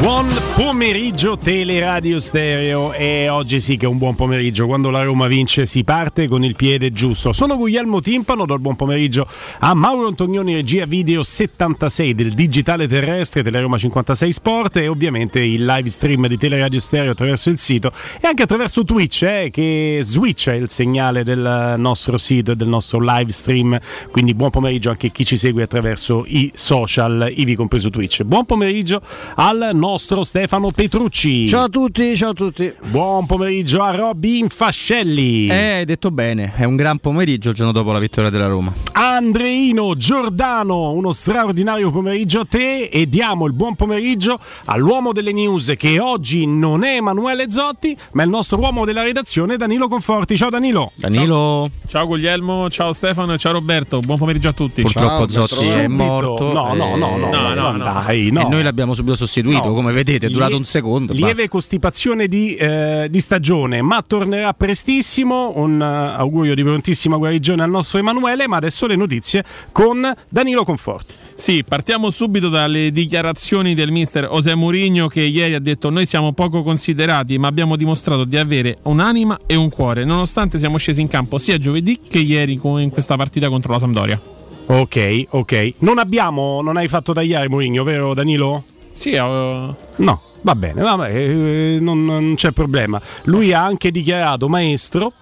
Buon 0.00 0.26
pomeriggio 0.54 1.38
Teleradio 1.38 2.18
Stereo 2.18 2.92
e 2.92 3.28
oggi 3.28 3.58
sì 3.58 3.76
che 3.76 3.86
è 3.86 3.88
un 3.88 3.96
buon 3.96 4.14
pomeriggio, 4.14 4.66
quando 4.66 4.90
la 4.90 5.02
Roma 5.02 5.26
vince 5.28 5.66
si 5.66 5.82
parte 5.82 6.28
con 6.28 6.44
il 6.44 6.56
piede 6.56 6.90
giusto. 6.90 7.32
Sono 7.32 7.56
Guglielmo 7.56 8.00
Timpano, 8.00 8.44
do 8.44 8.54
il 8.54 8.60
buon 8.60 8.76
pomeriggio 8.76 9.26
a 9.60 9.72
Mauro 9.72 10.08
Antonioni, 10.08 10.52
regia 10.52 10.84
video 10.84 11.22
76 11.22 12.14
del 12.14 12.32
digitale 12.32 12.86
terrestre 12.86 13.42
Teleroma 13.42 13.78
56 13.78 14.32
Sport 14.32 14.76
e 14.76 14.88
ovviamente 14.88 15.40
il 15.40 15.64
live 15.64 15.88
stream 15.88 16.26
di 16.26 16.36
Teleradio 16.36 16.80
Stereo 16.80 17.12
attraverso 17.12 17.48
il 17.48 17.58
sito 17.58 17.90
e 18.20 18.26
anche 18.26 18.42
attraverso 18.42 18.84
Twitch 18.84 19.22
eh, 19.22 19.48
che 19.50 20.00
switcha 20.02 20.52
il 20.52 20.68
segnale 20.68 21.24
del 21.24 21.76
nostro 21.78 22.18
sito 22.18 22.50
e 22.52 22.56
del 22.56 22.68
nostro 22.68 22.98
live 23.00 23.30
stream, 23.30 23.78
quindi 24.10 24.34
buon 24.34 24.50
pomeriggio 24.50 24.90
anche 24.90 25.06
a 25.06 25.10
chi 25.10 25.24
ci 25.24 25.38
segue 25.38 25.62
attraverso 25.62 26.24
i 26.26 26.50
social, 26.54 27.32
ivi 27.34 27.54
compreso 27.54 27.90
Twitch. 27.90 28.22
Buon 28.24 28.44
pomeriggio 28.44 29.00
al 29.36 29.70
nostro 29.84 30.14
nostro 30.14 30.24
Stefano 30.24 30.70
Petrucci. 30.74 31.46
Ciao 31.46 31.64
a 31.64 31.68
tutti, 31.68 32.16
ciao 32.16 32.30
a 32.30 32.32
tutti. 32.32 32.72
Buon 32.84 33.26
pomeriggio 33.26 33.82
a 33.82 33.94
Robin 33.94 34.48
Fascelli. 34.48 35.48
Eh, 35.48 35.72
hai 35.76 35.84
detto 35.84 36.10
bene, 36.10 36.54
è 36.56 36.64
un 36.64 36.74
gran 36.74 36.98
pomeriggio 36.98 37.50
il 37.50 37.54
giorno 37.54 37.72
dopo 37.72 37.92
la 37.92 37.98
vittoria 37.98 38.30
della 38.30 38.46
Roma. 38.46 38.72
Andreino 38.92 39.94
Giordano, 39.94 40.92
uno 40.92 41.12
straordinario 41.12 41.90
pomeriggio 41.90 42.40
a 42.40 42.46
te 42.48 42.84
e 42.84 43.08
diamo 43.08 43.44
il 43.46 43.52
buon 43.52 43.76
pomeriggio 43.76 44.38
all'uomo 44.64 45.12
delle 45.12 45.32
news 45.32 45.74
che 45.76 45.98
oggi 46.00 46.46
non 46.46 46.82
è 46.82 46.96
Emanuele 46.96 47.50
Zotti, 47.50 47.96
ma 48.12 48.22
è 48.22 48.24
il 48.24 48.30
nostro 48.30 48.58
uomo 48.58 48.86
della 48.86 49.02
redazione 49.02 49.58
Danilo 49.58 49.88
Conforti. 49.88 50.36
Ciao 50.36 50.48
Danilo. 50.50 50.92
Danilo. 50.96 51.68
Ciao, 51.80 51.88
ciao 51.88 52.06
Guglielmo, 52.06 52.70
ciao 52.70 52.92
Stefano 52.92 53.34
e 53.34 53.38
ciao 53.38 53.52
Roberto. 53.52 53.98
Buon 54.00 54.18
pomeriggio 54.18 54.48
a 54.48 54.52
tutti. 54.52 54.82
Purtroppo 54.82 55.26
ciao, 55.26 55.46
Zotti 55.46 55.68
è 55.68 55.88
morto. 55.88 56.52
No, 56.52 56.72
no, 56.74 56.96
no, 56.96 57.16
no, 57.16 57.16
no, 57.16 57.54
no, 57.54 57.70
no, 57.70 57.78
dai, 57.78 58.30
no. 58.30 58.46
E 58.46 58.48
noi 58.48 58.62
l'abbiamo 58.62 58.94
subito 58.94 59.16
sostituito. 59.16 59.68
No. 59.68 59.73
Come 59.74 59.92
vedete, 59.92 60.26
è 60.26 60.30
durato 60.30 60.50
Lie- 60.50 60.58
un 60.58 60.64
secondo. 60.64 61.12
Lieve 61.12 61.28
basta. 61.32 61.48
costipazione 61.48 62.28
di, 62.28 62.54
eh, 62.54 63.08
di 63.10 63.20
stagione, 63.20 63.82
ma 63.82 64.02
tornerà 64.02 64.52
prestissimo. 64.54 65.52
Un 65.56 65.80
eh, 65.80 65.84
augurio 65.84 66.54
di 66.54 66.62
prontissima 66.62 67.16
guarigione 67.16 67.62
al 67.62 67.70
nostro 67.70 67.98
Emanuele. 67.98 68.48
Ma 68.48 68.56
adesso 68.56 68.86
le 68.86 68.96
notizie 68.96 69.44
con 69.72 70.12
Danilo 70.28 70.64
Conforti. 70.64 71.14
Sì, 71.34 71.64
partiamo 71.66 72.10
subito 72.10 72.48
dalle 72.48 72.92
dichiarazioni 72.92 73.74
del 73.74 73.90
mister 73.90 74.28
José 74.30 74.54
Mourinho 74.54 75.08
che 75.08 75.22
ieri 75.22 75.54
ha 75.54 75.58
detto 75.58 75.90
noi 75.90 76.06
siamo 76.06 76.32
poco 76.32 76.62
considerati 76.62 77.38
ma 77.38 77.48
abbiamo 77.48 77.74
dimostrato 77.74 78.24
di 78.24 78.36
avere 78.36 78.78
un'anima 78.82 79.40
e 79.46 79.56
un 79.56 79.68
cuore 79.68 80.04
nonostante 80.04 80.58
siamo 80.60 80.76
scesi 80.76 81.00
in 81.00 81.08
campo 81.08 81.38
sia 81.38 81.58
giovedì 81.58 81.98
che 82.08 82.20
ieri 82.20 82.60
in 82.62 82.90
questa 82.90 83.16
partita 83.16 83.48
contro 83.48 83.72
la 83.72 83.80
Sampdoria. 83.80 84.20
Ok, 84.66 85.24
ok. 85.30 85.72
Non 85.80 85.98
abbiamo, 85.98 86.62
non 86.62 86.76
hai 86.76 86.88
fatto 86.88 87.12
tagliare 87.12 87.48
Mourinho, 87.48 87.82
vero 87.82 88.14
Danilo? 88.14 88.64
Sì, 88.94 89.10
eh, 89.10 89.74
No, 89.96 90.20
va 90.40 90.56
bene, 90.56 90.82
vabbè, 90.82 91.14
eh, 91.14 91.78
non, 91.80 92.04
non 92.04 92.34
c'è 92.34 92.50
problema. 92.50 93.00
Lui 93.24 93.52
ha 93.52 93.64
anche 93.64 93.92
dichiarato, 93.92 94.48
maestro, 94.48 95.12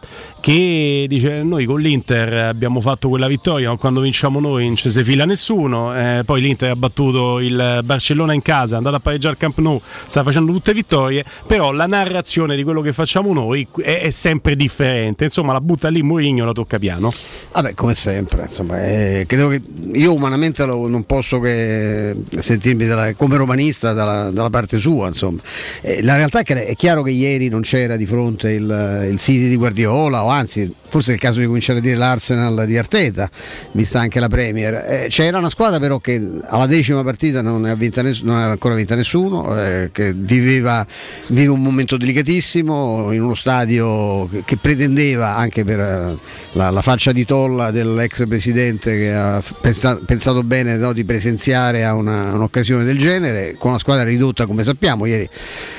che 0.41 1.05
dice 1.09 1.43
noi 1.43 1.67
con 1.67 1.79
l'Inter 1.79 2.49
abbiamo 2.49 2.81
fatto 2.81 3.11
quella 3.11 3.27
vittoria, 3.27 3.69
ma 3.69 3.77
quando 3.77 4.01
vinciamo 4.01 4.41
noi 4.41 4.65
non 4.67 4.77
ci 4.77 4.91
si 4.91 5.05
fila 5.05 5.27
nessuno, 5.27 5.95
eh, 5.95 6.23
poi 6.25 6.41
l'Inter 6.41 6.71
ha 6.71 6.77
battuto 6.77 7.39
il 7.39 7.81
Barcellona 7.85 8.33
in 8.33 8.41
casa, 8.41 8.75
è 8.75 8.79
andato 8.79 8.97
a 8.97 9.01
pareggiare 9.01 9.35
al 9.35 9.39
Camp 9.41 9.59
Nou, 9.59 9.79
sta 9.83 10.23
facendo 10.23 10.51
tutte 10.53 10.73
vittorie, 10.73 11.23
però 11.47 11.71
la 11.71 11.87
narrazione 11.87 12.57
di 12.57 12.63
quello 12.63 12.81
che 12.81 12.95
facciamo 12.95 13.33
noi 13.35 13.69
è, 13.83 14.01
è 14.01 14.11
sempre 14.11 14.57
differente, 14.57 15.25
insomma 15.25 15.53
la 15.53 15.61
butta 15.61 15.89
lì 15.91 16.03
Mourinho, 16.03 16.47
la 16.47 16.53
tocca 16.53 16.79
piano. 16.79 17.13
Vabbè, 17.53 17.75
come 17.75 17.95
sempre, 17.95 18.45
insomma, 18.47 18.83
eh, 18.83 19.25
credo 19.29 19.49
che 19.49 19.61
io 19.93 20.15
umanamente 20.15 20.65
lo- 20.65 20.89
non 20.89 21.05
posso 21.05 21.39
che 21.41 22.17
sentirmi 22.39 22.87
dalla- 22.87 23.15
come 23.15 23.37
romanista 23.37 23.93
dalla, 23.93 24.31
dalla 24.31 24.49
parte 24.49 24.61
sua, 24.79 25.09
insomma. 25.09 25.41
Eh, 25.81 26.03
la 26.03 26.17
realtà 26.17 26.41
è 26.41 26.43
che 26.43 26.67
è 26.67 26.75
chiaro 26.75 27.03
che 27.03 27.11
ieri 27.11 27.49
non 27.49 27.63
c'era 27.63 27.97
di 27.97 28.07
fronte 28.07 28.53
il, 28.53 29.09
il 29.11 29.19
City 29.19 29.49
di 29.49 29.57
Guardiola, 29.57 30.25
o 30.25 30.29
anzi, 30.29 30.73
forse 30.89 31.13
è 31.13 31.15
il 31.15 31.21
caso 31.21 31.41
di 31.41 31.47
cominciare 31.47 31.79
a 31.79 31.83
dire 31.83 31.97
l'Arsenal 31.97 32.65
di 32.67 32.77
Arteta, 32.77 33.31
vista 33.73 34.01
anche 34.01 34.21
la 34.21 34.29
Premier. 34.29 34.75
Eh, 34.75 35.07
c'era 35.09 35.39
una 35.39 35.49
squadra 35.49 35.79
però 35.79 35.99
che 35.99 36.23
alla 36.47 36.67
decima 36.67 37.03
partita 37.03 37.43
non 37.43 37.65
ha, 37.65 37.77
ness- 37.77 38.23
non 38.23 38.37
ancora 38.37 38.75
vinta 38.75 38.95
nessuno, 38.95 39.59
eh, 39.61 39.91
che 39.93 40.13
viveva, 40.15 40.87
vive 41.29 41.51
un 41.51 41.63
momento 41.63 41.97
delicatissimo 41.97 43.13
in 43.13 43.23
uno 43.23 43.35
stadio 43.35 44.29
che, 44.29 44.43
che 44.45 44.57
pretendeva 44.57 45.37
anche 45.37 45.65
per 45.65 45.81
eh, 45.81 46.19
la, 46.53 46.71
la 46.71 46.83
faccia 46.83 47.13
di 47.13 47.25
tolla 47.25 47.71
dell'ex 47.71 48.27
presidente 48.27 48.97
che 48.97 49.13
ha 49.13 49.41
f- 49.41 49.55
pensa- 49.61 50.01
pensato 50.05 50.43
bene 50.43 50.77
no, 50.77 50.93
di 50.93 51.05
presenziare 51.05 51.85
a 51.85 51.95
una- 51.95 52.33
un'occasione 52.33 52.85
del 52.85 52.99
genere 52.99 53.57
con 53.59 53.71
una 53.71 53.79
squadra 53.79 54.05
ridotta 54.05 54.47
come 54.53 54.65
sappiamo 54.65 55.07
ieri 55.07 55.29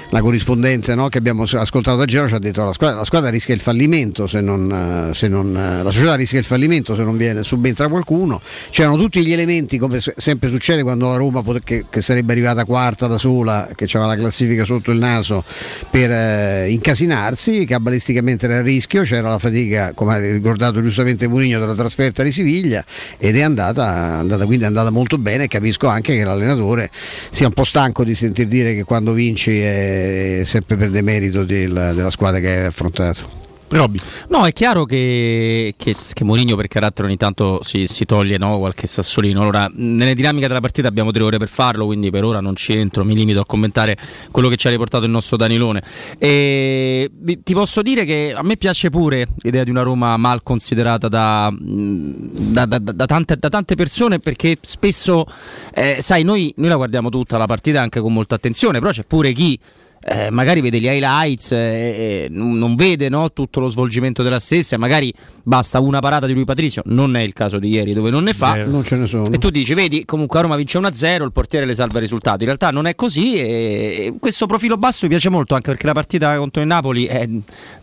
la 0.09 0.21
corrispondente 0.21 0.93
no, 0.95 1.09
che 1.09 1.17
abbiamo 1.17 1.43
ascoltato 1.43 1.97
da 1.97 2.05
Gero 2.05 2.27
ci 2.27 2.35
ha 2.35 2.39
detto 2.39 2.61
che 2.61 2.67
la 2.67 2.73
squadra, 2.73 2.97
la 2.97 3.03
squadra 3.03 3.29
rischia 3.29 3.53
il 3.55 3.59
fallimento 3.59 4.27
se 4.27 4.41
non, 4.41 5.09
eh, 5.09 5.13
se 5.13 5.27
non, 5.27 5.55
eh, 5.55 5.83
la 5.83 5.89
società 5.89 6.15
rischia 6.15 6.39
il 6.39 6.45
fallimento 6.45 6.93
se 6.95 7.03
non 7.03 7.17
viene 7.17 7.43
subentra 7.43 7.87
qualcuno. 7.87 8.39
C'erano 8.69 8.97
tutti 8.97 9.25
gli 9.25 9.33
elementi 9.33 9.77
come 9.79 9.99
se- 10.01 10.13
sempre 10.17 10.49
succede 10.49 10.83
quando 10.83 11.09
la 11.09 11.17
Roma 11.17 11.41
che, 11.63 11.85
che 11.89 12.01
sarebbe 12.01 12.31
arrivata 12.31 12.63
quarta 12.65 13.07
da 13.07 13.17
sola 13.17 13.67
che 13.73 13.85
aveva 13.85 14.05
la 14.05 14.15
classifica 14.15 14.63
sotto 14.65 14.91
il 14.91 14.99
naso 14.99 15.43
per 15.89 16.11
eh, 16.11 16.69
incasinarsi 16.69 17.65
cabalisticamente 17.65 18.45
era 18.45 18.57
a 18.57 18.61
rischio 18.61 19.03
c'era 19.03 19.29
la 19.29 19.39
fatica 19.39 19.93
come 19.93 20.13
ha 20.13 20.17
ricordato 20.17 20.81
giustamente 20.81 21.27
Mourinho 21.27 21.59
della 21.59 21.75
trasferta 21.75 22.23
di 22.23 22.31
Siviglia 22.31 22.83
ed 23.17 23.35
è 23.35 23.41
andata, 23.41 23.85
andata 24.19 24.45
quindi 24.45 24.63
è 24.63 24.67
andata 24.67 24.91
molto 24.91 25.17
bene 25.17 25.47
capisco 25.47 25.87
anche 25.87 26.15
che 26.15 26.23
l'allenatore 26.23 26.89
sia 27.29 27.47
un 27.47 27.53
po' 27.53 27.63
stanco 27.63 28.03
di 28.03 28.15
sentir 28.15 28.47
dire 28.47 28.62
che 28.73 28.83
quando 28.83 29.11
vinci 29.13 29.59
è 29.59 30.43
sempre 30.45 30.77
per 30.77 30.89
demerito 30.89 31.43
del- 31.43 31.91
della 31.95 32.09
squadra 32.09 32.39
che 32.39 32.49
hai 32.49 32.65
affrontato 32.65 33.41
Robby. 33.73 33.99
No, 34.29 34.45
è 34.45 34.53
chiaro 34.53 34.85
che, 34.85 35.73
che, 35.77 35.95
che 36.13 36.23
Mourinho 36.23 36.55
per 36.55 36.67
carattere 36.67 37.07
ogni 37.07 37.17
tanto 37.17 37.59
si, 37.63 37.87
si 37.87 38.05
toglie 38.05 38.37
no, 38.37 38.57
qualche 38.57 38.87
sassolino. 38.87 39.41
Allora, 39.41 39.69
nelle 39.73 40.15
dinamiche 40.15 40.47
della 40.47 40.59
partita 40.59 40.87
abbiamo 40.87 41.11
tre 41.11 41.23
ore 41.23 41.37
per 41.37 41.49
farlo, 41.49 41.85
quindi 41.85 42.09
per 42.09 42.23
ora 42.23 42.39
non 42.39 42.55
ci 42.55 42.73
entro, 42.73 43.03
mi 43.03 43.15
limito 43.15 43.39
a 43.39 43.45
commentare 43.45 43.97
quello 44.31 44.47
che 44.47 44.55
ci 44.55 44.67
ha 44.67 44.69
riportato 44.69 45.05
il 45.05 45.11
nostro 45.11 45.37
Danilone. 45.37 45.83
E 46.17 47.09
ti 47.43 47.53
posso 47.53 47.81
dire 47.81 48.05
che 48.05 48.33
a 48.35 48.43
me 48.43 48.57
piace 48.57 48.89
pure 48.89 49.27
l'idea 49.37 49.63
di 49.63 49.69
una 49.69 49.81
Roma 49.81 50.15
mal 50.17 50.43
considerata 50.43 51.07
da, 51.07 51.49
mh, 51.51 52.51
da- 52.53 52.65
da- 52.65 52.79
da- 52.79 53.05
tante, 53.05 53.37
tante 53.37 53.75
persone 53.75 54.19
perché 54.19 54.57
spesso, 54.61 55.25
eh, 55.73 55.97
sai, 56.01 56.23
noi, 56.23 56.53
noi 56.57 56.69
la 56.69 56.75
guardiamo 56.75 57.09
tutta 57.09 57.37
la 57.37 57.45
partita 57.45 57.81
anche 57.81 57.99
con 57.99 58.13
molta 58.13 58.35
attenzione, 58.35 58.79
però 58.79 58.91
c'è 58.91 59.03
pure 59.03 59.33
chi 59.33 59.59
eh, 60.05 60.29
magari 60.29 60.61
vede 60.61 60.79
gli 60.79 60.85
highlights 60.87 61.51
e 61.51 62.27
non 62.29 62.57
non 62.57 62.75
vede 62.75 63.09
no, 63.09 63.31
tutto 63.31 63.59
lo 63.59 63.69
svolgimento 63.69 64.23
della 64.23 64.39
stessa, 64.39 64.77
magari 64.77 65.13
basta 65.43 65.79
una 65.79 65.99
parata 65.99 66.25
di 66.27 66.33
lui 66.33 66.45
Patrizio, 66.45 66.81
non 66.85 67.15
è 67.15 67.21
il 67.21 67.33
caso 67.33 67.59
di 67.59 67.69
ieri 67.69 67.93
dove 67.93 68.09
non 68.09 68.23
ne 68.23 68.33
fa. 68.33 68.55
Non 68.65 68.83
ce 68.83 68.97
ne 68.97 69.07
sono 69.07 69.29
E 69.31 69.37
tu 69.37 69.49
dici, 69.49 69.73
vedi, 69.73 70.05
comunque 70.05 70.39
a 70.39 70.43
Roma 70.43 70.55
vince 70.55 70.79
1-0, 70.79 71.23
il 71.23 71.31
portiere 71.31 71.65
le 71.65 71.73
salva 71.73 71.95
il 71.95 72.01
risultato. 72.01 72.39
In 72.39 72.45
realtà 72.45 72.69
non 72.71 72.85
è 72.85 72.95
così 72.95 73.35
e 73.37 74.13
questo 74.19 74.45
profilo 74.45 74.77
basso 74.77 74.99
mi 75.03 75.09
piace 75.09 75.29
molto 75.29 75.55
anche 75.55 75.69
perché 75.71 75.85
la 75.87 75.93
partita 75.93 76.37
contro 76.37 76.61
il 76.61 76.67
Napoli 76.67 77.05
eh, 77.05 77.29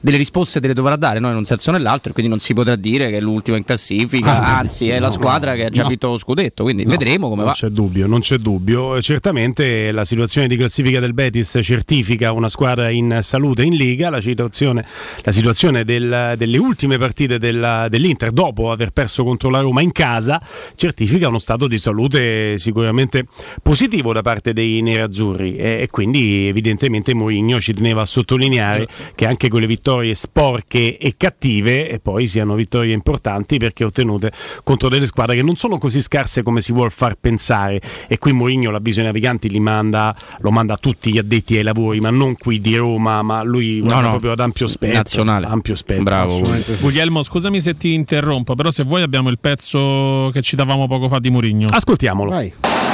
delle 0.00 0.16
risposte 0.16 0.60
te 0.60 0.66
le 0.68 0.74
dovrà 0.74 0.96
dare, 0.96 1.18
no? 1.20 1.30
in 1.30 1.36
un 1.36 1.44
senso 1.44 1.70
o 1.70 1.72
nell'altro, 1.72 2.10
e 2.10 2.12
quindi 2.12 2.30
non 2.30 2.40
si 2.40 2.54
potrà 2.54 2.76
dire 2.76 3.10
che 3.10 3.16
è 3.18 3.20
l'ultima 3.20 3.56
in 3.56 3.64
classifica, 3.64 4.42
Ah, 4.42 4.58
anzi 4.58 4.88
è 4.88 4.98
la 4.98 5.10
squadra 5.10 5.54
che 5.54 5.64
ha 5.66 5.70
già 5.70 5.84
vinto 5.86 6.08
lo 6.08 6.18
scudetto, 6.18 6.62
quindi 6.62 6.84
vedremo 6.84 7.28
come 7.28 7.42
Non 7.42 7.46
va. 7.46 7.52
c'è 7.52 7.68
dubbio, 7.68 8.06
non 8.06 8.20
c'è 8.20 8.38
dubbio. 8.38 8.96
Eh, 8.96 9.02
Certamente 9.02 9.90
la 9.92 10.04
situazione 10.04 10.46
di 10.48 10.56
classifica 10.56 11.00
del 11.00 11.14
Betis 11.14 11.58
certifica 11.62 12.08
una 12.18 12.48
squadra 12.48 12.88
in 12.90 13.18
salute 13.22 13.62
in 13.62 13.74
Liga, 13.76 14.10
la 14.10 14.20
situazione, 14.20 14.84
la 15.22 15.32
situazione 15.32 15.84
del- 15.84 16.34
delle 16.36 16.58
ultime 16.58 16.98
partite 16.98 17.38
della- 17.38 17.86
dell'Inter 17.88 18.30
dopo 18.32 18.70
aver 18.72 18.90
perso 18.90 19.22
contro 19.22 19.48
la 19.50 19.60
Roma 19.60 19.80
in 19.82 19.92
casa 19.92 20.42
certifica 20.74 21.28
uno 21.28 21.38
stato 21.38 21.66
di 21.68 21.78
salute 21.78 22.58
sicuramente 22.58 23.24
positivo 23.62 24.12
da 24.12 24.22
parte 24.22 24.52
dei 24.52 24.82
nerazzurri. 24.82 25.56
E, 25.56 25.78
e 25.82 25.88
quindi 25.90 26.48
evidentemente 26.48 27.14
Mourinho 27.14 27.60
ci 27.60 27.72
teneva 27.72 28.02
a 28.02 28.06
sottolineare 28.06 28.88
che 29.14 29.26
anche 29.26 29.48
quelle 29.48 29.66
vittorie 29.66 30.14
sporche 30.14 30.98
e 30.98 31.14
cattive 31.16 31.88
e 31.90 32.00
poi 32.00 32.26
siano 32.26 32.54
vittorie 32.54 32.92
importanti 32.92 33.58
perché 33.58 33.84
ottenute 33.84 34.32
contro 34.64 34.88
delle 34.88 35.06
squadre 35.06 35.36
che 35.36 35.42
non 35.42 35.54
sono 35.56 35.78
così 35.78 36.00
scarse 36.00 36.42
come 36.42 36.60
si 36.60 36.72
vuol 36.72 36.90
far 36.90 37.14
pensare. 37.14 37.80
E 38.08 38.18
qui 38.18 38.32
Mourinho 38.32 38.70
l'avviso 38.70 38.98
ai 39.00 39.06
naviganti 39.06 39.48
manda, 39.60 40.16
lo 40.38 40.50
manda 40.50 40.74
a 40.74 40.76
tutti 40.78 41.12
gli 41.12 41.18
addetti 41.18 41.56
ai 41.56 41.62
lavori 41.62 41.99
ma 42.00 42.10
non 42.10 42.34
qui 42.36 42.60
di 42.60 42.76
Roma 42.76 43.22
ma 43.22 43.42
lui 43.42 43.80
guarda 43.80 44.00
no, 44.02 44.08
proprio 44.10 44.32
ad 44.32 44.40
ampio 44.40 44.66
spettro 44.66 44.96
nazionale. 44.96 45.46
ampio 45.46 45.74
spettro 45.74 46.02
Bravo. 46.02 46.40
Guglielmo, 46.80 47.22
scusami 47.22 47.60
se 47.60 47.76
ti 47.76 47.92
interrompo, 47.94 48.54
però 48.54 48.70
se 48.70 48.82
vuoi 48.84 49.02
abbiamo 49.02 49.28
il 49.30 49.38
pezzo 49.40 50.30
che 50.32 50.42
ci 50.42 50.56
davamo 50.56 50.86
poco 50.88 51.08
fa 51.08 51.18
di 51.18 51.30
Mourinho. 51.30 51.68
ascoltiamolo. 51.70 52.30
Vai. 52.30 52.52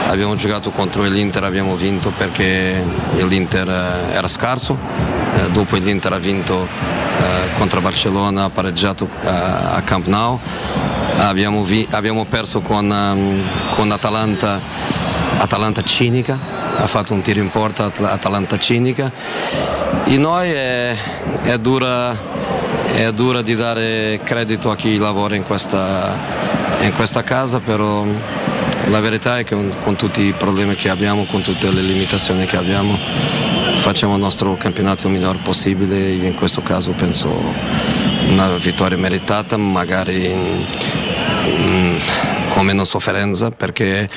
Abbiamo 0.08 0.34
giocato 0.36 0.70
contro 0.70 1.02
l'Inter, 1.02 1.42
abbiamo 1.44 1.74
vinto 1.76 2.12
perché 2.16 2.82
l'Inter 3.26 3.68
eh, 3.68 4.14
era 4.14 4.28
scarso, 4.28 4.78
eh, 5.36 5.50
dopo 5.50 5.76
l'Inter 5.76 6.12
ha 6.12 6.18
vinto 6.18 6.64
eh, 7.18 7.54
contro 7.58 7.80
Barcellona, 7.80 8.44
ha 8.44 8.50
pareggiato 8.50 9.08
a 9.24 9.80
Camp 9.84 10.06
Nou, 10.06 10.38
abbiamo, 11.18 11.64
vi- 11.64 11.86
abbiamo 11.90 12.24
perso 12.26 12.60
con, 12.60 12.90
ehm, 12.92 13.42
con 13.74 13.90
Atalanta, 13.90 14.60
Atalanta 15.38 15.82
cinica, 15.82 16.38
ha 16.78 16.86
fatto 16.86 17.14
un 17.14 17.22
tiro 17.22 17.40
in 17.40 17.50
porta 17.50 17.90
Atalanta 18.02 18.58
cinica. 18.58 19.10
In 20.06 20.20
noi 20.20 20.50
è, 20.50 20.94
è, 21.42 21.58
dura, 21.58 22.16
è 22.92 23.10
dura 23.12 23.42
di 23.42 23.54
dare 23.54 24.20
credito 24.22 24.70
a 24.70 24.76
chi 24.76 24.98
lavora 24.98 25.34
in 25.34 25.42
questa, 25.42 26.18
in 26.80 26.92
questa 26.92 27.22
casa, 27.22 27.60
però 27.60 28.04
la 28.88 29.00
verità 29.00 29.38
è 29.38 29.44
che 29.44 29.56
con 29.80 29.96
tutti 29.96 30.22
i 30.22 30.32
problemi 30.32 30.74
che 30.74 30.90
abbiamo, 30.90 31.24
con 31.24 31.42
tutte 31.42 31.72
le 31.72 31.80
limitazioni 31.80 32.44
che 32.44 32.56
abbiamo, 32.56 32.96
facciamo 33.76 34.14
il 34.14 34.20
nostro 34.20 34.56
campionato 34.56 35.06
il 35.06 35.14
miglior 35.14 35.38
possibile. 35.42 36.12
In 36.12 36.34
questo 36.34 36.62
caso 36.62 36.92
penso 36.92 37.32
una 38.28 38.48
vittoria 38.58 38.98
meritata, 38.98 39.56
magari 39.56 40.26
in, 40.26 40.66
in, 41.44 41.98
con 42.50 42.64
meno 42.66 42.84
sofferenza, 42.84 43.50
perché 43.50 44.08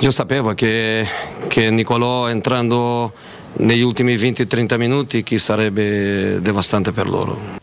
io 0.00 0.10
sapevo 0.12 0.54
che, 0.54 1.06
che 1.48 1.70
Nicolò 1.70 2.28
entrando 2.28 3.12
negli 3.54 3.80
ultimi 3.80 4.14
20-30 4.14 4.76
minuti 4.76 5.22
chi 5.24 5.38
sarebbe 5.38 6.40
devastante 6.40 6.92
per 6.92 7.08
loro. 7.08 7.57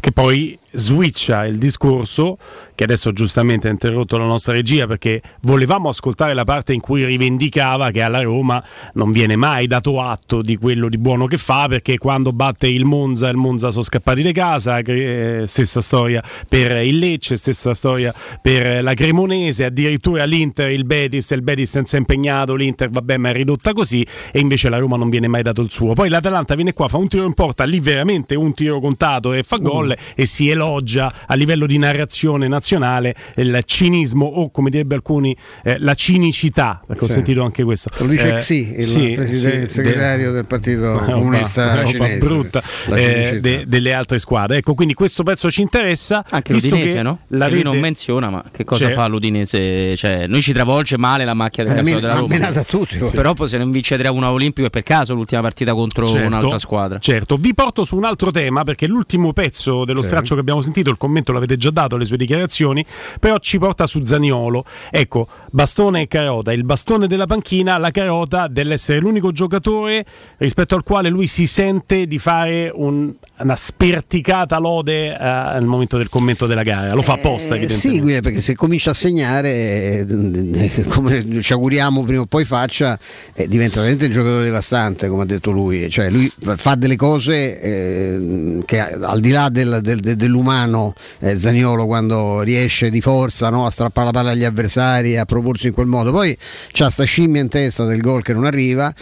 Che 0.00 0.12
poi 0.12 0.58
switcha 0.72 1.44
il 1.46 1.58
discorso 1.58 2.38
che 2.74 2.84
adesso 2.84 3.12
giustamente 3.12 3.68
ha 3.68 3.70
interrotto 3.70 4.16
la 4.16 4.24
nostra 4.24 4.52
regia 4.52 4.86
perché 4.86 5.20
volevamo 5.42 5.88
ascoltare 5.88 6.32
la 6.32 6.44
parte 6.44 6.72
in 6.72 6.80
cui 6.80 7.04
rivendicava 7.04 7.90
che 7.90 8.00
alla 8.00 8.22
Roma 8.22 8.62
non 8.94 9.12
viene 9.12 9.36
mai 9.36 9.66
dato 9.66 10.00
atto 10.00 10.40
di 10.40 10.56
quello 10.56 10.88
di 10.88 10.96
buono 10.96 11.26
che 11.26 11.36
fa 11.36 11.66
perché 11.68 11.98
quando 11.98 12.32
batte 12.32 12.68
il 12.68 12.84
Monza 12.84 13.28
il 13.28 13.36
Monza 13.36 13.70
sono 13.70 13.82
scappati 13.82 14.22
di 14.22 14.32
casa 14.32 14.78
eh, 14.78 15.42
stessa 15.44 15.80
storia 15.80 16.22
per 16.48 16.82
il 16.82 16.98
Lecce 16.98 17.36
stessa 17.36 17.74
storia 17.74 18.14
per 18.40 18.82
la 18.82 18.94
Cremonese 18.94 19.64
addirittura 19.64 20.24
l'Inter 20.24 20.70
il 20.70 20.86
Betis 20.86 21.30
il 21.30 21.42
Betis 21.42 21.68
senza 21.68 21.96
impegnato 21.98 22.54
l'Inter 22.54 22.88
vabbè 22.88 23.16
ma 23.18 23.30
è 23.30 23.32
ridotta 23.32 23.72
così 23.72 24.06
e 24.32 24.40
invece 24.40 24.70
la 24.70 24.78
Roma 24.78 24.96
non 24.96 25.10
viene 25.10 25.28
mai 25.28 25.42
dato 25.42 25.60
il 25.60 25.70
suo. 25.70 25.92
Poi 25.92 26.08
l'Atalanta 26.08 26.54
viene 26.54 26.72
qua 26.72 26.88
fa 26.88 26.96
un 26.96 27.08
tiro 27.08 27.26
in 27.26 27.34
porta 27.34 27.64
lì 27.64 27.80
veramente 27.80 28.34
un 28.34 28.54
tiro 28.54 28.80
contato 28.80 29.32
e 29.32 29.42
fa 29.42 29.58
gol 29.58 29.89
mm. 29.98 30.12
e 30.14 30.26
si 30.26 30.48
elogia 30.48 31.12
a 31.26 31.34
livello 31.34 31.66
di 31.66 31.78
narrazione 31.78 32.48
nazionale 32.48 33.14
il 33.36 33.62
cinismo 33.64 34.24
o 34.26 34.50
come 34.50 34.70
direbbero 34.70 35.00
alcuni 35.00 35.36
eh, 35.64 35.78
la 35.78 35.94
cinicità 35.94 36.80
perché 36.86 37.04
sì. 37.04 37.10
ho 37.10 37.14
sentito 37.14 37.42
anche 37.42 37.64
questo 37.64 37.90
lo 37.98 38.06
dice 38.06 38.36
eh, 38.36 38.38
Xi 38.38 38.74
il, 38.76 38.82
sì, 38.84 39.12
presidente, 39.12 39.68
sì, 39.68 39.74
segretario 39.74 40.28
de... 40.28 40.34
del 40.34 40.46
partito 40.46 41.00
comunista 41.04 41.84
cinese 41.84 42.18
brutta 42.18 42.62
eh, 42.92 43.38
de, 43.40 43.64
delle 43.66 43.92
altre 43.92 44.18
squadre 44.18 44.58
ecco 44.58 44.74
quindi 44.74 44.94
questo 44.94 45.22
pezzo 45.22 45.50
ci 45.50 45.62
interessa 45.62 46.24
anche 46.28 46.52
l'Udinese 46.52 47.02
no? 47.02 47.20
La 47.28 47.48
rete... 47.48 47.62
non 47.62 47.78
menziona 47.78 48.30
ma 48.30 48.44
che 48.50 48.64
cosa 48.64 48.88
C'è. 48.88 48.92
fa 48.92 49.06
l'Udinese 49.06 49.96
cioè, 49.96 50.26
noi 50.26 50.42
ci 50.42 50.52
travolge 50.52 50.98
male 50.98 51.24
la 51.24 51.34
macchia 51.34 51.64
del 51.64 51.76
eh, 51.76 51.82
della 51.82 52.14
Roma 52.14 52.48
a 52.48 52.64
tutti, 52.64 53.02
sì. 53.02 53.14
però 53.14 53.34
se 53.46 53.58
non 53.58 53.70
vince 53.70 53.96
3-1 53.96 54.24
olimpico 54.24 54.66
è 54.66 54.70
per 54.70 54.82
caso 54.82 55.14
l'ultima 55.14 55.40
partita 55.40 55.72
contro 55.72 56.06
certo, 56.06 56.26
un'altra 56.26 56.58
squadra 56.58 56.98
certo 56.98 57.36
vi 57.36 57.54
porto 57.54 57.84
su 57.84 57.96
un 57.96 58.04
altro 58.04 58.30
tema 58.30 58.64
perché 58.64 58.86
l'ultimo 58.86 59.32
pezzo 59.32 59.79
dello 59.84 60.02
straccio 60.02 60.34
che 60.34 60.40
abbiamo 60.40 60.60
sentito 60.60 60.90
il 60.90 60.96
commento 60.96 61.32
l'avete 61.32 61.56
già 61.56 61.70
dato 61.70 61.96
le 61.96 62.04
sue 62.04 62.16
dichiarazioni 62.16 62.84
però 63.18 63.38
ci 63.38 63.58
porta 63.58 63.86
su 63.86 64.04
Zaniolo. 64.04 64.64
Ecco, 64.90 65.26
bastone 65.50 66.02
e 66.02 66.08
carota, 66.08 66.52
il 66.52 66.64
bastone 66.64 67.06
della 67.06 67.26
panchina, 67.26 67.78
la 67.78 67.90
carota 67.90 68.48
dell'essere 68.48 68.98
l'unico 68.98 69.32
giocatore 69.32 70.04
rispetto 70.38 70.74
al 70.74 70.82
quale 70.82 71.08
lui 71.08 71.26
si 71.26 71.46
sente 71.46 72.06
di 72.06 72.18
fare 72.18 72.70
un, 72.74 73.12
una 73.38 73.56
sperticata 73.56 74.58
lode 74.58 75.12
eh, 75.12 75.18
nel 75.18 75.64
momento 75.64 75.96
del 75.96 76.08
commento 76.08 76.46
della 76.46 76.62
gara. 76.62 76.94
Lo 76.94 77.02
fa 77.02 77.14
apposta, 77.14 77.54
eh, 77.54 77.68
Sì, 77.68 78.00
perché 78.00 78.40
se 78.40 78.54
comincia 78.54 78.90
a 78.90 78.94
segnare, 78.94 80.06
eh, 80.06 80.84
come 80.88 81.42
ci 81.42 81.52
auguriamo 81.52 82.02
prima 82.04 82.22
o 82.22 82.26
poi 82.26 82.44
faccia, 82.44 82.98
eh, 83.34 83.48
diventa 83.48 83.76
veramente 83.76 84.06
un 84.06 84.12
giocatore 84.12 84.44
devastante, 84.44 85.08
come 85.08 85.22
ha 85.22 85.26
detto 85.26 85.50
lui. 85.50 85.88
Cioè, 85.90 86.10
lui 86.10 86.30
fa 86.56 86.74
delle 86.74 86.96
cose 86.96 87.60
eh, 87.60 88.62
che 88.64 88.80
al 88.80 89.20
di 89.20 89.30
là 89.30 89.48
del, 89.48 89.69
del, 89.78 90.00
dell'umano, 90.00 90.94
eh, 91.20 91.36
Zaniolo 91.36 91.86
quando 91.86 92.40
riesce 92.40 92.90
di 92.90 93.00
forza 93.00 93.48
no, 93.50 93.66
a 93.66 93.70
strappare 93.70 94.06
la 94.06 94.12
palla 94.12 94.30
agli 94.30 94.44
avversari 94.44 95.12
e 95.12 95.18
a 95.18 95.24
proporsi 95.24 95.68
in 95.68 95.72
quel 95.72 95.86
modo. 95.86 96.10
Poi 96.10 96.36
c'ha 96.72 96.90
sta 96.90 97.04
scimmia 97.04 97.40
in 97.40 97.48
testa 97.48 97.84
del 97.84 98.00
gol 98.00 98.22
che 98.22 98.32
non 98.32 98.44
arriva. 98.44 98.92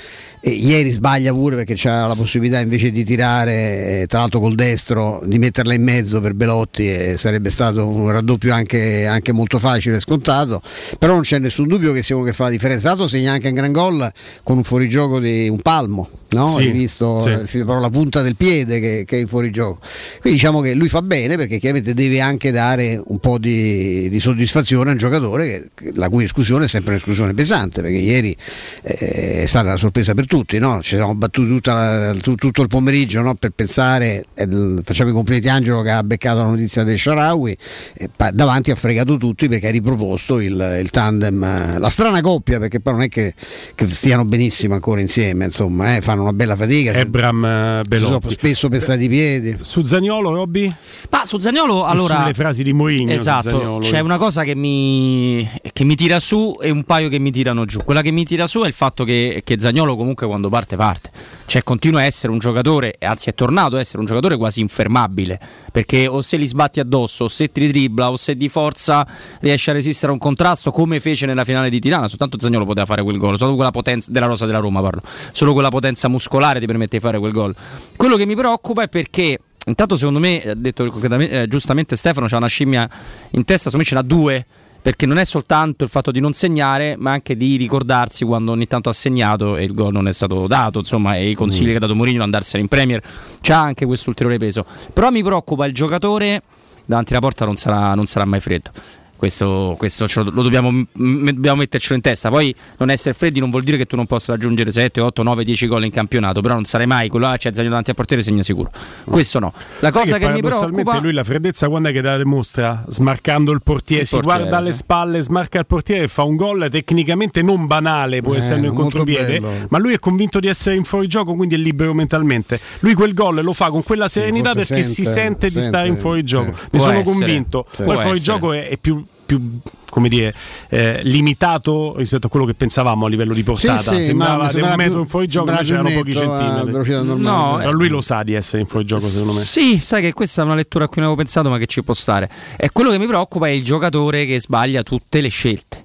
E 0.41 0.51
ieri 0.51 0.91
sbaglia 0.91 1.33
pure 1.33 1.57
perché 1.57 1.75
c'ha 1.77 2.07
la 2.07 2.15
possibilità 2.15 2.61
invece 2.61 2.93
di 2.93 3.05
tirare, 3.05 4.03
eh, 4.03 4.07
tra 4.07 4.21
l'altro 4.21 4.39
col 4.39 4.55
destro, 4.55 5.21
di 5.25 5.37
metterla 5.37 5.75
in 5.75 5.83
mezzo 5.83 6.21
per 6.21 6.35
Belotti 6.35 6.89
e 6.89 7.17
sarebbe 7.17 7.51
stato 7.51 7.89
un 7.89 8.11
raddoppio 8.13 8.55
anche, 8.55 9.07
anche 9.07 9.33
molto 9.33 9.59
facile 9.59 9.97
e 9.97 10.01
scontato. 10.01 10.63
Però 10.99 11.15
non 11.15 11.23
c'è 11.23 11.39
nessun 11.39 11.67
dubbio 11.67 11.93
che 11.93 12.05
sia 12.05 12.15
uno 12.15 12.25
che 12.25 12.33
fa 12.33 12.45
la 12.45 12.51
differenza. 12.51 12.89
L'altro 12.89 13.09
segna 13.09 13.33
anche 13.33 13.49
un 13.49 13.55
gran 13.55 13.73
gol 13.73 14.13
con 14.45 14.59
un 14.59 14.63
fuorigioco 14.63 15.19
di 15.19 15.49
un 15.49 15.61
palmo 15.61 16.09
no? 16.31 16.47
Sì, 16.47 16.61
Hai 16.61 16.71
visto 16.71 17.21
sì. 17.21 17.59
però 17.59 17.79
la 17.79 17.91
punta 17.91 18.23
del 18.23 18.37
piede 18.37 18.81
che, 18.81 19.05
che, 19.07 19.17
è 19.17 19.21
in 19.21 19.29
fuorigioco. 19.29 19.81
Quindi 20.21 20.39
diciamo 20.39 20.58
che 20.61 20.75
lui 20.75 20.89
fa 20.89 21.03
bene 21.03 21.37
perché 21.37 21.59
chiaramente 21.59 21.95
deve 21.95 22.21
anche 22.21 22.51
dare 22.51 23.01
un 23.05 23.19
po' 23.19 23.39
di, 23.39 24.09
di 24.09 24.21
soddisfazione 24.21 24.91
a 24.91 24.93
un 24.93 24.99
giocatore 24.99 25.71
che, 25.75 25.93
la 25.95 26.09
cui 26.09 26.25
esclusione 26.25 26.65
è 26.65 26.69
sempre 26.69 26.93
un'esclusione 26.93 27.35
pesante 27.35 27.83
perché 27.83 27.97
ieri 27.97 28.37
eh, 28.83 29.43
è 29.43 29.47
stata 29.47 29.67
una 29.67 29.77
sorpresa 29.77 30.15
per 30.15 30.27
tutti, 30.27 30.59
no? 30.59 30.81
ci 30.83 30.97
siamo 30.97 31.15
battuti 31.15 31.61
la, 31.65 32.15
tutto 32.21 32.63
il 32.63 32.69
pomeriggio 32.69 33.21
no? 33.21 33.35
per 33.35 33.51
pensare, 33.51 34.25
eh, 34.35 34.49
facciamo 34.83 35.11
i 35.11 35.13
complimenti 35.13 35.49
a 35.49 35.55
Angelo 35.55 35.83
che 35.83 35.91
ha 35.91 36.03
beccato 36.03 36.39
la 36.39 36.47
notizia 36.47 36.85
del 36.85 36.99
Sharawi, 36.99 37.57
eh, 37.95 38.11
davanti 38.33 38.71
ha 38.71 38.75
fregato 38.75 39.17
tutti 39.17 39.49
perché 39.49 39.69
ha 39.69 39.71
riproposto 39.71 40.41
il, 40.41 40.79
il, 40.81 40.91
tandem, 40.91 41.79
la 41.79 41.89
strana 41.89 42.21
coppia 42.21 42.59
perché 42.59 42.81
poi 42.81 42.93
non 42.93 43.03
è 43.03 43.09
che, 43.09 43.35
che 43.75 43.91
stiano 43.91 44.25
benissimo 44.25 44.75
ancora 44.75 45.01
insieme, 45.01 45.47
insomma, 45.47 45.97
eh, 45.97 46.01
fanno 46.01 46.23
una 46.23 46.33
bella 46.33 46.57
fatica. 46.57 46.93
Ebram 46.93 47.45
eh, 47.45 47.83
Belotti. 47.87 48.31
spesso 48.31 48.69
pestati 48.69 49.05
i 49.05 49.09
piedi. 49.09 49.57
Su 49.61 49.85
Zagnolo, 49.85 50.31
Robby? 50.49 50.75
Ma 51.11 51.25
su 51.25 51.39
Zagnolo, 51.39 51.85
allora... 51.85 52.21
Sulle 52.21 52.35
frasi 52.35 52.63
di 52.63 52.73
Mourinho. 52.73 53.13
Esatto, 53.13 53.79
c'è 53.83 54.01
una 54.01 54.17
cosa 54.17 54.43
che 54.43 54.55
mi, 54.55 55.49
che 55.73 55.85
mi 55.85 55.95
tira 55.95 56.19
su 56.19 56.59
e 56.61 56.71
un 56.71 56.85
paio 56.85 57.09
che 57.09 57.19
mi 57.19 57.31
tirano 57.31 57.67
giù. 57.67 57.81
Quella 57.85 58.01
che 58.01 58.11
mi 58.11 58.25
tira 58.25 58.47
su 58.47 58.63
è 58.63 58.67
il 58.67 58.73
fatto 58.73 59.05
che, 59.05 59.43
che 59.45 59.61
Zagnolo 59.61 59.95
comunque 59.95 60.27
quando 60.27 60.49
parte 60.49 60.77
parte. 60.77 61.11
Cioè 61.45 61.63
continua 61.63 62.01
a 62.01 62.05
essere 62.05 62.33
un 62.33 62.39
giocatore, 62.39 62.97
anzi 63.01 63.31
è 63.31 63.35
tornato 63.35 63.77
a 63.77 63.81
essere 63.81 63.99
un 64.01 64.05
giocatore 64.05 64.37
quasi 64.37 64.61
infermabile, 64.61 65.41
perché 65.73 66.07
o 66.07 66.21
se 66.21 66.37
li 66.37 66.47
sbatti 66.47 66.79
addosso, 66.79 67.25
o 67.25 67.29
se 67.29 67.51
ti 67.51 67.67
dribbla, 67.69 68.11
o 68.11 68.17
se 68.17 68.37
di 68.37 68.51
forza 68.51 69.07
riesce 69.41 69.71
a 69.71 69.75
resistere 69.75 70.11
a 70.11 70.13
un 70.13 70.19
contrasto, 70.19 70.71
come 70.71 71.01
fece 71.01 71.25
nella 71.25 71.45
finale 71.45 71.71
di 71.71 71.81
Tirana, 71.81 72.07
soltanto 72.07 72.39
Zagnolo 72.39 72.67
poteva 72.67 72.85
fare 72.85 73.03
quel 73.03 73.17
gol, 73.17 73.39
solo 73.39 73.55
quella 73.55 73.71
potenza 73.71 74.11
della 74.11 74.27
rosa 74.27 74.45
della 74.45 74.59
Roma, 74.59 74.83
parlo, 74.83 75.01
solo 75.33 75.55
quella 75.55 75.71
potenza 75.71 76.09
muscolare 76.09 76.61
ti 76.61 76.67
permette 76.67 76.99
di 76.99 77.03
fare 77.03 77.19
quel 77.19 77.33
gol. 77.33 77.55
Quello 77.97 78.17
che 78.17 78.27
mi 78.27 78.37
preoccupa 78.37 78.83
è 78.83 78.89
perché 78.89 79.39
Intanto 79.69 79.97
secondo 79.97 80.19
me, 80.19 80.43
ha 80.43 80.55
detto 80.55 80.85
eh, 80.85 81.47
giustamente 81.49 81.97
Stefano, 81.97 82.27
c'ha 82.27 82.39
una 82.39 82.47
scimmia 82.47 82.89
in 83.31 83.45
testa, 83.45 83.71
secondo 83.71 83.79
me 83.79 83.85
ce 83.85 83.95
n'ha 83.95 84.03
due, 84.03 84.47
perché 84.81 85.07
non 85.07 85.19
è 85.19 85.25
soltanto 85.25 85.85
il 85.85 85.91
fatto 85.91 86.11
di 86.11 86.21
non 86.21 86.33
segnare, 86.33 86.97
ma 86.97 87.13
anche 87.13 87.37
di 87.37 87.57
ricordarsi 87.57 88.25
quando 88.25 88.53
ogni 88.53 88.67
tanto 88.67 88.89
ha 88.89 88.93
segnato 88.93 89.57
e 89.57 89.65
il 89.65 89.75
gol 89.75 89.93
non 89.93 90.09
è 90.09 90.13
stato 90.13 90.47
dato, 90.47 90.79
insomma, 90.79 91.17
e 91.17 91.29
i 91.29 91.35
consigli 91.35 91.67
mm. 91.67 91.71
che 91.71 91.77
ha 91.77 91.81
dato 91.81 91.95
Mourinho 91.95 92.23
andarsene 92.23 92.63
in 92.63 92.69
Premier, 92.69 93.03
c'ha 93.43 93.61
anche 93.61 93.85
questo 93.85 94.09
ulteriore 94.09 94.39
peso. 94.39 94.65
Però 94.93 95.11
mi 95.11 95.23
preoccupa 95.23 95.67
il 95.67 95.75
giocatore 95.75 96.43
davanti 96.89 97.13
alla 97.13 97.21
porta 97.21 97.45
non 97.45 97.57
sarà, 97.57 97.95
non 97.95 98.07
sarà 98.07 98.25
mai 98.25 98.41
freddo. 98.41 98.71
Questo, 99.19 99.75
questo 99.77 100.07
lo, 100.15 100.31
lo 100.31 100.43
dobbiamo, 100.43 100.71
m- 100.71 101.25
dobbiamo, 101.25 101.59
mettercelo 101.59 101.97
in 101.97 102.01
testa. 102.01 102.31
Poi 102.31 102.55
non 102.77 102.89
essere 102.89 103.15
freddi 103.15 103.41
non 103.41 103.51
vuol 103.51 103.65
dire 103.65 103.77
che 103.77 103.85
tu 103.85 103.97
non 103.97 104.07
possa 104.07 104.31
raggiungere 104.31 104.71
7, 104.71 105.01
8, 105.01 105.25
9, 105.25 105.43
10 105.43 105.67
gol 105.67 105.85
in 105.85 105.91
campionato, 105.91 106.41
però 106.41 106.55
non 106.55 106.65
sarai 106.65 106.87
mai 106.87 107.09
quello 107.09 107.27
là 107.27 107.37
c'è 107.37 107.53
Zagno 107.53 107.69
davanti 107.69 107.91
al 107.91 107.97
portiere 107.97 108.23
segna 108.23 108.45
sicuro. 108.45 108.71
Questo 109.05 109.41
no. 109.41 109.53
La 109.81 109.91
Sai 109.91 110.03
cosa 110.03 110.19
che, 110.19 110.27
che 110.27 110.33
mi 110.33 110.41
preoccupa 110.41 111.01
lui 111.01 111.13
la 111.13 111.25
freddezza 111.25 111.69
quando 111.69 111.89
è 111.89 111.93
che 111.93 112.01
la 112.01 112.17
dimostra? 112.17 112.85
Smarcando 112.87 113.51
il 113.51 113.61
portiere, 113.61 114.03
il 114.03 114.09
si 114.09 114.15
portiere, 114.15 114.39
guarda 114.39 114.59
alle 114.59 114.73
spalle, 114.73 115.21
smarca 115.21 115.59
il 115.59 115.67
portiere 115.67 116.05
e 116.05 116.09
fa 116.09 116.23
un 116.23 116.37
gol 116.37 116.69
tecnicamente 116.71 117.43
non 117.43 117.67
banale, 117.67 118.23
pur 118.23 118.37
eh, 118.37 118.39
essendo 118.39 118.69
in 118.69 118.73
contropiede, 118.75 119.41
bello. 119.41 119.67
ma 119.71 119.79
lui 119.79 119.95
è 119.95 119.99
convinto 119.99 120.39
di 120.39 120.47
essere 120.47 120.77
in 120.77 120.85
fuorigioco, 120.85 121.35
quindi 121.35 121.57
è 121.57 121.59
libero 121.59 121.93
mentalmente. 121.93 122.61
Lui 122.81 122.95
quel 122.95 123.15
gol 123.15 123.43
lo 123.43 123.53
fa 123.53 123.71
con 123.71 123.83
quella 123.83 124.07
serenità 124.07 124.51
sì, 124.51 124.57
perché 124.59 124.83
sente, 124.83 124.89
si 124.89 125.05
sente, 125.05 125.15
sente, 125.15 125.49
di 125.49 125.61
stare 125.61 125.89
in 125.89 125.97
fuorigioco. 125.97 126.55
Sì. 126.55 126.67
Ne 126.71 126.79
sono 126.79 126.93
essere. 126.93 127.17
convinto. 127.17 127.67
Sì. 127.73 127.83
Poi 127.83 127.95
il 127.95 128.01
fuorigioco 128.01 128.53
è, 128.53 128.69
è 128.69 128.77
più 128.77 129.05
più 129.29 129.61
come 129.91 130.09
dire, 130.09 130.35
eh, 130.71 131.01
limitato 131.03 131.95
rispetto 131.97 132.29
a 132.29 132.31
quello 132.31 132.47
che 132.47 132.55
pensavamo 132.55 133.05
a 133.05 133.09
livello 133.11 133.35
di 133.35 133.43
portata. 133.43 133.93
Sì, 133.93 133.97
sì, 133.97 134.03
sembrava 134.05 134.51
di 134.51 134.61
un 134.61 134.73
metro 134.77 135.01
in 135.01 135.07
fuorigioco, 135.07 135.51
invece 135.51 135.73
erano 135.75 135.91
pochi 135.91 136.13
centimetri. 136.15 137.05
No, 137.21 137.57
però 137.59 137.71
lui 137.73 137.89
lo 137.89 138.01
sa 138.01 138.23
di 138.23 138.33
essere 138.33 138.63
in 138.63 138.67
fuorigioco, 138.67 139.07
secondo 139.07 139.35
me. 139.35 139.45
Sì, 139.45 139.79
sai 139.81 140.01
che 140.01 140.15
questa 140.15 140.43
è 140.43 140.45
una 140.47 140.55
lettura 140.55 140.85
a 140.85 140.89
cui 140.89 141.03
non 141.03 141.11
avevo 141.11 141.23
pensato, 141.23 141.51
ma 141.51 141.59
che 141.59 141.67
ci 141.67 141.83
può 141.83 141.93
stare. 141.93 142.31
E 142.57 142.71
quello 142.73 142.91
che 142.91 142.99
mi 142.99 143.07
preoccupa 143.07 143.49
è 143.49 143.51
il 143.51 143.63
giocatore 143.63 144.25
che 144.25 144.41
sbaglia 144.41 144.83
tutte 144.83 145.21
le 145.21 145.29
scelte. 145.29 145.85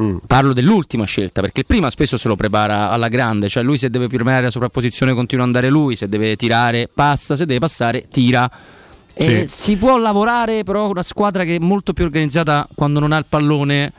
Mm. 0.00 0.18
Parlo 0.26 0.52
dell'ultima 0.52 1.04
scelta 1.04 1.40
perché 1.40 1.60
il 1.60 1.66
prima 1.66 1.90
spesso 1.90 2.16
se 2.16 2.28
lo 2.28 2.36
prepara 2.36 2.90
alla 2.90 3.08
grande, 3.08 3.48
cioè 3.48 3.64
lui 3.64 3.76
se 3.76 3.90
deve 3.90 4.06
permanere 4.06 4.44
la 4.44 4.50
sovrapposizione 4.50 5.12
continua 5.12 5.44
ad 5.44 5.50
andare 5.52 5.72
lui, 5.72 5.96
se 5.96 6.08
deve 6.08 6.36
tirare 6.36 6.88
passa, 6.92 7.34
se 7.34 7.44
deve 7.46 7.58
passare 7.58 8.06
tira 8.08 8.48
sì. 9.18 9.46
si 9.46 9.76
può 9.76 9.96
lavorare 9.98 10.62
però 10.62 10.88
una 10.88 11.02
squadra 11.02 11.44
che 11.44 11.56
è 11.56 11.58
molto 11.58 11.92
più 11.92 12.04
organizzata 12.04 12.68
quando 12.74 13.00
non 13.00 13.12
ha 13.12 13.18
il 13.18 13.26
pallone 13.28 13.92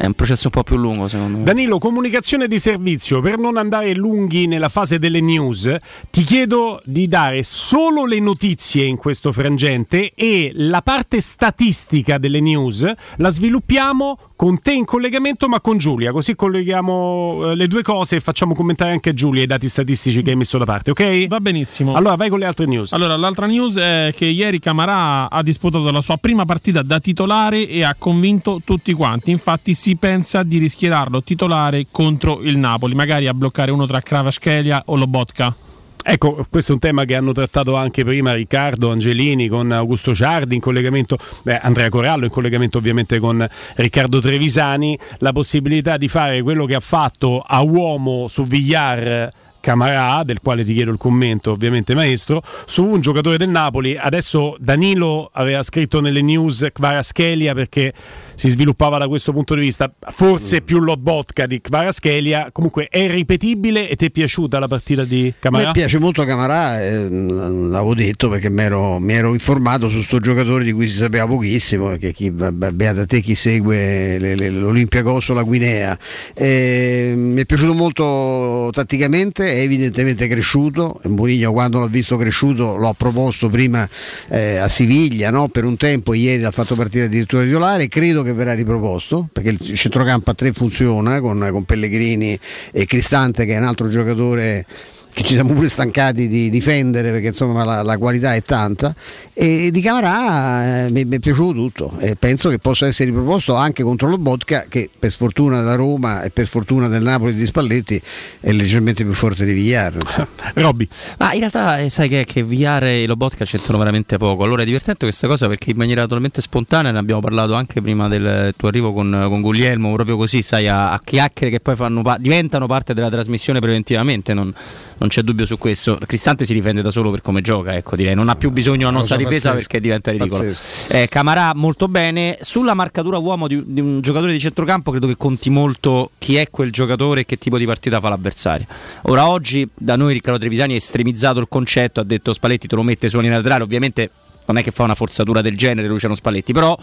è 0.00 0.06
un 0.06 0.14
processo 0.14 0.46
un 0.46 0.52
po' 0.52 0.62
più 0.62 0.78
lungo 0.78 1.08
secondo 1.08 1.38
me. 1.38 1.44
Danilo, 1.44 1.78
comunicazione 1.78 2.48
di 2.48 2.58
servizio, 2.58 3.20
per 3.20 3.36
non 3.36 3.58
andare 3.58 3.94
lunghi 3.94 4.46
nella 4.46 4.70
fase 4.70 4.98
delle 4.98 5.20
news, 5.20 5.76
ti 6.10 6.24
chiedo 6.24 6.80
di 6.86 7.06
dare 7.06 7.42
solo 7.42 8.06
le 8.06 8.18
notizie 8.18 8.84
in 8.84 8.96
questo 8.96 9.30
frangente 9.30 10.12
e 10.14 10.52
la 10.54 10.80
parte 10.80 11.20
statistica 11.20 12.16
delle 12.16 12.40
news 12.40 12.90
la 13.16 13.28
sviluppiamo 13.28 14.16
con 14.40 14.62
te 14.62 14.72
in 14.72 14.86
collegamento 14.86 15.50
ma 15.50 15.60
con 15.60 15.76
Giulia, 15.76 16.12
così 16.12 16.34
colleghiamo 16.34 17.50
eh, 17.50 17.54
le 17.54 17.66
due 17.66 17.82
cose 17.82 18.16
e 18.16 18.20
facciamo 18.20 18.54
commentare 18.54 18.90
anche 18.90 19.10
a 19.10 19.12
Giulia 19.12 19.42
i 19.42 19.46
dati 19.46 19.68
statistici 19.68 20.22
che 20.22 20.30
hai 20.30 20.36
messo 20.36 20.56
da 20.56 20.64
parte, 20.64 20.92
ok? 20.92 21.26
Va 21.26 21.40
benissimo. 21.40 21.92
Allora 21.92 22.14
vai 22.14 22.30
con 22.30 22.38
le 22.38 22.46
altre 22.46 22.64
news. 22.64 22.94
Allora, 22.94 23.18
l'altra 23.18 23.44
news 23.44 23.76
è 23.76 24.14
che 24.16 24.24
ieri 24.24 24.58
Camarà 24.58 25.28
ha 25.28 25.42
disputato 25.42 25.90
la 25.90 26.00
sua 26.00 26.16
prima 26.16 26.46
partita 26.46 26.80
da 26.80 27.00
titolare 27.00 27.68
e 27.68 27.84
ha 27.84 27.94
convinto 27.98 28.62
tutti 28.64 28.94
quanti. 28.94 29.30
Infatti 29.30 29.74
si 29.74 29.96
pensa 29.96 30.42
di 30.42 30.56
rischierarlo 30.56 31.22
titolare 31.22 31.88
contro 31.90 32.40
il 32.40 32.56
Napoli, 32.56 32.94
magari 32.94 33.26
a 33.26 33.34
bloccare 33.34 33.70
uno 33.70 33.84
tra 33.84 34.00
Kravaschelia 34.00 34.84
o 34.86 34.96
Lobotka. 34.96 35.54
Ecco, 36.02 36.46
questo 36.48 36.70
è 36.72 36.74
un 36.74 36.80
tema 36.80 37.04
che 37.04 37.14
hanno 37.14 37.32
trattato 37.32 37.76
anche 37.76 38.04
prima 38.04 38.32
Riccardo 38.32 38.90
Angelini 38.90 39.48
con 39.48 39.70
Augusto 39.70 40.14
Ciardi 40.14 40.54
in 40.54 40.60
collegamento, 40.60 41.18
beh, 41.42 41.58
Andrea 41.58 41.90
Corallo 41.90 42.24
in 42.24 42.30
collegamento 42.30 42.78
ovviamente 42.78 43.18
con 43.18 43.46
Riccardo 43.76 44.18
Trevisani, 44.18 44.98
la 45.18 45.32
possibilità 45.32 45.98
di 45.98 46.08
fare 46.08 46.40
quello 46.40 46.64
che 46.64 46.74
ha 46.74 46.80
fatto 46.80 47.40
a 47.46 47.60
uomo 47.60 48.28
su 48.28 48.44
Villar 48.44 49.30
Camarà, 49.60 50.22
del 50.24 50.40
quale 50.42 50.64
ti 50.64 50.72
chiedo 50.72 50.90
il 50.90 50.96
commento 50.96 51.52
ovviamente 51.52 51.94
maestro, 51.94 52.42
su 52.64 52.82
un 52.84 53.02
giocatore 53.02 53.36
del 53.36 53.50
Napoli. 53.50 53.96
Adesso 53.96 54.56
Danilo 54.58 55.28
aveva 55.34 55.62
scritto 55.62 56.00
nelle 56.00 56.22
news 56.22 56.66
Kvaraschelia 56.72 57.52
perché 57.52 57.92
si 58.40 58.48
sviluppava 58.48 58.96
da 58.96 59.06
questo 59.06 59.34
punto 59.34 59.54
di 59.54 59.60
vista, 59.60 59.92
forse 60.12 60.62
mm. 60.62 60.64
più 60.64 60.78
Lotbotka 60.80 61.44
di 61.44 61.60
Kvaraschelia, 61.60 62.48
comunque 62.52 62.88
è 62.88 63.06
ripetibile 63.06 63.86
e 63.86 63.96
ti 63.96 64.06
è 64.06 64.10
piaciuta 64.10 64.58
la 64.58 64.66
partita 64.66 65.04
di 65.04 65.30
Camarà? 65.38 65.66
Mi 65.66 65.72
piace 65.72 65.98
molto 65.98 66.24
Camarà, 66.24 66.82
eh, 66.82 67.06
l'avevo 67.06 67.94
detto 67.94 68.30
perché 68.30 68.48
mi 68.48 68.62
ero, 68.62 68.98
informato 69.34 69.90
su 69.90 69.96
questo 69.96 70.20
giocatore 70.20 70.64
di 70.64 70.72
cui 70.72 70.86
si 70.86 70.96
sapeva 70.96 71.26
pochissimo, 71.26 71.88
perché 71.88 72.14
chi, 72.14 72.30
beata 72.30 73.04
te 73.04 73.20
chi 73.20 73.34
segue 73.34 74.16
le, 74.18 74.34
le, 74.34 74.48
l'Olimpia 74.48 75.02
o 75.04 75.20
la 75.34 75.42
Guinea. 75.42 75.98
Eh, 76.32 77.12
mi 77.14 77.42
è 77.42 77.44
piaciuto 77.44 77.74
molto 77.74 78.70
tatticamente, 78.72 79.52
è 79.52 79.58
evidentemente 79.58 80.26
cresciuto, 80.28 80.98
Mourinho 81.08 81.52
quando 81.52 81.78
l'ho 81.78 81.88
visto 81.88 82.16
cresciuto 82.16 82.76
l'ho 82.76 82.94
proposto 82.96 83.50
prima 83.50 83.86
eh, 84.28 84.56
a 84.56 84.68
Siviglia 84.68 85.30
no? 85.30 85.48
per 85.48 85.64
un 85.64 85.76
tempo, 85.76 86.14
ieri 86.14 86.40
l'ha 86.40 86.50
fatto 86.50 86.74
partire 86.74 87.04
addirittura 87.04 87.42
titolare, 87.42 87.86
credo 87.88 88.22
che 88.22 88.28
che 88.30 88.36
verrà 88.36 88.54
riproposto 88.54 89.28
perché 89.32 89.50
il 89.50 89.58
centrocampo 89.76 90.30
a 90.30 90.34
tre 90.34 90.52
funziona 90.52 91.20
con, 91.20 91.46
con 91.50 91.64
Pellegrini 91.64 92.38
e 92.72 92.86
Cristante 92.86 93.44
che 93.44 93.54
è 93.54 93.58
un 93.58 93.64
altro 93.64 93.88
giocatore 93.88 94.64
che 95.12 95.22
ci 95.22 95.34
siamo 95.34 95.52
pure 95.52 95.68
stancati 95.68 96.28
di 96.28 96.50
difendere 96.50 97.10
perché 97.10 97.28
insomma 97.28 97.64
la, 97.64 97.82
la 97.82 97.98
qualità 97.98 98.34
è 98.34 98.42
tanta. 98.42 98.94
E 99.32 99.70
di 99.70 99.80
Camarà 99.80 100.86
eh, 100.86 100.90
mi, 100.90 101.04
mi, 101.04 101.16
è 101.16 101.18
piaciuto 101.18 101.52
tutto 101.52 101.98
e 101.98 102.16
penso 102.16 102.48
che 102.48 102.58
possa 102.58 102.86
essere 102.86 103.10
riproposto 103.10 103.54
anche 103.54 103.82
contro 103.82 104.08
lo 104.08 104.18
Botka 104.18 104.66
che 104.68 104.90
per 104.96 105.10
sfortuna 105.10 105.62
da 105.62 105.74
Roma 105.74 106.22
e 106.22 106.30
per 106.30 106.46
fortuna 106.46 106.88
del 106.88 107.02
Napoli 107.02 107.34
di 107.34 107.44
Spalletti 107.46 108.00
è 108.40 108.52
leggermente 108.52 109.04
più 109.04 109.12
forte 109.12 109.44
di 109.44 109.52
Villar 109.52 109.96
Robby. 110.54 110.86
Ma 111.18 111.32
in 111.32 111.40
realtà 111.40 111.78
eh, 111.78 111.88
sai 111.88 112.08
che, 112.08 112.24
che 112.24 112.42
Villar 112.42 112.84
e 112.84 113.06
lo 113.06 113.16
Botka 113.16 113.44
c'entrano 113.44 113.78
veramente 113.78 114.16
poco. 114.18 114.44
Allora 114.44 114.62
è 114.62 114.64
divertente 114.64 115.06
questa 115.06 115.26
cosa 115.26 115.48
perché 115.48 115.70
in 115.70 115.76
maniera 115.76 116.02
totalmente 116.02 116.40
spontanea 116.40 116.90
ne 116.90 116.98
abbiamo 116.98 117.20
parlato 117.20 117.54
anche 117.54 117.80
prima 117.80 118.08
del 118.08 118.54
tuo 118.56 118.68
arrivo 118.68 118.92
con, 118.92 119.08
con 119.28 119.40
Guglielmo 119.40 119.92
proprio 119.92 120.16
così 120.16 120.42
sai 120.42 120.68
a, 120.68 120.92
a 120.92 121.00
chiacchiere 121.02 121.50
che 121.50 121.60
poi 121.60 121.76
fanno, 121.76 122.02
diventano 122.18 122.66
parte 122.66 122.94
della 122.94 123.10
trasmissione 123.10 123.60
preventivamente 123.60 124.34
non 124.34 124.52
non 125.00 125.08
c'è 125.08 125.22
dubbio 125.22 125.46
su 125.46 125.56
questo. 125.56 125.98
Cristante 126.06 126.44
si 126.44 126.52
difende 126.52 126.82
da 126.82 126.90
solo 126.90 127.10
per 127.10 127.22
come 127.22 127.40
gioca, 127.40 127.74
ecco, 127.74 127.96
direi. 127.96 128.14
Non 128.14 128.28
ha 128.28 128.36
più 128.36 128.50
bisogno 128.50 128.78
della 128.78 128.90
nostra 128.90 129.16
difesa 129.16 129.50
pazzesco. 129.50 129.56
perché 129.56 129.80
diventa 129.80 130.10
ridicolo. 130.10 130.54
Eh, 130.88 131.08
Camarà 131.08 131.54
molto 131.54 131.88
bene. 131.88 132.36
Sulla 132.42 132.74
marcatura 132.74 133.16
uomo 133.16 133.48
di, 133.48 133.62
di, 133.64 133.80
un 133.80 134.02
giocatore 134.02 134.32
di 134.32 134.38
centrocampo 134.38 134.90
credo 134.90 135.06
che 135.06 135.16
conti 135.16 135.48
molto 135.48 136.10
chi 136.18 136.36
è 136.36 136.50
quel 136.50 136.70
giocatore 136.70 137.22
e 137.22 137.26
che 137.26 137.38
tipo 137.38 137.56
di 137.56 137.64
partita 137.64 137.98
fa 137.98 138.10
l'avversario. 138.10 138.66
Ora 139.02 139.26
oggi 139.26 139.66
da 139.74 139.96
noi 139.96 140.12
Riccardo 140.12 140.38
Trevisani 140.38 140.74
ha 140.74 140.76
estremizzato 140.76 141.40
il 141.40 141.46
concetto, 141.48 142.00
ha 142.00 142.04
detto 142.04 142.34
Spalletti 142.34 142.66
te 142.66 142.74
lo 142.74 142.82
mette 142.82 143.08
su 143.08 143.18
linea 143.20 143.38
laterale, 143.38 143.62
ovviamente 143.62 144.10
non 144.44 144.58
è 144.58 144.62
che 144.62 144.70
fa 144.70 144.82
una 144.82 144.94
forzatura 144.94 145.40
del 145.40 145.56
genere 145.56 145.88
Luciano 145.88 146.14
Spalletti, 146.14 146.52
però 146.52 146.76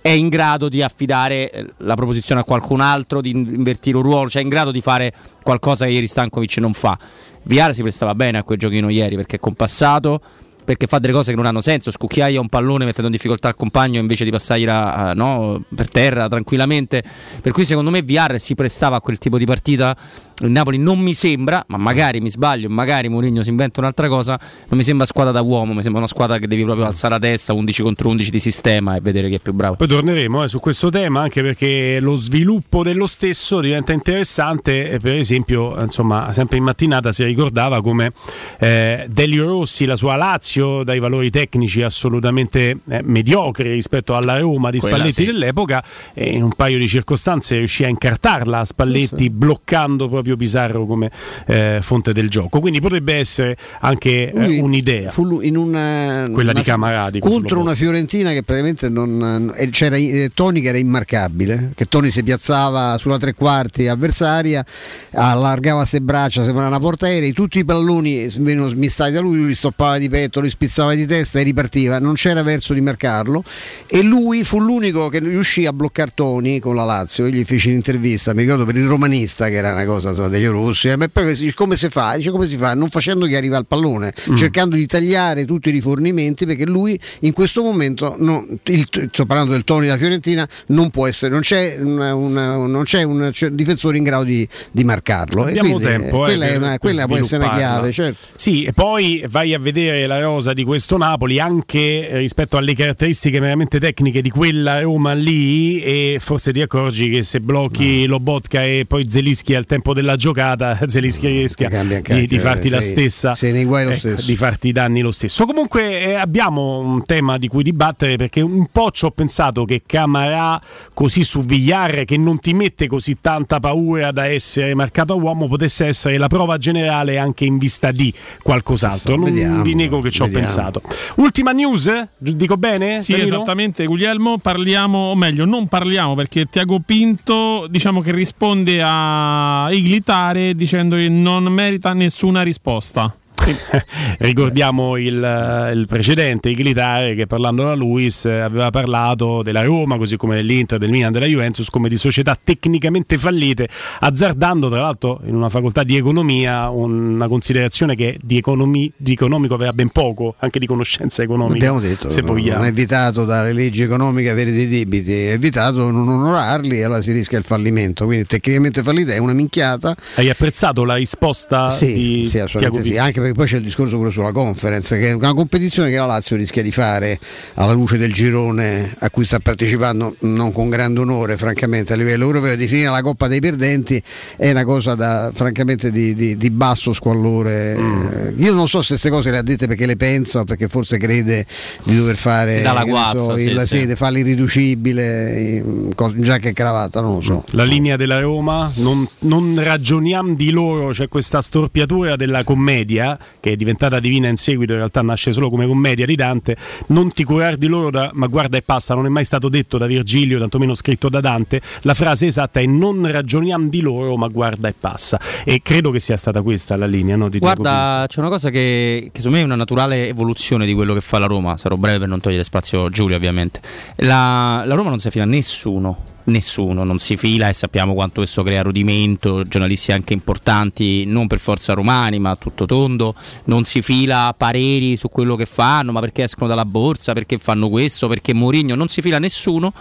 è 0.00 0.10
in 0.10 0.28
grado 0.28 0.68
di 0.68 0.82
affidare 0.82 1.50
eh, 1.50 1.66
la 1.78 1.94
proposizione 1.94 2.40
a 2.40 2.44
qualcun 2.44 2.80
altro, 2.80 3.20
di 3.20 3.30
invertire 3.30 3.96
un 3.96 4.04
ruolo, 4.04 4.30
cioè 4.30 4.40
è 4.40 4.44
in 4.44 4.50
grado 4.50 4.70
di 4.70 4.80
fare 4.80 5.12
qualcosa 5.42 5.84
che 5.84 5.92
ieri 5.92 6.06
Stankovic 6.06 6.58
non 6.58 6.72
fa. 6.72 6.96
Viara 7.44 7.72
si 7.72 7.82
prestava 7.82 8.14
bene 8.14 8.38
a 8.38 8.42
quel 8.42 8.58
giochino 8.58 8.88
ieri 8.88 9.16
perché 9.16 9.36
è 9.36 9.38
compassato 9.40 10.20
perché 10.68 10.86
fa 10.86 10.98
delle 10.98 11.14
cose 11.14 11.30
che 11.30 11.36
non 11.36 11.46
hanno 11.46 11.62
senso, 11.62 11.90
scucchiaia 11.90 12.38
un 12.38 12.50
pallone 12.50 12.84
mettendo 12.84 13.06
in 13.06 13.16
difficoltà 13.16 13.48
il 13.48 13.54
compagno 13.54 14.00
invece 14.00 14.24
di 14.24 14.30
passargliela 14.30 15.12
uh, 15.12 15.16
no, 15.16 15.62
per 15.74 15.88
terra 15.88 16.28
tranquillamente. 16.28 17.02
Per 17.40 17.52
cui 17.52 17.64
secondo 17.64 17.88
me 17.88 18.02
VR 18.02 18.38
si 18.38 18.54
prestava 18.54 18.96
a 18.96 19.00
quel 19.00 19.16
tipo 19.16 19.38
di 19.38 19.46
partita 19.46 19.96
il 20.40 20.50
Napoli 20.50 20.78
non 20.78 21.00
mi 21.00 21.14
sembra, 21.14 21.64
ma 21.68 21.76
magari 21.76 22.20
mi 22.20 22.30
sbaglio, 22.30 22.68
magari 22.68 23.08
Mourinho 23.08 23.42
si 23.42 23.50
inventa 23.50 23.80
un'altra 23.80 24.08
cosa, 24.08 24.38
non 24.68 24.78
mi 24.78 24.84
sembra 24.84 25.04
squadra 25.04 25.32
da 25.32 25.40
uomo, 25.40 25.72
mi 25.72 25.82
sembra 25.82 26.00
una 26.00 26.08
squadra 26.08 26.38
che 26.38 26.46
devi 26.46 26.62
proprio 26.62 26.86
alzare 26.86 27.14
la 27.14 27.20
testa, 27.20 27.52
11 27.52 27.82
contro 27.82 28.08
11 28.08 28.30
di 28.30 28.38
sistema 28.38 28.94
e 28.94 29.00
vedere 29.00 29.28
chi 29.28 29.34
è 29.34 29.38
più 29.40 29.52
bravo. 29.52 29.74
Poi 29.74 29.88
torneremo 29.88 30.44
eh, 30.44 30.48
su 30.48 30.60
questo 30.60 30.90
tema 30.90 31.20
anche 31.20 31.42
perché 31.42 31.98
lo 32.00 32.14
sviluppo 32.16 32.82
dello 32.82 33.06
stesso 33.06 33.60
diventa 33.60 33.92
interessante, 33.92 34.98
per 35.02 35.14
esempio, 35.14 35.80
insomma, 35.80 36.32
sempre 36.32 36.58
in 36.58 36.64
mattinata 36.64 37.10
si 37.10 37.24
ricordava 37.24 37.82
come 37.82 38.12
eh, 38.58 39.06
Delio 39.08 39.46
Rossi, 39.46 39.86
la 39.86 39.96
sua 39.96 40.16
Lazio, 40.16 40.84
dai 40.84 41.00
valori 41.00 41.30
tecnici 41.30 41.82
assolutamente 41.82 42.78
eh, 42.88 43.00
mediocri 43.02 43.70
rispetto 43.70 44.14
alla 44.14 44.38
Roma 44.38 44.70
di 44.70 44.78
Quella 44.78 44.96
Spalletti 44.96 45.22
sì. 45.22 45.26
dell'epoca, 45.26 45.82
in 46.14 46.42
un 46.44 46.52
paio 46.54 46.78
di 46.78 46.86
circostanze 46.86 47.58
riuscì 47.58 47.84
a 47.84 47.88
incartarla 47.88 48.60
a 48.60 48.64
Spalletti 48.64 49.16
sì, 49.16 49.24
sì. 49.24 49.30
bloccando 49.30 50.08
proprio 50.08 50.27
Fabio 50.28 50.36
Pisarro 50.36 50.86
come 50.86 51.10
eh, 51.46 51.78
fonte 51.80 52.12
del 52.12 52.28
gioco. 52.28 52.60
Quindi 52.60 52.80
potrebbe 52.80 53.14
essere 53.14 53.56
anche 53.80 54.30
eh, 54.30 54.60
un'idea. 54.60 55.10
Fu 55.10 55.40
in 55.40 55.56
una, 55.56 56.28
quella 56.32 56.50
una, 56.50 56.60
di 56.60 56.66
Camaradi. 56.66 57.20
Contro 57.20 57.60
una 57.60 57.74
Fiorentina 57.74 58.32
che 58.32 58.42
praticamente 58.42 58.88
non. 58.88 59.52
Eh, 59.56 59.70
c'era 59.70 59.96
eh, 59.96 60.30
Toni 60.34 60.60
che 60.60 60.68
era 60.68 60.78
immarcabile, 60.78 61.72
che 61.74 61.86
Toni 61.86 62.10
si 62.10 62.22
piazzava 62.22 62.98
sulla 62.98 63.18
tre 63.18 63.34
quarti 63.34 63.88
avversaria, 63.88 64.64
allargava 65.12 65.84
se 65.84 66.00
braccia, 66.00 66.44
sembrava 66.44 66.68
una 66.68 66.78
portaerei, 66.78 67.32
tutti 67.32 67.58
i 67.58 67.64
palloni 67.64 68.28
venivano 68.38 68.68
smistati 68.68 69.12
da 69.12 69.20
lui, 69.20 69.36
lui 69.36 69.46
li 69.46 69.54
stoppava 69.54 69.98
di 69.98 70.08
petto, 70.08 70.40
li 70.40 70.50
spizzava 70.50 70.94
di 70.94 71.06
testa 71.06 71.40
e 71.40 71.42
ripartiva, 71.42 71.98
non 71.98 72.14
c'era 72.14 72.42
verso 72.42 72.74
di 72.74 72.80
marcarlo 72.80 73.42
e 73.86 74.02
lui 74.02 74.44
fu 74.44 74.58
l'unico 74.60 75.08
che 75.08 75.20
riuscì 75.20 75.66
a 75.66 75.72
bloccare 75.72 76.10
Toni 76.14 76.58
con 76.58 76.74
la 76.74 76.84
Lazio, 76.84 77.26
io 77.26 77.32
gli 77.32 77.44
feci 77.44 77.68
un'intervista, 77.68 78.34
mi 78.34 78.42
ricordo 78.42 78.64
per 78.64 78.76
il 78.76 78.86
romanista 78.86 79.48
che 79.48 79.54
era 79.54 79.72
una 79.72 79.84
cosa 79.84 80.12
insomma, 80.18 80.28
degli 80.28 80.46
russi, 80.46 80.88
eh, 80.88 80.96
ma 80.96 81.08
poi 81.08 81.34
dice, 81.34 81.54
come 81.54 81.76
si 81.76 81.88
fa? 81.88 82.16
Dice 82.16 82.30
come 82.30 82.46
si 82.46 82.56
fa? 82.56 82.74
Non 82.74 82.88
facendo 82.88 83.26
che 83.26 83.36
arriva 83.36 83.56
al 83.56 83.66
pallone, 83.66 84.12
mm. 84.30 84.34
cercando 84.34 84.76
di 84.76 84.86
tagliare 84.86 85.44
tutti 85.44 85.68
i 85.68 85.72
rifornimenti 85.72 86.46
perché 86.46 86.66
lui 86.66 86.98
in 87.20 87.32
questo 87.32 87.62
momento, 87.62 88.14
no, 88.18 88.46
il, 88.64 88.88
sto 88.88 89.26
parlando 89.26 89.52
del 89.52 89.64
Toni 89.64 89.86
della 89.86 89.96
Fiorentina, 89.96 90.46
non 90.68 90.90
può 90.90 91.06
essere, 91.06 91.32
non 91.32 91.40
c'è, 91.40 91.76
una, 91.80 92.14
una, 92.14 92.56
non 92.56 92.82
c'è 92.84 93.02
un 93.02 93.30
c'è 93.32 93.48
difensore 93.48 93.96
in 93.96 94.04
grado 94.04 94.24
di, 94.24 94.46
di 94.70 94.84
marcarlo. 94.84 95.44
Abbiamo 95.44 95.74
quindi, 95.74 95.84
tempo, 95.84 96.26
eh, 96.26 96.28
quella, 96.30 96.46
per, 96.46 96.56
una, 96.56 96.78
quella 96.78 97.06
può 97.06 97.16
essere 97.16 97.44
una 97.44 97.54
chiave, 97.54 97.92
certo. 97.92 98.26
Sì, 98.34 98.64
e 98.64 98.72
poi 98.72 99.24
vai 99.28 99.54
a 99.54 99.58
vedere 99.58 100.06
la 100.06 100.20
rosa 100.20 100.52
di 100.52 100.64
questo 100.64 100.96
Napoli 100.96 101.38
anche 101.38 102.08
rispetto 102.12 102.56
alle 102.56 102.74
caratteristiche 102.74 103.38
veramente 103.38 103.78
tecniche 103.78 104.22
di 104.22 104.30
quella 104.30 104.80
Roma 104.80 105.12
lì 105.12 105.80
e 105.82 106.18
forse 106.20 106.52
ti 106.52 106.60
accorgi 106.60 107.08
che 107.08 107.22
se 107.22 107.40
blocchi 107.40 108.02
no. 108.02 108.12
Lobotka 108.12 108.64
e 108.64 108.84
poi 108.86 109.08
Zelischi 109.08 109.54
al 109.54 109.66
tempo 109.66 109.92
della 109.92 110.07
giocata 110.16 110.78
Zelischi 110.86 111.28
rischia 111.28 111.68
di, 112.02 112.26
di, 112.26 112.38
farti 112.38 112.68
la 112.68 112.80
stessa 112.80 113.36
eh, 113.38 114.14
di 114.24 114.36
farti 114.36 114.68
i 114.68 114.72
danni 114.72 115.00
lo 115.00 115.10
stesso 115.10 115.46
comunque 115.46 116.00
eh, 116.00 116.14
abbiamo 116.14 116.78
un 116.78 117.04
tema 117.04 117.38
di 117.38 117.48
cui 117.48 117.62
dibattere 117.62 118.16
perché 118.16 118.40
un 118.40 118.66
po' 118.70 118.90
ci 118.90 119.04
ho 119.04 119.10
pensato 119.10 119.64
che 119.64 119.82
Camarà 119.86 120.60
così 120.94 121.24
su 121.24 121.42
Villar 121.42 122.04
che 122.04 122.16
non 122.16 122.38
ti 122.38 122.54
mette 122.54 122.86
così 122.86 123.18
tanta 123.20 123.60
paura 123.60 124.10
da 124.10 124.26
essere 124.26 124.74
marcato 124.74 125.12
a 125.12 125.16
uomo 125.16 125.48
potesse 125.48 125.86
essere 125.86 126.18
la 126.18 126.28
prova 126.28 126.58
generale 126.58 127.18
anche 127.18 127.44
in 127.44 127.58
vista 127.58 127.90
di 127.90 128.12
qualcos'altro 128.42 129.16
non 129.16 129.24
vediamo, 129.24 129.62
vi 129.62 129.74
nego 129.74 130.00
che 130.00 130.10
ci 130.10 130.22
ho 130.22 130.28
pensato 130.28 130.82
ultima 131.16 131.52
news 131.52 131.90
dico 132.18 132.56
bene? 132.56 133.00
sì 133.00 133.12
Danilo? 133.12 133.34
esattamente 133.34 133.86
Guglielmo 133.86 134.38
parliamo 134.38 135.10
o 135.10 135.14
meglio 135.14 135.44
non 135.44 135.68
parliamo 135.68 136.14
perché 136.14 136.46
Tiago 136.46 136.80
Pinto 136.80 137.66
diciamo 137.68 138.00
che 138.00 138.12
risponde 138.12 138.80
a 138.82 139.68
Iglitare 139.98 140.54
dicendo 140.54 140.94
che 140.94 141.08
non 141.08 141.42
merita 141.44 141.92
nessuna 141.92 142.42
risposta. 142.42 143.17
Ricordiamo 144.18 144.96
il, 144.96 145.70
il 145.74 145.86
precedente 145.86 146.50
Iglitare 146.50 147.14
che 147.14 147.26
parlando 147.26 147.64
da 147.64 147.74
Luis 147.74 148.24
aveva 148.24 148.70
parlato 148.70 149.42
della 149.42 149.62
Roma, 149.62 149.96
così 149.96 150.16
come 150.16 150.36
dell'Inter, 150.36 150.78
del 150.78 150.90
Milan, 150.90 151.12
della 151.12 151.26
Juventus, 151.26 151.68
come 151.70 151.88
di 151.88 151.96
società 151.96 152.38
tecnicamente 152.42 153.18
fallite, 153.18 153.68
azzardando 154.00 154.68
tra 154.68 154.80
l'altro 154.80 155.20
in 155.26 155.34
una 155.34 155.48
facoltà 155.48 155.82
di 155.82 155.96
economia 155.96 156.68
una 156.70 157.28
considerazione 157.28 157.94
che 157.94 158.18
di, 158.22 158.38
economi, 158.38 158.90
di 158.96 159.12
economico 159.12 159.54
aveva 159.54 159.72
ben 159.72 159.90
poco, 159.90 160.34
anche 160.38 160.58
di 160.58 160.66
conoscenza 160.66 161.22
economica. 161.22 161.56
Abbiamo 161.56 161.80
detto, 161.80 162.10
se 162.10 162.22
non 162.22 162.64
è 162.64 162.72
vietato 162.72 163.24
dalle 163.24 163.52
leggi 163.52 163.82
economiche 163.82 164.30
avere 164.30 164.52
dei 164.52 164.68
debiti, 164.68 165.26
è 165.26 165.38
vietato 165.38 165.90
non 165.90 166.08
onorarli 166.08 166.78
e 166.78 166.84
allora 166.84 167.00
si 167.00 167.12
rischia 167.12 167.38
il 167.38 167.44
fallimento. 167.44 168.04
Quindi 168.04 168.24
tecnicamente 168.24 168.82
fallita 168.82 169.12
è 169.12 169.18
una 169.18 169.32
minchiata. 169.32 169.94
Hai 170.14 170.28
apprezzato 170.28 170.84
la 170.84 170.94
risposta 170.94 171.70
sì, 171.70 171.92
di 171.92 172.28
sì, 172.30 172.38
assolutamente 172.38 172.82
sì, 172.86 172.98
anche 172.98 173.20
perché 173.20 173.27
poi 173.32 173.46
c'è 173.46 173.56
il 173.56 173.62
discorso 173.62 173.96
pure 173.96 174.10
sulla 174.10 174.32
conference, 174.32 174.98
che 174.98 175.08
è 175.08 175.12
una 175.12 175.34
competizione 175.34 175.90
che 175.90 175.96
la 175.96 176.06
Lazio 176.06 176.36
rischia 176.36 176.62
di 176.62 176.72
fare 176.72 177.18
alla 177.54 177.72
luce 177.72 177.96
del 177.98 178.12
girone 178.12 178.94
a 178.98 179.10
cui 179.10 179.24
sta 179.24 179.38
partecipando 179.38 180.16
non 180.20 180.52
con 180.52 180.68
grande 180.70 181.00
onore, 181.00 181.36
francamente, 181.36 181.92
a 181.92 181.96
livello 181.96 182.24
europeo, 182.24 182.56
definire 182.56 182.90
la 182.90 183.02
Coppa 183.02 183.28
dei 183.28 183.40
Perdenti 183.40 184.02
è 184.36 184.50
una 184.50 184.64
cosa 184.64 184.94
da, 184.94 185.30
francamente 185.32 185.90
di, 185.90 186.14
di, 186.14 186.36
di 186.36 186.50
basso 186.50 186.92
squallore. 186.92 187.76
Mm. 187.76 188.42
Io 188.42 188.54
non 188.54 188.68
so 188.68 188.80
se 188.80 188.88
queste 188.90 189.10
cose 189.10 189.30
le 189.30 189.38
ha 189.38 189.42
dette 189.42 189.66
perché 189.66 189.86
le 189.86 189.96
pensa 189.96 190.40
o 190.40 190.44
perché 190.44 190.68
forse 190.68 190.98
crede 190.98 191.46
di 191.84 191.96
dover 191.96 192.16
fare 192.16 192.62
guazza, 192.86 193.18
so, 193.18 193.36
sì, 193.36 193.48
il, 193.48 193.60
sì. 193.60 193.66
Sede, 193.66 193.96
farli 193.96 194.22
riducibile 194.22 195.40
in, 195.40 195.92
in 195.96 196.22
giacca 196.22 196.48
e 196.48 196.52
cravatta, 196.52 197.00
non 197.00 197.14
lo 197.14 197.20
so. 197.20 197.44
La 197.50 197.64
linea 197.64 197.96
della 197.96 198.20
Roma, 198.20 198.70
non, 198.76 199.06
non 199.20 199.58
ragioniamo 199.62 200.34
di 200.34 200.50
loro, 200.50 200.90
c'è 200.90 201.08
questa 201.08 201.40
storpiatura 201.40 202.16
della 202.16 202.44
commedia 202.44 203.17
che 203.40 203.52
è 203.52 203.56
diventata 203.56 204.00
divina 204.00 204.28
in 204.28 204.36
seguito, 204.36 204.72
in 204.72 204.78
realtà 204.78 205.02
nasce 205.02 205.32
solo 205.32 205.50
come 205.50 205.66
commedia 205.66 206.06
di 206.06 206.14
Dante, 206.14 206.56
non 206.88 207.12
ti 207.12 207.24
curar 207.24 207.56
di 207.56 207.66
loro 207.66 207.90
da, 207.90 208.10
ma 208.14 208.26
guarda 208.26 208.56
e 208.56 208.62
passa, 208.62 208.94
non 208.94 209.06
è 209.06 209.08
mai 209.08 209.24
stato 209.24 209.48
detto 209.48 209.78
da 209.78 209.86
Virgilio, 209.86 210.38
tantomeno 210.38 210.74
scritto 210.74 211.08
da 211.08 211.20
Dante, 211.20 211.60
la 211.82 211.94
frase 211.94 212.26
esatta 212.26 212.60
è 212.60 212.66
non 212.66 213.10
ragioniamo 213.10 213.68
di 213.68 213.80
loro 213.80 214.16
ma 214.16 214.28
guarda 214.28 214.68
e 214.68 214.74
passa. 214.78 215.20
E 215.44 215.60
credo 215.62 215.90
che 215.90 216.00
sia 216.00 216.16
stata 216.16 216.42
questa 216.42 216.76
la 216.76 216.86
linea. 216.86 217.16
No, 217.16 217.28
guarda, 217.30 218.04
c'è 218.08 218.20
una 218.20 218.28
cosa 218.28 218.50
che, 218.50 219.10
che 219.12 219.18
secondo 219.18 219.36
me 219.36 219.42
è 219.42 219.46
una 219.46 219.56
naturale 219.56 220.08
evoluzione 220.08 220.66
di 220.66 220.74
quello 220.74 220.94
che 220.94 221.00
fa 221.00 221.18
la 221.18 221.26
Roma, 221.26 221.56
sarò 221.56 221.76
breve 221.76 221.98
per 222.00 222.08
non 222.08 222.20
togliere 222.20 222.44
spazio 222.44 222.86
a 222.86 222.90
Giulio 222.90 223.16
ovviamente, 223.16 223.60
la, 223.96 224.62
la 224.64 224.74
Roma 224.74 224.90
non 224.90 224.98
si 224.98 225.08
affida 225.08 225.24
a 225.24 225.26
nessuno 225.26 226.16
nessuno 226.28 226.84
non 226.84 226.98
si 226.98 227.16
fila 227.16 227.48
e 227.48 227.52
sappiamo 227.52 227.94
quanto 227.94 228.20
questo 228.20 228.42
crea 228.42 228.62
rudimento, 228.62 229.42
giornalisti 229.42 229.92
anche 229.92 230.12
importanti, 230.12 231.04
non 231.04 231.26
per 231.26 231.38
forza 231.38 231.72
romani 231.74 232.18
ma 232.18 232.36
tutto 232.36 232.66
tondo, 232.66 233.14
non 233.44 233.64
si 233.64 233.82
fila 233.82 234.34
pareri 234.36 234.96
su 234.96 235.08
quello 235.08 235.36
che 235.36 235.46
fanno, 235.46 235.92
ma 235.92 236.00
perché 236.00 236.24
escono 236.24 236.48
dalla 236.48 236.64
borsa, 236.64 237.12
perché 237.12 237.38
fanno 237.38 237.68
questo, 237.68 238.08
perché 238.08 238.32
Mourinho, 238.32 238.74
non 238.74 238.88
si 238.88 239.02
fila 239.02 239.18
nessuno. 239.18 239.72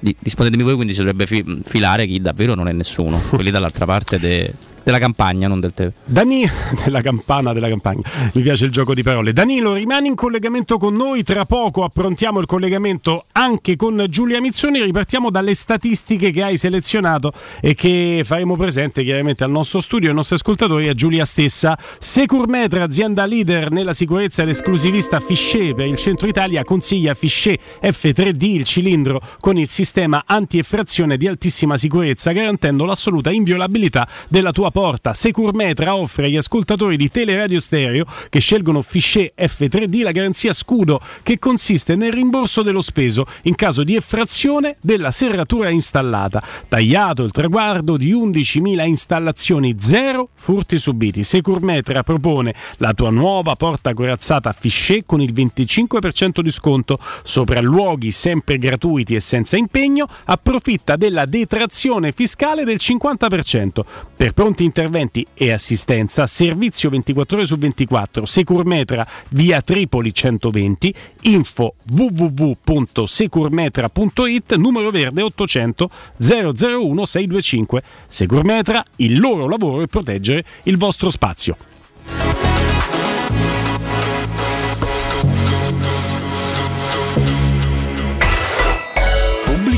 Rispondetemi 0.00 0.62
voi, 0.62 0.74
quindi 0.76 0.94
si 0.94 1.02
dovrebbe 1.04 1.26
filare 1.62 2.06
chi 2.06 2.20
davvero 2.20 2.54
non 2.54 2.68
è 2.68 2.72
nessuno, 2.72 3.20
quelli 3.28 3.50
dall'altra 3.50 3.84
parte 3.84 4.18
de, 4.18 4.50
della 4.82 4.98
campagna, 4.98 5.48
non 5.48 5.60
del 5.60 5.72
TV. 5.74 5.90
Dani, 6.04 6.44
della 6.84 7.00
campana 7.00 7.52
della 7.52 7.68
campagna. 7.68 8.02
Mi 8.32 8.42
piace 8.42 8.64
il 8.64 8.70
gioco 8.70 8.94
di 8.94 9.02
parole. 9.02 9.32
Danilo, 9.32 9.74
rimani 9.74 10.08
in 10.08 10.14
collegamento 10.14 10.78
con 10.78 10.94
noi. 10.94 11.22
Tra 11.22 11.44
poco 11.44 11.84
approntiamo 11.84 12.40
il 12.40 12.46
collegamento 12.46 13.24
anche 13.32 13.76
con 13.76 14.06
Giulia 14.08 14.40
Mizzoni. 14.40 14.82
Ripartiamo 14.82 15.30
dalle 15.30 15.54
statistiche 15.54 16.30
che 16.30 16.42
hai 16.42 16.56
selezionato 16.56 17.32
e 17.60 17.74
che 17.74 18.22
faremo 18.24 18.56
presente 18.56 19.02
chiaramente 19.02 19.44
al 19.44 19.50
nostro 19.50 19.80
studio, 19.80 20.08
ai 20.08 20.14
nostri 20.14 20.36
ascoltatori 20.36 20.86
e 20.86 20.90
a 20.90 20.94
Giulia 20.94 21.24
stessa. 21.24 21.78
Securmetra, 21.98 22.84
azienda 22.84 23.26
leader 23.26 23.70
nella 23.70 23.92
sicurezza 23.92 24.42
ed 24.42 24.48
esclusivista 24.48 25.20
Fichet 25.20 25.74
per 25.74 25.86
il 25.86 25.96
centro 25.96 26.26
Italia, 26.26 26.64
consiglia 26.64 27.14
Fichet 27.14 27.60
F3D, 27.82 28.42
il 28.44 28.64
cilindro 28.64 29.20
con 29.38 29.56
il 29.58 29.68
sistema 29.68 30.24
anti-effrazione 30.26 31.16
di 31.16 31.26
altissima 31.26 31.76
sicurezza, 31.76 32.32
garantendo 32.32 32.84
l'assoluta 32.84 33.30
inviolabilità 33.30 34.08
della 34.28 34.52
tua 34.52 34.69
porta. 34.70 35.12
Securmetra 35.12 35.94
offre 35.94 36.26
agli 36.26 36.36
ascoltatori 36.36 36.96
di 36.96 37.10
Teleradio 37.10 37.60
Stereo 37.60 38.04
che 38.28 38.40
scelgono 38.40 38.82
Fichet 38.82 39.32
F3D 39.36 40.02
la 40.02 40.12
garanzia 40.12 40.52
scudo 40.52 41.00
che 41.22 41.38
consiste 41.38 41.96
nel 41.96 42.12
rimborso 42.12 42.62
dello 42.62 42.80
speso 42.80 43.26
in 43.42 43.54
caso 43.54 43.82
di 43.82 43.96
effrazione 43.96 44.76
della 44.80 45.10
serratura 45.10 45.68
installata. 45.68 46.42
Tagliato 46.68 47.24
il 47.24 47.30
traguardo 47.30 47.96
di 47.96 48.12
11.000 48.12 48.86
installazioni, 48.86 49.76
zero 49.78 50.28
furti 50.34 50.78
subiti. 50.78 51.22
Securmetra 51.22 52.02
propone 52.02 52.54
la 52.76 52.94
tua 52.94 53.10
nuova 53.10 53.56
porta 53.56 53.94
corazzata 53.94 54.52
Fichet 54.52 55.04
con 55.06 55.20
il 55.20 55.32
25% 55.32 56.40
di 56.40 56.50
sconto 56.50 56.98
sopra 57.22 57.60
luoghi 57.60 58.10
sempre 58.10 58.58
gratuiti 58.58 59.14
e 59.14 59.20
senza 59.20 59.56
impegno. 59.56 60.06
Approfitta 60.24 60.96
della 60.96 61.24
detrazione 61.24 62.12
fiscale 62.12 62.64
del 62.64 62.78
50%. 62.80 63.84
Per 64.16 64.32
pronti 64.32 64.59
interventi 64.64 65.24
e 65.34 65.52
assistenza, 65.52 66.26
servizio 66.26 66.90
24 66.90 67.36
ore 67.36 67.46
su 67.46 67.56
24, 67.56 68.26
Securmetra 68.26 69.06
via 69.30 69.62
Tripoli 69.62 70.12
120, 70.12 70.92
info 71.22 71.74
www.securmetra.it, 71.92 74.54
numero 74.56 74.90
verde 74.90 75.22
800 75.22 75.90
001 76.18 77.04
625. 77.04 77.82
Securmetra, 78.06 78.84
il 78.96 79.18
loro 79.18 79.48
lavoro 79.48 79.80
è 79.82 79.86
proteggere 79.86 80.44
il 80.64 80.76
vostro 80.76 81.08
spazio. 81.10 81.56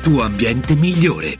tuo 0.00 0.22
ambiente 0.22 0.74
migliore. 0.74 1.38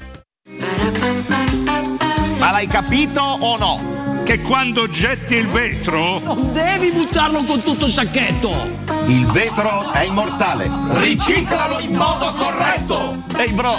Ma 2.39 2.51
l'hai 2.53 2.67
capito 2.67 3.21
o 3.21 3.57
no? 3.57 4.23
Che 4.25 4.41
quando 4.43 4.89
getti 4.89 5.35
il 5.37 5.47
vetro, 5.47 6.19
Non 6.19 6.53
devi 6.53 6.91
buttarlo 6.91 7.45
con 7.45 7.63
tutto 7.63 7.87
il 7.87 7.93
sacchetto! 7.93 8.85
il 9.07 9.25
vetro 9.27 9.93
è 9.93 10.05
immortale. 10.05 10.69
Riciclalo 10.95 11.79
in 11.79 11.95
modo 11.95 12.35
corretto! 12.35 13.23
Ehi 13.37 13.53
bro, 13.53 13.75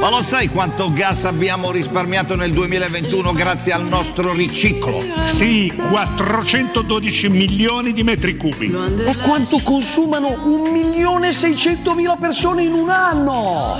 ma 0.00 0.10
lo 0.10 0.22
sai 0.22 0.48
quanto 0.48 0.92
gas 0.92 1.24
abbiamo 1.24 1.70
risparmiato 1.70 2.36
nel 2.36 2.52
2021 2.52 3.32
grazie 3.32 3.72
al 3.72 3.86
nostro 3.86 4.32
riciclo? 4.32 5.02
Sì, 5.22 5.72
412 5.74 7.28
milioni 7.28 7.92
di 7.92 8.02
metri 8.02 8.36
cubi. 8.36 8.72
E 9.06 9.16
quanto 9.16 9.58
consumano 9.58 10.40
1 10.44 10.70
milione 10.70 11.28
e 11.28 11.32
600 11.32 11.94
mila 11.94 12.16
persone 12.16 12.62
in 12.62 12.72
un 12.72 12.88
anno! 12.90 13.76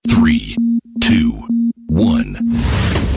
3, 0.00 0.54
2, 0.98 1.46
1. 1.88 2.38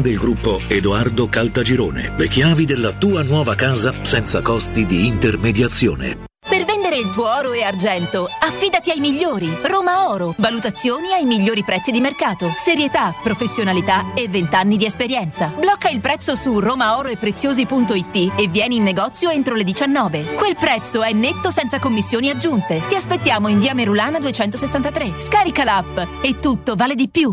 del 0.00 0.16
gruppo 0.16 0.60
Edoardo 0.68 1.28
Caltagirone. 1.28 2.14
Le 2.16 2.28
chiavi 2.28 2.64
della 2.64 2.92
tua 2.92 3.22
nuova 3.22 3.54
casa 3.54 4.04
senza 4.04 4.40
costi 4.42 4.86
di 4.86 5.06
intermediazione. 5.06 6.28
Per 6.48 6.64
vendere 6.64 6.96
il 6.96 7.10
tuo 7.10 7.32
oro 7.32 7.52
e 7.52 7.62
argento, 7.62 8.26
affidati 8.26 8.90
ai 8.90 8.98
migliori. 8.98 9.56
Roma 9.62 10.08
Oro. 10.08 10.34
Valutazioni 10.38 11.12
ai 11.12 11.24
migliori 11.24 11.62
prezzi 11.62 11.92
di 11.92 12.00
mercato. 12.00 12.52
Serietà, 12.56 13.14
professionalità 13.22 14.14
e 14.14 14.26
20 14.28 14.54
anni 14.56 14.76
di 14.76 14.84
esperienza. 14.84 15.52
Blocca 15.56 15.88
il 15.90 16.00
prezzo 16.00 16.34
su 16.34 16.58
romaoroepreziosi.it 16.58 18.32
e 18.36 18.48
vieni 18.48 18.76
in 18.76 18.82
negozio 18.82 19.30
entro 19.30 19.54
le 19.54 19.62
19. 19.62 20.34
Quel 20.34 20.56
prezzo 20.56 21.02
è 21.02 21.12
netto 21.12 21.50
senza 21.50 21.78
commissioni 21.78 22.30
aggiunte. 22.30 22.82
Ti 22.88 22.96
aspettiamo 22.96 23.46
in 23.46 23.60
via 23.60 23.74
Merulana 23.74 24.18
263. 24.18 25.20
Scarica 25.20 25.62
l'app 25.62 25.98
e 26.22 26.34
tutto 26.34 26.74
vale 26.74 26.96
di 26.96 27.08
più. 27.08 27.32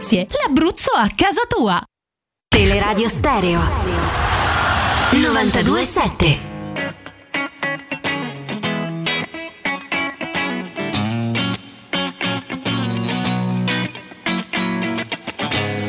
l'Abruzzo 0.00 0.92
a 0.92 1.08
casa 1.14 1.42
tua. 1.48 1.82
Teleradio 2.48 3.08
Stereo 3.08 3.60
927 5.10 6.46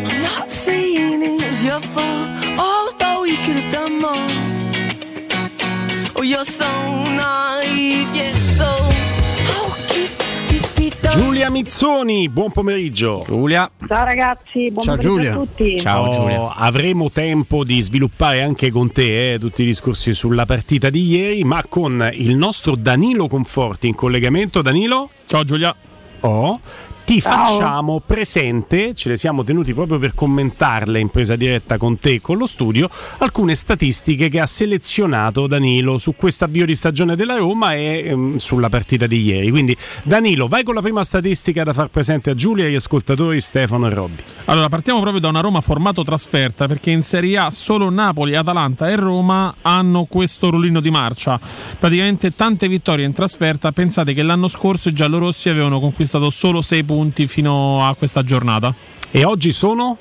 I'm 0.06 0.22
not 0.22 0.50
saying 0.50 1.22
it's 1.24 1.64
your 1.64 1.80
fault, 1.94 2.30
although 2.58 3.22
we 3.22 3.36
could 3.46 3.58
have 3.62 3.72
done 3.72 4.00
more. 4.00 4.32
Oh, 6.16 6.24
you're 6.24 6.46
so 6.46 6.66
naive, 6.68 8.10
yes, 8.16 8.39
Giulia 11.10 11.50
Mizzoni, 11.50 12.30
buon 12.30 12.52
pomeriggio. 12.52 13.24
Giulia. 13.26 13.70
Ciao 13.88 14.06
ragazzi, 14.06 14.70
buon 14.72 14.86
pomeriggio 14.86 15.32
a 15.32 15.34
tutti. 15.34 15.82
Oh, 15.88 16.54
Avremo 16.56 17.10
tempo 17.10 17.64
di 17.64 17.82
sviluppare 17.82 18.44
anche 18.44 18.70
con 18.70 18.92
te 18.92 19.34
eh, 19.34 19.40
tutti 19.40 19.64
i 19.64 19.66
discorsi 19.66 20.14
sulla 20.14 20.46
partita 20.46 20.90
di 20.90 21.08
ieri, 21.08 21.44
ma 21.44 21.64
con 21.68 22.08
il 22.14 22.36
nostro 22.36 22.76
Danilo 22.76 23.28
Conforti 23.28 23.88
in 23.88 23.96
collegamento. 23.96 24.62
Danilo? 24.62 25.10
Ciao 25.26 25.44
Giulia. 25.44 25.76
Oh, 26.22 26.60
ti 27.10 27.22
Ciao. 27.22 27.44
facciamo 27.44 28.04
presente, 28.06 28.94
ce 28.94 29.10
le 29.10 29.18
siamo 29.18 29.44
tenuti 29.44 29.74
proprio 29.74 29.98
per 29.98 30.14
commentarle 30.14 31.00
in 31.00 31.10
presa 31.10 31.36
diretta 31.36 31.80
con 31.80 31.98
te 31.98 32.14
e 32.14 32.22
con 32.22 32.38
lo 32.38 32.46
studio, 32.46 32.88
alcune 33.18 33.56
statistiche 33.56 34.30
che 34.30 34.40
ha 34.40 34.46
selezionato 34.46 35.48
Danilo 35.48 35.98
su 35.98 36.14
questo 36.16 36.44
avvio 36.44 36.68
di 36.68 36.76
stagione 36.76 37.16
della 37.16 37.36
Roma 37.38 37.74
e 37.74 38.04
ehm, 38.06 38.38
sulla 38.38 38.70
partita 38.70 39.08
di 39.08 39.24
ieri. 39.24 39.50
Quindi 39.50 39.76
Danilo, 40.04 40.48
vai 40.48 40.62
con 40.62 40.76
la 40.76 40.82
prima 40.82 41.04
statistica 41.04 41.64
da 41.64 41.74
far 41.74 41.88
presente 41.88 42.30
a 42.30 42.36
Giulia 42.36 42.66
e 42.66 42.68
agli 42.68 42.76
ascoltatori 42.76 43.42
Stefano 43.42 43.88
e 43.88 43.90
Robby. 43.90 44.22
Allora, 44.46 44.70
partiamo 44.70 45.00
proprio 45.00 45.20
da 45.20 45.30
una 45.30 45.42
Roma 45.42 45.62
formato 45.62 46.04
trasferta, 46.04 46.68
perché 46.68 46.92
in 46.92 47.02
Serie 47.02 47.40
A 47.40 47.50
solo 47.50 47.90
Napoli, 47.90 48.36
Atalanta 48.36 48.88
e 48.88 48.96
Roma 48.96 49.56
hanno 49.64 50.04
questo 50.04 50.52
rullino 50.52 50.80
di 50.80 50.92
marcia. 50.92 51.40
Praticamente 51.80 52.36
tante 52.36 52.68
vittorie 52.68 53.04
in 53.04 53.14
trasferta. 53.14 53.72
Pensate 53.72 54.14
che 54.14 54.22
l'anno 54.22 54.48
scorso 54.48 54.90
i 54.90 54.94
giallorossi 54.94 55.50
avevano 55.50 55.80
conquistato 55.80 56.30
solo 56.30 56.62
6 56.62 56.84
punti 56.84 56.98
fino 57.28 57.86
a 57.86 57.96
questa 57.96 58.24
giornata. 58.24 58.74
E 59.12 59.24
oggi 59.24 59.52
sono? 59.52 59.98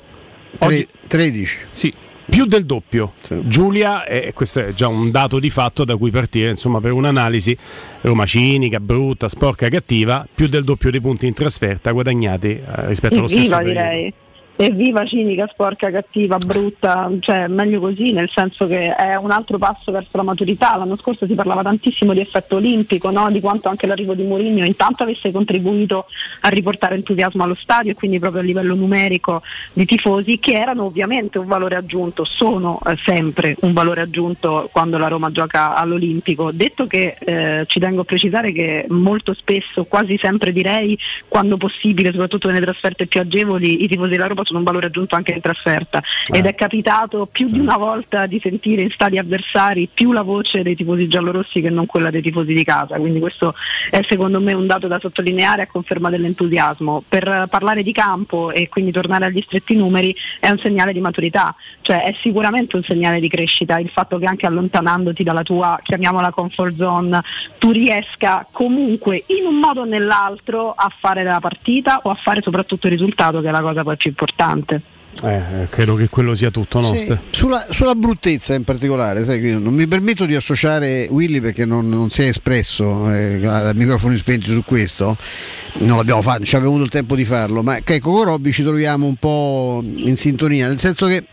Oggi 0.59 0.87
13. 1.07 1.57
Sì. 1.71 1.93
Più 2.29 2.45
del 2.45 2.65
doppio. 2.65 3.13
Giulia, 3.45 4.05
e 4.05 4.33
questo 4.33 4.59
è 4.59 4.73
già 4.73 4.87
un 4.87 5.09
dato 5.09 5.39
di 5.39 5.49
fatto 5.49 5.83
da 5.83 5.97
cui 5.97 6.11
partire, 6.11 6.51
insomma, 6.51 6.79
per 6.79 6.91
un'analisi 6.91 7.57
Roma 8.01 8.25
cinica, 8.25 8.79
brutta, 8.79 9.27
sporca, 9.27 9.67
cattiva, 9.67 10.27
più 10.33 10.47
del 10.47 10.63
doppio 10.63 10.91
dei 10.91 11.01
punti 11.01 11.25
in 11.25 11.33
trasferta 11.33 11.91
guadagnati 11.91 12.49
eh, 12.49 12.61
rispetto 12.85 13.15
allo 13.15 13.27
stesso 13.27 13.55
Evviva 13.55 13.57
periodo. 13.57 13.79
direi. 13.89 14.13
Evviva 14.61 15.05
cinica, 15.05 15.47
sporca, 15.47 15.89
cattiva, 15.89 16.35
brutta, 16.35 17.09
cioè 17.21 17.47
meglio 17.47 17.79
così, 17.79 18.11
nel 18.11 18.29
senso 18.29 18.67
che 18.67 18.93
è 18.93 19.15
un 19.15 19.31
altro 19.31 19.57
passo 19.57 19.89
verso 19.89 20.17
la 20.17 20.23
maturità. 20.23 20.75
L'anno 20.75 20.97
scorso 20.97 21.25
si 21.25 21.33
parlava 21.33 21.61
tantissimo 21.61 22.11
di 22.11 22.19
effetto 22.19 22.57
olimpico, 22.57 23.09
no? 23.09 23.31
di 23.31 23.39
quanto 23.39 23.69
anche 23.69 23.87
l'arrivo 23.87 24.15
di 24.15 24.23
Mourinho 24.23 24.65
intanto 24.65 25.03
avesse 25.03 25.31
contribuito 25.31 26.07
a 26.41 26.49
riportare 26.49 26.95
entusiasmo 26.95 27.41
allo 27.41 27.55
stadio 27.55 27.93
e 27.93 27.95
quindi 27.95 28.19
proprio 28.19 28.41
a 28.41 28.43
livello 28.43 28.75
numerico 28.75 29.41
di 29.71 29.85
tifosi, 29.85 30.39
che 30.39 30.59
erano 30.59 30.83
ovviamente 30.83 31.37
un 31.37 31.47
valore 31.47 31.77
aggiunto, 31.77 32.25
sono 32.25 32.81
eh, 32.85 32.97
sempre 32.97 33.55
un 33.61 33.71
valore 33.71 34.01
aggiunto 34.01 34.67
quando 34.73 34.97
la 34.97 35.07
Roma 35.07 35.31
gioca 35.31 35.73
all'Olimpico. 35.73 36.51
Detto 36.51 36.85
che 36.85 37.15
eh, 37.17 37.63
ci 37.65 37.79
tengo 37.79 38.01
a 38.01 38.03
precisare 38.03 38.51
che 38.51 38.87
molto 38.89 39.33
spesso, 39.33 39.85
quasi 39.85 40.17
sempre 40.21 40.51
direi, 40.51 40.99
quando 41.29 41.55
possibile, 41.55 42.11
soprattutto 42.11 42.49
nelle 42.49 42.65
trasferte 42.65 43.07
più 43.07 43.21
agevoli, 43.21 43.85
i 43.85 43.87
tifosi 43.87 44.09
della 44.09 44.27
Roma 44.27 44.47
sono 44.49 44.59
un 44.59 44.65
valore 44.65 44.87
aggiunto 44.87 45.15
anche 45.15 45.33
in 45.33 45.41
trasferta. 45.41 46.01
Ed 46.27 46.45
è 46.45 46.55
capitato 46.55 47.27
più 47.31 47.47
di 47.49 47.59
una 47.59 47.77
volta 47.77 48.25
di 48.25 48.39
sentire 48.41 48.81
in 48.81 48.89
stadi 48.91 49.17
avversari 49.17 49.89
più 49.91 50.11
la 50.11 50.23
voce 50.23 50.63
dei 50.63 50.75
tifosi 50.75 51.07
giallorossi 51.07 51.61
che 51.61 51.69
non 51.69 51.85
quella 51.85 52.09
dei 52.09 52.21
tifosi 52.21 52.53
di 52.53 52.63
casa, 52.63 52.97
quindi 52.97 53.19
questo 53.19 53.53
è 53.89 54.01
secondo 54.03 54.41
me 54.41 54.53
un 54.53 54.65
dato 54.65 54.87
da 54.87 54.99
sottolineare 54.99 55.63
a 55.63 55.67
conferma 55.67 56.09
dell'entusiasmo. 56.09 57.03
Per 57.07 57.27
eh, 57.27 57.47
parlare 57.49 57.83
di 57.83 57.91
campo 57.91 58.51
e 58.51 58.67
quindi 58.67 58.91
tornare 58.91 59.25
agli 59.25 59.41
stretti 59.45 59.75
numeri 59.75 60.15
è 60.39 60.49
un 60.49 60.57
segnale 60.57 60.93
di 60.93 60.99
maturità, 60.99 61.55
cioè 61.81 62.03
è 62.03 62.15
sicuramente 62.21 62.75
un 62.75 62.83
segnale 62.83 63.19
di 63.19 63.29
crescita 63.29 63.79
il 63.79 63.89
fatto 63.89 64.17
che 64.17 64.25
anche 64.25 64.45
allontanandoti 64.45 65.23
dalla 65.23 65.43
tua, 65.43 65.79
chiamiamola 65.81 66.31
comfort 66.31 66.75
zone, 66.75 67.21
tu 67.57 67.71
riesca 67.71 68.45
comunque 68.51 69.23
in 69.27 69.45
un 69.45 69.55
modo 69.55 69.81
o 69.81 69.85
nell'altro 69.85 70.73
a 70.75 70.91
fare 70.99 71.23
la 71.23 71.39
partita 71.39 72.01
o 72.03 72.09
a 72.09 72.15
fare 72.15 72.41
soprattutto 72.41 72.87
il 72.87 72.93
risultato 72.93 73.41
che 73.41 73.47
è 73.47 73.51
la 73.51 73.61
cosa 73.61 73.83
poi 73.83 73.97
più 73.97 74.09
importante. 74.09 74.38
Eh, 75.21 75.67
credo 75.69 75.95
che 75.95 76.07
quello 76.07 76.33
sia 76.33 76.49
tutto, 76.49 76.79
no? 76.79 76.93
Sì, 76.93 77.13
sulla, 77.31 77.67
sulla 77.69 77.93
bruttezza 77.93 78.53
in 78.53 78.63
particolare, 78.63 79.25
sai, 79.25 79.41
non 79.59 79.73
mi 79.73 79.85
permetto 79.85 80.25
di 80.25 80.33
associare 80.33 81.07
Willy 81.09 81.41
perché 81.41 81.65
non, 81.65 81.89
non 81.89 82.09
si 82.09 82.21
è 82.21 82.27
espresso 82.27 83.11
eh, 83.11 83.45
a 83.45 83.73
microfoni 83.73 84.15
spenti 84.15 84.49
su 84.51 84.63
questo, 84.63 85.17
non 85.79 85.97
l'abbiamo 85.97 86.21
fatto, 86.21 86.37
non 86.37 86.47
ci 86.47 86.55
abbiamo 86.55 86.75
avuto 86.75 86.85
il 86.85 86.91
tempo 86.91 87.15
di 87.15 87.25
farlo, 87.25 87.61
ma 87.63 87.77
ecco 87.83 88.11
con 88.11 88.23
Robby 88.23 88.51
ci 88.51 88.63
troviamo 88.63 89.07
un 89.07 89.15
po' 89.15 89.83
in 89.83 90.15
sintonia, 90.15 90.67
nel 90.67 90.79
senso 90.79 91.07
che 91.07 91.25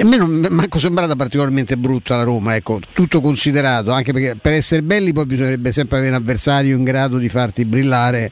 a 0.00 0.04
me 0.04 0.16
non 0.16 0.46
manco 0.50 0.78
sembrata 0.78 1.14
particolarmente 1.16 1.76
brutta 1.76 2.16
la 2.16 2.22
Roma, 2.22 2.56
ecco, 2.56 2.80
tutto 2.92 3.20
considerato, 3.20 3.90
anche 3.92 4.12
perché 4.12 4.36
per 4.40 4.52
essere 4.52 4.82
belli 4.82 5.12
poi 5.12 5.26
bisognerebbe 5.26 5.72
sempre 5.72 5.98
avere 5.98 6.14
un 6.14 6.20
avversario 6.20 6.76
in 6.76 6.84
grado 6.84 7.18
di 7.18 7.28
farti 7.28 7.64
brillare 7.64 8.30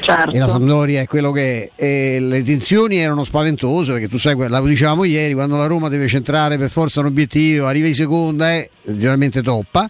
Certo. 0.00 0.32
e 0.34 0.38
la 0.38 0.48
Sampdoria 0.48 1.00
è 1.00 1.06
quello 1.06 1.30
che 1.30 1.70
è. 1.74 1.82
E 1.84 2.20
le 2.20 2.42
tensioni 2.42 2.96
erano 2.96 3.24
spaventose 3.24 3.92
perché 3.92 4.08
tu 4.08 4.18
sai, 4.18 4.36
la 4.48 4.60
dicevamo 4.60 5.04
ieri, 5.04 5.34
quando 5.34 5.56
la 5.56 5.66
Roma 5.66 5.88
deve 5.88 6.08
centrare 6.08 6.58
per 6.58 6.70
forza 6.70 7.00
un 7.00 7.06
obiettivo, 7.06 7.66
arriva 7.66 7.86
in 7.86 7.94
seconda 7.94 8.52
e 8.52 8.70
generalmente 8.82 9.42
toppa. 9.42 9.88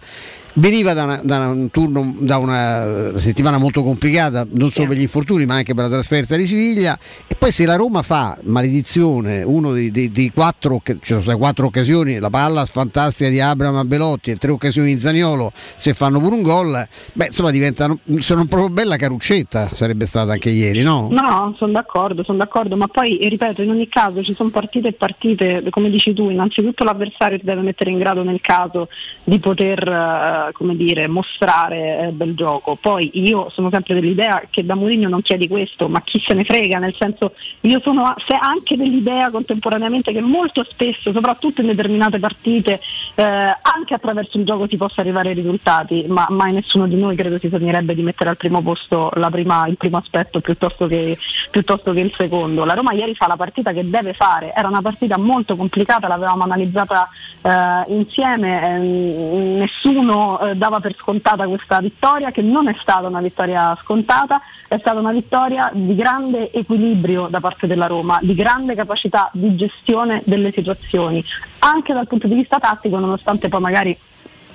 Veniva 0.57 0.93
da, 0.93 1.03
una- 1.03 1.21
da 1.23 1.49
un 1.49 1.69
turno, 1.71 2.15
da 2.19 2.37
una 2.39 3.13
settimana 3.19 3.59
molto 3.59 3.83
complicata, 3.83 4.47
non 4.53 4.71
solo 4.71 4.89
per 4.89 4.97
gli 4.99 5.01
infortuni, 5.03 5.47
ma 5.47 5.57
anche 5.57 5.75
per 5.75 5.85
la 5.85 5.91
trasferta 5.91 6.37
di 6.37 6.47
Siviglia. 6.47 6.97
E 7.27 7.35
poi 7.35 7.51
se 7.51 7.67
la 7.67 7.75
Roma 7.75 8.03
fa 8.03 8.39
maledizione, 8.45 9.43
uno 9.43 9.73
dei, 9.73 9.91
dei- 9.91 10.13
dei 10.13 10.31
quattro, 10.33 10.81
ci 10.85 10.97
sono 11.03 11.21
state 11.23 11.37
quattro 11.37 11.67
occasioni, 11.67 12.21
la 12.21 12.31
palla 12.31 12.65
fantastica 12.67 13.31
di 13.31 13.41
Abraham 13.41 13.77
a 13.79 13.85
Belotti 13.85 14.31
e 14.31 14.37
tre 14.37 14.53
occasioni 14.53 14.95
di 14.95 14.99
Zaniolo, 15.01 15.51
se 15.55 15.93
fanno 15.93 16.21
pure 16.21 16.37
un 16.37 16.43
gol, 16.43 16.87
beh 17.15 17.27
insomma 17.27 17.51
diventano, 17.51 17.99
sono 18.19 18.45
proprio 18.47 18.71
bella 18.71 18.97
caruccetta, 18.97 19.69
sarebbe 19.75 20.07
stata 20.07 20.33
anche 20.33 20.51
ieri, 20.51 20.83
no? 20.83 21.09
No, 21.11 21.53
sono 21.59 21.73
d'accordo, 21.73 22.23
sono 22.23 22.39
d'accordo, 22.39 22.77
ma 22.77 22.87
poi 22.87 23.19
ripeto, 23.29 23.61
in 23.63 23.71
ogni 23.71 23.89
caso 23.89 24.23
ci 24.23 24.35
sono 24.35 24.51
partite 24.51 24.89
e 24.89 24.93
partite, 24.93 25.65
come 25.71 25.91
dici 25.91 26.15
tu, 26.15 26.31
innanzitutto 26.31 26.85
l'avversario 26.85 27.39
ti 27.41 27.45
deve 27.45 27.63
mettere 27.63 27.91
in 27.91 27.99
grado 27.99 28.23
nel 28.23 28.41
caso 28.41 28.89
di 29.25 29.39
poter 29.41 30.44
eh, 30.49 30.53
come 30.53 30.77
dire, 30.77 31.09
mostrare 31.09 32.09
eh, 32.09 32.11
bel 32.11 32.35
gioco. 32.35 32.77
Poi 32.81 33.11
io 33.15 33.51
sono 33.51 33.71
sempre 33.71 33.95
dell'idea 33.95 34.43
che 34.51 34.65
da 34.65 34.75
Mourinho 34.75 35.09
non 35.09 35.23
chiedi 35.23 35.49
questo, 35.49 35.89
ma 35.89 36.03
chi 36.03 36.21
se 36.25 36.35
ne 36.35 36.45
frega, 36.45 36.79
nel 36.79 36.95
senso 36.95 37.35
io 37.63 37.81
sono 37.83 38.15
anche 38.41 38.77
dell'idea 38.77 39.31
contemporaneamente 39.31 40.13
che 40.13 40.21
molto 40.21 40.65
spesso, 40.65 41.13
soprattutto 41.13 41.61
in 41.61 41.69
determinate 41.69 42.19
partite, 42.19 42.81
eh, 43.15 43.23
anche 43.23 43.95
attraverso 43.95 44.39
il 44.39 44.45
gioco 44.45 44.67
si 44.69 44.77
possa 44.77 45.01
arrivare 45.01 45.31
ai 45.31 45.35
risultati, 45.35 46.05
ma 46.09 46.27
mai 46.31 46.53
nessuno 46.53 46.87
di 46.87 46.97
noi 46.97 47.17
credo 47.17 47.39
si 47.39 47.49
sognerebbe 47.49 47.95
di 47.95 48.03
mettere 48.03 48.31
al 48.31 48.37
primo 48.37 48.63
posto 48.63 49.11
prima- 49.31 49.67
il 49.67 49.77
primo 49.77 49.97
aspetto 49.99 50.41
piuttosto 50.41 50.87
che, 50.87 51.17
piuttosto 51.51 51.93
che 51.93 52.01
il 52.01 52.13
secondo. 52.17 52.65
La 52.65 52.75
Roma 52.75 52.93
ieri 52.93 53.15
fa 53.15 53.27
la 53.27 53.37
partita 53.37 53.73
che 53.73 53.89
deve 53.89 54.13
fare, 54.15 54.53
era 54.55 54.69
una 54.69 54.83
partita 54.83 55.19
molto 55.19 55.57
complicata, 55.57 56.09
l'avevamo 56.09 56.45
analizzata 56.45 57.09
eh, 57.43 57.85
insieme, 57.89 58.75
ehm, 58.75 59.57
nessuno 59.59 60.34
eh, 60.41 60.57
dava 60.57 60.81
per 60.81 60.95
scontata 60.95 61.47
questa 61.47 61.81
vittoria, 61.81 62.31
che 62.31 62.43
non 62.43 62.69
è 62.69 62.77
stata 62.81 63.09
una 63.09 63.21
vittoria 63.21 63.77
scontata, 63.81 64.41
è 64.69 64.79
stata 64.79 64.99
una 64.99 65.13
vittoria 65.13 65.71
di 65.73 65.95
grande 65.95 66.53
equilibrio 66.53 67.29
da 67.29 67.41
parte 67.41 67.67
della 67.67 67.87
Roma, 67.87 68.19
di 68.23 68.35
grande 68.35 68.75
capacità 68.75 69.31
di 69.33 69.55
gestione 69.57 70.23
delle 70.25 70.53
situazioni, 70.53 71.25
anche 71.61 71.93
dal 71.93 72.07
punto 72.07 72.27
di 72.27 72.35
vista 72.35 72.59
tattico, 72.59 72.99
nonostante 72.99 73.49
poi 73.49 73.61
magari 73.61 73.99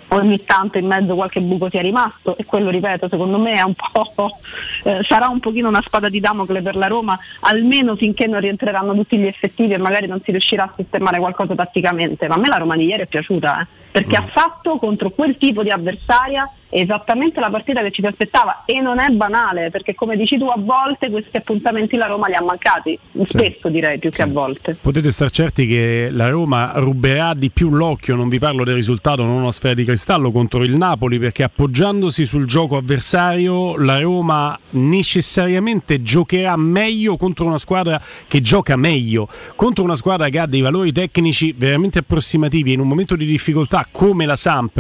ogni 0.10 0.44
tanto 0.44 0.78
in 0.78 0.88
mezzo 0.88 1.16
qualche 1.16 1.42
buco 1.42 1.70
sia 1.70 1.82
rimasto 1.82 2.36
e 2.38 2.46
quello 2.46 2.70
ripeto 2.70 3.08
secondo 3.10 3.38
me 3.38 3.62
un 3.62 3.74
eh, 4.84 5.02
sarà 5.08 5.28
un 5.28 5.40
pochino 5.40 5.68
una 5.68 5.82
spada 5.82 6.10
di 6.10 6.20
Damocle 6.20 6.62
per 6.62 6.76
la 6.76 6.88
Roma 6.88 7.18
almeno 7.42 7.96
finché 7.96 8.28
non 8.28 8.40
rientreranno 8.40 8.94
tutti 8.94 9.18
gli 9.18 9.28
effettivi 9.28 9.74
e 9.74 9.78
magari 9.78 10.08
non 10.08 10.22
si 10.24 10.32
riuscirà 10.32 10.64
a 10.64 10.74
sistemare 10.76 11.20
qualcosa 11.20 11.56
tatticamente. 11.56 12.28
Ma 12.28 12.36
a 12.36 12.38
me 12.38 12.48
la 12.48 12.58
Roma 12.58 12.76
di 12.76 12.86
ieri 12.86 13.04
è 13.04 13.08
piaciuta 13.08 13.62
eh, 13.62 13.68
perché 13.92 14.16
ha 14.16 14.26
fatto 14.26 14.78
contro 14.78 15.10
quel 15.10 15.38
tipo 15.38 15.64
di 15.64 15.70
avversaria 15.70 16.52
esattamente 16.70 17.40
la 17.40 17.50
partita 17.50 17.82
che 17.82 17.92
ci 17.92 18.02
si 18.02 18.08
aspettava 18.08 18.64
e 18.66 18.80
non 18.80 19.00
è 19.00 19.10
banale 19.10 19.72
perché 19.72 19.96
come 19.96 20.16
dici 20.16 20.38
tu 20.38 20.46
a 20.46 20.56
volte 20.58 21.10
questi 21.10 21.38
appuntamenti 21.38 21.98
la 21.98 22.06
Roma 22.06 22.28
li 22.28 22.36
ha 22.36 22.42
mancati 22.42 22.98
spesso 23.26 23.70
direi 23.70 23.98
più 23.98 24.12
che 24.12 24.22
a 24.22 24.28
volte. 24.28 24.78
Potete 24.80 25.12
star 25.12 25.32
certi 25.32 25.66
che 25.66 26.10
la 26.12 26.30
Roma 26.30 26.74
ruberà 26.76 27.34
di 27.34 27.50
più 27.50 27.70
l'occhio, 27.70 28.16
non 28.16 28.30
vi 28.30 28.40
parlo 28.40 28.64
del 28.64 28.76
risultato, 28.76 29.24
non 29.24 29.42
una 29.42 29.52
sfera 29.52 29.74
di 29.74 29.84
cristallo 29.84 30.32
contro 30.32 30.64
il 30.64 30.76
Napoli, 30.76 31.18
perché 31.20 31.44
appoggiandosi 31.44 32.26
sul 32.26 32.46
gioco 32.46 32.78
avversario 32.78 33.78
la 33.78 34.00
Roma 34.00 34.58
necessariamente 34.72 36.02
giocherà 36.02 36.56
meglio 36.56 37.18
contro 37.18 37.46
una 37.46 37.58
squadra 37.58 38.00
che 38.28 38.42
gioca 38.42 38.76
meglio, 38.76 39.28
contro 39.56 39.84
una 39.84 39.96
squadra 39.96 40.30
che 40.30 40.40
ha 40.40 40.46
dei 40.46 40.62
valori 40.62 40.92
tecnici 40.92 41.54
veramente 41.58 42.00
approssimativi 42.00 42.74
in 42.74 42.80
un 42.80 42.88
momento 42.88 43.16
di 43.16 43.26
difficoltà 43.26 43.79
come 43.92 44.26
la 44.26 44.36
Samp 44.36 44.78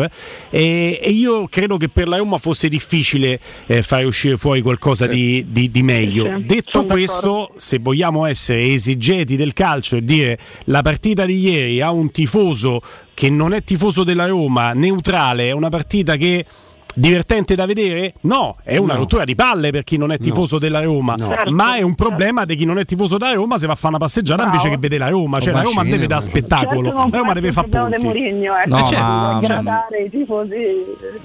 e, 0.49 0.99
e 1.01 1.09
io 1.09 1.47
credo 1.47 1.77
che 1.77 1.89
per 1.89 2.07
la 2.07 2.17
Roma 2.17 2.37
fosse 2.37 2.67
difficile 2.67 3.39
eh, 3.67 3.81
fare 3.81 4.05
uscire 4.05 4.37
fuori 4.37 4.61
qualcosa 4.61 5.07
di, 5.07 5.45
di- 5.49 5.69
di 5.71 5.83
meglio. 5.83 6.39
Detto 6.39 6.85
questo, 6.85 7.51
se 7.55 7.79
vogliamo 7.79 8.25
essere 8.25 8.71
esigeti 8.73 9.35
del 9.35 9.53
calcio 9.53 9.97
e 9.97 10.03
dire 10.03 10.37
la 10.65 10.81
partita 10.81 11.25
di 11.25 11.39
ieri 11.39 11.81
ha 11.81 11.91
un 11.91 12.11
tifoso 12.11 12.81
che 13.13 13.29
non 13.29 13.53
è 13.53 13.63
tifoso 13.63 14.03
della 14.03 14.27
Roma, 14.27 14.73
neutrale, 14.73 15.49
è 15.49 15.51
una 15.51 15.69
partita 15.69 16.15
che 16.15 16.45
divertente 16.95 17.55
da 17.55 17.65
vedere? 17.65 18.13
No, 18.21 18.55
è 18.63 18.77
una 18.77 18.93
No. 18.93 18.99
rottura 18.99 19.23
di 19.23 19.35
palle 19.35 19.71
per 19.71 19.83
chi 19.83 19.97
non 19.97 20.11
è 20.11 20.17
tifoso 20.17 20.57
della 20.57 20.81
Roma, 20.81 21.15
Certo, 21.17 21.51
ma 21.51 21.75
è 21.75 21.81
un 21.81 21.95
problema 21.95 22.45
di 22.45 22.55
chi 22.55 22.65
non 22.65 22.77
è 22.79 22.85
tifoso 22.85 23.17
della 23.17 23.33
Roma 23.33 23.57
se 23.57 23.67
va 23.67 23.73
a 23.73 23.75
fare 23.75 23.89
una 23.89 23.97
passeggiata 23.97 24.41
Bravo. 24.43 24.55
invece 24.57 24.69
che 24.73 24.77
vede 24.79 24.97
la 24.97 25.09
Roma, 25.09 25.39
cioè 25.39 25.53
la 25.53 25.61
Roma 25.61 25.83
deve 25.83 26.07
dare 26.07 26.21
spettacolo, 26.21 26.81
Certo, 26.83 27.07
la 27.09 27.17
Roma 27.17 27.33
deve 27.33 27.51
fare 27.51 27.65
un 27.67 27.71
problema 27.71 27.95
punti. 27.97 28.17
di 28.17 28.19
Mourinho, 28.29 28.57
ecco, 28.57 28.69
No, 28.77 28.85
cioè, 28.85 28.99
ma- 28.99 29.39
gradare 29.41 30.03
i 30.05 30.09
tifosi 30.09 30.55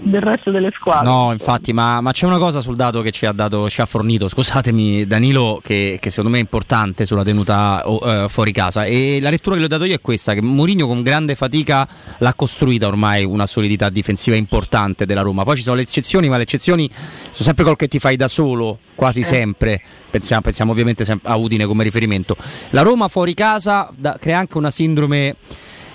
del 0.00 0.20
resto 0.22 0.50
delle 0.50 0.70
squadre. 0.74 1.09
No, 1.09 1.33
infatti, 1.33 1.72
ma, 1.72 2.00
ma 2.00 2.12
c'è 2.12 2.27
una 2.27 2.38
cosa 2.38 2.61
sul 2.61 2.77
dato 2.77 3.00
che 3.03 3.11
ci 3.11 3.27
ha, 3.27 3.33
dato, 3.33 3.68
ci 3.70 3.81
ha 3.81 3.87
fornito, 3.87 4.29
scusatemi 4.29 5.07
Danilo, 5.07 5.61
che, 5.62 5.98
che 6.00 6.11
secondo 6.11 6.31
me 6.31 6.37
è 6.38 6.40
importante 6.40 7.07
sulla 7.07 7.22
tenuta 7.24 7.83
eh, 7.85 8.27
fuori 8.29 8.53
casa. 8.53 8.85
E 8.85 9.18
la 9.20 9.31
lettura 9.31 9.55
che 9.55 9.61
le 9.61 9.66
ho 9.66 9.70
dato 9.70 9.85
io 9.85 9.94
è 9.94 10.00
questa, 10.00 10.35
che 10.35 10.42
Mourinho 10.42 10.87
con 10.87 11.03
grande 11.03 11.35
fatica 11.35 11.87
l'ha 12.18 12.35
costruita 12.35 12.87
ormai 12.87 13.24
una 13.24 13.46
solidità 13.46 13.88
difensiva 13.88 14.37
importante 14.37 15.07
della 15.07 15.22
Roma. 15.22 15.42
Poi 15.44 15.54
ci 15.57 15.62
sono 15.62 15.77
le 15.77 15.83
eccezioni, 15.83 16.29
ma 16.29 16.37
le 16.37 16.43
eccezioni 16.45 16.90
sono 16.90 17.45
sempre 17.45 17.64
col 17.64 17.77
che 17.77 17.88
ti 17.88 17.99
fai 17.99 18.17
da 18.17 18.29
solo, 18.29 18.79
quasi 18.95 19.23
sempre. 19.23 19.81
Pensiamo, 20.11 20.43
pensiamo 20.43 20.73
ovviamente 20.73 21.05
a 21.23 21.37
Udine 21.37 21.67
come 21.67 21.83
riferimento. 21.83 22.37
La 22.71 22.83
Roma 22.83 23.09
fuori 23.09 23.35
casa 23.35 23.90
da- 23.97 24.17
crea 24.19 24.38
anche 24.38 24.59
una 24.59 24.71
sindrome 24.71 25.37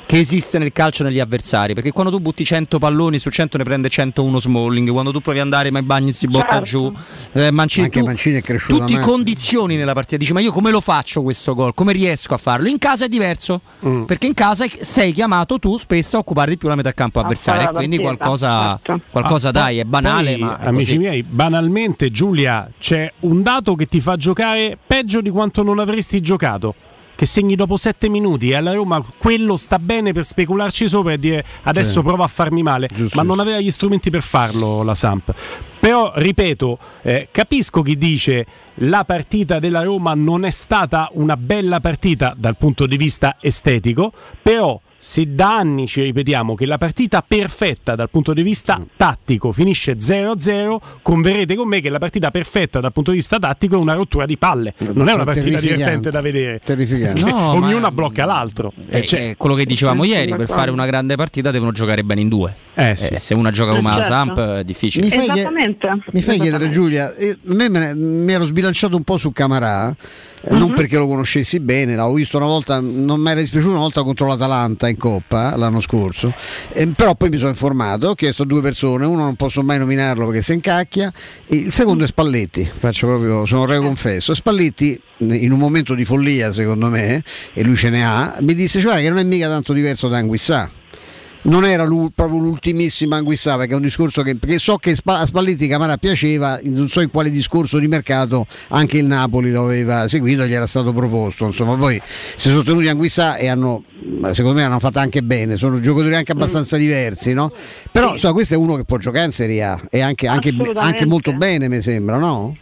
che 0.10 0.18
esiste 0.18 0.58
nel 0.58 0.72
calcio 0.74 1.04
negli 1.04 1.20
avversari 1.20 1.76
perché 1.76 1.92
quando 1.92 2.12
tu 2.12 2.20
butti 2.20 2.44
100 2.44 2.80
palloni 2.80 3.20
su 3.20 3.30
100 3.30 3.58
ne 3.58 3.64
prende 3.64 3.90
101 3.90 4.40
Smalling 4.40 4.90
quando 4.90 5.12
tu 5.12 5.20
provi 5.20 5.38
ad 5.38 5.44
andare 5.44 5.70
ma 5.70 5.78
i 5.78 5.84
bagni 5.84 6.12
si 6.14 6.26
botta 6.28 6.48
Certo. 6.64 6.64
giù 6.64 6.94
eh, 7.34 7.52
Mancini, 7.52 7.86
Anche 7.86 8.00
tu- 8.00 8.06
Mancini 8.08 8.38
è 8.38 8.42
cresciuto 8.42 8.80
tutti 8.80 8.94
massimo. 8.96 9.12
condizioni 9.12 9.76
nella 9.76 9.94
partita 9.94 10.18
dici 10.18 10.34
ma 10.34 10.40
io 10.40 10.52
come 10.52 10.72
lo 10.72 10.82
faccio 10.82 11.22
questo 11.22 11.54
gol 11.54 11.76
come 11.76 11.94
riesco 11.94 12.34
a 12.34 12.38
farlo 12.38 12.68
in 12.68 12.80
casa 12.80 13.06
è 13.06 13.08
diverso 13.08 13.62
Mm. 13.86 14.04
perché 14.06 14.26
in 14.26 14.34
casa 14.34 14.66
sei 14.82 15.14
chiamato 15.14 15.60
tu 15.60 15.78
spesso 15.78 16.16
a 16.18 16.20
occupare 16.22 16.50
di 16.50 16.58
più 16.58 16.68
la 16.70 16.76
metà 16.76 16.92
campo 16.92 17.20
avversaria 17.20 17.70
e 17.70 17.74
quindi 17.74 18.00
qualcosa, 18.00 18.80
certo. 18.84 19.02
qualcosa 19.12 19.50
Ah, 19.50 19.52
dai 19.52 19.78
è 19.78 19.84
banale 19.84 20.32
poi, 20.32 20.42
ma 20.42 20.60
è 20.60 20.66
amici 20.68 20.86
così. 20.96 20.98
miei, 20.98 21.22
banalmente 21.24 22.10
Giulia, 22.10 22.68
c'è 22.80 23.10
un 23.22 23.42
dato 23.44 23.76
che 23.76 23.86
ti 23.86 24.00
fa 24.00 24.16
giocare 24.18 24.76
peggio 24.88 25.22
di 25.22 25.30
quanto 25.30 25.62
non 25.64 25.78
avresti 25.80 26.20
giocato. 26.20 26.74
Che 27.20 27.26
segni 27.26 27.56
dopo 27.56 27.76
sette 27.76 28.08
minuti 28.08 28.52
e 28.52 28.56
alla 28.56 28.72
Roma 28.72 29.04
quello 29.18 29.58
sta 29.58 29.78
bene 29.78 30.14
per 30.14 30.24
specularci 30.24 30.88
sopra 30.88 31.12
e 31.12 31.20
dire 31.20 31.44
adesso 31.64 32.00
Sì. 32.00 32.02
prova 32.02 32.24
a 32.24 32.28
farmi 32.28 32.64
male, 32.64 32.88
Giusto, 32.96 33.18
ma 33.18 33.24
non 33.24 33.42
aveva 33.42 33.60
gli 33.60 33.70
strumenti 33.72 34.10
per 34.10 34.22
farlo 34.22 34.84
la 34.84 34.96
Samp. 34.96 35.34
Però 35.82 36.14
ripeto, 36.16 36.78
eh, 37.02 37.28
capisco 37.30 37.82
chi 37.82 37.98
dice 37.98 38.46
la 38.76 39.04
partita 39.04 39.60
della 39.60 39.84
Roma 39.84 40.14
non 40.14 40.46
è 40.46 40.50
stata 40.50 41.10
una 41.16 41.36
bella 41.36 41.82
partita 41.82 42.34
dal 42.38 42.56
punto 42.56 42.86
di 42.86 42.96
vista 42.96 43.36
estetico, 43.42 44.14
però 44.42 44.80
se 45.02 45.34
da 45.34 45.56
anni 45.58 45.88
ci 45.88 46.02
ripetiamo 46.02 46.56
che 46.56 46.66
la 46.66 46.78
partita 46.78 47.24
perfetta 47.26 47.96
dal 47.96 48.10
punto 48.10 48.34
di 48.34 48.42
vista 48.44 48.82
tattico 48.98 49.54
finisce 49.54 49.96
0-0, 49.98 50.78
converrete 51.02 51.56
con 51.56 51.70
me 51.70 51.80
che 51.80 51.90
la 51.90 52.00
partita 52.00 52.32
perfetta 52.32 52.82
dal 52.82 52.92
punto 52.92 53.12
di 53.12 53.18
vista 53.18 53.40
tattico 53.40 53.76
è 53.78 53.80
una 53.80 53.94
rottura 53.94 54.26
di 54.26 54.38
palle. 54.38 54.74
Non 54.94 55.08
è 55.08 55.14
una 55.14 55.24
partita 55.24 55.58
divertente 55.60 56.12
da 56.12 56.20
vedere. 56.20 56.60
Terrificante. 56.64 57.22
No, 57.22 57.52
Ognuna 57.54 57.92
blocca 57.92 58.26
l'altro. 58.26 58.74
Eh, 58.90 59.00
Eh, 59.00 59.06
cioè- 59.06 59.20
eh, 59.30 59.36
quello 59.38 59.56
che 59.56 59.66
dicevamo 59.66 60.04
ieri 60.04 60.36
per 60.36 60.48
fare 60.50 60.70
una 60.70 60.86
grande 60.86 61.16
partita 61.16 61.50
devono 61.52 61.72
giocare 61.72 62.04
bene 62.04 62.20
in 62.22 62.28
due 62.28 62.54
Eh, 62.76 62.96
sì. 62.98 63.14
Eh, 63.14 63.20
se 63.20 63.34
una 63.36 63.52
gioca 63.52 63.74
come 63.76 63.96
la. 63.98 64.04
Samp 64.04 64.38
è 64.40 64.64
difficile 64.66 65.06
Mi 65.06 65.12
fai, 65.12 65.30
Esattamente. 65.30 65.90
mi 66.12 66.22
fai 66.22 66.40
chiedere. 66.40 66.70
Giulia, 66.70 67.06
a 67.08 67.14
me 67.44 67.70
me 67.70 67.80
ne- 67.80 67.96
mi 67.96 68.34
ero 68.34 68.44
sbilanciato 68.46 68.96
un 68.98 69.04
po' 69.04 69.18
su 69.18 69.32
Camarà, 69.32 69.90
eh, 70.42 70.54
non 70.56 70.74
perché 70.74 70.98
lo 70.98 71.08
conoscessi 71.08 71.60
bene, 71.60 71.96
l'avevo 71.96 72.16
visto 72.16 72.38
una 72.38 72.46
volta, 72.48 72.80
non 72.82 73.20
mi 73.22 73.32
era 73.32 73.40
dispiaciuto 73.40 73.72
una 73.72 73.82
volta 73.82 74.04
contro 74.04 74.28
l'Atalanta 74.28 74.88
in 74.90 74.98
Coppa 74.98 75.56
l'anno 75.56 75.80
scorso, 75.80 76.34
eh, 76.74 76.88
però 76.88 77.16
poi 77.16 77.30
mi 77.30 77.38
sono 77.38 77.50
informato, 77.50 78.10
ho 78.10 78.16
chiesto 78.16 78.44
a 78.44 78.46
due 78.46 78.62
persone, 78.62 79.06
uno 79.06 79.24
non 79.24 79.36
posso 79.36 79.64
mai 79.64 79.78
nominarlo 79.78 80.26
perché 80.26 80.42
si 80.42 80.54
incacchia, 80.54 81.12
il 81.48 81.72
secondo 81.72 82.04
è 82.04 82.08
Spalletti, 82.08 82.66
faccio 82.66 83.08
proprio, 83.08 83.46
sono 83.46 83.66
re 83.66 83.78
confesso, 83.78 84.34
Spalletti 84.34 85.00
in 85.20 85.52
un 85.52 85.60
momento 85.60 85.94
di 85.96 86.06
follia 86.06 86.52
secondo 86.52 86.88
me, 86.88 87.24
e 87.54 87.64
lui 87.64 87.76
ce 87.76 87.90
ne 87.90 88.06
ha, 88.06 88.38
mi 88.42 88.54
disse 88.54 88.80
cioè 88.80 89.02
che 89.02 89.10
non 89.10 89.20
è 89.20 89.24
mica 89.24 89.48
tanto 89.48 89.74
diverso 89.74 90.08
da 90.08 90.18
Anguissà 90.18 90.79
non 91.44 91.66
era 91.66 91.88
proprio 92.14 92.40
l'ultimissima 92.40 93.16
Anguissà 93.16 93.56
perché 93.56 93.74
è 93.74 93.76
un 93.76 93.82
discorso 93.82 94.22
che 94.24 94.36
perché 94.36 94.60
so 94.60 94.76
che 94.78 94.96
a 95.04 95.26
Spalletti 95.26 95.68
Camara 95.68 95.98
piaceva 95.98 96.60
non 96.64 96.88
so 96.90 97.02
in 97.02 97.10
quale 97.10 97.30
discorso 97.30 97.78
di 97.78 97.88
mercato 97.88 98.46
anche 98.70 98.98
il 98.98 99.06
Napoli 99.06 99.52
lo 99.52 99.64
aveva 99.64 100.08
seguito 100.08 100.46
gli 100.46 100.54
era 100.54 100.68
stato 100.68 100.92
proposto 100.92 101.46
insomma 101.46 101.76
poi 101.76 102.02
si 102.36 102.50
sono 102.50 102.64
tenuti 102.64 102.88
Anguissà 102.88 103.38
e 103.38 103.48
hanno 103.48 103.84
secondo 104.32 104.54
me 104.54 104.64
hanno 104.64 104.80
fatto 104.80 105.00
anche 105.00 105.22
bene 105.22 105.56
sono 105.56 105.80
giocatori 105.80 106.16
anche 106.16 106.32
abbastanza 106.32 106.78
diversi 106.78 107.34
no? 107.34 107.52
però 107.92 108.14
insomma 108.14 108.34
questo 108.34 108.56
è 108.56 108.58
uno 108.58 108.76
che 108.76 108.84
può 108.84 108.98
giocare 108.98 109.26
in 109.26 109.32
Serie 109.32 109.64
A 109.64 109.82
e 109.90 110.02
anche, 110.02 110.28
anche, 110.28 110.54
anche 110.76 111.06
molto 111.06 111.34
bene 111.34 111.70
mi 111.70 111.82
sembra 111.82 112.18
no? 112.18 112.56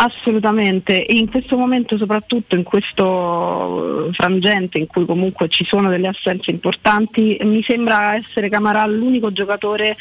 Assolutamente, 0.00 1.04
e 1.04 1.16
in 1.16 1.28
questo 1.28 1.56
momento, 1.56 1.96
soprattutto 1.96 2.54
in 2.54 2.62
questo 2.62 4.08
frangente 4.12 4.78
in 4.78 4.86
cui 4.86 5.04
comunque 5.04 5.48
ci 5.48 5.64
sono 5.64 5.88
delle 5.90 6.06
assenze 6.06 6.52
importanti, 6.52 7.36
mi 7.42 7.64
sembra 7.64 8.14
essere 8.14 8.48
Camarà 8.48 8.86
l'unico 8.86 9.32
giocatore, 9.32 9.90
eh, 9.90 9.96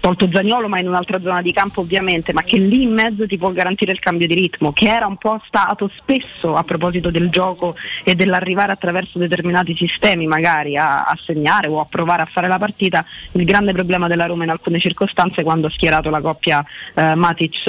tolto 0.00 0.28
Zagnolo, 0.30 0.68
ma 0.68 0.80
in 0.80 0.88
un'altra 0.88 1.18
zona 1.18 1.40
di 1.40 1.52
campo 1.54 1.80
ovviamente, 1.80 2.34
ma 2.34 2.42
che 2.42 2.58
lì 2.58 2.82
in 2.82 2.92
mezzo 2.92 3.26
ti 3.26 3.38
può 3.38 3.50
garantire 3.50 3.92
il 3.92 4.00
cambio 4.00 4.26
di 4.26 4.34
ritmo, 4.34 4.72
che 4.72 4.86
era 4.86 5.06
un 5.06 5.16
po' 5.16 5.40
stato 5.46 5.90
spesso 5.96 6.54
a 6.54 6.62
proposito 6.62 7.10
del 7.10 7.30
gioco 7.30 7.74
e 8.04 8.14
dell'arrivare 8.14 8.72
attraverso 8.72 9.18
determinati 9.18 9.74
sistemi 9.74 10.26
magari 10.26 10.76
a, 10.76 11.04
a 11.04 11.16
segnare 11.18 11.68
o 11.68 11.80
a 11.80 11.86
provare 11.88 12.20
a 12.20 12.26
fare 12.26 12.48
la 12.48 12.58
partita, 12.58 13.02
il 13.32 13.44
grande 13.44 13.72
problema 13.72 14.08
della 14.08 14.26
Roma 14.26 14.44
in 14.44 14.50
alcune 14.50 14.78
circostanze 14.78 15.42
quando 15.42 15.68
ha 15.68 15.70
schierato 15.70 16.10
la 16.10 16.20
coppia 16.20 16.62
eh, 16.94 17.14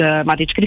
eh, 0.00 0.22
Matic 0.24 0.58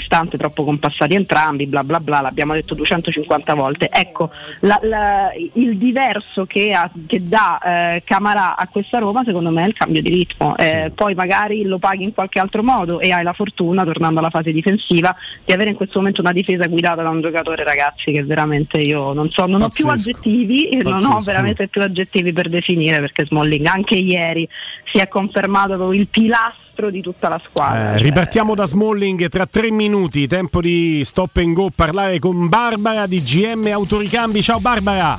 Compassati 1.04 1.16
entrambi, 1.16 1.66
bla 1.68 1.84
bla 1.84 2.00
bla, 2.00 2.22
l'abbiamo 2.22 2.54
detto 2.54 2.74
250 2.76 3.54
volte. 3.54 3.90
Ecco, 3.92 4.30
la- 4.62 4.80
la- 4.84 5.32
il 5.54 5.78
diverso 5.78 6.46
che, 6.46 6.74
ha- 6.74 6.90
che 7.08 7.28
dà 7.28 7.60
eh, 7.96 8.04
Camarà 8.06 8.56
a 8.56 8.68
questa 8.68 9.00
Roma 9.00 9.24
secondo 9.24 9.50
me 9.50 9.64
è 9.66 9.68
il 9.68 9.74
cambio 9.74 10.02
di 10.02 10.10
ritmo. 10.10 10.56
Eh, 10.58 10.92
Poi 10.96 11.14
magari 11.16 11.64
lo 11.64 11.78
paghi 11.80 12.04
in 12.04 12.14
qualche 12.14 12.40
altro 12.40 12.64
modo 12.64 13.00
e 13.00 13.12
hai 13.12 13.24
la 13.24 13.34
fortuna, 13.34 13.84
tornando 13.84 14.20
alla 14.20 14.30
fase 14.30 14.52
difensiva, 14.52 15.16
di 15.44 15.52
avere 15.52 15.72
in 15.72 15.76
questo 15.76 15.98
momento 16.00 16.22
una 16.22 16.32
difesa 16.32 16.66
guidata 16.68 17.02
da 17.02 17.10
un 17.10 17.22
giocatore 17.22 17.64
ragazzi 17.64 18.12
che 18.12 18.24
veramente 18.24 18.78
io 18.78 19.14
non 19.14 19.30
so, 19.30 19.46
non 19.46 19.62
ho 19.62 19.70
più 19.70 19.86
Pazzesco. 19.86 20.18
aggettivi 20.18 20.70
e 20.70 20.78
non 20.84 20.94
ho 20.94 21.00
Pazzesco. 21.00 21.24
veramente 21.24 21.68
più 21.68 21.82
aggettivi 21.82 22.32
per 22.34 22.50
definire 22.50 23.00
perché 23.00 23.26
Smalling 23.26 23.66
anche 23.66 23.96
ieri 23.96 24.48
si 24.86 24.98
è 25.00 25.08
confermato 25.08 25.92
il 25.92 26.08
pilastro 26.08 26.62
di 26.90 27.02
tutta 27.02 27.30
la 27.30 27.42
squadra. 27.44 27.94
Eh, 27.94 27.98
Cioè, 27.98 28.06
ripartiamo 28.08 28.56
da 28.56 28.66
Smalling 28.66 29.28
tra 29.30 29.46
tre 29.46 29.72
minuti, 29.72 30.28
tempo 30.28 30.62
di 30.62 31.02
stop 31.04 31.38
and 31.38 31.54
go, 31.54 31.70
parlare 31.74 32.20
con 32.20 32.50
Barbara 32.50 33.06
di 33.08 33.22
GM 33.22 33.68
Autoricambi. 33.72 34.42
Ciao 34.42 34.60
Barbara! 34.60 35.18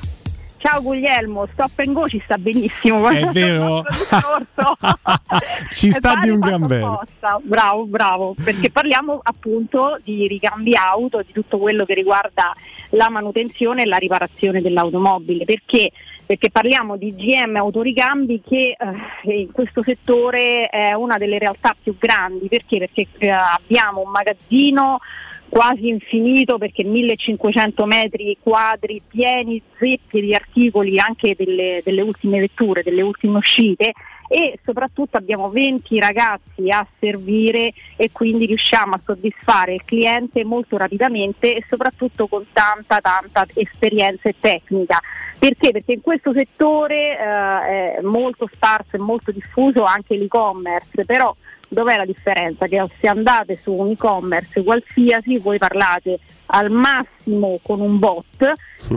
Ciao 0.59 0.81
Guglielmo, 0.81 1.47
stop 1.53 1.79
and 1.81 1.93
go 1.93 2.09
ci 2.09 2.19
sta 2.25 2.39
benissimo. 2.39 3.07
È 3.11 3.27
vero? 3.27 3.83
Ci 5.75 5.91
sta 5.91 6.17
di 6.23 6.31
un 6.31 6.39
gran 6.41 6.67
bene. 6.67 7.01
Bravo, 7.43 7.85
bravo, 7.85 8.35
perché 8.43 8.71
parliamo 8.71 9.21
appunto 9.23 9.99
di 10.03 10.27
ricambi 10.27 10.75
auto, 10.75 11.21
di 11.21 11.33
tutto 11.33 11.59
quello 11.59 11.85
che 11.85 11.93
riguarda 11.93 12.55
la 12.91 13.11
manutenzione 13.11 13.83
e 13.83 13.87
la 13.87 13.99
riparazione 13.99 14.63
dell'automobile. 14.63 15.45
Perché? 15.45 15.91
Perché 16.27 16.51
parliamo 16.51 16.97
di 16.97 17.15
GM 17.15 17.57
Autoricambi 17.57 18.41
che 18.41 18.77
eh, 18.79 19.41
in 19.41 19.53
questo 19.53 19.83
settore 19.83 20.69
è 20.69 20.93
una 20.95 21.19
delle 21.19 21.39
realtà 21.39 21.77
più 21.81 21.97
grandi. 21.99 22.49
Perché? 22.49 22.79
Perché 22.79 23.07
eh, 23.19 23.29
abbiamo 23.29 24.01
un 24.01 24.11
magazzino 24.11 25.01
quasi 25.55 25.89
infinito 25.89 26.59
perché 26.59 26.83
1500 26.83 27.85
metri 27.85 28.37
quadri 28.43 29.01
pieni 29.07 29.63
zeppi 29.79 30.21
di 30.21 30.35
articoli 30.35 30.99
anche 30.99 31.37
delle, 31.39 31.81
delle 31.85 32.01
ultime 32.01 32.41
vetture, 32.41 32.83
delle 32.83 33.03
ultime 33.03 33.39
uscite 33.39 33.93
e 34.29 34.59
soprattutto 34.65 35.17
abbiamo 35.17 35.51
20 35.51 36.01
ragazzi 36.01 36.69
a 36.71 36.85
servire 36.99 37.73
e 37.97 38.11
quindi 38.11 38.47
riusciamo 38.47 38.95
a 38.95 39.01
soddisfare 39.05 39.75
il 39.75 39.85
cliente 39.85 40.45
molto 40.45 40.77
rapidamente 40.77 41.55
e 41.55 41.65
soprattutto 41.69 42.27
con 42.27 42.45
tanta 42.53 43.01
tanta 43.01 43.47
esperienza 43.55 44.29
e 44.29 44.35
tecnica. 44.41 45.01
Perché? 45.45 45.73
Perché 45.73 45.93
in 45.93 46.01
questo 46.01 46.33
settore 46.33 47.19
eh, 47.19 47.97
è 47.97 48.01
molto 48.01 48.49
sparso 48.51 48.97
e 48.97 48.99
molto 48.99 49.31
diffuso 49.31 49.85
anche 49.85 50.17
l'e-commerce, 50.17 51.05
però 51.05 51.37
dov'è 51.69 51.99
la 51.99 52.07
differenza? 52.07 52.67
Che 52.67 52.83
se 52.99 53.09
andate 53.09 53.55
su 53.55 53.71
un 53.75 53.91
e-commerce 53.91 54.65
qualsiasi 54.65 55.37
voi 55.37 55.59
parlate 55.59 56.19
al 56.47 56.71
massimo 56.71 57.59
con 57.61 57.83
un 57.83 57.99
bot 57.99 58.34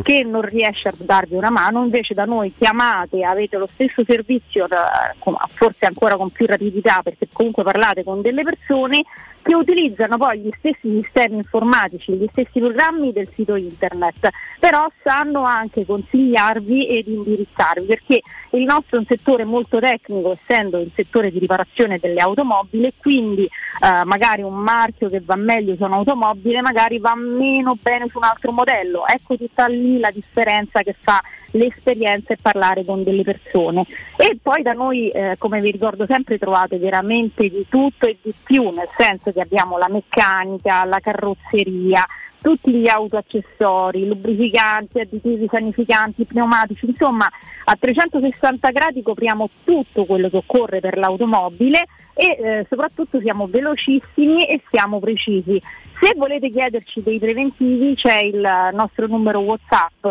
che 0.04 0.24
non 0.24 0.42
riesce 0.42 0.90
a 0.90 0.94
darvi 0.98 1.36
una 1.36 1.50
mano, 1.50 1.84
invece 1.84 2.14
da 2.14 2.26
noi 2.26 2.54
chiamate, 2.58 3.24
avete 3.24 3.58
lo 3.58 3.68
stesso 3.68 4.04
servizio, 4.06 4.66
eh, 4.66 5.48
forse 5.50 5.86
ancora 5.86 6.16
con 6.16 6.30
più 6.30 6.46
rapidità 6.46 7.02
perché 7.04 7.28
comunque 7.32 7.64
parlate 7.64 8.04
con 8.04 8.22
delle 8.22 8.44
persone 8.44 9.04
che 9.48 9.56
utilizzano 9.56 10.18
poi 10.18 10.40
gli 10.40 10.50
stessi 10.58 11.02
sistemi 11.02 11.38
informatici, 11.38 12.12
gli 12.14 12.28
stessi 12.30 12.60
programmi 12.60 13.14
del 13.14 13.30
sito 13.34 13.56
internet, 13.56 14.30
però 14.60 14.86
sanno 15.02 15.44
anche 15.44 15.86
consigliarvi 15.86 16.88
ed 16.88 17.08
indirizzarvi 17.08 17.86
perché 17.86 18.22
il 18.52 18.64
nostro 18.64 18.98
è 18.98 19.00
un 19.00 19.06
settore 19.06 19.46
molto 19.46 19.80
tecnico 19.80 20.38
essendo 20.38 20.80
il 20.80 20.92
settore 20.94 21.32
di 21.32 21.40
riparazione 21.40 21.98
delle 21.98 22.20
automobili 22.20 22.92
quindi 22.98 23.46
eh, 23.46 24.04
magari 24.04 24.42
un 24.42 24.56
marchio 24.56 25.08
che 25.08 25.22
va 25.22 25.36
meglio 25.36 25.76
su 25.76 25.84
un'automobile 25.84 26.62
magari 26.62 27.00
va 27.00 27.16
meno 27.16 27.78
bene 27.82 28.08
su 28.10 28.18
un 28.18 28.26
altro 28.26 28.52
modello, 28.52 29.08
ecco 29.08 29.27
tutta 29.36 29.68
lì 29.68 30.00
la 30.00 30.12
differenza 30.14 30.84
che 30.84 30.96
fa 30.98 31.22
l'esperienza 31.52 32.34
e 32.34 32.38
parlare 32.42 32.86
con 32.86 33.04
delle 33.04 33.24
persone. 33.24 33.84
E 34.16 34.38
poi 34.42 34.62
da 34.62 34.74
noi, 34.74 35.10
eh, 35.10 35.36
come 35.38 35.60
vi 35.60 35.72
ricordo 35.72 36.06
sempre, 36.08 36.38
trovate 36.38 36.78
veramente 36.78 37.50
di 37.50 37.66
tutto 37.68 38.08
e 38.08 38.18
di 38.22 38.34
più, 38.44 38.70
nel 38.70 38.90
senso 38.96 39.34
che 39.34 39.42
abbiamo 39.42 39.78
la 39.78 39.90
meccanica, 39.90 40.86
la 40.86 41.00
carrozzeria, 41.00 42.06
tutti 42.40 42.72
gli 42.72 42.88
autoaccessori, 42.88 44.08
lubrificanti, 44.08 45.00
additivi 45.00 45.48
sanificanti, 45.52 46.26
pneumatici, 46.26 46.86
insomma 46.86 47.28
a 47.66 47.76
360 47.78 48.70
gradi 48.72 49.02
copriamo 49.02 49.50
tutto 49.64 50.06
quello 50.06 50.30
che 50.30 50.38
occorre 50.38 50.80
per 50.80 50.98
l'automobile 50.98 51.88
e 52.14 52.26
eh, 52.26 52.66
soprattutto 52.70 53.20
siamo 53.20 53.48
velocissimi 53.48 54.46
e 54.46 54.62
siamo 54.70 55.00
precisi. 55.00 55.62
Se 56.00 56.14
volete 56.16 56.50
chiederci 56.50 57.02
dei 57.02 57.20
preventivi 57.20 57.96
c'è 57.96 58.20
il 58.20 58.70
nostro 58.74 59.08
numero 59.08 59.40
WhatsApp 59.40 60.08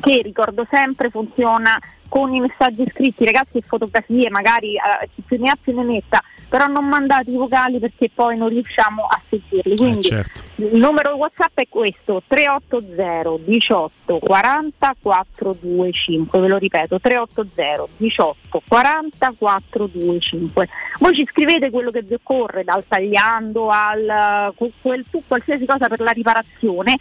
che 0.00 0.20
ricordo 0.22 0.66
sempre 0.70 1.10
funziona 1.10 1.78
con 2.08 2.34
i 2.34 2.40
messaggi 2.40 2.84
scritti, 2.90 3.24
ragazzi 3.24 3.58
e 3.58 3.62
fotografie, 3.62 4.30
magari 4.30 4.74
eh, 4.74 5.08
chi 5.14 5.22
più 5.26 5.38
ne 5.40 5.50
ha 5.50 5.58
più 5.60 5.74
ne 5.74 5.84
metta, 5.84 6.22
però 6.48 6.66
non 6.66 6.86
mandate 6.88 7.30
i 7.30 7.36
vocali 7.36 7.78
perché 7.78 8.10
poi 8.12 8.36
non 8.36 8.48
riusciamo 8.48 9.04
a 9.04 9.20
sentirli. 9.28 9.76
Quindi 9.76 9.98
Eh, 9.98 10.02
certo. 10.02 10.40
il 10.56 10.76
numero 10.76 11.16
WhatsApp 11.16 11.58
è 11.58 11.68
questo 11.68 12.22
380 12.26 13.44
18 13.44 14.18
40 14.18 14.94
425, 15.00 16.40
ve 16.40 16.48
lo 16.48 16.56
ripeto 16.56 16.98
380 17.00 17.86
18 17.96 18.62
40 18.66 19.34
425. 19.38 20.68
Voi 21.00 21.14
ci 21.14 21.26
scrivete 21.30 21.70
quello 21.70 21.90
che 21.90 22.02
vi 22.02 22.14
occorre, 22.14 22.64
dal 22.64 22.84
tagliando 22.86 23.68
al 23.68 24.52
eh, 24.58 24.70
quel- 24.80 25.04
tu- 25.10 25.22
qualsiasi 25.26 25.66
cosa 25.66 25.88
per 25.88 26.00
la 26.00 26.10
riparazione 26.10 26.96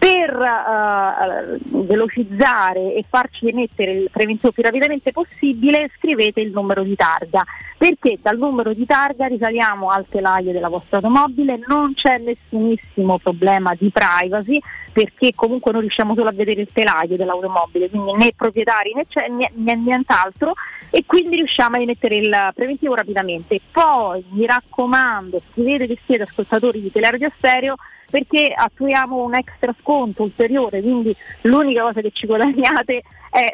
per 0.00 0.34
eh, 0.34 1.58
velocizzare 1.84 2.94
e 2.94 3.04
farci 3.06 3.48
emettere 3.48 3.90
il 3.92 4.08
preventivo 4.10 4.50
più 4.50 4.62
rapidamente 4.62 5.12
possibile 5.12 5.90
scrivete 5.98 6.40
il 6.40 6.52
numero 6.52 6.82
di 6.82 6.96
targa. 6.96 7.44
Perché 7.76 8.18
dal 8.22 8.38
numero 8.38 8.72
di 8.72 8.86
targa 8.86 9.26
risaliamo 9.26 9.90
al 9.90 10.06
telaio 10.06 10.52
della 10.52 10.68
vostra 10.68 10.96
automobile 10.96 11.60
non 11.66 11.92
c'è 11.92 12.16
nessunissimo 12.16 13.18
problema 13.18 13.74
di 13.74 13.90
privacy 13.90 14.58
perché 14.90 15.32
comunque 15.34 15.70
noi 15.70 15.82
riusciamo 15.82 16.14
solo 16.14 16.30
a 16.30 16.32
vedere 16.32 16.62
il 16.62 16.68
telaio 16.72 17.16
dell'automobile 17.16 17.88
quindi 17.88 18.12
né 18.14 18.32
proprietari 18.34 18.92
né, 18.92 19.04
c'è, 19.06 19.28
né, 19.28 19.50
né 19.54 19.74
nient'altro 19.76 20.54
e 20.90 21.04
quindi 21.06 21.36
riusciamo 21.36 21.76
a 21.76 21.80
emettere 21.80 22.16
il 22.16 22.50
preventivo 22.54 22.94
rapidamente. 22.94 23.60
Poi 23.70 24.24
mi 24.30 24.46
raccomando 24.46 25.40
scrivete 25.52 25.86
che 25.86 25.98
siete 26.06 26.22
ascoltatori 26.22 26.80
di 26.80 26.90
Teleradio 26.90 27.30
Stereo 27.36 27.76
perché 28.10 28.52
attuiamo 28.54 29.24
un 29.24 29.34
extra 29.34 29.74
sconto 29.80 30.24
ulteriore, 30.24 30.82
quindi 30.82 31.14
l'unica 31.42 31.82
cosa 31.82 32.00
che 32.00 32.10
ci 32.12 32.26
guadagnate 32.26 33.02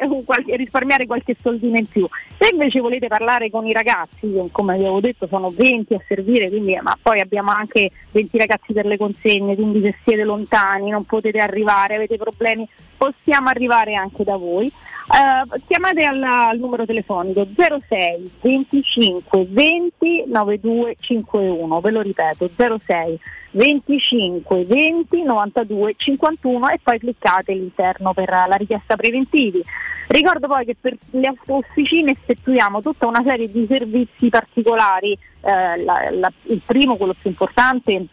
un 0.07 0.23
qualche- 0.25 0.55
risparmiare 0.55 1.05
qualche 1.05 1.35
soldino 1.41 1.77
in 1.77 1.87
più. 1.87 2.07
Se 2.37 2.49
invece 2.51 2.79
volete 2.79 3.07
parlare 3.07 3.49
con 3.49 3.65
i 3.65 3.73
ragazzi, 3.73 4.31
come 4.51 4.75
vi 4.75 4.83
avevo 4.83 4.99
detto 4.99 5.27
sono 5.27 5.49
20 5.49 5.93
a 5.93 6.01
servire, 6.07 6.49
quindi, 6.49 6.77
ma 6.81 6.97
poi 7.01 7.19
abbiamo 7.19 7.51
anche 7.51 7.91
20 8.11 8.37
ragazzi 8.37 8.73
per 8.73 8.85
le 8.85 8.97
consegne, 8.97 9.55
quindi 9.55 9.81
se 9.81 9.95
siete 10.03 10.23
lontani, 10.23 10.89
non 10.89 11.03
potete 11.05 11.39
arrivare, 11.39 11.95
avete 11.95 12.17
problemi, 12.17 12.67
possiamo 12.97 13.49
arrivare 13.49 13.95
anche 13.95 14.23
da 14.23 14.37
voi. 14.37 14.67
Eh, 14.67 15.61
chiamate 15.67 16.03
al, 16.03 16.21
al 16.21 16.59
numero 16.59 16.85
telefonico 16.85 17.47
06 17.55 18.31
25 18.41 19.47
20 19.49 20.25
9251, 20.27 21.79
ve 21.79 21.91
lo 21.91 22.01
ripeto 22.01 22.49
06 22.55 23.19
25 23.51 24.65
20 24.65 25.23
92 25.23 25.93
51 25.97 26.69
e 26.69 26.79
poi 26.83 26.99
cliccate 26.99 27.53
all'interno 27.53 28.13
per 28.13 28.29
la 28.29 28.55
richiesta 28.55 28.95
preventivi. 28.95 29.63
Ricordo 30.07 30.47
poi 30.47 30.65
che 30.65 30.75
per 30.79 30.95
le 31.11 31.33
officine 31.47 32.11
effettuiamo 32.11 32.81
tutta 32.81 33.07
una 33.07 33.21
serie 33.25 33.49
di 33.51 33.65
servizi 33.69 34.29
particolari, 34.29 35.11
eh, 35.11 35.83
la- 35.83 36.09
la- 36.11 36.31
il 36.43 36.61
primo, 36.65 36.95
quello 36.95 37.13
più 37.19 37.29
importante, 37.29 38.05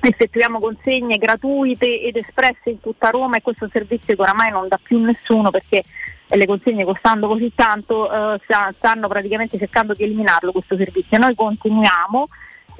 effettuiamo 0.00 0.58
consegne 0.58 1.16
gratuite 1.16 2.02
ed 2.02 2.16
espresse 2.16 2.70
in 2.70 2.80
tutta 2.80 3.08
Roma 3.08 3.36
e 3.38 3.42
questo 3.42 3.68
servizio 3.72 4.14
che 4.14 4.20
oramai 4.20 4.50
non 4.50 4.68
dà 4.68 4.78
più 4.82 5.00
nessuno 5.02 5.50
perché 5.50 5.82
le 6.26 6.46
consegne 6.46 6.84
costando 6.84 7.26
così 7.26 7.52
tanto 7.54 8.10
eh, 8.34 8.40
sta- 8.44 8.72
stanno 8.76 9.08
praticamente 9.08 9.56
cercando 9.56 9.94
di 9.94 10.04
eliminarlo 10.04 10.52
questo 10.52 10.76
servizio. 10.76 11.16
Noi 11.16 11.34
continuiamo 11.34 12.26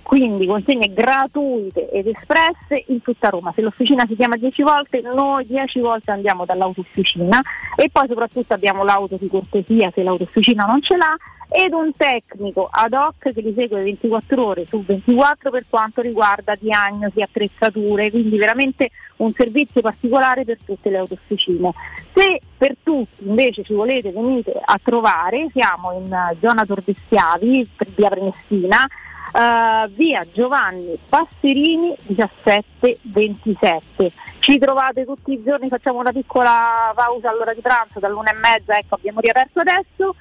quindi 0.05 0.47
consegne 0.47 0.93
gratuite 0.93 1.91
ed 1.91 2.07
espresse 2.07 2.85
in 2.89 3.01
tutta 3.03 3.31
Roma. 3.31 3.53
Se 3.53 3.63
l'officina 3.63 4.05
si 4.07 4.15
chiama 4.15 4.37
10 4.37 4.63
volte, 4.63 5.01
noi 5.01 5.47
10 5.47 5.81
volte 5.81 6.11
andiamo 6.11 6.45
dall'autofficina 6.45 7.41
e 7.75 7.89
poi 7.91 8.07
soprattutto 8.07 8.53
abbiamo 8.53 8.85
l'auto 8.85 9.17
di 9.17 9.29
cortesia 9.29 9.91
se 9.93 10.03
l'autofficina 10.03 10.67
non 10.67 10.83
ce 10.83 10.97
l'ha 10.97 11.17
ed 11.49 11.73
un 11.73 11.93
tecnico 11.97 12.69
ad 12.71 12.93
hoc 12.93 13.33
che 13.33 13.41
li 13.41 13.55
segue 13.55 13.83
24 13.83 14.45
ore 14.45 14.67
su 14.67 14.83
24 14.85 15.51
per 15.51 15.65
quanto 15.69 16.01
riguarda 16.01 16.55
diagnosi, 16.59 17.23
attrezzature, 17.23 18.11
quindi 18.11 18.37
veramente 18.37 18.91
un 19.17 19.33
servizio 19.33 19.81
particolare 19.81 20.45
per 20.45 20.59
tutte 20.65 20.91
le 20.91 20.99
autofficine. 20.99 21.73
Se 22.13 22.41
per 22.57 22.77
tutti 22.83 23.25
invece 23.27 23.63
ci 23.63 23.73
volete 23.73 24.11
venite 24.11 24.53
a 24.63 24.79
trovare, 24.83 25.49
siamo 25.53 25.93
in 25.93 26.37
zona 26.41 26.67
Tor 26.67 26.83
de 26.85 26.95
Schiavi, 27.05 27.69
per 27.77 27.89
via 27.95 28.09
Prenestina, 28.09 28.87
eh, 29.33 29.89
via 29.91 30.27
Giovanni 30.33 30.99
Passerini 31.09 31.95
1727. 32.07 34.13
Ci 34.41 34.59
trovate 34.59 35.05
tutti 35.05 35.33
i 35.33 35.41
giorni, 35.43 35.69
facciamo 35.69 36.01
una 36.01 36.13
piccola 36.13 36.93
pausa 36.95 37.31
all'ora 37.31 37.55
di 37.55 37.61
pranzo 37.61 37.99
dall'una 37.99 38.33
e 38.33 38.35
mezza, 38.35 38.77
ecco 38.77 38.97
abbiamo 38.97 39.21
riaperto 39.21 39.61
adesso 39.61 40.15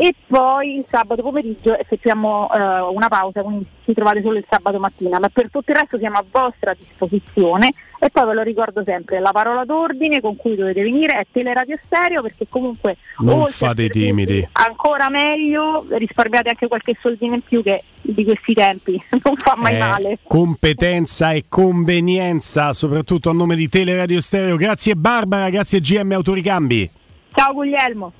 e 0.00 0.14
poi 0.28 0.76
il 0.76 0.84
sabato 0.88 1.22
pomeriggio 1.22 1.76
effettuiamo 1.76 2.48
eh, 2.52 2.80
una 2.92 3.08
pausa, 3.08 3.42
quindi 3.42 3.66
ci 3.84 3.92
trovate 3.94 4.22
solo 4.22 4.38
il 4.38 4.44
sabato 4.48 4.78
mattina, 4.78 5.18
ma 5.18 5.28
per 5.28 5.50
tutto 5.50 5.72
il 5.72 5.76
resto 5.76 5.98
siamo 5.98 6.18
a 6.18 6.24
vostra 6.30 6.72
disposizione 6.74 7.72
e 7.98 8.10
poi 8.10 8.26
ve 8.26 8.34
lo 8.34 8.42
ricordo 8.42 8.82
sempre, 8.84 9.18
la 9.18 9.32
parola 9.32 9.64
d'ordine 9.64 10.20
con 10.20 10.36
cui 10.36 10.54
dovete 10.54 10.82
venire 10.82 11.14
è 11.18 11.26
Teleradio 11.32 11.78
Stereo 11.84 12.22
perché 12.22 12.46
comunque 12.48 12.96
Non 13.18 13.46
fate 13.48 13.84
i 13.84 13.88
timidi. 13.88 14.46
ancora 14.52 15.08
meglio, 15.08 15.84
risparmiate 15.88 16.50
anche 16.50 16.68
qualche 16.68 16.96
soldino 17.00 17.34
in 17.34 17.42
più 17.42 17.62
che 17.64 17.82
di 18.00 18.22
questi 18.24 18.54
tempi 18.54 19.02
non 19.24 19.34
fa 19.36 19.54
mai 19.56 19.74
Eh, 19.74 19.78
male. 19.78 20.18
competenza 20.22 21.32
e 21.32 21.46
convenienza, 21.48 22.72
soprattutto 22.72 23.30
a 23.30 23.32
nome 23.32 23.56
di 23.56 23.68
Teleradio 23.68 24.20
Stereo. 24.20 24.54
Grazie 24.56 24.94
Barbara, 24.94 25.48
grazie 25.50 25.80
GM 25.80 26.12
Autoricambi. 26.12 26.88
Ciao 27.34 27.52
Guglielmo! 27.52 28.12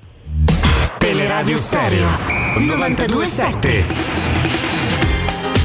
Teleradio 0.96 1.58
Stereo 1.58 2.08
927 2.56 3.84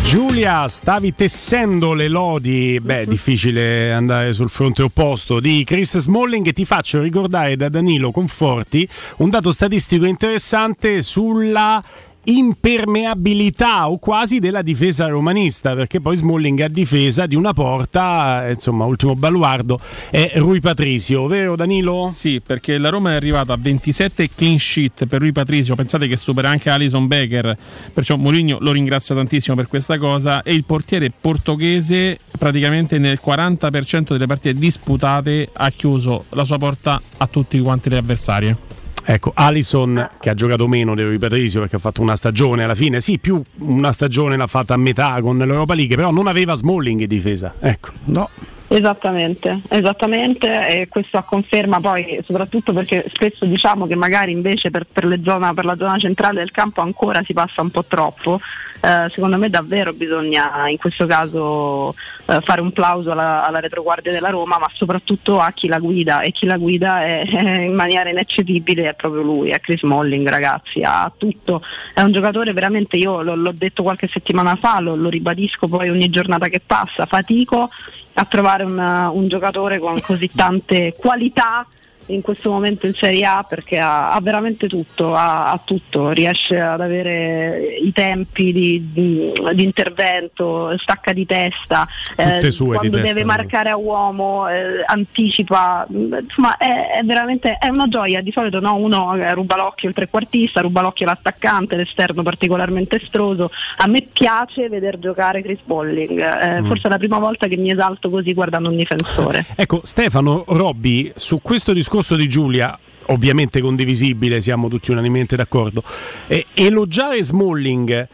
Giulia, 0.03 0.67
stavi 0.67 1.15
tessendo 1.15 1.93
le 1.93 2.07
lodi, 2.07 2.80
beh, 2.80 3.05
difficile 3.07 3.91
andare 3.93 4.34
sul 4.34 4.49
fronte 4.49 4.84
opposto, 4.84 5.39
di 5.39 5.63
Chris 5.63 5.97
Smalling 5.97 6.45
e 6.45 6.53
ti 6.53 6.65
faccio 6.65 7.01
ricordare 7.01 7.55
da 7.55 7.69
Danilo 7.69 8.11
Conforti 8.11 8.88
un 9.17 9.30
dato 9.30 9.51
statistico 9.51 10.05
interessante 10.05 11.01
sulla 11.01 11.84
impermeabilità 12.26 13.89
o 13.89 13.97
quasi 13.97 14.39
della 14.39 14.61
difesa 14.61 15.07
romanista 15.07 15.76
perché 15.76 15.99
poi 15.99 16.15
Smalling 16.15 16.61
a 16.61 16.67
difesa 16.67 17.26
di 17.26 17.36
una 17.36 17.53
porta 17.53 18.45
insomma 18.49 18.86
ultimo 18.86 19.15
baluardo 19.15 19.78
è 20.09 20.32
Rui 20.36 20.59
Patricio 20.59 21.28
vero 21.28 21.55
Danilo? 21.55 22.09
Sì, 22.13 22.41
perché 22.45 22.78
la 22.78 22.89
Roma 22.89 23.11
è 23.11 23.15
arrivata 23.15 23.53
a 23.53 23.57
27 23.59 24.30
clean 24.36 24.57
sheet 24.57 25.05
per 25.05 25.19
Rui 25.19 25.32
Patricio, 25.32 25.76
pensate 25.76 26.07
che 26.07 26.17
supera 26.17 26.49
anche 26.49 26.69
Alison 26.69 27.07
Becker, 27.07 27.57
perciò 27.93 28.15
Mourinho 28.15 28.57
lo 28.59 28.71
ringrazia 28.71 29.15
tantissimo 29.15 29.55
per 29.55 29.67
questa 29.67 29.97
cosa 29.97 30.43
e 30.43 30.53
il 30.53 30.63
portiere 30.63 31.11
portoghese 31.11 32.19
praticamente 32.38 32.97
nel 32.99 33.19
40% 33.24 34.11
delle 34.11 34.26
partite 34.26 34.57
disputate 34.57 35.49
ha 35.51 35.69
chiuso 35.69 36.26
la 36.30 36.43
sua 36.43 36.57
porta 36.57 37.01
a 37.17 37.28
tutti 37.28 37.59
quanti 37.59 37.89
le 37.89 37.97
avversarie. 37.97 38.72
Ecco, 39.06 39.32
Alison 39.34 40.10
che 40.20 40.30
ha 40.30 40.34
giocato 40.34 40.68
meno 40.68 40.95
di 40.95 41.04
Rui 41.04 41.18
Patricio 41.18 41.60
perché 41.60 41.76
ha 41.76 41.80
fatto 41.80 42.01
una 42.01 42.16
stagione 42.16 42.64
alla 42.64 42.76
fine, 42.76 43.01
sì, 43.01 43.20
più 43.20 43.41
una 43.60 43.91
stagione 43.91 44.38
l'ha 44.38 44.47
fatta 44.47 44.74
a 44.74 44.78
metà 44.78 45.20
con 45.22 45.38
l'Europa 45.38 45.74
League, 45.74 45.95
però 45.95 46.12
non 46.12 46.28
aveva 46.28 46.56
Smalling 46.56 47.01
in 47.01 47.08
difesa. 47.08 47.54
Ecco. 47.60 47.91
No. 48.06 48.30
Esattamente, 48.68 49.61
esattamente, 49.70 50.68
e 50.68 50.88
questo 50.88 51.18
a 51.18 51.24
conferma 51.24 51.80
poi 51.80 52.20
soprattutto 52.24 52.74
perché 52.74 53.05
spesso 53.07 53.45
diciamo 53.45 53.86
che 53.86 53.95
magari 53.95 54.32
invece 54.32 54.72
per, 54.72 54.88
per, 54.91 55.20
zona, 55.22 55.53
per 55.53 55.66
la 55.66 55.76
zona 55.78 55.97
centrale 55.99 56.39
del 56.39 56.49
campo 56.49 56.82
ancora 56.82 57.22
si 57.24 57.34
passa 57.34 57.61
un 57.61 57.70
po' 57.70 57.84
troppo, 57.86 58.39
eh, 58.82 59.09
secondo 59.11 59.38
me 59.38 59.49
davvero 59.49 59.93
bisogna 59.93 60.68
in 60.70 60.78
questo 60.78 61.05
caso 61.05 61.93
eh, 62.26 62.39
fare 62.41 62.61
un 62.61 62.72
plauso 62.72 63.11
alla, 63.11 63.45
alla, 63.45 63.59
retroguardia 63.59 64.11
della 64.11 64.30
Roma 64.30 64.57
ma 64.57 64.70
soprattutto 64.74 65.39
a 65.39 65.51
chi 65.51 65.68
la 65.68 65.80
guida 65.80 66.22
e 66.22 66.32
chi 66.32 66.45
la 66.45 66.57
guida 66.57 67.03
è, 67.03 67.24
è 67.30 67.61
in 67.61 67.76
maniera 67.76 68.09
ineccepibile 68.09 68.89
è 68.89 68.93
proprio 68.95 69.22
lui, 69.22 69.49
è 69.49 69.59
Chris 69.59 69.84
Molling 69.84 70.28
ragazzi, 70.28 70.82
ha 70.84 71.11
tutto, 71.16 71.61
è 71.93 72.01
un 72.01 72.11
giocatore 72.11 72.53
veramente, 72.53 72.97
io 72.97 73.22
l'ho, 73.22 73.36
l'ho 73.36 73.53
detto 73.53 73.84
qualche 73.84 74.07
settimana 74.07 74.55
fa, 74.55 74.80
lo, 74.80 74.95
lo 74.95 75.09
ribadisco 75.09 75.68
poi 75.68 75.89
ogni 75.89 76.09
giornata 76.09 76.47
che 76.47 76.61
passa, 76.66 77.05
fatico 77.05 77.70
a 78.14 78.26
trovare 78.26 78.64
una, 78.64 79.09
un 79.09 79.28
giocatore 79.28 79.80
con 79.80 79.99
così 80.01 80.30
tante 80.34 80.93
qualità 80.97 81.66
in 82.08 82.22
questo 82.22 82.49
momento 82.49 82.86
in 82.86 82.93
Serie 82.93 83.26
A 83.26 83.45
perché 83.47 83.80
ha, 83.80 84.12
ha 84.12 84.20
veramente 84.22 84.68
tutto, 84.68 85.16
ha, 85.16 85.51
ha, 85.51 85.62
tutto, 85.64 86.10
riesce 86.10 86.60
ad 86.60 86.82
avere 86.82 87.78
i 87.82 87.91
tempi 87.93 88.51
di, 88.51 88.89
di, 88.91 89.32
di 89.54 89.64
intervento, 89.64 90.76
stacca 90.78 91.14
di 91.14 91.26
testa, 91.26 91.88
eh, 92.16 92.39
quando 92.58 92.82
di 92.82 92.89
deve 92.89 93.04
testa, 93.04 93.26
marcare 93.26 93.70
a 93.70 93.78
uomo, 93.78 94.49
eh, 94.49 94.84
anticipa, 94.86 95.86
insomma 95.89 96.58
è, 96.58 96.97
è, 96.99 97.04
veramente 97.04 97.58
è 97.58 97.68
una 97.70 97.88
gioia, 97.88 98.22
di 98.22 98.32
solito 98.32 98.60
no, 98.60 98.76
uno 98.76 99.16
ruba 99.34 99.56
l'occhio 99.56 99.89
il 99.89 99.95
trequartista, 99.95 100.62
ruba 100.62 100.82
l'occhio 100.82 101.06
l'attaccante, 101.06 101.76
l'esterno 101.76 102.24
particolarmente 102.24 103.01
estroso, 103.01 103.49
a 103.78 103.88
me 103.88 104.06
piace 104.12 104.68
vedere 104.70 104.99
giocare 104.99 105.41
Chris 105.41 105.60
Bolling, 105.64 106.20
eh, 106.20 106.62
mm. 106.62 106.68
forse 106.68 106.88
è 106.88 106.89
la 106.89 106.97
prima 106.97 107.18
volta 107.18 107.47
che 107.47 107.58
mi 107.58 107.72
esalto 107.72 108.10
così 108.10 108.34
guardando 108.34 108.70
un 108.70 108.76
difensore. 108.76 109.45
ecco 109.56 109.80
Stefano, 109.84 110.43
Robby, 110.47 111.12
su 111.16 111.39
questo 111.41 111.72
discorso 111.74 111.92
discorso 111.93 112.15
di 112.15 112.27
Giulia 112.27 112.75
ovviamente 113.07 113.61
condivisibile, 113.61 114.41
siamo 114.41 114.67
tutti 114.67 114.89
unanimemente 114.89 115.35
d'accordo. 115.35 115.83
Eh, 116.25 116.47
elogiare 116.55 117.21
Smalling, 117.21 118.07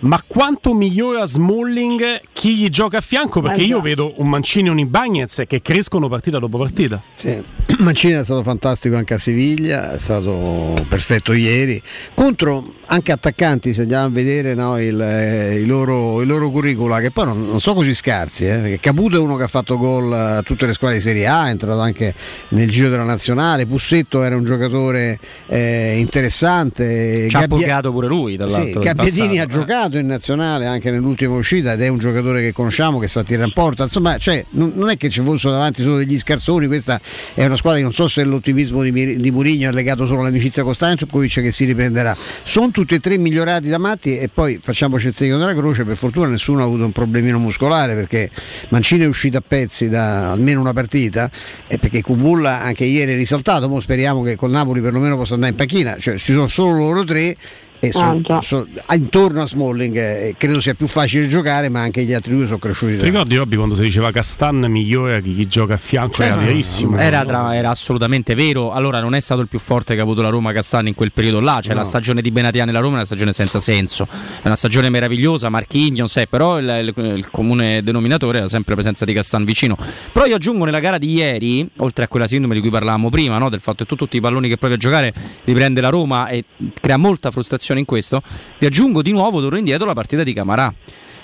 ma 0.00 0.22
quanto 0.26 0.72
migliora 0.72 1.24
Smalling 1.24 2.20
chi 2.32 2.56
gli 2.56 2.68
gioca 2.68 2.98
a 2.98 3.00
fianco? 3.00 3.40
Perché 3.40 3.62
io 3.62 3.80
vedo 3.80 4.14
un 4.16 4.28
Mancini 4.28 4.68
e 4.68 4.70
un 4.70 4.78
Ibagnez 4.78 5.42
che 5.46 5.60
crescono 5.60 6.08
partita 6.08 6.38
dopo 6.38 6.58
partita. 6.58 7.02
Sì. 7.16 7.42
Mancini 7.80 8.14
è 8.14 8.24
stato 8.24 8.42
fantastico 8.42 8.96
anche 8.96 9.14
a 9.14 9.18
Siviglia, 9.18 9.92
è 9.92 9.98
stato 9.98 10.84
perfetto 10.88 11.32
ieri. 11.32 11.80
Contro 12.14 12.74
anche 12.86 13.12
attaccanti, 13.12 13.72
se 13.72 13.82
andiamo 13.82 14.06
a 14.06 14.08
vedere 14.08 14.54
no, 14.54 14.78
il, 14.80 15.00
eh, 15.00 15.60
i, 15.60 15.66
loro, 15.66 16.22
i, 16.22 16.26
loro, 16.26 16.50
curricula, 16.50 17.00
che 17.00 17.10
poi 17.10 17.26
non, 17.26 17.46
non 17.46 17.60
sono 17.60 17.76
così 17.76 17.94
scarsi, 17.94 18.46
eh, 18.46 18.56
perché 18.56 18.80
Caputo 18.80 19.16
è 19.16 19.20
uno 19.20 19.36
che 19.36 19.44
ha 19.44 19.48
fatto 19.48 19.76
gol 19.76 20.12
a 20.12 20.42
tutte 20.42 20.66
le 20.66 20.72
squadre 20.72 20.96
di 20.96 21.02
Serie 21.02 21.26
A, 21.26 21.46
è 21.46 21.50
entrato 21.50 21.80
anche 21.80 22.12
nel 22.48 22.68
giro 22.68 22.88
della 22.88 23.04
nazionale, 23.04 23.66
Pussetto 23.66 24.22
era 24.22 24.36
un 24.36 24.44
giocatore 24.44 25.18
eh, 25.46 25.98
interessante. 25.98 27.28
Ci 27.28 27.28
Gabbia... 27.28 27.44
ha 27.44 27.48
purgato 27.48 27.92
pure 27.92 28.08
lui, 28.08 28.36
dall'altro. 28.36 28.82
Sì, 28.82 28.88
Gabbiadini 28.88 29.38
ha 29.38 29.46
giocato 29.46 29.89
in 29.98 30.06
nazionale 30.06 30.66
anche 30.66 30.90
nell'ultima 30.90 31.34
uscita 31.34 31.72
ed 31.72 31.82
è 31.82 31.88
un 31.88 31.98
giocatore 31.98 32.40
che 32.40 32.52
conosciamo, 32.52 32.98
che 32.98 33.08
sta 33.08 33.20
a 33.20 33.22
tirare 33.24 33.46
in 33.46 33.52
porta, 33.52 33.84
insomma 33.84 34.18
cioè, 34.18 34.44
non, 34.50 34.72
non, 34.74 34.90
è 34.90 34.96
che 34.96 35.08
ci 35.08 35.20
fossero 35.22 35.52
davanti 35.52 35.82
solo 35.82 35.96
degli 35.96 36.18
scarsoni, 36.18 36.66
questa 36.66 37.00
è 37.34 37.44
una 37.44 37.56
squadra 37.56 37.78
che 37.78 37.84
non 37.84 37.92
so 37.92 38.08
se 38.08 38.24
l'ottimismo 38.24 38.82
di, 38.82 39.16
di 39.16 39.30
Murigno 39.30 39.70
è 39.70 39.72
legato 39.72 40.06
solo 40.06 40.20
all'amicizia 40.20 40.62
con 40.62 40.74
Stankovic 40.74 41.40
che 41.40 41.50
si 41.50 41.64
riprenderà. 41.64 42.16
Sono 42.42 42.70
tutti 42.70 42.94
e 42.94 42.98
tre 42.98 43.18
migliorati 43.18 43.68
da 43.68 43.78
matti 43.78 44.18
e 44.18 44.28
poi 44.32 44.58
facciamoci 44.62 45.08
il 45.08 45.14
segno 45.14 45.38
della 45.38 45.54
croce, 45.54 45.84
per 45.84 45.96
fortuna 45.96 46.28
nessuno 46.28 46.62
ha 46.62 46.64
avuto 46.64 46.84
un 46.84 46.92
problemino 46.92 47.38
muscolare 47.38 47.94
perché 47.94 48.30
Mancini 48.70 49.04
è 49.04 49.06
uscito 49.06 49.38
a 49.38 49.42
pezzi 49.46 49.88
da 49.88 50.30
almeno 50.30 50.60
una 50.60 50.72
partita 50.72 51.30
e 51.66 51.78
perché 51.78 52.02
Cumulla 52.02 52.62
anche 52.62 52.84
ieri 52.84 53.12
è 53.12 53.16
risaltato, 53.16 53.68
Mo 53.68 53.80
speriamo 53.80 54.22
che 54.22 54.36
col 54.36 54.50
Napoli 54.50 54.80
perlomeno 54.80 55.16
possa 55.16 55.34
andare 55.34 55.52
in 55.52 55.56
panchina, 55.56 55.96
cioè 55.98 56.16
ci 56.16 56.32
sono 56.32 56.46
solo 56.46 56.78
loro 56.78 57.04
tre 57.04 57.36
e 57.80 57.92
so, 57.92 58.20
ah, 58.26 58.40
so, 58.40 58.66
intorno 58.92 59.42
a 59.42 59.46
Smalling 59.46 59.96
eh, 59.96 60.34
credo 60.36 60.60
sia 60.60 60.74
più 60.74 60.86
facile 60.86 61.26
giocare 61.26 61.68
ma 61.68 61.80
anche 61.80 62.04
gli 62.04 62.12
altri 62.12 62.34
due 62.34 62.46
sono 62.46 62.58
cresciuti 62.58 62.98
ti 62.98 63.04
ricordi 63.04 63.36
Robby 63.36 63.56
quando 63.56 63.74
si 63.74 63.82
diceva 63.82 64.10
Castan 64.10 64.66
migliore 64.68 65.22
che 65.22 65.34
chi 65.34 65.46
gioca 65.46 65.74
a 65.74 65.76
fianco? 65.76 66.22
Era 66.22 66.36
verissimo. 66.36 66.96
era, 66.96 67.24
tra, 67.24 67.54
era, 67.54 67.70
assolutamente 67.70 68.34
vero. 68.34 68.72
Allora 68.72 69.00
non 69.00 69.14
è 69.14 69.20
stato 69.20 69.40
il 69.40 69.48
più 69.48 69.58
forte 69.58 69.94
che 69.94 70.00
ha 70.00 70.02
avuto 70.02 70.22
la 70.22 70.28
Roma 70.28 70.52
Castan 70.52 70.86
in 70.86 70.94
quel 70.94 71.12
periodo 71.12 71.40
là. 71.40 71.60
Cioè 71.60 71.74
no. 71.74 71.80
la 71.80 71.86
stagione 71.86 72.22
di 72.22 72.30
Benatia 72.30 72.64
nella 72.64 72.80
Roma 72.80 72.94
è 72.94 72.96
una 72.96 73.04
stagione 73.06 73.32
senza 73.32 73.60
senso. 73.60 74.06
È 74.42 74.46
una 74.46 74.56
stagione 74.56 74.88
meravigliosa 74.88 75.48
Marchignon 75.48 76.08
sai, 76.08 76.26
però 76.28 76.58
il, 76.58 76.92
il, 76.94 77.04
il, 77.04 77.30
comune 77.30 77.82
denominatore 77.82 78.38
era 78.38 78.48
sempre 78.48 78.74
la 78.74 78.80
presenza 78.80 79.04
di 79.04 79.12
Castan 79.12 79.44
vicino. 79.44 79.76
Però 80.12 80.26
io 80.26 80.36
aggiungo 80.36 80.64
nella 80.64 80.80
gara 80.80 80.98
di 80.98 81.12
ieri 81.12 81.68
oltre 81.78 82.04
a 82.04 82.08
quella 82.08 82.26
sindrome 82.26 82.54
di 82.54 82.60
cui 82.60 82.70
parlavamo 82.70 83.08
prima 83.10 83.38
no? 83.38 83.48
del 83.48 83.60
fatto 83.60 83.84
che 83.84 83.86
tu 83.86 83.96
tutti 83.96 84.16
i 84.16 84.20
palloni 84.20 84.48
che 84.48 84.56
provi 84.56 84.74
a 84.74 84.76
giocare 84.76 85.12
li 85.44 85.52
prende 85.52 85.80
la 85.80 85.88
Roma 85.88 86.28
e 86.28 86.44
crea 86.80 86.96
molta 86.96 87.30
frustrazione 87.30 87.69
in 87.78 87.84
questo, 87.84 88.20
vi 88.58 88.66
aggiungo 88.66 89.02
di 89.02 89.12
nuovo, 89.12 89.40
torno 89.40 89.58
indietro 89.58 89.86
la 89.86 89.94
partita 89.94 90.24
di 90.24 90.32
Camarà 90.32 90.74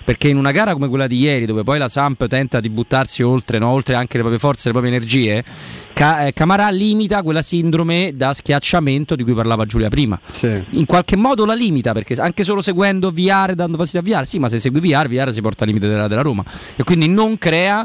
perché 0.06 0.28
in 0.28 0.36
una 0.36 0.52
gara 0.52 0.72
come 0.72 0.86
quella 0.86 1.08
di 1.08 1.18
ieri, 1.18 1.46
dove 1.46 1.64
poi 1.64 1.78
la 1.78 1.88
Samp 1.88 2.28
tenta 2.28 2.60
di 2.60 2.70
buttarsi 2.70 3.24
oltre, 3.24 3.58
no? 3.58 3.70
oltre 3.70 3.96
anche 3.96 4.18
le 4.18 4.20
proprie 4.20 4.38
forze, 4.38 4.68
le 4.68 4.70
proprie 4.70 4.94
energie, 4.94 5.44
Ca- 5.92 6.26
eh, 6.26 6.32
Camarà 6.32 6.70
limita 6.70 7.24
quella 7.24 7.42
sindrome 7.42 8.12
da 8.14 8.32
schiacciamento 8.32 9.16
di 9.16 9.24
cui 9.24 9.34
parlava 9.34 9.66
Giulia 9.66 9.88
prima. 9.88 10.16
Sì. 10.32 10.62
In 10.70 10.86
qualche 10.86 11.16
modo 11.16 11.44
la 11.44 11.54
limita, 11.54 11.90
perché 11.90 12.14
anche 12.20 12.44
solo 12.44 12.62
seguendo 12.62 13.10
VR, 13.10 13.54
dando 13.54 13.76
fastidio 13.76 14.14
a 14.14 14.20
VR, 14.20 14.26
sì, 14.26 14.38
ma 14.38 14.48
se 14.48 14.60
segui 14.60 14.78
VR, 14.78 15.08
VR 15.08 15.32
si 15.32 15.40
porta 15.40 15.64
al 15.64 15.70
limite 15.70 15.88
della, 15.88 16.06
della 16.06 16.22
Roma. 16.22 16.44
E 16.76 16.84
quindi 16.84 17.08
non 17.08 17.36
crea 17.36 17.84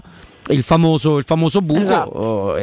il 0.49 0.63
famoso, 0.63 1.17
il 1.17 1.23
famoso 1.23 1.61
buco. 1.61 1.81
Esatto. 1.81 2.09
Oh, 2.09 2.55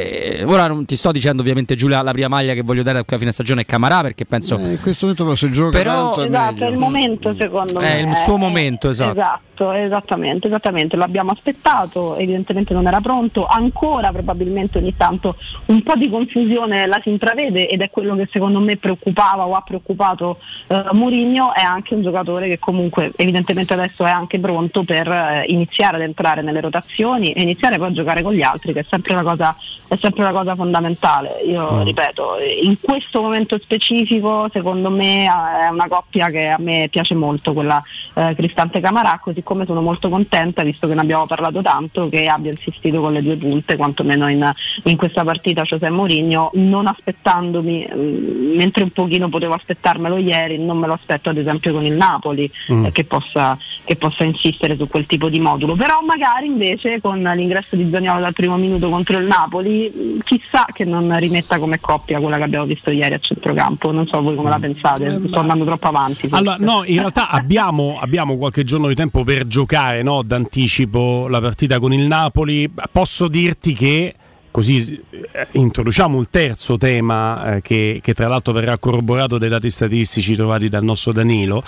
ora 0.51 0.67
non 0.67 0.85
ti 0.85 0.97
sto 0.97 1.13
dicendo 1.13 1.43
ovviamente 1.43 1.75
Giulia 1.75 2.03
la 2.03 2.13
prima 2.13 2.29
maglia 2.29 2.55
che 2.55 2.63
voglio 2.63 2.83
dare 2.83 2.99
a 2.99 3.19
fine 3.19 3.33
stagione 3.33 3.63
è 3.63 3.65
Camarà 3.65 4.03
perché 4.03 4.25
penso... 4.25 4.59
Eh, 4.59 4.73
in 4.73 4.81
questo 4.81 5.07
momento 5.07 5.35
se 5.35 5.51
gioca 5.51 5.79
però, 5.79 6.15
tanto 6.15 6.23
è 6.23 6.27
esatto, 6.27 6.65
è 6.65 6.69
il 6.69 6.79
momento 6.79 7.35
secondo 7.35 7.79
me. 7.79 7.99
È 7.99 8.01
il 8.01 8.17
suo 8.17 8.37
momento, 8.37 8.91
esatto. 8.91 9.19
esatto. 9.19 9.73
esattamente, 9.73 10.47
esattamente, 10.49 10.97
l'abbiamo 10.97 11.31
aspettato, 11.31 12.17
evidentemente 12.17 12.75
non 12.75 12.87
era 12.87 13.01
pronto, 13.01 13.47
ancora 13.47 14.11
probabilmente 14.11 14.79
ogni 14.79 14.97
tanto 14.97 15.37
un 15.67 15.83
po' 15.83 15.95
di 15.95 16.11
confusione 16.11 16.87
la 16.87 17.01
si 17.03 17.11
intravede 17.11 17.69
ed 17.69 17.81
è 17.81 17.91
quello 17.91 18.17
che 18.17 18.29
secondo 18.31 18.61
me 18.61 18.77
preoccupava 18.77 19.47
o 19.47 19.55
ha 19.55 19.63
preoccupato 19.63 20.39
eh, 20.67 20.85
Mourinho, 20.93 21.55
è 21.55 21.63
anche 21.63 21.95
un 21.95 22.03
giocatore 22.03 22.49
che 22.49 22.59
comunque 22.59 23.13
evidentemente 23.17 23.73
adesso 23.75 24.05
è 24.05 24.11
anche 24.11 24.39
pronto 24.39 24.83
per 24.83 25.09
eh, 25.09 25.45
iniziare 25.49 25.97
ad 25.97 26.03
entrare 26.03 26.43
nelle 26.43 26.61
rotazioni 26.61 27.33
e 27.33 27.43
iniziare 27.43 27.68
poi 27.77 27.89
a 27.89 27.93
giocare 27.93 28.23
con 28.23 28.33
gli 28.33 28.43
altri, 28.43 28.73
che 28.73 28.81
è 28.81 28.87
sempre 28.89 29.13
una 29.13 29.23
cosa, 29.23 29.55
sempre 29.99 30.23
una 30.23 30.33
cosa 30.33 30.55
fondamentale. 30.55 31.41
Io 31.47 31.73
mm. 31.73 31.83
ripeto, 31.83 32.37
in 32.63 32.81
questo 32.81 33.21
momento 33.21 33.59
specifico, 33.59 34.49
secondo 34.53 34.91
me 34.91 35.25
è 35.25 35.69
una 35.71 35.89
coppia 35.89 36.31
che 36.31 36.49
a 36.49 36.59
me 36.59 36.89
piace 36.91 37.15
molto, 37.15 37.53
quella 37.53 37.83
eh, 38.15 38.35
Cristante 38.35 38.81
Camarà, 38.81 39.19
così 39.23 39.43
come 39.43 39.67
sono 39.67 39.83
molto 39.83 40.09
contenta, 40.09 40.63
visto 40.63 40.87
che 40.87 40.95
ne 40.95 41.01
abbiamo 41.01 41.27
parlato 41.27 41.61
tanto, 41.61 42.09
che 42.09 42.27
abbia 42.27 42.51
insistito 42.51 43.01
con 43.01 43.13
le 43.13 43.23
due 43.23 43.37
punte, 43.37 43.77
quantomeno 43.77 44.29
in, 44.29 44.51
in 44.85 44.97
questa 44.97 45.25
partita 45.25 45.63
José 45.63 45.91
Mourinho, 45.91 46.51
non 46.55 46.87
aspettandomi, 46.87 47.89
mm, 47.93 48.57
mentre 48.57 48.85
un 48.85 48.91
pochino 48.91 49.29
potevo 49.29 49.55
aspettarmelo 49.55 50.17
ieri, 50.17 50.59
non 50.59 50.79
me 50.79 50.87
lo 50.87 50.95
aspetto 50.95 51.31
ad 51.31 51.37
esempio 51.37 51.73
con 51.73 51.85
il 51.85 51.95
Napoli, 51.95 52.51
mm. 52.73 52.87
eh, 52.87 52.93
che, 52.93 53.05
possa, 53.05 53.59
che 53.85 53.97
possa 53.97 54.25
insistere 54.25 54.77
su 54.77 54.89
quel 54.89 55.07
tipo 55.07 55.29
di 55.29 55.41
modulo. 55.41 55.75
Però 55.75 56.01
magari 56.03 56.47
invece 56.47 57.01
con 57.01 57.21
l'ingresso 57.21 57.58
l'ingresso 57.59 57.77
di 57.77 57.91
Zaniolo 57.91 58.21
dal 58.21 58.33
primo 58.33 58.57
minuto 58.57 58.89
contro 58.89 59.19
il 59.19 59.27
Napoli, 59.27 60.21
chissà 60.25 60.67
che 60.73 60.85
non 60.85 61.17
rimetta 61.19 61.59
come 61.59 61.81
coppia 61.81 62.21
quella 62.21 62.37
che 62.37 62.45
abbiamo 62.45 62.67
visto 62.67 62.91
ieri 62.91 63.15
a 63.15 63.19
centrocampo. 63.19 63.91
Non 63.91 64.07
so 64.07 64.23
voi 64.23 64.37
come 64.37 64.51
la 64.51 64.59
pensate, 64.59 65.07
eh, 65.07 65.21
sto 65.29 65.41
andando 65.41 65.65
troppo 65.65 65.89
avanti. 65.89 66.29
Allora, 66.31 66.57
no, 66.59 66.83
in 66.85 66.99
realtà 66.99 67.29
abbiamo, 67.31 67.99
abbiamo, 68.01 68.37
qualche 68.37 68.65
giorno 68.65 68.89
di 68.89 68.95
tempo 68.95 69.25
per 69.25 69.47
giocare 69.47 70.03
no, 70.03 70.23
d'anticipo 70.23 71.29
la 71.29 71.41
partita 71.41 71.79
con 71.79 71.93
il 71.93 72.07
Napoli. 72.07 72.71
Posso 72.91 73.29
dirti 73.29 73.73
che 73.75 74.15
così 74.51 75.01
eh, 75.11 75.47
introduciamo 75.53 76.19
il 76.21 76.29
terzo 76.31 76.77
tema 76.77 77.57
eh, 77.57 77.63
che, 77.63 78.01
che, 78.03 78.15
tra 78.15 78.29
l'altro 78.29 78.53
verrà 78.53 78.79
corroborato 78.79 79.39
dai 79.39 79.49
dati 79.49 79.71
statistici 79.71 80.35
trovati 80.35 80.69
dal 80.69 80.85
nostro 80.85 81.13
Danilo. 81.13 81.63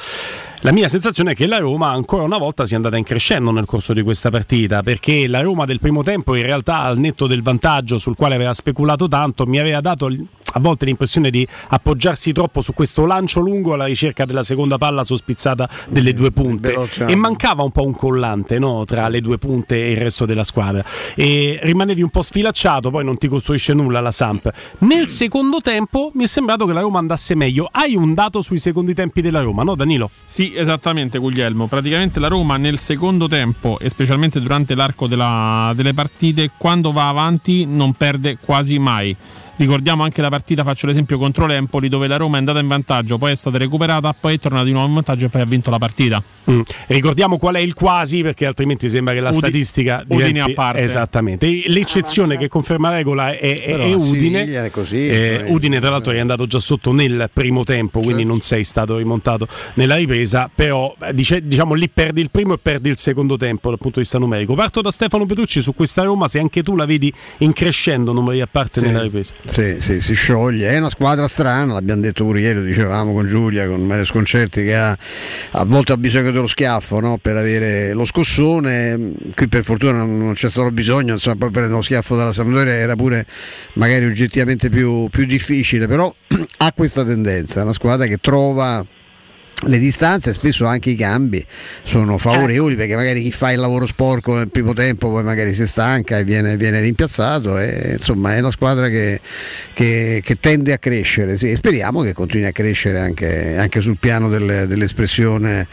La 0.62 0.72
mia 0.72 0.88
sensazione 0.88 1.32
è 1.32 1.34
che 1.34 1.46
la 1.46 1.58
Roma 1.58 1.90
ancora 1.90 2.22
una 2.22 2.36
volta 2.36 2.66
sia 2.66 2.76
andata 2.76 2.98
in 2.98 3.04
crescendo 3.04 3.50
nel 3.50 3.64
corso 3.64 3.94
di 3.94 4.02
questa 4.02 4.30
partita, 4.30 4.82
perché 4.82 5.26
la 5.26 5.40
Roma 5.40 5.64
del 5.64 5.80
primo 5.80 6.02
tempo 6.02 6.34
in 6.34 6.42
realtà 6.42 6.80
al 6.80 6.98
netto 6.98 7.26
del 7.26 7.42
vantaggio 7.42 7.96
sul 7.96 8.14
quale 8.14 8.34
aveva 8.34 8.52
speculato 8.52 9.08
tanto 9.08 9.46
mi 9.46 9.58
aveva 9.58 9.80
dato 9.80 10.10
a 10.52 10.60
volte 10.60 10.84
l'impressione 10.84 11.30
di 11.30 11.46
appoggiarsi 11.68 12.32
troppo 12.32 12.60
su 12.60 12.74
questo 12.74 13.06
lancio 13.06 13.40
lungo 13.40 13.74
alla 13.74 13.84
ricerca 13.84 14.24
della 14.24 14.42
seconda 14.42 14.78
palla 14.78 15.04
sospizzata 15.04 15.68
delle 15.88 16.12
due 16.12 16.32
punte 16.32 16.74
e 17.06 17.14
mancava 17.14 17.62
un 17.62 17.70
po' 17.70 17.86
un 17.86 17.94
collante 17.94 18.58
no, 18.58 18.84
tra 18.84 19.08
le 19.08 19.20
due 19.20 19.38
punte 19.38 19.76
e 19.76 19.92
il 19.92 19.96
resto 19.98 20.26
della 20.26 20.44
squadra 20.44 20.84
e 21.14 21.58
rimanevi 21.62 22.02
un 22.02 22.10
po' 22.10 22.22
sfilacciato 22.22 22.69
poi 22.78 23.04
non 23.04 23.18
ti 23.18 23.26
costruisce 23.26 23.72
nulla 23.74 24.00
la 24.00 24.12
Samp. 24.12 24.50
Nel 24.78 25.08
secondo 25.08 25.60
tempo 25.60 26.12
mi 26.14 26.24
è 26.24 26.26
sembrato 26.28 26.66
che 26.66 26.72
la 26.72 26.80
Roma 26.80 27.00
andasse 27.00 27.34
meglio. 27.34 27.68
Hai 27.70 27.96
un 27.96 28.14
dato 28.14 28.40
sui 28.40 28.58
secondi 28.58 28.94
tempi 28.94 29.20
della 29.20 29.40
Roma 29.40 29.64
no 29.64 29.74
Danilo? 29.74 30.10
Sì 30.22 30.54
esattamente 30.54 31.18
Guglielmo. 31.18 31.66
Praticamente 31.66 32.20
la 32.20 32.28
Roma 32.28 32.56
nel 32.56 32.78
secondo 32.78 33.26
tempo 33.26 33.78
e 33.80 33.88
specialmente 33.88 34.40
durante 34.40 34.76
l'arco 34.76 35.08
della, 35.08 35.72
delle 35.74 35.94
partite 35.94 36.50
quando 36.56 36.92
va 36.92 37.08
avanti 37.08 37.66
non 37.66 37.94
perde 37.94 38.38
quasi 38.38 38.78
mai 38.78 39.16
Ricordiamo 39.64 40.04
anche 40.04 40.22
la 40.22 40.30
partita, 40.30 40.64
faccio 40.64 40.86
l'esempio 40.86 41.18
contro 41.18 41.44
l'Empoli, 41.44 41.90
dove 41.90 42.06
la 42.06 42.16
Roma 42.16 42.36
è 42.36 42.38
andata 42.38 42.60
in 42.60 42.66
vantaggio, 42.66 43.18
poi 43.18 43.32
è 43.32 43.34
stata 43.34 43.58
recuperata, 43.58 44.14
poi 44.18 44.36
è 44.36 44.38
tornata 44.38 44.64
di 44.64 44.72
nuovo 44.72 44.88
in 44.88 44.94
vantaggio 44.94 45.26
e 45.26 45.28
poi 45.28 45.42
ha 45.42 45.44
vinto 45.44 45.68
la 45.68 45.76
partita. 45.76 46.22
Mm. 46.50 46.60
Ricordiamo 46.86 47.36
qual 47.36 47.56
è 47.56 47.58
il 47.60 47.74
quasi, 47.74 48.22
perché 48.22 48.46
altrimenti 48.46 48.88
sembra 48.88 49.12
che 49.12 49.20
la 49.20 49.28
Udi- 49.28 49.36
statistica 49.38 50.02
Udine 50.08 50.28
diventi- 50.32 50.50
a 50.50 50.54
parte. 50.54 50.80
Esattamente. 50.80 51.62
L'eccezione 51.66 52.38
che 52.38 52.48
conferma 52.48 52.88
la 52.88 52.96
regola 52.96 53.32
è, 53.32 53.38
è- 53.38 53.76
è 53.76 53.92
Udine. 53.92 54.38
Siviglia 54.40 54.64
è 54.64 54.70
così, 54.70 55.08
Eh, 55.08 55.40
poi- 55.44 55.52
Udine, 55.54 55.78
tra 55.78 55.90
l'altro, 55.90 56.12
è 56.12 56.18
andato 56.18 56.46
già 56.46 56.58
sotto 56.58 56.92
nel 56.92 57.28
primo 57.30 57.62
tempo, 57.62 58.00
quindi 58.00 58.24
non 58.24 58.40
sei 58.40 58.64
stato 58.64 58.96
rimontato 58.96 59.46
nella 59.74 59.96
ripresa. 59.96 60.50
Però 60.52 60.96
eh, 61.02 61.12
dice- 61.14 61.46
diciamo 61.46 61.74
lì 61.74 61.90
perdi 61.90 62.22
il 62.22 62.30
primo 62.30 62.54
e 62.54 62.58
perdi 62.58 62.88
il 62.88 62.96
secondo 62.96 63.36
tempo 63.36 63.68
dal 63.68 63.78
punto 63.78 63.96
di 63.96 64.02
vista 64.04 64.18
numerico. 64.18 64.54
Parto 64.54 64.80
da 64.80 64.90
Stefano 64.90 65.26
Petrucci 65.26 65.60
su 65.60 65.74
questa 65.74 66.02
Roma, 66.02 66.28
se 66.28 66.38
anche 66.38 66.62
tu 66.62 66.76
la 66.76 66.86
vedi 66.86 67.12
in 67.38 67.52
crescendo 67.52 68.12
numeri 68.14 68.40
a 68.40 68.48
parte 68.50 68.80
Sì. 68.80 68.86
nella 68.86 69.02
ripresa. 69.02 69.34
Sì, 69.50 69.78
sì, 69.80 70.00
si 70.00 70.14
scioglie. 70.14 70.70
È 70.70 70.78
una 70.78 70.88
squadra 70.88 71.26
strana, 71.26 71.72
l'abbiamo 71.72 72.02
detto 72.02 72.24
pure 72.24 72.40
ieri, 72.40 72.60
lo 72.60 72.64
dicevamo 72.64 73.12
con 73.12 73.26
Giulia, 73.26 73.66
con 73.66 73.84
Mario 73.84 74.04
Sconcerti, 74.04 74.62
che 74.62 74.76
ha, 74.76 74.96
a 75.50 75.64
volte 75.64 75.92
ha 75.92 75.96
bisogno 75.96 76.30
dello 76.30 76.46
schiaffo 76.46 77.00
no? 77.00 77.18
per 77.18 77.36
avere 77.36 77.92
lo 77.92 78.04
scossone. 78.04 79.12
Qui 79.34 79.48
per 79.48 79.64
fortuna 79.64 80.04
non 80.04 80.34
c'è 80.34 80.48
stato 80.48 80.70
bisogno, 80.70 81.14
insomma, 81.14 81.34
poi 81.36 81.50
prendere 81.50 81.74
lo 81.74 81.82
schiaffo 81.82 82.14
dalla 82.14 82.32
Sampdoria 82.32 82.74
era 82.74 82.94
pure 82.94 83.26
magari 83.72 84.04
oggettivamente 84.04 84.70
più, 84.70 85.08
più 85.08 85.26
difficile, 85.26 85.88
però 85.88 86.14
ha 86.58 86.72
questa 86.72 87.04
tendenza, 87.04 87.58
è 87.58 87.62
una 87.64 87.72
squadra 87.72 88.06
che 88.06 88.18
trova 88.18 88.86
le 89.64 89.78
distanze 89.78 90.30
e 90.30 90.32
spesso 90.32 90.64
anche 90.66 90.90
i 90.90 90.94
cambi 90.94 91.44
sono 91.82 92.16
favorevoli 92.16 92.76
perché 92.76 92.94
magari 92.94 93.22
chi 93.22 93.30
fa 93.30 93.50
il 93.52 93.58
lavoro 93.60 93.86
sporco 93.86 94.34
nel 94.34 94.50
primo 94.50 94.72
tempo 94.72 95.10
poi 95.10 95.22
magari 95.22 95.52
si 95.52 95.66
stanca 95.66 96.18
e 96.18 96.24
viene, 96.24 96.56
viene 96.56 96.80
rimpiazzato 96.80 97.58
e 97.58 97.96
insomma 97.98 98.34
è 98.34 98.38
una 98.38 98.50
squadra 98.50 98.88
che, 98.88 99.20
che- 99.74 100.20
che 100.24 100.40
tende 100.40 100.72
a 100.72 100.78
crescere 100.78 101.36
sì, 101.36 101.50
e 101.50 101.56
speriamo 101.56 102.00
che 102.02 102.12
continui 102.14 102.46
a 102.46 102.52
crescere 102.52 103.00
anche, 103.00 103.56
anche 103.58 103.80
sul 103.80 103.96
piano 103.98 104.28
del- 104.28 104.66
dell'espressione 104.66 105.66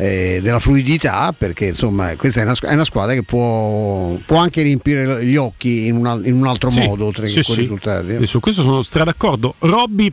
eh, 0.00 0.38
della 0.42 0.60
fluidità 0.60 1.32
perché 1.36 1.66
insomma 1.66 2.14
questa 2.16 2.40
è 2.40 2.44
una, 2.44 2.54
è 2.60 2.72
una 2.72 2.84
squadra 2.84 3.14
che 3.14 3.22
può, 3.24 4.16
può 4.26 4.36
anche 4.38 4.62
riempire 4.62 5.24
gli 5.24 5.36
occhi 5.36 5.86
in 5.86 5.96
un, 5.96 6.22
in 6.24 6.34
un 6.34 6.46
altro 6.46 6.70
Sì, 6.70 6.86
modo 6.86 7.06
oltre 7.06 7.26
sì, 7.28 7.36
che 7.40 7.42
con 7.44 7.54
sì. 7.54 7.60
i 7.60 7.62
risultati 7.64 8.14
eh. 8.14 8.26
Su 8.26 8.40
questo 8.40 8.62
sono 8.62 8.82
stra 8.82 9.04
d'accordo. 9.04 9.54
Robby, 9.60 10.12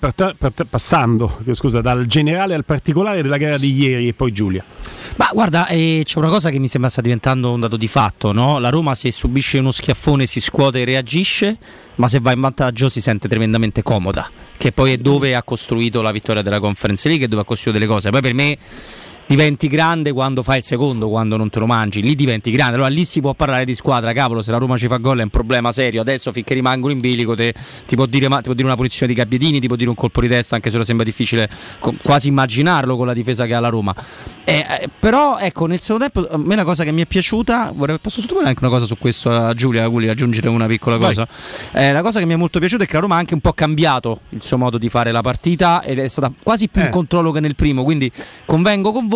passando 0.69 1.39
scusa, 1.51 1.81
dal 1.81 2.05
generale 2.05 2.53
al 2.55 2.65
particolare 2.65 3.14
della 3.21 3.37
gara 3.37 3.57
di 3.57 3.73
ieri 3.73 4.07
e 4.07 4.13
poi 4.13 4.31
Giulia. 4.31 4.63
Ma 5.17 5.29
guarda, 5.31 5.67
eh, 5.67 6.01
c'è 6.03 6.17
una 6.17 6.27
cosa 6.27 6.49
che 6.49 6.59
mi 6.59 6.67
sembra 6.67 6.89
sta 6.89 7.01
diventando 7.01 7.51
un 7.51 7.61
dato 7.61 7.77
di 7.77 7.87
fatto, 7.87 8.33
no? 8.33 8.59
La 8.59 8.69
Roma 8.69 8.95
se 8.95 9.11
subisce 9.11 9.59
uno 9.59 9.71
schiaffone 9.71 10.25
si 10.25 10.41
scuote 10.41 10.81
e 10.81 10.85
reagisce, 10.85 11.57
ma 11.95 12.09
se 12.09 12.19
va 12.19 12.33
in 12.33 12.41
vantaggio 12.41 12.89
si 12.89 12.99
sente 12.99 13.29
tremendamente 13.29 13.81
comoda, 13.81 14.29
che 14.57 14.73
poi 14.73 14.93
è 14.93 14.97
dove 14.97 15.33
ha 15.33 15.43
costruito 15.43 16.01
la 16.01 16.11
vittoria 16.11 16.41
della 16.41 16.59
Conference 16.59 17.07
League 17.07 17.25
e 17.25 17.29
dove 17.29 17.43
ha 17.43 17.45
costruito 17.45 17.79
delle 17.79 17.89
cose. 17.89 18.09
Poi 18.09 18.21
per 18.21 18.33
me 18.33 18.57
diventi 19.27 19.67
grande 19.67 20.11
quando 20.11 20.43
fai 20.43 20.59
il 20.59 20.63
secondo, 20.63 21.09
quando 21.09 21.35
non 21.37 21.49
te 21.49 21.59
lo 21.59 21.65
mangi, 21.65 22.01
lì 22.01 22.15
diventi 22.15 22.51
grande. 22.51 22.75
Allora 22.75 22.89
lì 22.89 23.03
si 23.05 23.21
può 23.21 23.33
parlare 23.33 23.65
di 23.65 23.73
squadra, 23.73 24.13
cavolo, 24.13 24.41
se 24.41 24.51
la 24.51 24.57
Roma 24.57 24.77
ci 24.77 24.87
fa 24.87 24.97
gol 24.97 25.19
è 25.19 25.23
un 25.23 25.29
problema 25.29 25.71
serio. 25.71 26.01
Adesso 26.01 26.31
finché 26.31 26.53
rimangono 26.53 26.93
in 26.93 26.99
bilico 26.99 27.35
te- 27.35 27.53
ti, 27.87 27.95
può 27.95 28.05
dire, 28.05 28.27
ma- 28.27 28.37
ti 28.37 28.43
può 28.43 28.53
dire 28.53 28.67
una 28.67 28.75
punizione 28.75 29.11
di 29.13 29.17
Gabbiadini, 29.17 29.59
ti 29.59 29.67
può 29.67 29.75
dire 29.75 29.89
un 29.89 29.95
colpo 29.95 30.21
di 30.21 30.27
testa, 30.27 30.55
anche 30.55 30.69
se 30.69 30.75
ora 30.75 30.85
sembra 30.85 31.05
difficile 31.05 31.49
co- 31.79 31.95
quasi 32.03 32.27
immaginarlo 32.27 32.95
con 32.95 33.07
la 33.07 33.13
difesa 33.13 33.45
che 33.45 33.53
ha 33.55 33.59
la 33.59 33.69
Roma. 33.69 33.95
Eh, 34.43 34.65
eh, 34.81 34.89
però 34.99 35.37
ecco, 35.39 35.65
nel 35.65 35.79
secondo 35.79 36.07
tempo 36.09 36.29
a 36.31 36.37
me 36.37 36.53
una 36.53 36.63
cosa 36.63 36.83
che 36.83 36.91
mi 36.91 37.01
è 37.01 37.05
piaciuta, 37.07 37.71
vorrei, 37.75 37.97
posso 37.99 38.21
sottoporre 38.21 38.47
anche 38.47 38.63
una 38.63 38.71
cosa 38.71 38.85
su 38.85 38.97
questo 38.97 39.31
a 39.31 39.53
Giulia, 39.53 39.87
Gulli, 39.87 40.07
aggiungere 40.07 40.49
una 40.49 40.67
piccola 40.67 40.97
cosa. 40.97 41.27
Eh, 41.71 41.91
la 41.91 42.01
cosa 42.03 42.19
che 42.19 42.25
mi 42.25 42.33
è 42.33 42.37
molto 42.37 42.59
piaciuta 42.59 42.83
è 42.83 42.85
che 42.87 42.93
la 42.93 42.99
Roma 42.99 43.15
ha 43.15 43.19
anche 43.19 43.33
un 43.33 43.41
po' 43.41 43.53
cambiato 43.53 44.21
il 44.29 44.43
suo 44.43 44.57
modo 44.57 44.77
di 44.77 44.87
fare 44.89 45.11
la 45.11 45.21
partita 45.21 45.81
ed 45.81 45.97
è 45.97 46.07
stata 46.07 46.31
quasi 46.43 46.67
più 46.69 46.81
in 46.81 46.87
Eh. 46.87 46.91
controllo 46.91 47.31
che 47.31 47.39
nel 47.39 47.55
primo, 47.55 47.83
quindi 47.83 48.11
convengo 48.45 48.91
con 48.91 49.07
voi. 49.07 49.13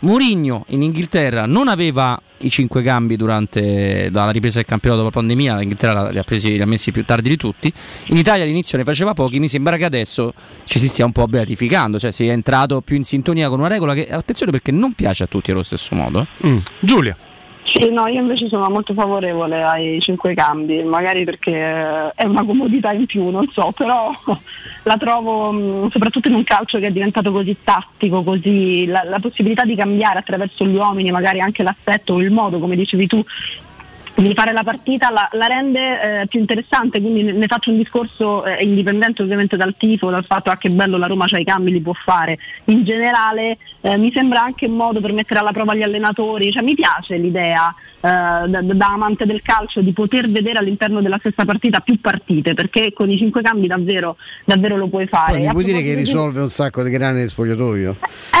Mourinho 0.00 0.64
in 0.68 0.82
Inghilterra 0.82 1.46
non 1.46 1.68
aveva 1.68 2.20
i 2.38 2.50
cinque 2.50 2.82
cambi 2.82 3.16
durante 3.16 4.08
dalla 4.10 4.30
ripresa 4.30 4.56
del 4.56 4.66
campionato 4.66 5.02
dopo 5.02 5.14
la 5.14 5.20
pandemia, 5.20 5.56
l'Inghilterra 5.58 6.10
li 6.10 6.18
ha, 6.18 6.24
presi, 6.24 6.52
li 6.52 6.62
ha 6.62 6.66
messi 6.66 6.90
più 6.90 7.04
tardi 7.04 7.28
di 7.28 7.36
tutti. 7.36 7.72
In 8.06 8.16
Italia 8.16 8.44
all'inizio 8.44 8.78
ne 8.78 8.84
faceva 8.84 9.14
pochi, 9.14 9.38
mi 9.38 9.48
sembra 9.48 9.76
che 9.76 9.84
adesso 9.84 10.32
ci 10.64 10.78
si 10.78 10.88
stia 10.88 11.04
un 11.04 11.12
po' 11.12 11.26
beatificando, 11.26 11.98
cioè 11.98 12.10
si 12.10 12.26
è 12.26 12.32
entrato 12.32 12.80
più 12.80 12.96
in 12.96 13.04
sintonia 13.04 13.48
con 13.48 13.58
una 13.58 13.68
regola 13.68 13.94
che 13.94 14.08
attenzione 14.08 14.52
perché 14.52 14.72
non 14.72 14.92
piace 14.92 15.24
a 15.24 15.26
tutti 15.26 15.50
allo 15.50 15.62
stesso 15.62 15.94
modo. 15.94 16.26
Mm. 16.46 16.58
Giulia. 16.80 17.16
Sì, 17.64 17.90
no, 17.90 18.06
io 18.08 18.20
invece 18.20 18.48
sono 18.48 18.68
molto 18.68 18.92
favorevole 18.92 19.62
ai 19.62 20.00
cinque 20.00 20.34
cambi, 20.34 20.82
magari 20.82 21.24
perché 21.24 22.12
è 22.12 22.24
una 22.24 22.44
comodità 22.44 22.92
in 22.92 23.06
più, 23.06 23.28
non 23.28 23.46
so, 23.52 23.70
però 23.70 24.10
la 24.82 24.96
trovo 24.96 25.52
mh, 25.52 25.90
soprattutto 25.90 26.28
in 26.28 26.34
un 26.34 26.44
calcio 26.44 26.78
che 26.78 26.88
è 26.88 26.90
diventato 26.90 27.30
così 27.30 27.56
tattico, 27.62 28.24
così 28.24 28.86
la, 28.86 29.04
la 29.04 29.20
possibilità 29.20 29.64
di 29.64 29.76
cambiare 29.76 30.18
attraverso 30.18 30.66
gli 30.66 30.74
uomini, 30.74 31.12
magari 31.12 31.40
anche 31.40 31.62
l'assetto 31.62 32.14
o 32.14 32.20
il 32.20 32.32
modo, 32.32 32.58
come 32.58 32.74
dicevi 32.74 33.06
tu, 33.06 33.24
di 34.14 34.34
fare 34.34 34.52
la 34.52 34.62
partita 34.62 35.10
la, 35.10 35.28
la 35.32 35.46
rende 35.46 36.20
eh, 36.20 36.26
più 36.26 36.38
interessante, 36.40 37.00
quindi 37.00 37.22
ne, 37.22 37.32
ne 37.32 37.46
faccio 37.46 37.70
un 37.70 37.78
discorso 37.78 38.44
eh, 38.44 38.62
indipendente 38.64 39.22
ovviamente 39.22 39.56
dal 39.56 39.74
tifo, 39.76 40.10
dal 40.10 40.24
fatto 40.24 40.50
ah, 40.50 40.56
che 40.56 40.70
bello 40.70 40.98
la 40.98 41.06
Roma 41.06 41.26
c'ha 41.26 41.38
i 41.38 41.44
cambi, 41.44 41.72
li 41.72 41.80
può 41.80 41.92
fare. 41.92 42.38
In 42.66 42.84
generale 42.84 43.58
eh, 43.80 43.96
mi 43.96 44.12
sembra 44.12 44.42
anche 44.42 44.66
un 44.66 44.76
modo 44.76 45.00
per 45.00 45.12
mettere 45.12 45.40
alla 45.40 45.52
prova 45.52 45.74
gli 45.74 45.82
allenatori, 45.82 46.52
cioè 46.52 46.62
mi 46.62 46.74
piace 46.74 47.16
l'idea 47.16 47.74
eh, 48.04 48.48
da, 48.48 48.60
da 48.62 48.92
amante 48.92 49.24
del 49.26 49.42
calcio 49.42 49.80
di 49.80 49.92
poter 49.92 50.28
vedere 50.28 50.58
all'interno 50.58 51.00
della 51.00 51.18
stessa 51.18 51.44
partita 51.44 51.80
più 51.80 52.00
partite, 52.00 52.54
perché 52.54 52.92
con 52.92 53.10
i 53.10 53.16
cinque 53.16 53.42
cambi 53.42 53.66
davvero, 53.66 54.16
davvero 54.44 54.76
lo 54.76 54.88
puoi 54.88 55.06
fare. 55.06 55.38
Poi 55.38 55.48
puoi 55.50 55.64
dire 55.64 55.82
che 55.82 55.94
risolve 55.94 56.40
un 56.40 56.50
sacco 56.50 56.82
di 56.82 56.90
grani 56.90 57.18
nel 57.18 57.28
spogliatoio? 57.28 57.96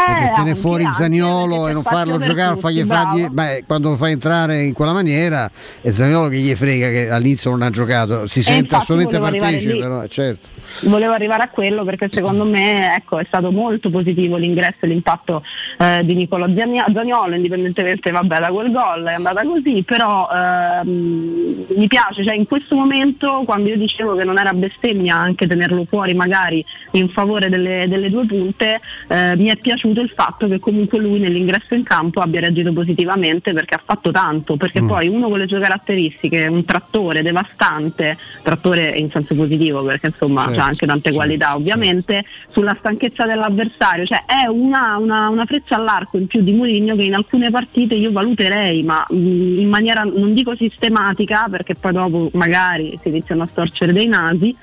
perché 0.06 0.24
anche, 0.24 0.34
tiene 0.34 0.54
fuori 0.54 0.84
Zaniolo 0.90 1.56
perché 1.56 1.70
e 1.70 1.72
non 1.74 1.82
farlo 1.82 2.18
giocare, 2.18 2.56
fargli 2.56 2.84
fargli- 2.84 3.28
beh, 3.28 3.64
quando 3.66 3.90
lo 3.90 3.96
fai 3.96 4.12
entrare 4.12 4.62
in 4.62 4.72
quella 4.72 4.92
maniera 4.92 5.50
è 5.80 5.90
Zaniolo 5.90 6.28
che 6.28 6.36
gli 6.36 6.54
frega 6.54 6.88
che 6.90 7.10
all'inizio 7.10 7.50
non 7.50 7.62
ha 7.62 7.70
giocato, 7.70 8.26
si 8.26 8.42
sente 8.42 8.74
infatti 8.74 8.82
assolutamente 8.82 9.38
partecipe, 9.38 9.76
però, 9.78 10.06
certo. 10.06 10.51
Volevo 10.82 11.12
arrivare 11.12 11.42
a 11.42 11.48
quello 11.48 11.84
perché 11.84 12.08
secondo 12.12 12.44
me 12.44 12.94
ecco, 12.94 13.18
è 13.18 13.24
stato 13.26 13.50
molto 13.50 13.90
positivo 13.90 14.36
l'ingresso 14.36 14.78
e 14.80 14.86
l'impatto 14.88 15.42
eh, 15.78 16.00
di 16.04 16.14
Nicolo 16.14 16.52
Zani- 16.52 16.82
Zaniolo, 16.92 17.34
indipendentemente 17.34 18.10
vabbè, 18.10 18.38
da 18.38 18.48
quel 18.48 18.70
gol, 18.70 19.04
è 19.04 19.14
andata 19.14 19.42
così, 19.42 19.82
però 19.82 20.28
ehm, 20.32 21.64
mi 21.76 21.86
piace, 21.86 22.24
cioè 22.24 22.34
in 22.34 22.46
questo 22.46 22.74
momento 22.76 23.42
quando 23.44 23.68
io 23.68 23.76
dicevo 23.76 24.14
che 24.16 24.24
non 24.24 24.38
era 24.38 24.52
bestemmia 24.52 25.16
anche 25.16 25.46
tenerlo 25.46 25.84
fuori 25.88 26.14
magari 26.14 26.64
in 26.92 27.08
favore 27.08 27.48
delle, 27.48 27.86
delle 27.88 28.10
due 28.10 28.26
punte, 28.26 28.80
eh, 29.08 29.36
mi 29.36 29.48
è 29.48 29.56
piaciuto 29.56 30.00
il 30.00 30.12
fatto 30.14 30.48
che 30.48 30.58
comunque 30.58 30.98
lui 30.98 31.18
nell'ingresso 31.18 31.74
in 31.74 31.82
campo 31.82 32.20
abbia 32.20 32.40
reagito 32.40 32.72
positivamente 32.72 33.52
perché 33.52 33.74
ha 33.74 33.82
fatto 33.84 34.10
tanto, 34.10 34.56
perché 34.56 34.80
Mm. 34.82 34.88
poi 34.88 35.08
uno 35.08 35.28
con 35.28 35.38
le 35.38 35.46
sue 35.46 35.60
caratteristiche, 35.60 36.46
un 36.46 36.64
trattore 36.64 37.22
devastante, 37.22 38.16
trattore 38.42 38.88
in 38.90 39.08
senso 39.10 39.34
positivo 39.34 39.82
perché 39.82 40.06
insomma 40.08 40.42
Certo, 40.42 40.51
ha 40.60 40.64
anche 40.64 40.86
tante 40.86 41.02
certo, 41.10 41.16
qualità 41.18 41.54
ovviamente, 41.54 42.24
sulla 42.50 42.76
stanchezza 42.78 43.26
dell'avversario, 43.26 44.04
cioè 44.06 44.24
è 44.26 44.46
una, 44.48 44.96
una- 44.98 45.28
una 45.28 45.44
freccia 45.44 45.76
all'arco 45.76 46.18
in 46.18 46.26
più 46.26 46.42
di 46.42 46.52
Mourinho 46.52 46.94
che 46.96 47.04
in 47.04 47.14
alcune 47.14 47.50
partite 47.50 47.94
io 47.94 48.10
valuterei, 48.12 48.82
ma 48.82 49.04
mh, 49.08 49.14
in 49.58 49.68
maniera 49.68 50.02
non 50.02 50.34
dico 50.34 50.54
sistematica 50.54 51.46
perché 51.50 51.74
poi 51.74 51.92
dopo 51.92 52.30
magari 52.34 52.98
si 53.00 53.08
iniziano 53.08 53.42
a 53.42 53.46
storcere 53.46 53.92
dei 53.92 54.06
nasi, 54.06 54.54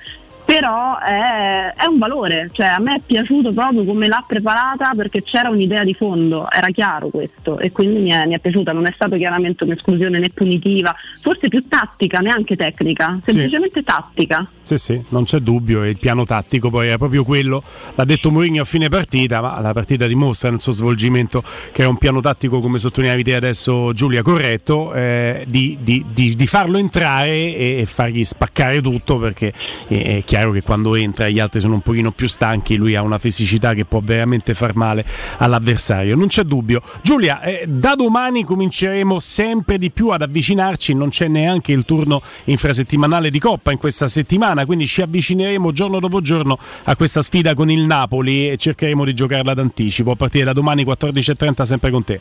però 0.60 0.98
è, 0.98 1.72
è 1.74 1.86
un 1.86 1.96
valore, 1.96 2.50
cioè 2.52 2.66
a 2.66 2.78
me 2.78 2.96
è 2.96 3.00
piaciuto 3.04 3.50
proprio 3.54 3.82
come 3.84 4.08
l'ha 4.08 4.22
preparata 4.26 4.90
perché 4.94 5.22
c'era 5.22 5.48
un'idea 5.48 5.84
di 5.84 5.94
fondo, 5.94 6.50
era 6.50 6.68
chiaro 6.68 7.08
questo. 7.08 7.58
E 7.58 7.72
quindi 7.72 8.00
mi 8.00 8.10
è, 8.10 8.26
mi 8.26 8.34
è 8.34 8.38
piaciuta, 8.38 8.72
non 8.72 8.84
è 8.84 8.92
stato 8.94 9.16
chiaramente 9.16 9.64
un'esclusione 9.64 10.18
né 10.18 10.28
punitiva, 10.28 10.94
forse 11.22 11.48
più 11.48 11.66
tattica, 11.66 12.18
neanche 12.18 12.56
tecnica, 12.56 13.18
semplicemente 13.24 13.82
tattica. 13.82 14.46
Sì, 14.60 14.76
sì, 14.76 15.02
non 15.08 15.24
c'è 15.24 15.38
dubbio, 15.38 15.82
e 15.82 15.88
il 15.88 15.98
piano 15.98 16.24
tattico 16.24 16.68
poi 16.68 16.88
è 16.88 16.98
proprio 16.98 17.24
quello, 17.24 17.62
l'ha 17.94 18.04
detto 18.04 18.30
Mourinho 18.30 18.60
a 18.60 18.66
fine 18.66 18.90
partita, 18.90 19.40
ma 19.40 19.58
la 19.60 19.72
partita 19.72 20.06
dimostra 20.06 20.50
nel 20.50 20.60
suo 20.60 20.72
svolgimento 20.72 21.42
che 21.72 21.84
è 21.84 21.86
un 21.86 21.96
piano 21.96 22.20
tattico, 22.20 22.60
come 22.60 22.78
sottolineavi 22.78 23.22
te 23.22 23.34
adesso 23.34 23.94
Giulia, 23.94 24.20
corretto, 24.20 24.92
eh, 24.92 25.46
di, 25.48 25.78
di- 25.80 26.04
di- 26.12 26.36
di 26.36 26.46
farlo 26.46 26.76
entrare 26.76 27.56
e 27.56 27.84
fargli 27.86 28.22
spaccare 28.24 28.82
tutto 28.82 29.18
perché 29.18 29.54
è, 29.88 30.18
è 30.18 30.22
chiaro 30.24 30.49
chiaro 30.50 30.52
che 30.52 30.62
quando 30.62 30.94
entra 30.94 31.28
gli 31.28 31.38
altri 31.38 31.60
sono 31.60 31.74
un 31.74 31.80
pochino 31.80 32.10
più 32.10 32.28
stanchi, 32.28 32.76
lui 32.76 32.94
ha 32.94 33.02
una 33.02 33.18
fisicità 33.18 33.74
che 33.74 33.84
può 33.84 34.00
veramente 34.02 34.54
far 34.54 34.74
male 34.74 35.04
all'avversario, 35.38 36.16
non 36.16 36.28
c'è 36.28 36.42
dubbio. 36.42 36.82
Giulia, 37.02 37.40
eh, 37.42 37.64
da 37.66 37.94
domani 37.94 38.44
cominceremo 38.44 39.18
sempre 39.18 39.78
di 39.78 39.90
più 39.90 40.08
ad 40.08 40.22
avvicinarci, 40.22 40.94
non 40.94 41.08
c'è 41.08 41.28
neanche 41.28 41.72
il 41.72 41.84
turno 41.84 42.20
infrasettimanale 42.44 43.30
di 43.30 43.38
Coppa 43.38 43.72
in 43.72 43.78
questa 43.78 44.08
settimana, 44.08 44.66
quindi 44.66 44.86
ci 44.86 45.02
avvicineremo 45.02 45.72
giorno 45.72 46.00
dopo 46.00 46.20
giorno 46.20 46.58
a 46.84 46.96
questa 46.96 47.22
sfida 47.22 47.54
con 47.54 47.70
il 47.70 47.82
Napoli 47.82 48.50
e 48.50 48.56
cercheremo 48.56 49.04
di 49.04 49.14
giocarla 49.14 49.54
d'anticipo 49.54 50.10
a 50.12 50.16
partire 50.16 50.44
da 50.44 50.52
domani 50.52 50.84
14.30 50.84 51.62
sempre 51.62 51.90
con 51.90 52.04
te. 52.04 52.20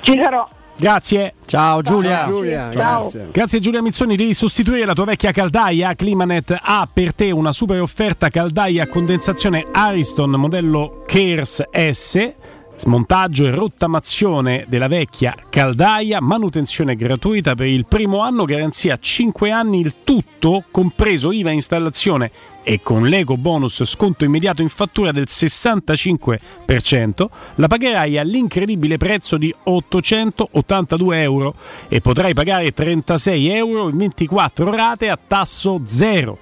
Ci 0.00 0.18
sarò. 0.20 0.48
Grazie. 0.78 1.34
Ciao 1.44 1.82
Giulia. 1.82 2.18
Ciao, 2.22 2.30
Giulia, 2.30 2.70
Ciao. 2.70 3.00
grazie. 3.00 3.28
Grazie 3.32 3.60
Giulia 3.60 3.82
Mizzoni, 3.82 4.16
devi 4.16 4.32
sostituire 4.32 4.84
la 4.84 4.94
tua 4.94 5.06
vecchia 5.06 5.32
caldaia. 5.32 5.94
Climanet 5.94 6.56
ha 6.60 6.88
per 6.92 7.14
te 7.14 7.30
una 7.32 7.50
super 7.52 7.80
offerta 7.80 8.28
caldaia 8.28 8.84
a 8.84 8.86
condensazione 8.86 9.66
Ariston 9.72 10.30
modello 10.30 11.02
Cares 11.04 11.64
S. 11.72 12.32
Smontaggio 12.76 13.44
e 13.44 13.50
rottamazione 13.50 14.64
della 14.68 14.86
vecchia 14.86 15.34
caldaia, 15.50 16.20
manutenzione 16.20 16.94
gratuita 16.94 17.56
per 17.56 17.66
il 17.66 17.86
primo 17.86 18.20
anno, 18.20 18.44
garanzia 18.44 18.96
5 18.96 19.50
anni 19.50 19.80
il 19.80 19.96
tutto, 20.04 20.62
compreso 20.70 21.32
IVA 21.32 21.50
installazione 21.50 22.30
e 22.70 22.82
con 22.82 23.06
l'eco 23.06 23.38
bonus 23.38 23.82
sconto 23.84 24.26
immediato 24.26 24.60
in 24.60 24.68
fattura 24.68 25.10
del 25.10 25.24
65%, 25.26 27.26
la 27.54 27.66
pagherai 27.66 28.18
all'incredibile 28.18 28.98
prezzo 28.98 29.38
di 29.38 29.54
882 29.62 31.22
euro 31.22 31.54
e 31.88 32.02
potrai 32.02 32.34
pagare 32.34 32.72
36 32.72 33.48
euro 33.48 33.88
in 33.88 33.96
24 33.96 34.70
rate 34.70 35.08
a 35.08 35.16
tasso 35.16 35.80
zero. 35.86 36.40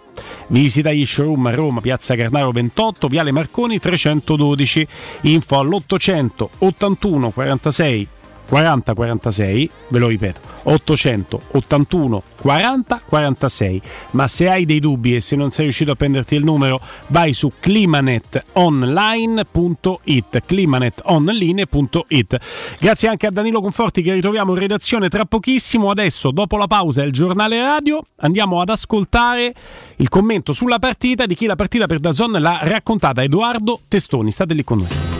Visita 0.49 0.91
gli 0.91 1.07
showroom 1.07 1.47
a 1.47 1.55
Roma, 1.55 1.81
Piazza 1.81 2.16
Carnaro 2.16 2.51
28, 2.51 3.07
Viale 3.07 3.31
Marconi 3.31 3.79
312. 3.79 4.89
Info 5.22 5.59
all'800 5.61 6.49
81 6.59 7.31
46 7.31 8.09
40 8.49 8.94
46, 8.94 9.70
ve 9.88 9.99
lo 9.99 10.09
ripeto, 10.09 10.40
881 10.64 12.22
40 12.40 13.03
46. 13.07 13.82
Ma 14.12 14.26
se 14.28 14.49
hai 14.49 14.64
dei 14.64 14.80
dubbi 14.80 15.16
e 15.16 15.20
se 15.20 15.36
non 15.36 15.51
sei 15.51 15.64
riuscito 15.64 15.90
a 15.90 15.94
prenderti 15.94 16.36
il 16.36 16.44
numero, 16.44 16.80
vai 17.09 17.32
su 17.32 17.53
climanetonline.it, 17.59 20.47
climanetonline.it. 20.47 22.38
Grazie 22.78 23.09
anche 23.09 23.26
a 23.26 23.30
Danilo 23.30 23.61
Conforti 23.61 24.03
che 24.03 24.12
ritroviamo 24.12 24.53
in 24.53 24.59
redazione 24.59 25.09
tra 25.09 25.24
pochissimo. 25.24 25.90
Adesso, 25.90 26.30
dopo 26.30 26.57
la 26.57 26.66
pausa, 26.66 27.03
il 27.03 27.12
giornale 27.12 27.61
radio, 27.61 28.03
andiamo 28.16 28.61
ad 28.61 28.68
ascoltare 28.68 29.55
il 29.97 30.09
commento 30.09 30.53
sulla 30.53 30.78
partita 30.78 31.26
di 31.26 31.34
chi 31.34 31.47
la 31.47 31.57
partita 31.57 31.86
per 31.86 31.99
Dazon 31.99 32.32
l'ha 32.32 32.61
raccontata 32.62 33.22
Edoardo 33.22 33.80
Testoni. 33.88 34.30
State 34.30 34.55
lì 34.55 34.64
con 34.64 34.78
noi. 34.78 35.15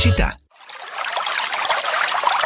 Pubblicità. 0.00 0.34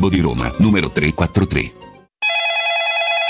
Albo 0.00 0.16
di 0.16 0.22
Roma, 0.22 0.50
numero 0.56 0.90
343. 0.90 1.89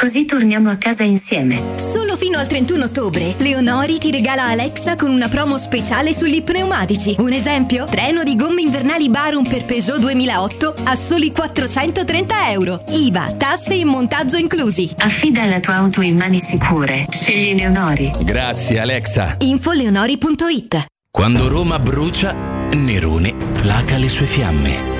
così 0.00 0.24
torniamo 0.24 0.70
a 0.70 0.76
casa 0.76 1.02
insieme. 1.02 1.76
Solo 1.76 2.16
fino 2.16 2.38
al 2.38 2.46
31 2.46 2.84
ottobre, 2.84 3.34
Leonori 3.36 3.98
ti 3.98 4.10
regala 4.10 4.44
Alexa 4.44 4.96
con 4.96 5.10
una 5.10 5.28
promo 5.28 5.58
speciale 5.58 6.14
sugli 6.14 6.42
pneumatici. 6.42 7.16
Un 7.18 7.32
esempio? 7.32 7.84
Treno 7.84 8.22
di 8.22 8.34
gomme 8.34 8.62
invernali 8.62 9.10
Barum 9.10 9.46
per 9.46 9.66
Peugeot 9.66 9.98
2008 9.98 10.74
a 10.84 10.96
soli 10.96 11.30
430 11.30 12.50
euro. 12.50 12.82
IVA, 12.88 13.34
tasse 13.36 13.74
e 13.74 13.84
montaggio 13.84 14.38
inclusi. 14.38 14.90
Affida 14.96 15.44
la 15.44 15.60
tua 15.60 15.74
auto 15.74 16.00
in 16.00 16.16
mani 16.16 16.38
sicure. 16.38 17.04
Scegli 17.10 17.54
Leonori. 17.54 18.10
Grazie 18.20 18.78
Alexa. 18.78 19.36
Info 19.40 19.72
leonori.it 19.72 20.86
Quando 21.10 21.46
Roma 21.46 21.78
brucia, 21.78 22.34
Nerone 22.72 23.34
placa 23.60 23.98
le 23.98 24.08
sue 24.08 24.24
fiamme. 24.24 24.99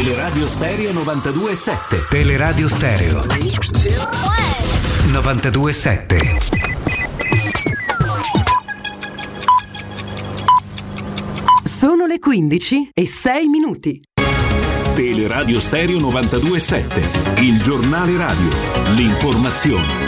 Teleradio 0.00 0.46
Stereo 0.46 0.92
92.7 0.92 2.08
Teleradio 2.08 2.68
Stereo 2.68 3.24
927. 5.06 6.38
Sono 11.64 12.06
le 12.06 12.20
15 12.20 12.90
e 12.94 13.06
6 13.08 13.48
minuti. 13.48 14.00
Teleradio 14.94 15.58
Stereo 15.58 15.96
92.7 15.98 17.42
Il 17.42 17.60
giornale 17.60 18.16
radio 18.16 18.48
L'informazione 18.94 20.07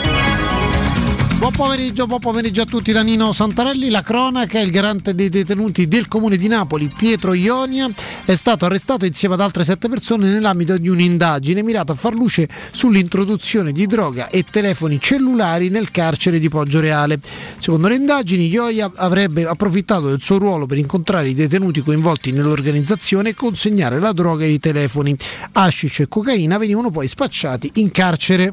Buon 1.40 1.52
pomeriggio, 1.52 2.06
buon 2.06 2.20
pomeriggio 2.20 2.60
a 2.60 2.64
tutti 2.66 2.92
da 2.92 3.00
Nino 3.00 3.32
Santarelli. 3.32 3.88
La 3.88 4.02
cronaca, 4.02 4.60
il 4.60 4.70
garante 4.70 5.14
dei 5.14 5.30
detenuti 5.30 5.88
del 5.88 6.06
comune 6.06 6.36
di 6.36 6.48
Napoli, 6.48 6.92
Pietro 6.94 7.32
Ionia, 7.32 7.90
è 8.26 8.34
stato 8.34 8.66
arrestato 8.66 9.06
insieme 9.06 9.36
ad 9.36 9.40
altre 9.40 9.64
sette 9.64 9.88
persone 9.88 10.30
nell'ambito 10.30 10.76
di 10.76 10.90
un'indagine 10.90 11.62
mirata 11.62 11.92
a 11.92 11.94
far 11.94 12.12
luce 12.12 12.46
sull'introduzione 12.72 13.72
di 13.72 13.86
droga 13.86 14.28
e 14.28 14.44
telefoni 14.44 15.00
cellulari 15.00 15.70
nel 15.70 15.90
carcere 15.90 16.38
di 16.38 16.50
Poggio 16.50 16.78
Reale. 16.78 17.18
Secondo 17.56 17.88
le 17.88 17.94
indagini, 17.94 18.46
Ioia 18.46 18.92
avrebbe 18.96 19.44
approfittato 19.44 20.08
del 20.08 20.20
suo 20.20 20.36
ruolo 20.36 20.66
per 20.66 20.76
incontrare 20.76 21.28
i 21.28 21.34
detenuti 21.34 21.80
coinvolti 21.80 22.32
nell'organizzazione 22.32 23.30
e 23.30 23.34
consegnare 23.34 23.98
la 23.98 24.12
droga 24.12 24.44
e 24.44 24.50
i 24.50 24.58
telefoni. 24.58 25.16
Hashish 25.52 26.00
e 26.00 26.08
cocaina 26.08 26.58
venivano 26.58 26.90
poi 26.90 27.08
spacciati 27.08 27.70
in 27.76 27.90
carcere. 27.90 28.52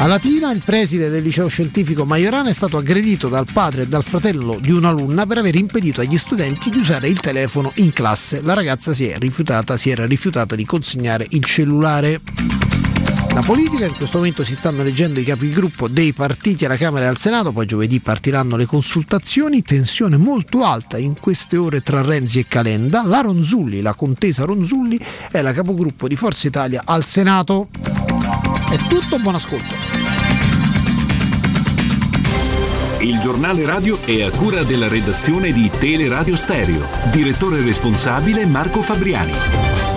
A 0.00 0.06
Latina 0.06 0.52
il 0.52 0.62
preside 0.64 1.08
del 1.08 1.24
liceo 1.24 1.48
scientifico 1.48 2.04
Majorana 2.04 2.50
è 2.50 2.52
stato 2.52 2.76
aggredito 2.76 3.26
dal 3.28 3.48
padre 3.52 3.82
e 3.82 3.86
dal 3.88 4.04
fratello 4.04 4.60
di 4.60 4.70
un'alunna 4.70 5.26
per 5.26 5.38
aver 5.38 5.56
impedito 5.56 6.00
agli 6.00 6.16
studenti 6.16 6.70
di 6.70 6.78
usare 6.78 7.08
il 7.08 7.18
telefono 7.18 7.72
in 7.76 7.92
classe. 7.92 8.40
La 8.40 8.54
ragazza 8.54 8.94
si, 8.94 9.08
è 9.08 9.18
rifiutata, 9.18 9.76
si 9.76 9.90
era 9.90 10.06
rifiutata 10.06 10.54
di 10.54 10.64
consegnare 10.64 11.26
il 11.30 11.44
cellulare. 11.44 12.20
La 13.38 13.44
politica, 13.44 13.86
in 13.86 13.94
questo 13.94 14.16
momento 14.16 14.42
si 14.42 14.56
stanno 14.56 14.82
leggendo 14.82 15.20
i 15.20 15.22
capigruppo 15.22 15.86
dei 15.86 16.12
partiti 16.12 16.64
alla 16.64 16.76
Camera 16.76 17.04
e 17.04 17.08
al 17.08 17.18
Senato, 17.18 17.52
poi 17.52 17.66
giovedì 17.66 18.00
partiranno 18.00 18.56
le 18.56 18.66
consultazioni, 18.66 19.62
tensione 19.62 20.16
molto 20.16 20.64
alta 20.64 20.98
in 20.98 21.16
queste 21.20 21.56
ore 21.56 21.80
tra 21.80 22.02
Renzi 22.02 22.40
e 22.40 22.46
Calenda. 22.48 23.04
La 23.06 23.20
Ronzulli, 23.20 23.80
la 23.80 23.94
contesa 23.94 24.44
Ronzulli, 24.44 24.98
è 25.30 25.40
la 25.40 25.52
capogruppo 25.52 26.08
di 26.08 26.16
Forza 26.16 26.48
Italia 26.48 26.82
al 26.84 27.04
Senato. 27.04 27.68
È 28.70 28.76
tutto, 28.88 29.18
buon 29.20 29.36
ascolto. 29.36 29.72
Il 32.98 33.20
giornale 33.20 33.64
radio 33.64 34.00
è 34.04 34.22
a 34.22 34.30
cura 34.30 34.64
della 34.64 34.88
redazione 34.88 35.52
di 35.52 35.70
Teleradio 35.78 36.34
Stereo 36.34 36.84
Direttore 37.12 37.62
responsabile 37.62 38.44
Marco 38.46 38.82
Fabriani 38.82 39.87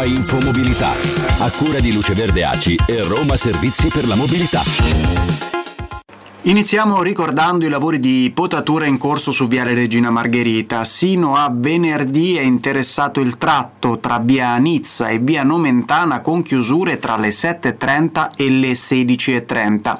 Roma 0.00 0.04
Infomobilità. 0.04 0.92
A 1.38 1.50
cura 1.50 1.78
di 1.78 1.92
Luce 1.92 2.14
Verde 2.14 2.44
ACI 2.44 2.78
e 2.86 3.02
Roma 3.02 3.36
Servizi 3.36 3.88
per 3.88 4.06
la 4.06 4.14
Mobilità. 4.14 4.62
Iniziamo 6.42 7.02
ricordando 7.02 7.66
i 7.66 7.68
lavori 7.68 7.98
di 8.00 8.30
potatura 8.34 8.86
in 8.86 8.96
corso 8.96 9.30
su 9.30 9.46
Viale 9.46 9.74
Regina 9.74 10.10
Margherita. 10.10 10.84
Sino 10.84 11.36
a 11.36 11.52
venerdì 11.54 12.36
è 12.36 12.40
interessato 12.40 13.20
il 13.20 13.36
tratto 13.36 13.98
tra 13.98 14.18
via 14.18 14.56
Nizza 14.56 15.08
e 15.08 15.18
via 15.18 15.42
Nomentana 15.42 16.20
con 16.20 16.42
chiusure 16.42 16.98
tra 16.98 17.18
le 17.18 17.28
7.30 17.28 18.30
e 18.36 18.48
le 18.48 18.72
16.30. 18.72 19.98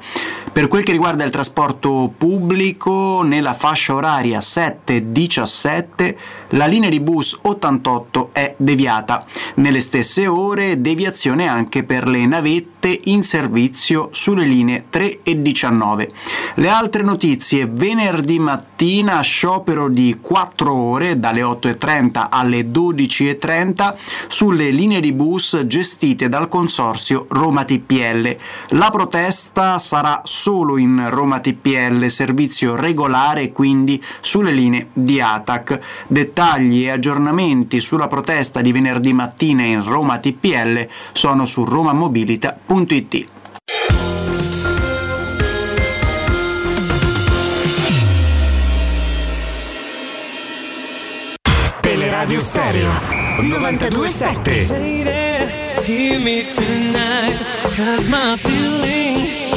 Per 0.53 0.67
quel 0.67 0.83
che 0.83 0.91
riguarda 0.91 1.23
il 1.25 1.31
trasporto 1.31 2.13
pubblico, 2.17 3.23
nella 3.23 3.55
fascia 3.55 3.95
oraria 3.95 4.41
7-17 4.41 6.17
la 6.51 6.67
linea 6.67 6.91
di 6.91 6.99
bus 6.99 7.39
88 7.43 8.31
è 8.33 8.55
deviata. 8.57 9.25
Nelle 9.55 9.81
stesse 9.81 10.27
ore 10.27 10.81
deviazione 10.81 11.47
anche 11.47 11.85
per 11.85 12.09
le 12.09 12.27
navette 12.27 13.01
in 13.05 13.23
servizio 13.23 14.09
sulle 14.11 14.45
linee 14.45 14.87
3 14.91 15.21
e 15.23 15.41
19. 15.41 16.09
Le 16.57 16.69
altre 16.69 17.03
notizie 17.05 17.69
venerdì 17.71 18.41
mattina 18.41 19.21
sciopero 19.21 19.89
di 19.89 20.19
4 20.21 20.73
ore 20.73 21.21
dalle 21.21 21.43
8.30 21.43 22.27
alle 22.29 22.63
12.30 22.63 23.95
sulle 24.27 24.71
linee 24.71 25.01
di 25.01 25.13
bus 25.13 25.63
gestite 25.67 26.29
dal 26.29 26.49
consorzio 26.49 27.27
Roma 27.29 27.65
TPL. 27.65 28.37
La 28.71 28.91
protesta 28.91 29.79
sarà 29.79 30.21
solo 30.41 30.79
in 30.79 31.07
Roma 31.11 31.41
TPL, 31.41 32.09
servizio 32.09 32.75
regolare 32.75 33.53
quindi 33.53 34.03
sulle 34.23 34.53
linee 34.53 34.89
di 34.95 35.21
ATAC. 35.21 35.81
Dettagli 36.07 36.85
e 36.85 36.91
aggiornamenti 36.93 37.79
sulla 37.79 38.09
protesta 38.09 38.63
di 38.63 38.73
venerdì 38.73 39.13
mattina 39.13 39.65
in 39.65 39.85
Roma 39.85 40.17
TPL 40.17 40.89
sono 41.13 41.45
su 41.45 41.63
romamobilita.it. 41.65 43.25
Teleradio 51.81 52.41
Stereo 52.41 52.91
927 53.43 55.21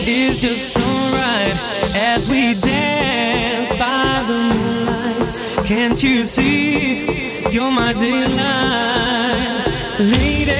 is 0.07 0.39
just 0.41 0.73
so 0.73 0.81
right 0.81 1.53
as 1.95 2.27
we 2.29 2.53
dance 2.59 3.71
by 3.79 4.23
the 4.27 4.33
moonlight. 4.49 5.67
Can't 5.67 6.03
you 6.03 6.23
see 6.23 7.49
you're 7.51 7.71
my 7.71 7.93
delight? 7.93 9.65
Lady, 9.99 10.51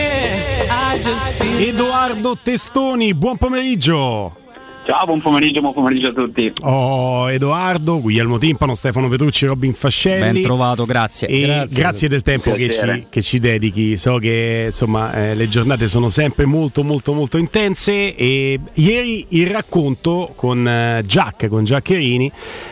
I 0.69 0.99
just 1.01 1.25
feel 1.39 1.59
Edoardo 1.69 2.35
Testoni, 2.35 3.13
buon 3.13 3.37
pomeriggio. 3.37 4.42
Ciao, 4.85 5.05
buon 5.05 5.21
pomeriggio, 5.21 5.61
buon 5.61 5.73
pomeriggio 5.73 6.09
a 6.09 6.11
tutti. 6.11 6.51
Oh, 6.61 7.31
Edoardo, 7.31 8.01
Guglielmo 8.01 8.37
Timpano, 8.37 8.75
Stefano 8.75 9.07
Petrucci, 9.07 9.45
Robin 9.45 9.73
Fascelli. 9.73 10.33
Ben 10.33 10.41
trovato, 10.41 10.85
grazie. 10.85 11.27
E 11.29 11.41
Grazie. 11.45 11.79
grazie, 11.79 12.07
del 12.09 12.21
tempo 12.21 12.51
che 12.51 12.69
ci, 12.69 13.05
che 13.09 13.21
ci 13.21 13.39
dedichi. 13.39 13.95
So 13.95 14.17
che 14.17 14.65
insomma 14.67 15.13
eh, 15.13 15.35
le 15.35 15.47
giornate 15.47 15.87
sono 15.87 16.09
sempre 16.09 16.45
molto 16.45 16.83
molto 16.83 17.13
molto 17.13 17.37
intense 17.37 18.13
e 18.13 18.59
ieri 18.73 19.25
il 19.29 19.47
racconto 19.47 20.33
con 20.35 20.67
eh, 20.67 21.01
Giac, 21.05 21.47
con 21.47 21.63
Giaccherini, 21.63 22.29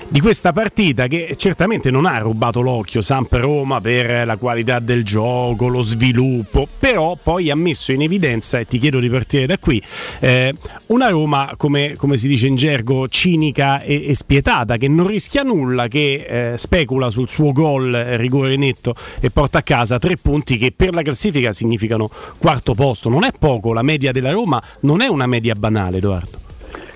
di 0.09 0.20
questa 0.20 0.51
partita 0.51 1.07
che 1.07 1.36
certamente 1.38 1.89
non 1.91 2.05
ha 2.05 2.18
rubato 2.18 2.59
l'occhio 2.59 3.01
Samp 3.01 3.32
Roma 3.32 3.80
per 3.80 4.26
la 4.26 4.36
qualità 4.36 4.80
del 4.80 5.05
gioco, 5.05 5.70
lo 5.70 5.82
sviluppo, 5.82 6.68
però 6.78 7.18
poi 7.22 7.49
ha 7.49 7.55
messo 7.55 7.93
in 7.93 8.01
evidenza, 8.01 8.59
e 8.59 8.66
ti 8.66 8.80
chiedo 8.80 8.99
di 8.99 9.09
partire 9.09 9.45
da 9.45 9.57
qui, 9.57 9.82
eh, 10.20 10.53
una 10.88 11.07
Roma 11.07 11.53
come, 11.55 11.95
come 12.02 12.18
si 12.18 12.28
dice 12.28 12.47
in 12.47 12.56
gergo 12.56 13.08
cinica 13.08 13.80
e, 13.80 14.08
e 14.08 14.16
spietata, 14.16 14.78
che 14.78 14.88
non 14.88 15.06
rischia 15.06 15.43
nulla, 15.43 15.88
che 15.88 16.54
eh, 16.54 16.58
specula 16.58 17.12
sul 17.12 17.30
suo 17.30 17.52
gol 17.52 17.93
eh, 17.93 18.18
rigore 18.18 18.56
netto 18.56 18.95
e 19.20 19.30
porta 19.30 19.60
a 19.60 19.62
casa 19.62 19.99
tre 19.99 20.18
punti 20.18 20.58
che 20.58 20.74
per 20.76 20.95
la 20.95 21.04
classifica 21.04 21.52
significano 21.52 22.10
quarto 22.39 22.74
posto. 22.74 23.08
Non 23.08 23.24
è 23.24 23.30
poco, 23.38 23.72
la 23.72 23.84
media 23.84 24.12
della 24.12 24.32
Roma 24.32 24.60
non 24.80 25.02
è 25.02 25.08
una 25.08 25.28
media 25.28 25.54
banale, 25.54 25.97
Edoardo. 25.97 26.39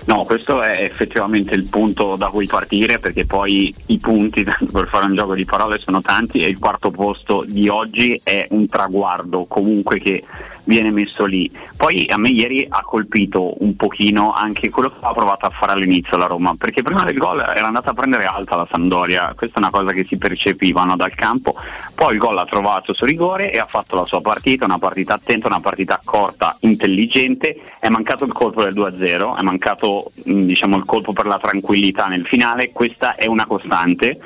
No, 0.06 0.24
questo 0.24 0.60
è 0.60 0.82
effettivamente 0.82 1.54
il 1.54 1.68
punto 1.68 2.16
da 2.16 2.26
cui 2.26 2.46
partire 2.46 2.98
perché 2.98 3.26
poi 3.26 3.72
i 3.86 3.98
punti, 3.98 4.42
per 4.72 4.88
fare 4.88 5.04
un 5.04 5.14
gioco 5.14 5.36
di 5.36 5.44
parole, 5.44 5.78
sono 5.78 6.00
tanti 6.00 6.42
e 6.42 6.48
il 6.48 6.58
quarto 6.58 6.90
posto 6.90 7.44
di 7.46 7.68
oggi 7.68 8.20
è 8.24 8.48
un 8.50 8.66
traguardo 8.66 9.44
comunque 9.44 10.00
che 10.00 10.24
viene 10.66 10.90
messo 10.90 11.24
lì. 11.24 11.50
Poi 11.76 12.06
a 12.08 12.18
me 12.18 12.28
ieri 12.28 12.66
ha 12.68 12.82
colpito 12.82 13.62
un 13.62 13.74
pochino 13.76 14.32
anche 14.32 14.70
quello 14.70 14.90
che 14.90 14.96
ha 15.00 15.12
provato 15.12 15.46
a 15.46 15.50
fare 15.50 15.72
all'inizio 15.72 16.16
la 16.16 16.26
Roma, 16.26 16.54
perché 16.56 16.82
prima 16.82 17.04
del 17.04 17.16
gol 17.16 17.40
era 17.40 17.66
andata 17.66 17.90
a 17.90 17.94
prendere 17.94 18.26
alta 18.26 18.56
la 18.56 18.66
Sampdoria, 18.68 19.32
questa 19.36 19.56
è 19.56 19.62
una 19.62 19.70
cosa 19.70 19.92
che 19.92 20.04
si 20.04 20.16
percepiva 20.16 20.84
no, 20.84 20.96
dal 20.96 21.14
campo, 21.14 21.54
poi 21.94 22.12
il 22.12 22.18
gol 22.18 22.34
l'ha 22.34 22.44
trovato 22.44 22.92
su 22.92 23.04
rigore 23.04 23.50
e 23.50 23.58
ha 23.58 23.66
fatto 23.66 23.96
la 23.96 24.04
sua 24.04 24.20
partita, 24.20 24.64
una 24.64 24.78
partita 24.78 25.14
attenta, 25.14 25.46
una 25.46 25.60
partita 25.60 26.00
corta, 26.04 26.56
intelligente, 26.60 27.60
è 27.78 27.88
mancato 27.88 28.24
il 28.24 28.32
colpo 28.32 28.62
del 28.62 28.74
2-0, 28.74 29.38
è 29.38 29.42
mancato 29.42 30.10
diciamo, 30.14 30.76
il 30.76 30.84
colpo 30.84 31.12
per 31.12 31.26
la 31.26 31.38
tranquillità 31.38 32.06
nel 32.06 32.26
finale, 32.26 32.72
questa 32.72 33.14
è 33.14 33.26
una 33.26 33.46
costante 33.46 34.18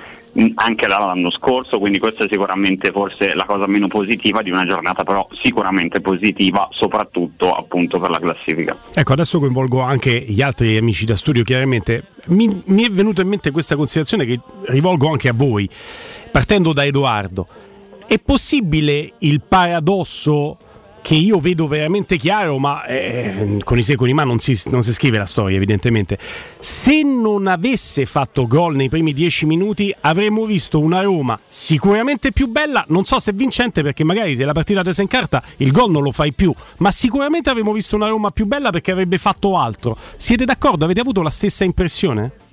anche 0.54 0.86
dall'anno 0.86 1.30
scorso, 1.30 1.78
quindi 1.78 1.98
questa 1.98 2.24
è 2.24 2.28
sicuramente 2.28 2.90
forse 2.92 3.34
la 3.34 3.44
cosa 3.44 3.66
meno 3.66 3.88
positiva 3.88 4.42
di 4.42 4.50
una 4.50 4.64
giornata 4.64 5.04
però 5.04 5.26
sicuramente 5.32 6.00
positiva, 6.00 6.68
soprattutto 6.72 7.52
appunto 7.52 7.98
per 7.98 8.10
la 8.10 8.18
classifica. 8.18 8.76
Ecco, 8.94 9.12
adesso 9.12 9.38
coinvolgo 9.38 9.80
anche 9.80 10.10
gli 10.10 10.42
altri 10.42 10.76
amici 10.76 11.04
da 11.04 11.16
studio, 11.16 11.42
chiaramente. 11.42 12.04
Mi, 12.26 12.62
mi 12.66 12.84
è 12.84 12.88
venuta 12.88 13.22
in 13.22 13.28
mente 13.28 13.50
questa 13.50 13.76
considerazione 13.76 14.24
che 14.24 14.40
rivolgo 14.66 15.10
anche 15.10 15.28
a 15.28 15.32
voi, 15.32 15.68
partendo 16.30 16.72
da 16.72 16.84
Edoardo. 16.84 17.46
È 18.06 18.18
possibile 18.18 19.12
il 19.18 19.40
paradosso 19.40 20.58
che 21.02 21.14
io 21.14 21.40
vedo 21.40 21.66
veramente 21.66 22.16
chiaro, 22.16 22.58
ma 22.58 22.84
eh, 22.84 23.58
con 23.64 23.78
i 23.78 23.82
secoli 23.82 24.12
ma 24.12 24.24
non 24.24 24.38
si, 24.38 24.58
non 24.66 24.82
si 24.82 24.92
scrive 24.92 25.18
la 25.18 25.26
storia 25.26 25.56
evidentemente. 25.56 26.18
Se 26.58 27.02
non 27.02 27.46
avesse 27.46 28.06
fatto 28.06 28.46
gol 28.46 28.76
nei 28.76 28.88
primi 28.88 29.12
dieci 29.12 29.46
minuti 29.46 29.94
avremmo 30.00 30.44
visto 30.44 30.78
una 30.78 31.02
Roma 31.02 31.38
sicuramente 31.46 32.32
più 32.32 32.48
bella, 32.48 32.84
non 32.88 33.04
so 33.04 33.18
se 33.18 33.32
vincente 33.32 33.82
perché 33.82 34.04
magari 34.04 34.34
se 34.34 34.44
la 34.44 34.52
partita 34.52 34.82
tesa 34.82 35.02
in 35.02 35.08
carta 35.08 35.42
il 35.58 35.72
gol 35.72 35.90
non 35.90 36.02
lo 36.02 36.12
fai 36.12 36.32
più, 36.32 36.52
ma 36.78 36.90
sicuramente 36.90 37.50
avremmo 37.50 37.72
visto 37.72 37.96
una 37.96 38.06
Roma 38.06 38.30
più 38.30 38.46
bella 38.46 38.70
perché 38.70 38.90
avrebbe 38.90 39.18
fatto 39.18 39.56
altro. 39.58 39.96
Siete 40.16 40.44
d'accordo? 40.44 40.84
Avete 40.84 41.00
avuto 41.00 41.22
la 41.22 41.30
stessa 41.30 41.64
impressione? 41.64 42.48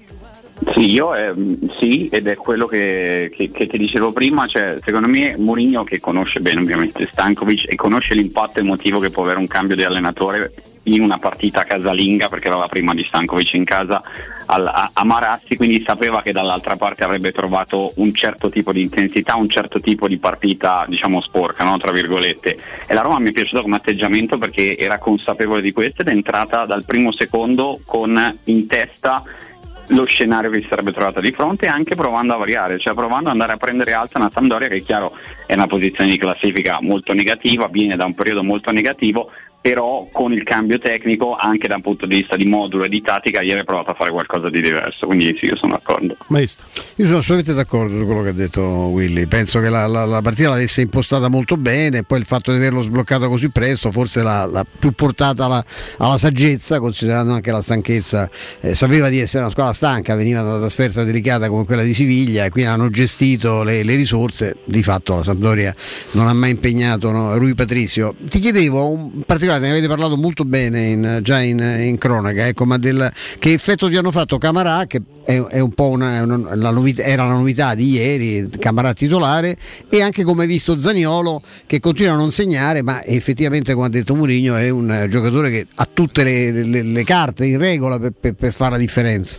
Sì, 0.73 0.91
io 0.91 1.13
ehm, 1.13 1.69
sì, 1.71 2.07
ed 2.09 2.27
è 2.27 2.35
quello 2.35 2.65
che, 2.65 3.31
che- 3.33 3.51
che 3.51 3.67
ti 3.67 3.77
dicevo 3.77 4.11
prima, 4.11 4.47
cioè, 4.47 4.77
secondo 4.83 5.07
me 5.07 5.35
Mourinho 5.37 5.83
che 5.83 5.99
conosce 5.99 6.39
bene 6.39 6.61
ovviamente 6.61 7.07
Stankovic 7.11 7.65
e 7.71 7.75
conosce 7.75 8.15
l'impatto 8.15 8.59
emotivo 8.59 8.99
che 8.99 9.11
può 9.11 9.23
avere 9.23 9.37
un 9.39 9.47
cambio 9.47 9.75
di 9.75 9.83
allenatore 9.83 10.51
in 10.83 11.01
una 11.01 11.19
partita 11.19 11.63
casalinga, 11.63 12.27
perché 12.27 12.47
era 12.47 12.57
la 12.57 12.67
prima 12.67 12.93
di 12.95 13.03
Stankovic 13.03 13.53
in 13.53 13.65
casa 13.65 14.01
a, 14.47 14.89
a 14.93 15.03
Marassi, 15.03 15.55
quindi 15.55 15.81
sapeva 15.81 16.21
che 16.21 16.31
dall'altra 16.31 16.75
parte 16.75 17.03
avrebbe 17.03 17.31
trovato 17.31 17.91
un 17.97 18.13
certo 18.13 18.49
tipo 18.49 18.71
di 18.71 18.81
intensità, 18.81 19.35
un 19.35 19.49
certo 19.49 19.79
tipo 19.79 20.07
di 20.07 20.17
partita 20.17 20.85
diciamo 20.87 21.19
sporca, 21.21 21.65
no? 21.65 21.77
tra 21.77 21.91
virgolette. 21.91 22.57
E 22.87 22.93
la 22.93 23.01
Roma 23.01 23.19
mi 23.19 23.29
è 23.29 23.33
piaciuta 23.33 23.61
come 23.61 23.75
atteggiamento 23.75 24.37
perché 24.37 24.77
era 24.77 24.97
consapevole 24.97 25.61
di 25.61 25.71
questo 25.71 26.01
ed 26.01 26.07
è 26.07 26.11
entrata 26.11 26.65
dal 26.65 26.85
primo 26.85 27.11
secondo 27.11 27.79
con 27.85 28.37
in 28.45 28.65
testa 28.67 29.21
lo 29.87 30.05
scenario 30.05 30.49
che 30.49 30.61
si 30.61 30.67
sarebbe 30.67 30.91
trovata 30.91 31.19
di 31.19 31.31
fronte 31.31 31.67
anche 31.67 31.95
provando 31.95 32.33
a 32.33 32.37
variare, 32.37 32.77
cioè 32.79 32.93
provando 32.93 33.27
ad 33.27 33.33
andare 33.33 33.53
a 33.53 33.57
prendere 33.57 33.93
alta 33.93 34.19
una 34.19 34.31
Sampdoria 34.31 34.67
che 34.67 34.77
è 34.77 34.83
chiaro 34.83 35.15
è 35.45 35.53
una 35.53 35.67
posizione 35.67 36.09
di 36.09 36.17
classifica 36.17 36.79
molto 36.81 37.13
negativa, 37.13 37.67
viene 37.67 37.95
da 37.95 38.05
un 38.05 38.13
periodo 38.13 38.43
molto 38.43 38.71
negativo, 38.71 39.31
però 39.59 40.07
con 40.11 40.31
il 40.31 40.43
cambio 40.43 40.79
tecnico 40.79 41.35
anche 41.35 41.67
da 41.67 41.75
un 41.75 41.81
punto 41.81 42.05
di 42.05 42.17
vista 42.17 42.35
di 42.37 42.45
modulo 42.45 42.85
e 42.85 42.89
di 42.89 43.01
tattica 43.01 43.41
ieri 43.41 43.59
ha 43.59 43.63
provato 43.63 43.91
a 43.91 43.93
fare 43.93 44.11
qualcosa 44.11 44.49
di 44.49 44.61
diverso, 44.61 45.05
quindi 45.07 45.35
sì, 45.39 45.45
io 45.45 45.55
sono 45.57 45.73
d'accordo. 45.73 46.15
Maestro. 46.27 46.65
Io 46.95 47.05
sono 47.05 47.17
assolutamente 47.17 47.53
d'accordo 47.53 47.97
su 47.97 48.05
quello 48.05 48.21
che 48.23 48.29
ha 48.29 48.33
detto 48.33 48.61
Willy. 48.61 49.25
Penso 49.25 49.59
che 49.59 49.69
la, 49.69 49.85
la- 49.87 50.05
la 50.05 50.21
partita 50.21 50.49
l'avesse 50.49 50.81
impostata 50.81 51.27
molto 51.27 51.57
bene, 51.57 52.03
poi 52.03 52.19
il 52.19 52.25
fatto 52.25 52.51
di 52.51 52.57
averlo 52.57 52.81
sbloccato 52.81 53.27
così 53.29 53.49
presto 53.49 53.91
forse 53.91 54.21
l'ha, 54.23 54.45
l'ha 54.45 54.65
più 54.79 54.91
portata 54.91 55.45
alla, 55.45 55.63
alla 55.97 56.17
saggezza, 56.17 56.79
considerando 56.79 57.33
anche 57.33 57.51
la 57.51 57.61
stanchezza. 57.61 58.29
Eh, 58.61 58.73
sapeva 58.75 59.09
di 59.09 59.19
essere 59.19 59.41
una 59.43 59.51
squadra 59.51 59.73
stanca, 59.73 60.15
veniva 60.15 60.41
da 60.41 60.49
una 60.49 60.59
trasferta 60.59 61.03
delicata 61.03 61.49
come 61.49 61.65
quella 61.65 61.83
di 61.83 61.93
Siviglia 61.93 62.45
e 62.45 62.49
quindi 62.49 62.69
hanno 62.69 62.89
gestito 62.89 63.63
le, 63.63 63.83
le 63.83 63.95
risorse. 63.95 64.55
Di 64.63 64.81
fatto 64.83 65.15
la 65.15 65.23
Sampdoria 65.23 65.73
non 66.11 66.27
ha 66.27 66.33
mai 66.33 66.51
impegnato 66.51 67.11
no, 67.11 67.37
Rui 67.37 67.53
Patrizio. 67.55 68.15
Ti 68.27 68.39
chiedevo, 68.39 68.89
un- 68.89 69.11
in 69.13 69.23
particolare 69.47 69.59
ne 69.59 69.69
avete 69.71 69.87
parlato 69.87 70.17
molto 70.17 70.43
bene 70.45 70.81
in- 70.85 71.19
già 71.23 71.41
in, 71.41 71.59
in 71.59 71.97
cronaca, 71.97 72.47
ecco, 72.47 72.65
ma 72.65 72.77
del, 72.77 73.09
che 73.39 73.53
effetto 73.53 73.89
ti 73.89 73.95
hanno 73.95 74.11
fatto 74.11 74.37
Camarà, 74.37 74.85
che 74.85 75.01
è, 75.25 75.39
è 75.41 75.59
un 75.59 75.71
po' 75.73 75.89
una, 75.89 76.21
una- 76.23 76.55
la 76.55 76.69
novità- 76.71 77.03
era 77.03 77.25
la 77.25 77.33
novità 77.33 77.73
di 77.75 77.89
ieri, 77.91 78.47
Camarà 78.59 78.93
titolare, 78.93 79.57
e 79.89 80.01
anche 80.01 80.23
come 80.23 80.43
hai 80.43 80.47
visto 80.47 80.77
Zaniolo 80.79 81.41
che 81.65 81.79
continua 81.79 82.13
a 82.13 82.15
non 82.17 82.31
segnare, 82.31 82.81
ma 82.81 83.03
effettivamente 83.03 83.73
come 83.73 83.87
ha 83.87 83.89
detto 83.89 84.15
Mourinho 84.15 84.55
è 84.55 84.69
un 84.69 85.07
giocatore 85.09 85.49
che 85.49 85.67
ha 85.75 85.87
tutte 85.91 86.23
le, 86.23 86.51
le- 86.63 86.83
le 86.83 87.03
carte 87.03 87.45
in 87.45 87.57
regola 87.57 87.97
per, 87.99 88.11
per- 88.19 88.33
per 88.35 88.53
fare 88.53 88.71
la 88.71 88.77
differenza. 88.77 89.37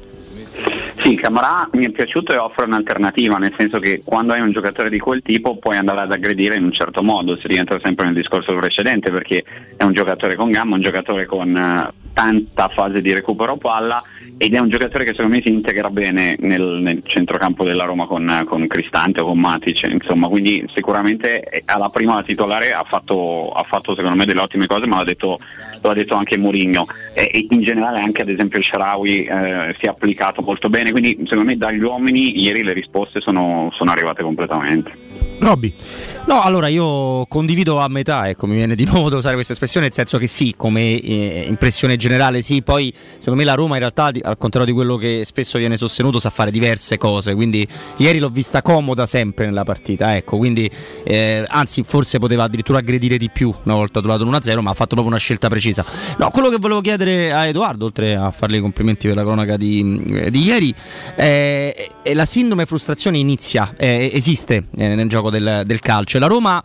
Sì, 1.00 1.14
Camarà 1.14 1.68
mi 1.72 1.86
è 1.86 1.90
piaciuto 1.90 2.32
e 2.32 2.36
offre 2.36 2.64
un'alternativa, 2.64 3.38
nel 3.38 3.54
senso 3.56 3.78
che 3.78 4.02
quando 4.04 4.32
hai 4.32 4.40
un 4.40 4.50
giocatore 4.50 4.90
di 4.90 4.98
quel 4.98 5.22
tipo 5.22 5.56
puoi 5.56 5.76
andare 5.76 6.00
ad 6.00 6.10
aggredire 6.10 6.56
in 6.56 6.64
un 6.64 6.72
certo 6.72 7.02
modo, 7.02 7.36
si 7.38 7.46
rientra 7.46 7.78
sempre 7.82 8.06
nel 8.06 8.14
discorso 8.14 8.54
precedente 8.54 9.10
perché 9.10 9.44
è 9.76 9.84
un 9.84 9.92
giocatore 9.92 10.34
con 10.34 10.50
gamma, 10.50 10.74
un 10.74 10.82
giocatore 10.82 11.24
con 11.24 11.56
eh, 11.56 11.92
tanta 12.12 12.66
fase 12.66 13.00
di 13.00 13.12
recupero 13.12 13.56
palla 13.56 14.02
ed 14.36 14.54
è 14.54 14.58
un 14.58 14.68
giocatore 14.68 15.04
che 15.04 15.12
secondo 15.12 15.36
me 15.36 15.42
si 15.42 15.50
integra 15.50 15.88
bene 15.88 16.36
nel, 16.40 16.80
nel 16.82 17.02
centrocampo 17.04 17.64
della 17.64 17.84
Roma 17.84 18.06
con, 18.06 18.44
con, 18.46 18.66
Cristante 18.66 19.20
o 19.20 19.26
con 19.26 19.38
Matic, 19.38 19.84
insomma, 19.84 20.28
quindi 20.28 20.64
sicuramente 20.74 21.62
alla 21.64 21.90
prima 21.90 22.22
titolare 22.22 22.72
ha 22.72 22.84
fatto, 22.84 23.50
ha 23.52 23.62
fatto 23.62 23.94
secondo 23.94 24.16
me 24.16 24.24
delle 24.24 24.40
ottime 24.40 24.66
cose, 24.66 24.86
ma 24.86 24.96
l'ha 24.96 25.04
detto, 25.04 25.38
lo 25.82 25.90
ha 25.90 25.94
detto 25.94 26.14
anche 26.14 26.38
Mourinho 26.38 26.86
e, 27.14 27.30
e, 27.32 27.46
in 27.50 27.62
generale 27.62 28.00
anche 28.00 28.22
ad 28.22 28.28
esempio 28.28 28.58
il 28.58 28.64
Sharawi 28.64 29.24
eh, 29.24 29.74
si 29.78 29.86
è 29.86 29.88
applicato 29.88 30.42
molto 30.42 30.68
bene, 30.68 30.90
quindi 30.90 31.16
secondo 31.24 31.44
me 31.44 31.56
dagli 31.56 31.82
uomini 31.82 32.40
ieri 32.40 32.62
le 32.62 32.72
risposte 32.72 33.20
sono, 33.20 33.70
sono 33.72 33.90
arrivate 33.90 34.22
completamente. 34.22 35.17
Robby. 35.38 35.72
No, 36.26 36.42
allora 36.42 36.68
io 36.68 37.24
condivido 37.26 37.78
a 37.78 37.88
metà, 37.88 38.28
ecco, 38.28 38.46
mi 38.46 38.54
viene 38.54 38.74
di 38.74 38.84
nuovo 38.84 39.08
da 39.08 39.16
usare 39.16 39.34
questa 39.34 39.54
espressione, 39.54 39.86
nel 39.86 39.94
senso 39.94 40.18
che 40.18 40.26
sì, 40.26 40.54
come 40.54 41.00
eh, 41.00 41.46
impressione 41.48 41.96
generale 41.96 42.42
sì, 42.42 42.60
poi 42.60 42.92
secondo 42.94 43.38
me 43.38 43.44
la 43.44 43.54
Roma 43.54 43.74
in 43.74 43.80
realtà, 43.80 44.10
al 44.22 44.36
contrario 44.36 44.66
di 44.66 44.74
quello 44.74 44.96
che 44.96 45.22
spesso 45.24 45.56
viene 45.56 45.78
sostenuto, 45.78 46.18
sa 46.18 46.28
fare 46.28 46.50
diverse 46.50 46.98
cose, 46.98 47.34
quindi 47.34 47.66
ieri 47.96 48.18
l'ho 48.18 48.28
vista 48.28 48.60
comoda 48.60 49.06
sempre 49.06 49.46
nella 49.46 49.64
partita, 49.64 50.16
ecco, 50.16 50.36
quindi 50.36 50.70
eh, 51.04 51.46
anzi 51.48 51.82
forse 51.82 52.18
poteva 52.18 52.44
addirittura 52.44 52.78
aggredire 52.78 53.16
di 53.16 53.30
più 53.30 53.54
una 53.62 53.74
volta 53.74 54.00
trovato 54.00 54.24
l'1-0, 54.24 54.60
ma 54.60 54.70
ha 54.70 54.74
fatto 54.74 54.96
proprio 54.96 55.06
una 55.06 55.18
scelta 55.18 55.48
precisa. 55.48 55.82
No, 56.18 56.28
quello 56.30 56.50
che 56.50 56.58
volevo 56.58 56.82
chiedere 56.82 57.32
a 57.32 57.46
Edoardo, 57.46 57.86
oltre 57.86 58.16
a 58.16 58.30
farle 58.32 58.58
i 58.58 58.60
complimenti 58.60 59.06
per 59.06 59.16
la 59.16 59.22
cronaca 59.22 59.56
di, 59.56 60.04
eh, 60.08 60.30
di 60.30 60.42
ieri, 60.42 60.74
eh, 61.16 61.88
la 62.12 62.26
sindrome 62.26 62.66
frustrazione 62.66 63.16
inizia, 63.16 63.74
eh, 63.78 64.10
esiste 64.12 64.64
eh, 64.76 64.94
nel 64.94 65.08
gioco 65.08 65.27
del, 65.30 65.62
del 65.64 65.80
calcio 65.80 66.18
la 66.18 66.26
Roma 66.26 66.62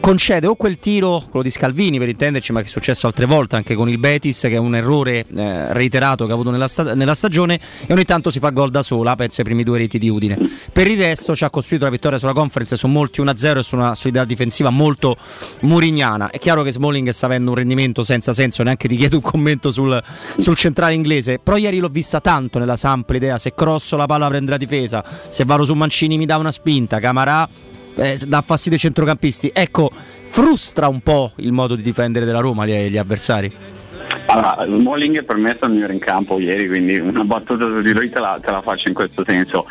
concede 0.00 0.46
o 0.46 0.56
quel 0.56 0.78
tiro, 0.78 1.22
quello 1.28 1.42
di 1.42 1.50
Scalvini 1.50 1.98
per 1.98 2.08
intenderci, 2.08 2.52
ma 2.52 2.60
che 2.60 2.66
è 2.66 2.70
successo 2.70 3.06
altre 3.06 3.26
volte 3.26 3.56
anche 3.56 3.74
con 3.74 3.88
il 3.88 3.98
Betis, 3.98 4.40
che 4.40 4.52
è 4.52 4.56
un 4.56 4.74
errore 4.74 5.24
eh, 5.36 5.72
reiterato 5.72 6.24
che 6.24 6.32
ha 6.32 6.34
avuto 6.34 6.50
nella, 6.50 6.66
sta- 6.66 6.94
nella, 6.94 7.14
stagione, 7.14 7.60
e 7.86 7.92
ogni 7.92 8.04
tanto 8.04 8.30
si 8.30 8.38
fa 8.38 8.50
gol 8.50 8.70
da 8.70 8.82
sola, 8.82 9.14
penso 9.14 9.40
ai 9.40 9.46
primi 9.46 9.62
due 9.62 9.78
reti 9.78 9.98
di 9.98 10.08
Udine. 10.08 10.38
Per 10.72 10.88
il 10.88 10.98
resto 10.98 11.36
ci 11.36 11.44
ha 11.44 11.50
costruito 11.50 11.84
la 11.84 11.90
vittoria 11.90 12.18
sulla 12.18 12.32
conference 12.32 12.76
su 12.76 12.88
molti 12.88 13.20
1-0 13.20 13.58
e 13.58 13.62
su 13.62 13.76
una 13.76 13.94
solidità 13.94 14.24
difensiva 14.24 14.70
molto 14.70 15.16
murignana. 15.60 16.30
È 16.30 16.38
chiaro 16.38 16.62
che 16.62 16.72
Smalling 16.72 17.10
sta 17.10 17.26
avendo 17.26 17.50
un 17.50 17.56
rendimento 17.56 18.02
senza 18.02 18.32
senso, 18.32 18.62
neanche 18.62 18.88
ti 18.88 18.96
chiedo 18.96 19.16
un 19.16 19.22
commento 19.22 19.70
sul, 19.70 20.02
sul 20.38 20.56
centrale 20.56 20.94
inglese, 20.94 21.38
però 21.38 21.56
ieri 21.56 21.78
l'ho 21.78 21.88
vista 21.88 22.20
tanto 22.20 22.58
nella 22.58 22.76
Samp 22.76 23.10
l'idea, 23.10 23.36
se 23.38 23.52
crosso 23.54 23.96
la 23.96 24.06
palla 24.06 24.28
prende 24.28 24.50
la 24.50 24.56
difesa, 24.56 25.04
se 25.28 25.44
vado 25.44 25.64
su 25.64 25.74
Mancini 25.74 26.16
mi 26.16 26.26
dà 26.26 26.38
una 26.38 26.50
spinta, 26.50 26.98
Camarà 26.98 27.48
eh, 27.96 28.18
dà 28.26 28.42
fastidio 28.42 28.74
ai 28.74 28.82
centrocampisti. 28.82 29.50
Ecco, 29.52 29.90
frustra 29.92 30.88
un 30.88 31.00
po' 31.00 31.32
il 31.36 31.52
modo 31.52 31.74
di 31.74 31.82
difendere 31.82 32.24
della 32.24 32.40
Roma 32.40 32.66
gli, 32.66 32.88
gli 32.88 32.98
avversari. 32.98 33.78
Allora, 34.26 34.64
Smalling 34.64 35.24
per 35.24 35.36
me 35.36 35.50
è 35.50 35.54
stato 35.54 35.66
il 35.66 35.72
migliore 35.72 35.92
in 35.92 35.98
campo 35.98 36.38
ieri, 36.38 36.68
quindi 36.68 36.98
una 36.98 37.24
battuta 37.24 37.66
di 37.80 37.92
lui 37.92 38.10
te 38.10 38.20
la, 38.20 38.38
te 38.40 38.50
la 38.52 38.62
faccio 38.62 38.86
in 38.86 38.94
questo 38.94 39.24
senso. 39.24 39.66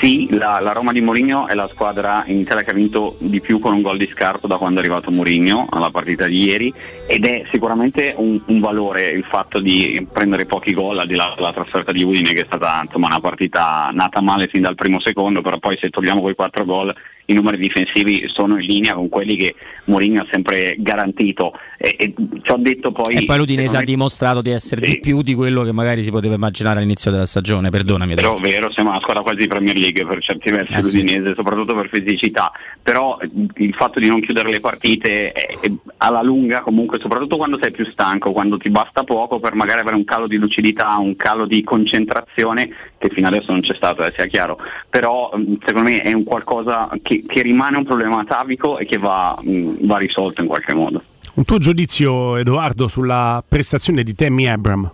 Sì, 0.00 0.28
la, 0.36 0.58
la, 0.58 0.72
Roma 0.72 0.92
di 0.92 1.00
Mourinho 1.00 1.46
è 1.46 1.54
la 1.54 1.68
squadra 1.68 2.24
in 2.26 2.38
Italia 2.38 2.64
che 2.64 2.70
ha 2.70 2.74
vinto 2.74 3.16
di 3.18 3.40
più 3.40 3.60
con 3.60 3.72
un 3.72 3.82
gol 3.82 3.98
di 3.98 4.08
scarto 4.08 4.48
da 4.48 4.56
quando 4.56 4.80
è 4.80 4.82
arrivato 4.82 5.12
Mourinho 5.12 5.68
alla 5.70 5.90
partita 5.90 6.26
di 6.26 6.44
ieri 6.44 6.74
ed 7.06 7.24
è 7.24 7.44
sicuramente 7.52 8.14
un, 8.16 8.40
un 8.46 8.58
valore 8.58 9.10
il 9.10 9.24
fatto 9.24 9.60
di 9.60 10.04
prendere 10.12 10.44
pochi 10.44 10.74
gol 10.74 10.98
al 10.98 11.06
di 11.06 11.14
là 11.14 11.32
della 11.36 11.52
trasferta 11.52 11.92
di 11.92 12.02
Udine 12.02 12.32
che 12.32 12.42
è 12.42 12.46
stata 12.46 12.80
insomma, 12.82 13.06
una 13.06 13.20
partita 13.20 13.90
nata 13.92 14.20
male 14.20 14.48
fin 14.48 14.62
dal 14.62 14.74
primo 14.74 14.98
secondo, 15.00 15.40
però 15.40 15.58
poi 15.58 15.76
se 15.80 15.88
togliamo 15.88 16.20
quei 16.20 16.34
quattro 16.34 16.64
gol 16.64 16.92
i 17.30 17.34
numeri 17.34 17.58
difensivi 17.58 18.24
sono 18.28 18.58
in 18.58 18.66
linea 18.66 18.94
con 18.94 19.08
quelli 19.08 19.36
che 19.36 19.54
Mourinho 19.84 20.22
ha 20.22 20.26
sempre 20.30 20.74
garantito 20.78 21.52
e, 21.76 21.94
e 21.98 22.14
ci 22.42 22.50
ho 22.50 22.56
detto 22.56 22.92
poi 22.92 23.14
e 23.14 23.24
poi 23.24 23.38
l'Udinese 23.38 23.76
ha 23.76 23.82
dimostrato 23.82 24.42
di 24.42 24.50
essere 24.50 24.84
sì. 24.84 24.92
di 24.92 25.00
più 25.00 25.22
di 25.22 25.34
quello 25.34 25.62
che 25.62 25.72
magari 25.72 26.02
si 26.02 26.10
poteva 26.10 26.34
immaginare 26.34 26.78
all'inizio 26.78 27.10
della 27.10 27.26
stagione 27.26 27.70
perdonami 27.70 28.14
però 28.14 28.34
vero 28.34 28.70
siamo 28.70 28.90
una 28.90 29.00
squadra 29.00 29.22
quasi 29.22 29.38
di 29.38 29.46
Premier 29.46 29.76
League 29.76 30.04
per 30.04 30.20
certi 30.20 30.50
versi 30.50 30.74
eh 30.74 30.82
l'Udinese 30.82 31.28
sì. 31.28 31.34
soprattutto 31.36 31.74
per 31.74 31.88
fisicità 31.90 32.52
però 32.82 33.18
il 33.56 33.74
fatto 33.74 34.00
di 34.00 34.08
non 34.08 34.20
chiudere 34.20 34.50
le 34.50 34.60
partite 34.60 35.32
è, 35.32 35.46
è, 35.60 35.72
alla 35.98 36.22
lunga 36.22 36.60
comunque 36.60 36.98
soprattutto 37.00 37.36
quando 37.36 37.58
sei 37.60 37.70
più 37.70 37.86
stanco 37.86 38.32
quando 38.32 38.56
ti 38.56 38.70
basta 38.70 39.04
poco 39.04 39.38
per 39.38 39.54
magari 39.54 39.80
avere 39.80 39.96
un 39.96 40.04
calo 40.04 40.26
di 40.26 40.36
lucidità 40.36 40.96
un 40.98 41.16
calo 41.16 41.46
di 41.46 41.62
concentrazione 41.62 42.70
che 43.00 43.08
fino 43.08 43.28
adesso 43.28 43.50
non 43.50 43.62
c'è 43.62 43.74
stato 43.74 44.04
eh, 44.04 44.12
sia 44.14 44.26
chiaro 44.26 44.58
però 44.88 45.30
secondo 45.64 45.88
me 45.88 46.02
è 46.02 46.12
un 46.12 46.24
qualcosa 46.24 46.88
che 47.02 47.20
che, 47.26 47.42
rimane 47.42 47.76
un 47.76 47.84
problema 47.84 48.20
atavico 48.20 48.78
e 48.78 48.86
che 48.86 48.98
va, 48.98 49.36
mh, 49.40 49.86
va 49.86 49.98
risolto 49.98 50.40
in 50.40 50.46
qualche 50.46 50.74
modo. 50.74 51.02
Un 51.34 51.44
tuo 51.44 51.58
giudizio, 51.58 52.36
Edoardo, 52.36 52.88
sulla 52.88 53.42
prestazione 53.46 54.02
di 54.02 54.14
Tammy 54.14 54.46
Abram? 54.46 54.90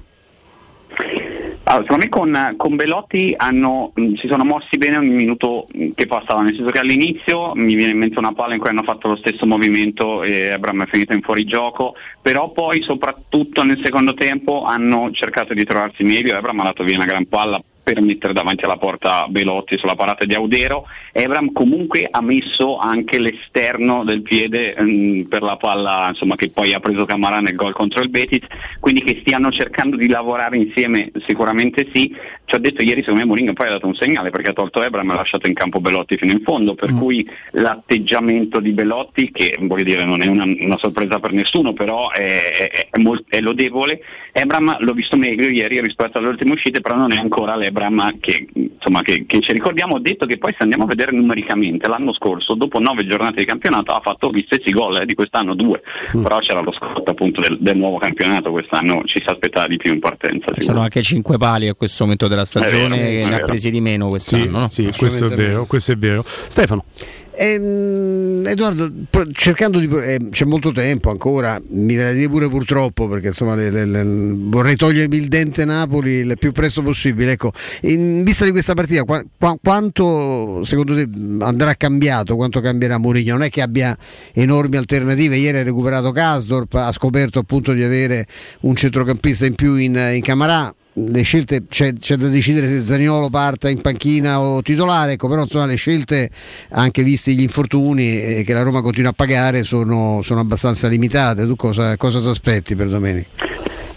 Allora, 1.68 1.82
secondo 1.82 2.04
me 2.04 2.08
con, 2.08 2.54
con 2.56 2.76
Belotti 2.76 3.34
hanno, 3.36 3.90
mh, 3.92 4.14
si 4.14 4.28
sono 4.28 4.44
mossi 4.44 4.76
bene 4.78 4.98
ogni 4.98 5.10
minuto 5.10 5.66
che 5.94 6.06
passava, 6.06 6.42
nel 6.42 6.54
senso 6.54 6.70
che 6.70 6.78
all'inizio 6.78 7.52
mi 7.56 7.74
viene 7.74 7.90
in 7.90 7.98
mente 7.98 8.18
una 8.18 8.32
palla 8.32 8.54
in 8.54 8.60
cui 8.60 8.68
hanno 8.68 8.84
fatto 8.84 9.08
lo 9.08 9.16
stesso 9.16 9.46
movimento 9.46 10.22
e 10.22 10.50
Abram 10.50 10.84
è 10.84 10.86
finito 10.86 11.12
in 11.12 11.22
fuorigioco, 11.22 11.96
però 12.22 12.52
poi 12.52 12.82
soprattutto 12.82 13.64
nel 13.64 13.80
secondo 13.82 14.14
tempo 14.14 14.62
hanno 14.62 15.10
cercato 15.10 15.54
di 15.54 15.64
trovarsi 15.64 16.04
meglio, 16.04 16.36
Abram 16.36 16.60
ha 16.60 16.64
dato 16.64 16.84
via 16.84 16.96
una 16.96 17.04
gran 17.04 17.26
palla 17.26 17.60
per 17.86 18.02
mettere 18.02 18.32
davanti 18.32 18.64
alla 18.64 18.78
porta 18.78 19.26
Belotti 19.28 19.78
sulla 19.78 19.94
parata 19.94 20.24
di 20.24 20.34
Audero. 20.34 20.88
Ebram 21.12 21.52
comunque 21.52 22.08
ha 22.10 22.20
messo 22.20 22.78
anche 22.78 23.20
l'esterno 23.20 24.02
del 24.02 24.22
piede 24.22 24.74
mh, 24.76 25.28
per 25.28 25.42
la 25.42 25.56
palla 25.56 26.08
insomma, 26.08 26.34
che 26.34 26.50
poi 26.50 26.72
ha 26.72 26.80
preso 26.80 27.04
Camarà 27.04 27.38
nel 27.38 27.54
gol 27.54 27.72
contro 27.72 28.02
il 28.02 28.10
Betis, 28.10 28.44
quindi 28.80 29.04
che 29.04 29.18
stiano 29.20 29.52
cercando 29.52 29.96
di 29.96 30.08
lavorare 30.08 30.56
insieme 30.56 31.12
sicuramente 31.26 31.88
sì. 31.94 32.12
Ci 32.44 32.54
ho 32.56 32.58
detto 32.58 32.82
ieri 32.82 33.00
secondo 33.00 33.20
me 33.20 33.26
Mourinho 33.26 33.52
poi 33.52 33.68
ha 33.68 33.70
dato 33.70 33.86
un 33.86 33.94
segnale 33.94 34.30
perché 34.30 34.50
ha 34.50 34.52
tolto 34.52 34.82
Ebram 34.82 35.08
e 35.08 35.12
ha 35.12 35.16
lasciato 35.16 35.46
in 35.46 35.54
campo 35.54 35.80
Belotti 35.80 36.16
fino 36.16 36.32
in 36.32 36.42
fondo, 36.42 36.74
per 36.74 36.92
mm. 36.92 36.98
cui 36.98 37.24
l'atteggiamento 37.52 38.58
di 38.58 38.72
Belotti, 38.72 39.30
che 39.30 39.56
voglio 39.60 39.84
dire 39.84 40.04
non 40.04 40.22
è 40.22 40.26
una, 40.26 40.44
una 40.44 40.76
sorpresa 40.76 41.20
per 41.20 41.30
nessuno, 41.30 41.72
però 41.72 42.10
è, 42.10 42.68
è, 42.70 42.88
è, 42.90 42.98
molt, 42.98 43.26
è 43.28 43.40
lodevole, 43.40 44.00
Ebram 44.32 44.76
l'ho 44.80 44.92
visto 44.92 45.16
meglio 45.16 45.46
ieri 45.46 45.80
rispetto 45.80 46.18
alle 46.18 46.28
ultime 46.28 46.52
uscite, 46.52 46.80
però 46.80 46.96
non 46.96 47.12
è 47.12 47.16
ancora 47.16 47.54
l'Ebram 47.54 47.74
Abram 47.76 48.18
che, 48.18 48.48
insomma, 48.54 49.02
che, 49.02 49.24
che, 49.26 49.40
ci 49.40 49.52
ricordiamo, 49.52 49.96
ho 49.96 49.98
detto 49.98 50.24
che 50.26 50.38
poi 50.38 50.52
se 50.56 50.62
andiamo 50.62 50.84
a 50.84 50.86
vedere 50.86 51.12
numericamente 51.12 51.86
l'anno 51.86 52.12
scorso, 52.14 52.54
dopo 52.54 52.78
nove 52.78 53.06
giornate 53.06 53.36
di 53.36 53.44
campionato, 53.44 53.92
ha 53.92 54.00
fatto 54.00 54.30
gli 54.32 54.42
stessi 54.44 54.70
gol 54.70 55.00
eh, 55.02 55.06
di 55.06 55.14
quest'anno 55.14 55.54
due, 55.54 55.82
mm. 56.16 56.22
però 56.22 56.38
c'era 56.38 56.60
lo 56.60 56.72
scotto 56.72 57.10
appunto 57.10 57.42
del, 57.42 57.58
del, 57.60 57.76
nuovo 57.76 57.98
campionato, 57.98 58.50
quest'anno 58.50 59.02
ci 59.04 59.20
si 59.22 59.28
aspettava 59.28 59.66
di 59.66 59.76
più 59.76 59.92
in 59.92 60.00
partenza. 60.00 60.52
Ci 60.52 60.62
sono 60.62 60.80
anche 60.80 61.02
cinque 61.02 61.36
pali 61.36 61.68
a 61.68 61.74
questo 61.74 62.04
momento 62.04 62.26
della 62.28 62.44
stagione 62.44 62.98
che 62.98 63.26
ne 63.28 63.40
ha 63.40 63.44
presi 63.44 63.70
di 63.70 63.80
meno 63.80 64.08
quest'anno. 64.08 64.44
Sì, 64.68 64.82
no? 64.82 64.90
sì 64.90 64.98
questo, 64.98 65.26
è 65.26 65.34
vero, 65.34 65.66
questo 65.66 65.92
è 65.92 65.96
vero. 65.96 66.24
Stefano. 66.26 66.84
Eh, 67.38 68.42
Edoardo, 68.46 68.90
cercando 69.32 69.78
di. 69.78 69.86
Eh, 69.94 70.28
c'è 70.30 70.46
molto 70.46 70.72
tempo 70.72 71.10
ancora, 71.10 71.60
mi 71.68 71.94
viene 71.94 72.14
dire 72.14 72.30
pure 72.30 72.48
purtroppo, 72.48 73.08
perché 73.08 73.28
insomma 73.28 73.54
le, 73.54 73.70
le, 73.70 73.84
le, 73.84 74.02
vorrei 74.04 74.74
togliermi 74.74 75.16
il 75.16 75.28
dente 75.28 75.66
Napoli 75.66 76.12
il 76.12 76.36
più 76.38 76.52
presto 76.52 76.80
possibile. 76.80 77.32
Ecco, 77.32 77.52
in 77.82 78.22
vista 78.24 78.46
di 78.46 78.52
questa 78.52 78.72
partita, 78.72 79.04
qua, 79.04 79.22
qua, 79.38 79.54
quanto 79.62 80.64
secondo 80.64 80.94
te 80.94 81.06
andrà 81.40 81.74
cambiato? 81.74 82.36
Quanto 82.36 82.60
cambierà 82.60 82.96
Mourinho? 82.96 83.34
Non 83.34 83.42
è 83.42 83.50
che 83.50 83.60
abbia 83.60 83.94
enormi 84.32 84.78
alternative. 84.78 85.36
Ieri 85.36 85.58
ha 85.58 85.62
recuperato 85.62 86.12
Kasdorp, 86.12 86.72
ha 86.74 86.92
scoperto 86.92 87.38
appunto 87.38 87.72
di 87.72 87.82
avere 87.82 88.24
un 88.60 88.74
centrocampista 88.74 89.44
in 89.44 89.54
più 89.54 89.74
in, 89.74 89.94
in 90.14 90.22
Camarà 90.22 90.74
le 90.98 91.22
scelte 91.22 91.64
c'è, 91.68 91.92
c'è, 91.92 92.16
da 92.16 92.28
decidere 92.28 92.68
se 92.68 92.82
Zaniolo 92.82 93.28
parta 93.28 93.68
in 93.68 93.80
panchina 93.80 94.40
o 94.40 94.62
titolare, 94.62 95.12
ecco, 95.12 95.28
però 95.28 95.42
insomma, 95.42 95.66
le 95.66 95.76
scelte, 95.76 96.30
anche 96.70 97.02
visti 97.02 97.34
gli 97.36 97.42
infortuni 97.42 98.20
eh, 98.20 98.44
che 98.44 98.52
la 98.52 98.62
Roma 98.62 98.80
continua 98.80 99.10
a 99.10 99.14
pagare, 99.14 99.64
sono, 99.64 100.20
sono 100.22 100.40
abbastanza 100.40 100.88
limitate. 100.88 101.46
Tu 101.46 101.56
cosa, 101.56 101.96
cosa 101.96 102.20
ti 102.20 102.28
aspetti 102.28 102.74
per 102.74 102.88
domenica? 102.88 103.28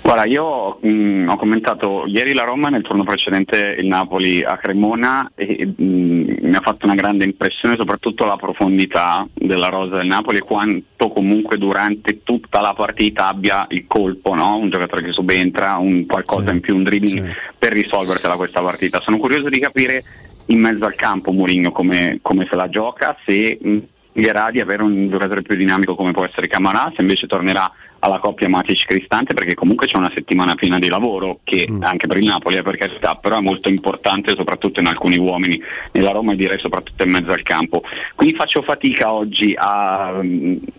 Guarda, 0.01 0.25
io 0.25 0.79
mh, 0.81 1.27
ho 1.27 1.35
commentato 1.35 2.03
ieri 2.07 2.33
la 2.33 2.43
Roma 2.43 2.69
nel 2.69 2.81
turno 2.81 3.03
precedente 3.03 3.75
il 3.77 3.85
Napoli 3.85 4.43
a 4.43 4.57
Cremona 4.57 5.31
e 5.35 5.67
mh, 5.67 5.83
mi 5.83 6.55
ha 6.55 6.61
fatto 6.61 6.85
una 6.85 6.95
grande 6.95 7.25
impressione 7.25 7.75
soprattutto 7.75 8.25
la 8.25 8.37
profondità 8.37 9.27
della 9.33 9.67
rosa 9.67 9.97
del 9.97 10.07
Napoli 10.07 10.37
e 10.37 10.41
quanto 10.41 11.09
comunque 11.09 11.57
durante 11.57 12.23
tutta 12.23 12.59
la 12.61 12.73
partita 12.73 13.27
abbia 13.27 13.67
il 13.69 13.85
colpo, 13.87 14.33
no? 14.33 14.57
un 14.57 14.69
giocatore 14.69 15.03
che 15.03 15.11
subentra, 15.11 15.77
un 15.77 16.05
qualcosa 16.07 16.49
sì, 16.49 16.55
in 16.55 16.61
più, 16.61 16.75
un 16.75 16.83
dribbling 16.83 17.25
sì. 17.27 17.35
per 17.57 17.73
risolvertela 17.73 18.35
questa 18.35 18.61
partita. 18.61 18.99
Sono 19.01 19.17
curioso 19.17 19.49
di 19.49 19.59
capire 19.59 20.03
in 20.47 20.59
mezzo 20.59 20.85
al 20.85 20.95
campo 20.95 21.31
Mourinho 21.31 21.71
come, 21.71 22.17
come 22.21 22.47
se 22.49 22.55
la 22.55 22.69
gioca, 22.69 23.15
se 23.25 23.59
mh, 23.61 23.77
sceglierà 24.19 24.51
di 24.51 24.59
avere 24.59 24.83
un 24.83 25.09
giocatore 25.09 25.41
più 25.41 25.55
dinamico 25.55 25.95
come 25.95 26.11
può 26.11 26.25
essere 26.25 26.47
Camarà, 26.47 26.91
se 26.95 27.01
invece 27.01 27.27
tornerà 27.27 27.71
alla 27.99 28.19
coppia 28.19 28.49
Matic-Cristante 28.49 29.33
perché 29.33 29.53
comunque 29.53 29.87
c'è 29.87 29.97
una 29.97 30.11
settimana 30.13 30.55
piena 30.55 30.79
di 30.79 30.87
lavoro 30.87 31.39
che 31.43 31.67
mm. 31.69 31.83
anche 31.83 32.07
per 32.07 32.17
il 32.17 32.25
Napoli 32.25 32.55
è 32.55 32.61
per 32.61 32.77
carità 32.77 33.15
però 33.15 33.37
è 33.37 33.41
molto 33.41 33.69
importante 33.69 34.35
soprattutto 34.35 34.79
in 34.79 34.87
alcuni 34.87 35.17
uomini. 35.17 35.61
Nella 35.91 36.11
Roma 36.11 36.33
e 36.33 36.35
direi 36.35 36.59
soprattutto 36.59 37.03
in 37.03 37.11
mezzo 37.11 37.31
al 37.31 37.43
campo. 37.43 37.83
Quindi 38.15 38.35
faccio 38.35 38.61
fatica 38.61 39.11
oggi 39.11 39.53
a, 39.57 40.21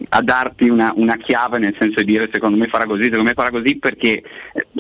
a 0.08 0.22
darti 0.22 0.68
una, 0.68 0.92
una, 0.96 1.16
chiave 1.16 1.58
nel 1.58 1.74
senso 1.78 2.00
di 2.00 2.06
dire 2.12 2.30
secondo 2.32 2.56
me 2.56 2.66
farà 2.66 2.86
così 2.86 3.04
secondo 3.04 3.24
me 3.24 3.34
farà 3.34 3.50
così 3.50 3.76
perché 3.76 4.22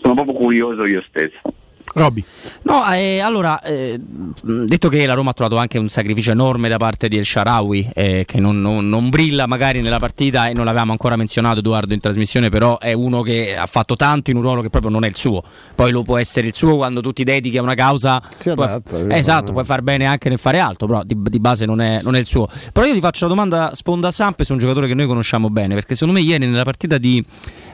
sono 0.00 0.14
proprio 0.14 0.34
curioso 0.34 0.84
io 0.86 1.04
stesso 1.06 1.52
Robby. 1.92 2.24
No, 2.62 2.84
eh, 2.92 3.18
allora, 3.18 3.60
eh, 3.62 3.98
detto 3.98 4.88
che 4.88 5.06
la 5.06 5.14
Roma 5.14 5.30
ha 5.30 5.32
trovato 5.32 5.56
anche 5.56 5.78
un 5.78 5.88
sacrificio 5.88 6.30
enorme 6.30 6.68
da 6.68 6.76
parte 6.76 7.08
di 7.08 7.16
El 7.16 7.24
Sharawi, 7.24 7.90
eh, 7.94 8.24
che 8.26 8.38
non, 8.38 8.60
non, 8.60 8.88
non, 8.88 9.08
brilla 9.10 9.46
magari 9.46 9.80
nella 9.80 9.98
partita 9.98 10.48
e 10.48 10.52
non 10.52 10.64
l'avevamo 10.64 10.92
ancora 10.92 11.16
menzionato 11.16 11.58
Edoardo 11.58 11.92
in 11.92 12.00
trasmissione, 12.00 12.48
però 12.48 12.78
è 12.78 12.92
uno 12.92 13.22
che 13.22 13.56
ha 13.56 13.66
fatto 13.66 13.96
tanto 13.96 14.30
in 14.30 14.36
un 14.36 14.42
ruolo 14.42 14.62
che 14.62 14.70
proprio 14.70 14.90
non 14.90 15.04
è 15.04 15.08
il 15.08 15.16
suo. 15.16 15.42
Poi 15.74 15.90
lo 15.90 16.02
può 16.02 16.16
essere 16.16 16.46
il 16.46 16.54
suo 16.54 16.76
quando 16.76 17.00
tu 17.00 17.12
ti 17.12 17.24
dedichi 17.24 17.58
a 17.58 17.62
una 17.62 17.74
causa. 17.74 18.22
Si 18.36 18.50
adatta, 18.50 18.80
puoi, 18.80 19.12
esatto, 19.12 19.52
puoi 19.52 19.64
far 19.64 19.82
bene 19.82 20.06
anche 20.06 20.28
nel 20.28 20.38
fare 20.38 20.58
altro, 20.60 20.86
però 20.86 21.02
di, 21.02 21.16
di 21.18 21.40
base 21.40 21.66
non 21.66 21.80
è, 21.80 22.00
non 22.02 22.14
è, 22.14 22.18
il 22.18 22.26
suo. 22.26 22.48
Però 22.72 22.86
io 22.86 22.94
ti 22.94 23.00
faccio 23.00 23.24
la 23.24 23.30
domanda 23.30 23.72
sponda 23.74 24.10
Samp 24.10 24.42
su 24.42 24.52
un 24.52 24.58
giocatore 24.58 24.86
che 24.86 24.94
noi 24.94 25.06
conosciamo 25.06 25.50
bene, 25.50 25.74
perché 25.74 25.94
secondo 25.94 26.20
me 26.20 26.24
ieri 26.24 26.46
nella 26.46 26.64
partita 26.64 26.98
di 26.98 27.24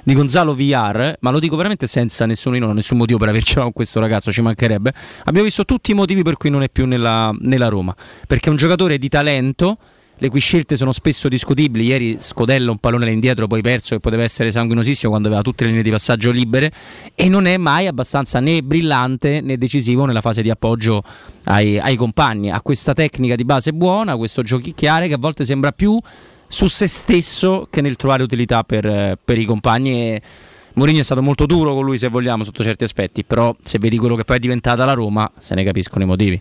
di 0.07 0.15
Gonzalo 0.15 0.55
Villar, 0.55 1.17
ma 1.19 1.31
lo 1.33 1.41
dico 1.41 1.57
veramente 1.57 1.89
senza 1.89 2.27
nessuno, 2.27 2.55
io 2.55 2.61
non 2.61 2.71
ho 2.71 2.75
nessun 2.75 2.97
motivo 2.97 3.19
per 3.19 3.29
avercelo 3.29 3.65
con 3.65 3.73
questo 3.73 3.99
ragazzo, 3.99 4.31
ci 4.31 4.41
mancherebbe. 4.41 4.95
Abbiamo 5.25 5.43
visto 5.43 5.65
tutti 5.65 5.91
i 5.91 5.95
motivi 5.95 6.23
per 6.23 6.37
cui 6.37 6.49
non 6.49 6.63
è 6.63 6.71
più 6.71 6.87
nella, 6.87 7.35
nella 7.41 7.67
Roma, 7.67 7.93
perché 8.25 8.47
è 8.47 8.51
un 8.51 8.57
giocatore 8.57 8.99
di 8.99 9.09
talento 9.09 9.77
le 10.19 10.29
cui 10.29 10.39
scelte 10.39 10.77
sono 10.77 10.93
spesso 10.93 11.27
discutibili. 11.27 11.87
Ieri 11.87 12.19
Scodella 12.21 12.71
un 12.71 12.79
pallone 12.79 13.11
indietro, 13.11 13.49
poi 13.49 13.63
perso, 13.63 13.97
che 13.97 14.01
poteva 14.01 14.23
essere 14.23 14.53
sanguinosissimo 14.53 15.11
quando 15.11 15.27
aveva 15.27 15.43
tutte 15.43 15.65
le 15.65 15.71
linee 15.71 15.83
di 15.83 15.91
passaggio 15.91 16.31
libere. 16.31 16.71
E 17.17 17.29
non 17.29 17.47
è 17.47 17.57
mai 17.57 17.89
abbastanza 17.89 18.39
né 18.39 18.63
brillante 18.63 19.41
né 19.41 19.59
decisivo 19.59 20.05
nella 20.05 20.21
fase 20.21 20.41
di 20.41 20.51
appoggio 20.51 21.03
ai, 21.47 21.81
ai 21.81 21.97
compagni. 21.97 22.53
Ha 22.53 22.63
questa 22.63 22.93
tecnica 22.93 23.35
di 23.35 23.45
base 23.45 23.73
buona, 23.73 24.17
questo 24.17 24.43
giochicchiare 24.43 25.09
che 25.09 25.15
a 25.15 25.19
volte 25.19 25.45
sembra 25.45 25.73
più 25.73 25.99
su 26.49 26.67
se 26.67 26.87
stesso 26.87 27.67
che 27.71 27.81
nel 27.81 27.97
trovare 27.97 28.23
utilità 28.23 28.63
per, 28.63 29.19
per 29.23 29.39
i 29.39 29.45
compagni. 29.45 29.93
E 29.93 30.23
Mourinho 30.75 31.01
è 31.01 31.05
stato 31.05 31.23
molto 31.23 31.47
duro 31.47 31.73
con 31.75 31.85
lui, 31.85 31.99
se 31.99 32.09
vogliamo, 32.09 32.45
sotto 32.45 32.63
certi 32.63 32.85
aspetti, 32.85 33.25
però 33.25 33.55
se 33.61 33.79
vedi 33.79 33.97
quello 33.97 34.15
che 34.15 34.25
poi 34.25 34.37
è 34.37 34.41
diventata 34.41 34.85
la 34.85 34.93
Roma, 34.93 35.31
se 35.39 35.55
ne 35.55 35.65
capiscono 35.65 36.05
i 36.05 36.07
motivi. 36.07 36.41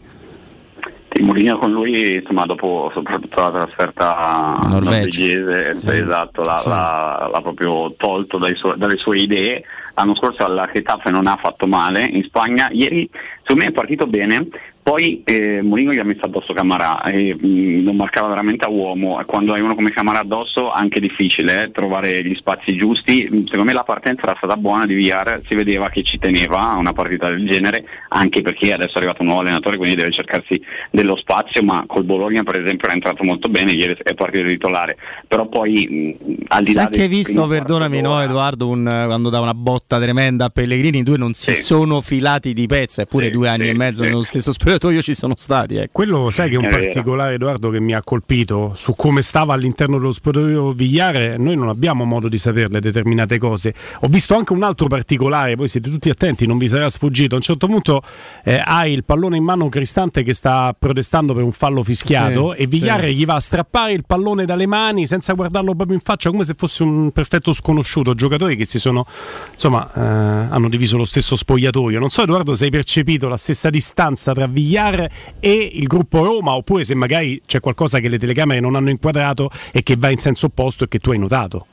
Mourinho 1.22 1.58
con 1.58 1.72
lui, 1.72 2.16
insomma, 2.16 2.46
dopo 2.46 2.92
soprattutto 2.94 3.40
la 3.40 3.52
trasferta 3.52 4.60
norvegese, 4.68 5.74
sì. 5.76 5.90
esatto, 5.90 6.44
l'ha, 6.44 6.56
sì. 6.56 6.68
l'ha, 6.68 7.30
l'ha, 7.32 7.42
proprio 7.42 7.94
tolto 7.96 8.38
suo, 8.56 8.76
dalle 8.76 8.98
sue 8.98 9.20
idee. 9.20 9.64
L'anno 9.94 10.16
scorso 10.16 10.44
alla 10.44 10.70
Getafe 10.72 11.10
non 11.10 11.28
ha 11.28 11.38
fatto 11.38 11.68
male 11.68 12.04
in 12.04 12.24
Spagna, 12.24 12.68
ieri 12.70 13.10
secondo 13.42 13.64
me 13.64 13.70
è 13.70 13.72
partito 13.72 14.08
bene, 14.08 14.48
poi 14.86 15.24
eh, 15.26 15.64
Mourinho 15.64 15.94
gli 15.94 15.98
ha 15.98 16.04
messo 16.04 16.26
addosso 16.26 16.54
Camarà 16.54 17.02
e 17.06 17.36
mh, 17.36 17.48
mm, 17.48 17.84
non 17.84 17.96
marcava 17.96 18.28
veramente 18.28 18.66
a 18.66 18.70
uomo 18.70 19.20
quando 19.26 19.54
hai 19.54 19.62
uno 19.62 19.74
come 19.74 19.90
Camarà 19.90 20.20
addosso 20.20 20.72
anche 20.72 21.00
difficile 21.00 21.64
eh, 21.64 21.72
trovare 21.72 22.24
gli 22.24 22.36
spazi 22.36 22.76
giusti. 22.76 23.28
Mm, 23.28 23.46
secondo 23.46 23.64
me 23.64 23.74
la 23.74 23.84
partenza 23.84 24.22
era 24.22 24.36
stata 24.38 24.56
buona 24.58 24.86
di 24.86 24.94
Villar, 24.94 25.42
si 25.48 25.56
vedeva 25.56 25.90
che 25.90 26.04
ci 26.04 26.20
teneva 26.20 26.70
a 26.70 26.76
una 26.76 26.94
partita 26.94 27.30
del 27.30 27.48
genere, 27.48 27.84
anche 28.10 28.44
perché 28.44 28.74
adesso 28.74 28.94
è 28.94 28.98
arrivato 28.98 29.24
un 29.24 29.30
nuovo 29.30 29.42
allenatore 29.42 29.78
quindi 29.78 29.96
deve 29.96 30.12
cercarsi 30.12 30.62
dello 30.92 31.16
spazio, 31.16 31.64
ma 31.64 31.84
col 31.88 32.04
Bologna 32.04 32.44
per 32.44 32.62
esempio 32.62 32.86
era 32.86 32.94
entrato 32.94 33.24
molto 33.24 33.50
bene, 33.50 33.72
ieri 33.72 33.98
è 34.04 34.14
partito 34.14 34.48
titolare. 34.48 34.98
Però 35.28 35.48
poi 35.48 35.88
mh, 35.90 36.30
mm, 36.30 36.36
al 36.50 36.64
di 36.64 36.74
là... 36.74 36.82
Sai 36.84 36.92
che 36.92 37.02
hai 37.02 37.08
visto, 37.08 37.48
perdonami 37.48 38.02
no 38.02 38.22
Edoardo, 38.22 38.68
un, 38.68 38.84
quando 38.84 39.32
dà 39.32 39.40
una 39.40 39.56
botta 39.56 40.00
tremenda 40.00 40.46
a 40.46 40.50
Pellegrini, 40.50 41.00
i 41.00 41.04
due 41.04 41.18
non 41.18 41.34
si 41.34 41.56
sì. 41.56 41.62
sono 41.64 42.02
filati 42.02 42.54
di 42.54 42.68
pezzo, 42.68 43.02
eppure 43.02 43.26
sì, 43.26 43.32
due 43.32 43.50
anni 43.50 43.64
sì, 43.64 43.70
e 43.70 43.74
mezzo 43.74 44.04
nello 44.04 44.22
stesso 44.22 44.52
spirito 44.52 44.74
spogliatoio 44.76 45.02
ci 45.02 45.14
sono 45.14 45.34
stati. 45.38 45.76
Eh. 45.76 45.90
Quello 45.92 46.30
sai 46.30 46.50
che 46.50 46.56
è 46.56 46.58
un 46.58 46.70
particolare, 46.70 47.36
Edoardo, 47.36 47.70
che 47.70 47.80
mi 47.80 47.94
ha 47.94 48.02
colpito 48.04 48.74
su 48.76 48.96
come 48.96 49.22
stava 49.22 49.54
all'interno 49.54 49.98
dello 49.98 50.12
spogliatoio 50.12 50.72
Vigliare. 50.74 51.38
Noi 51.38 51.56
non 51.56 51.70
abbiamo 51.70 52.04
modo 52.04 52.28
di 52.28 52.38
saperle 52.38 52.80
determinate 52.80 53.38
cose. 53.38 53.74
Ho 54.02 54.08
visto 54.08 54.36
anche 54.36 54.54
un 54.54 54.64
altro 54.64 54.88
particolare, 54.88 55.56
poi 55.56 55.68
siete 55.68 55.90
tutti 55.90 56.10
attenti, 56.10 56.46
non 56.46 56.58
vi 56.58 56.68
sarà 56.68 56.90
sfuggito. 56.90 57.36
A 57.36 57.38
un 57.38 57.44
certo 57.44 57.68
punto 57.68 58.02
eh, 58.44 58.62
hai 58.64 58.92
il 58.92 59.04
pallone 59.04 59.38
in 59.38 59.44
mano 59.44 59.70
Cristante 59.70 60.24
che 60.24 60.34
sta 60.34 60.76
protestando 60.78 61.34
per 61.34 61.44
un 61.44 61.52
fallo 61.52 61.84
fischiato 61.84 62.54
sì, 62.56 62.64
e 62.64 62.68
Vigliare 62.68 63.08
sì. 63.08 63.16
gli 63.16 63.26
va 63.26 63.36
a 63.36 63.40
strappare 63.40 63.94
il 63.94 64.04
pallone 64.06 64.46
dalle 64.46 64.68
mani 64.68 65.08
senza 65.08 65.34
guardarlo 65.34 65.74
proprio 65.76 65.96
in 65.96 66.04
faccia, 66.04 66.30
come 66.30 66.44
se 66.44 66.54
fosse 66.56 66.84
un 66.84 67.12
perfetto 67.12 67.54
sconosciuto. 67.54 68.14
Giocatori 68.14 68.56
che 68.56 68.66
si 68.66 68.80
sono, 68.80 69.06
insomma, 69.54 69.90
eh, 69.94 70.00
hanno 70.00 70.70
diviso 70.70 70.98
lo 70.98 71.06
stesso 71.06 71.36
spogliatoio. 71.36 72.00
Non 72.00 72.10
so, 72.10 72.24
Edoardo, 72.24 72.56
se 72.56 72.66
hai 72.66 72.72
percepito 72.72 73.28
la 73.28 73.38
stessa 73.38 73.70
distanza 73.70 74.34
tra 74.34 74.48
Vigliare 74.48 74.65
Villar 74.66 75.10
e 75.40 75.72
il 75.74 75.86
gruppo 75.86 76.24
Roma, 76.24 76.56
oppure 76.56 76.84
se 76.84 76.96
magari 76.96 77.42
c'è 77.46 77.60
qualcosa 77.60 78.00
che 78.00 78.10
le 78.10 78.18
telecamere 78.18 78.60
non 78.60 78.76
hanno 78.76 78.90
inquadrato 78.90 79.50
e 79.72 79.84
che 79.84 79.96
va 79.96 80.10
in 80.10 80.18
senso 80.18 80.48
opposto 80.48 80.86
e 80.86 80.88
che 80.88 81.00
tu 81.00 81.12
hai 81.12 81.20
notato. 81.20 81.68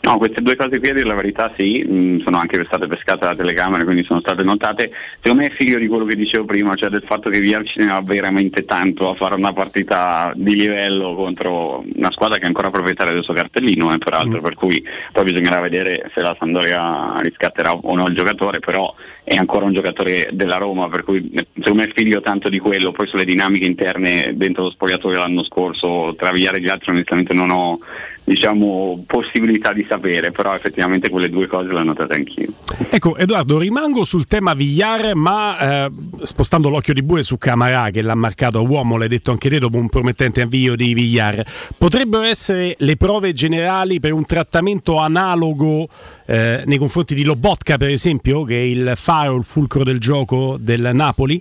No, 0.00 0.18
queste 0.18 0.40
due 0.40 0.54
cose 0.54 0.78
qui 0.78 0.90
a 0.90 0.94
dire 0.94 1.06
la 1.06 1.14
verità 1.14 1.52
sì, 1.56 1.84
mh, 1.84 1.96
mm, 1.96 2.20
sono 2.20 2.38
anche 2.38 2.62
state 2.64 2.86
pescate 2.86 3.26
da 3.26 3.34
telecamere, 3.34 3.82
quindi 3.82 4.04
sono 4.04 4.20
state 4.20 4.44
notate. 4.44 4.92
Secondo 5.20 5.42
me 5.42 5.48
è 5.48 5.52
figlio 5.52 5.78
di 5.78 5.88
quello 5.88 6.04
che 6.04 6.14
dicevo 6.14 6.44
prima, 6.44 6.76
cioè 6.76 6.90
del 6.90 7.02
fatto 7.04 7.28
che 7.28 7.40
Villar 7.40 7.64
ci 7.64 7.80
ne 7.80 7.86
va 7.86 8.00
veramente 8.02 8.64
tanto 8.64 9.10
a 9.10 9.14
fare 9.14 9.34
una 9.34 9.52
partita 9.52 10.32
di 10.36 10.54
livello 10.54 11.16
contro 11.16 11.84
una 11.94 12.12
squadra 12.12 12.36
che 12.36 12.44
è 12.44 12.46
ancora 12.46 12.70
proprietaria 12.70 13.12
del 13.12 13.24
suo 13.24 13.34
cartellino, 13.34 13.92
eh, 13.92 13.98
peraltro, 13.98 14.38
mm. 14.38 14.42
per 14.42 14.54
cui 14.54 14.84
poi 15.10 15.24
bisognerà 15.24 15.60
vedere 15.60 16.08
se 16.14 16.20
la 16.20 16.36
Sandoria 16.38 17.18
riscatterà 17.18 17.74
o 17.74 17.94
no 17.96 18.06
il 18.06 18.14
giocatore, 18.14 18.60
però 18.60 18.94
è 19.24 19.34
ancora 19.34 19.64
un 19.64 19.72
giocatore 19.72 20.28
della 20.30 20.56
Roma, 20.56 20.88
per 20.88 21.02
cui 21.02 21.32
eh, 21.34 21.48
secondo 21.56 21.82
me 21.82 21.88
è 21.88 21.92
figlio 21.92 22.20
tanto 22.20 22.48
di 22.48 22.60
quello, 22.60 22.92
poi 22.92 23.08
sulle 23.08 23.24
dinamiche 23.24 23.66
interne 23.66 24.34
dentro 24.36 24.62
lo 24.62 24.70
spogliatoio 24.70 25.18
l'anno 25.18 25.42
scorso, 25.42 26.14
tra 26.16 26.30
Villar 26.30 26.54
e 26.54 26.60
gli 26.60 26.68
altri 26.68 26.92
onestamente 26.92 27.34
non 27.34 27.50
ho 27.50 27.80
diciamo, 28.26 29.04
possibilità 29.06 29.72
di 29.72 29.86
sapere, 29.88 30.32
però 30.32 30.52
effettivamente 30.56 31.08
quelle 31.08 31.30
due 31.30 31.46
cose 31.46 31.72
le 31.72 31.78
ho 31.78 31.84
notate 31.84 32.14
anch'io. 32.14 32.48
Ecco 32.90 33.16
Edoardo, 33.16 33.56
rimango 33.56 34.02
sul 34.02 34.26
tema 34.26 34.52
Vigliare, 34.52 35.14
ma 35.14 35.84
eh, 35.86 35.90
spostando 36.22 36.68
l'occhio 36.68 36.92
di 36.92 37.04
bue 37.04 37.22
su 37.22 37.38
Camarà 37.38 37.90
che 37.90 38.02
l'ha 38.02 38.16
marcato 38.16 38.58
a 38.58 38.62
uomo, 38.62 38.96
l'hai 38.96 39.06
detto 39.06 39.30
anche 39.30 39.48
te 39.48 39.60
dopo 39.60 39.76
un 39.76 39.88
promettente 39.88 40.40
avvio 40.40 40.74
di 40.74 40.92
Vigliare, 40.92 41.46
potrebbero 41.78 42.24
essere 42.24 42.74
le 42.78 42.96
prove 42.96 43.32
generali 43.32 44.00
per 44.00 44.12
un 44.12 44.26
trattamento 44.26 44.98
analogo 44.98 45.86
eh, 46.26 46.64
nei 46.66 46.78
confronti 46.78 47.14
di 47.14 47.22
Lobotka 47.22 47.76
per 47.76 47.90
esempio, 47.90 48.42
che 48.42 48.58
è 48.58 48.64
il 48.64 48.92
faro, 48.96 49.36
il 49.36 49.44
fulcro 49.44 49.84
del 49.84 50.00
gioco 50.00 50.56
del 50.58 50.90
Napoli? 50.92 51.40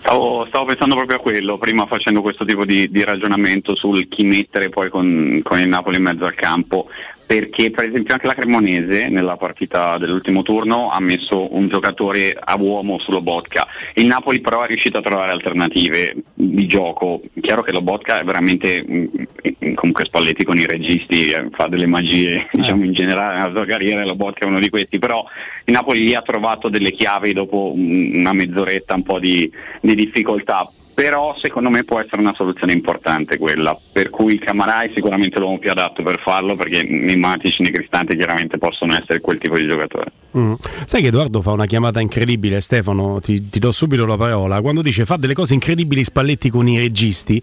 Stavo, 0.00 0.46
stavo, 0.46 0.64
pensando 0.64 0.94
proprio 0.94 1.18
a 1.18 1.20
quello, 1.20 1.58
prima 1.58 1.86
facendo 1.86 2.22
questo 2.22 2.44
tipo 2.46 2.64
di, 2.64 2.90
di 2.90 3.04
ragionamento 3.04 3.74
sul 3.74 4.08
chi 4.08 4.24
mettere 4.24 4.70
poi 4.70 4.88
con, 4.88 5.40
con, 5.44 5.60
il 5.60 5.68
Napoli 5.68 5.96
in 5.96 6.02
mezzo 6.02 6.24
al 6.24 6.34
campo 6.34 6.88
perché 7.30 7.70
per 7.70 7.86
esempio 7.86 8.14
anche 8.14 8.26
la 8.26 8.34
Cremonese 8.34 9.06
nella 9.06 9.36
partita 9.36 9.98
dell'ultimo 9.98 10.42
turno 10.42 10.90
ha 10.90 10.98
messo 10.98 11.54
un 11.54 11.68
giocatore 11.68 12.36
a 12.36 12.56
uomo 12.58 12.98
su 12.98 13.12
Lobotka. 13.12 13.68
Il 13.94 14.06
Napoli 14.06 14.40
però 14.40 14.64
è 14.64 14.66
riuscito 14.66 14.98
a 14.98 15.00
trovare 15.00 15.30
alternative 15.30 16.16
di 16.34 16.66
gioco. 16.66 17.20
Chiaro 17.40 17.62
che 17.62 17.70
Lobotka 17.70 18.18
è 18.18 18.24
veramente 18.24 18.84
mm, 18.84 19.74
comunque 19.74 20.06
Spalletti 20.06 20.42
con 20.42 20.58
i 20.58 20.66
registi 20.66 21.30
eh, 21.30 21.46
fa 21.52 21.68
delle 21.68 21.86
magie, 21.86 22.48
diciamo 22.50 22.82
in 22.82 22.94
generale 22.94 23.36
nella 23.36 23.54
sua 23.54 23.64
carriera 23.64 24.04
Lobotka 24.04 24.44
è 24.44 24.48
uno 24.48 24.58
di 24.58 24.68
questi, 24.68 24.98
però 24.98 25.24
il 25.66 25.72
Napoli 25.72 26.02
lì 26.02 26.16
ha 26.16 26.22
trovato 26.22 26.68
delle 26.68 26.90
chiavi 26.90 27.32
dopo 27.32 27.72
una 27.76 28.32
mezz'oretta 28.32 28.96
un 28.96 29.04
po' 29.04 29.20
di, 29.20 29.48
di 29.80 29.94
difficoltà 29.94 30.68
però 31.00 31.34
secondo 31.40 31.70
me 31.70 31.82
può 31.82 31.98
essere 31.98 32.20
una 32.20 32.34
soluzione 32.34 32.74
importante 32.74 33.38
quella, 33.38 33.74
per 33.90 34.10
cui 34.10 34.38
Camarà 34.38 34.82
è 34.82 34.90
sicuramente 34.92 35.38
l'uomo 35.38 35.56
più 35.56 35.70
adatto 35.70 36.02
per 36.02 36.20
farlo 36.20 36.56
perché 36.56 36.82
né 36.82 37.16
Matic 37.16 37.58
né 37.60 37.70
Cristante 37.70 38.14
chiaramente 38.14 38.58
possono 38.58 38.92
essere 38.92 39.22
quel 39.22 39.38
tipo 39.38 39.56
di 39.56 39.66
giocatore. 39.66 40.12
Mm. 40.36 40.52
Sai 40.84 41.00
che 41.00 41.08
Edoardo 41.08 41.40
fa 41.40 41.52
una 41.52 41.64
chiamata 41.64 42.00
incredibile, 42.00 42.60
Stefano, 42.60 43.18
ti, 43.18 43.48
ti 43.48 43.58
do 43.58 43.72
subito 43.72 44.04
la 44.04 44.18
parola, 44.18 44.60
quando 44.60 44.82
dice 44.82 45.06
fa 45.06 45.16
delle 45.16 45.32
cose 45.32 45.54
incredibili 45.54 46.04
Spalletti 46.04 46.50
con 46.50 46.68
i 46.68 46.76
registi 46.76 47.40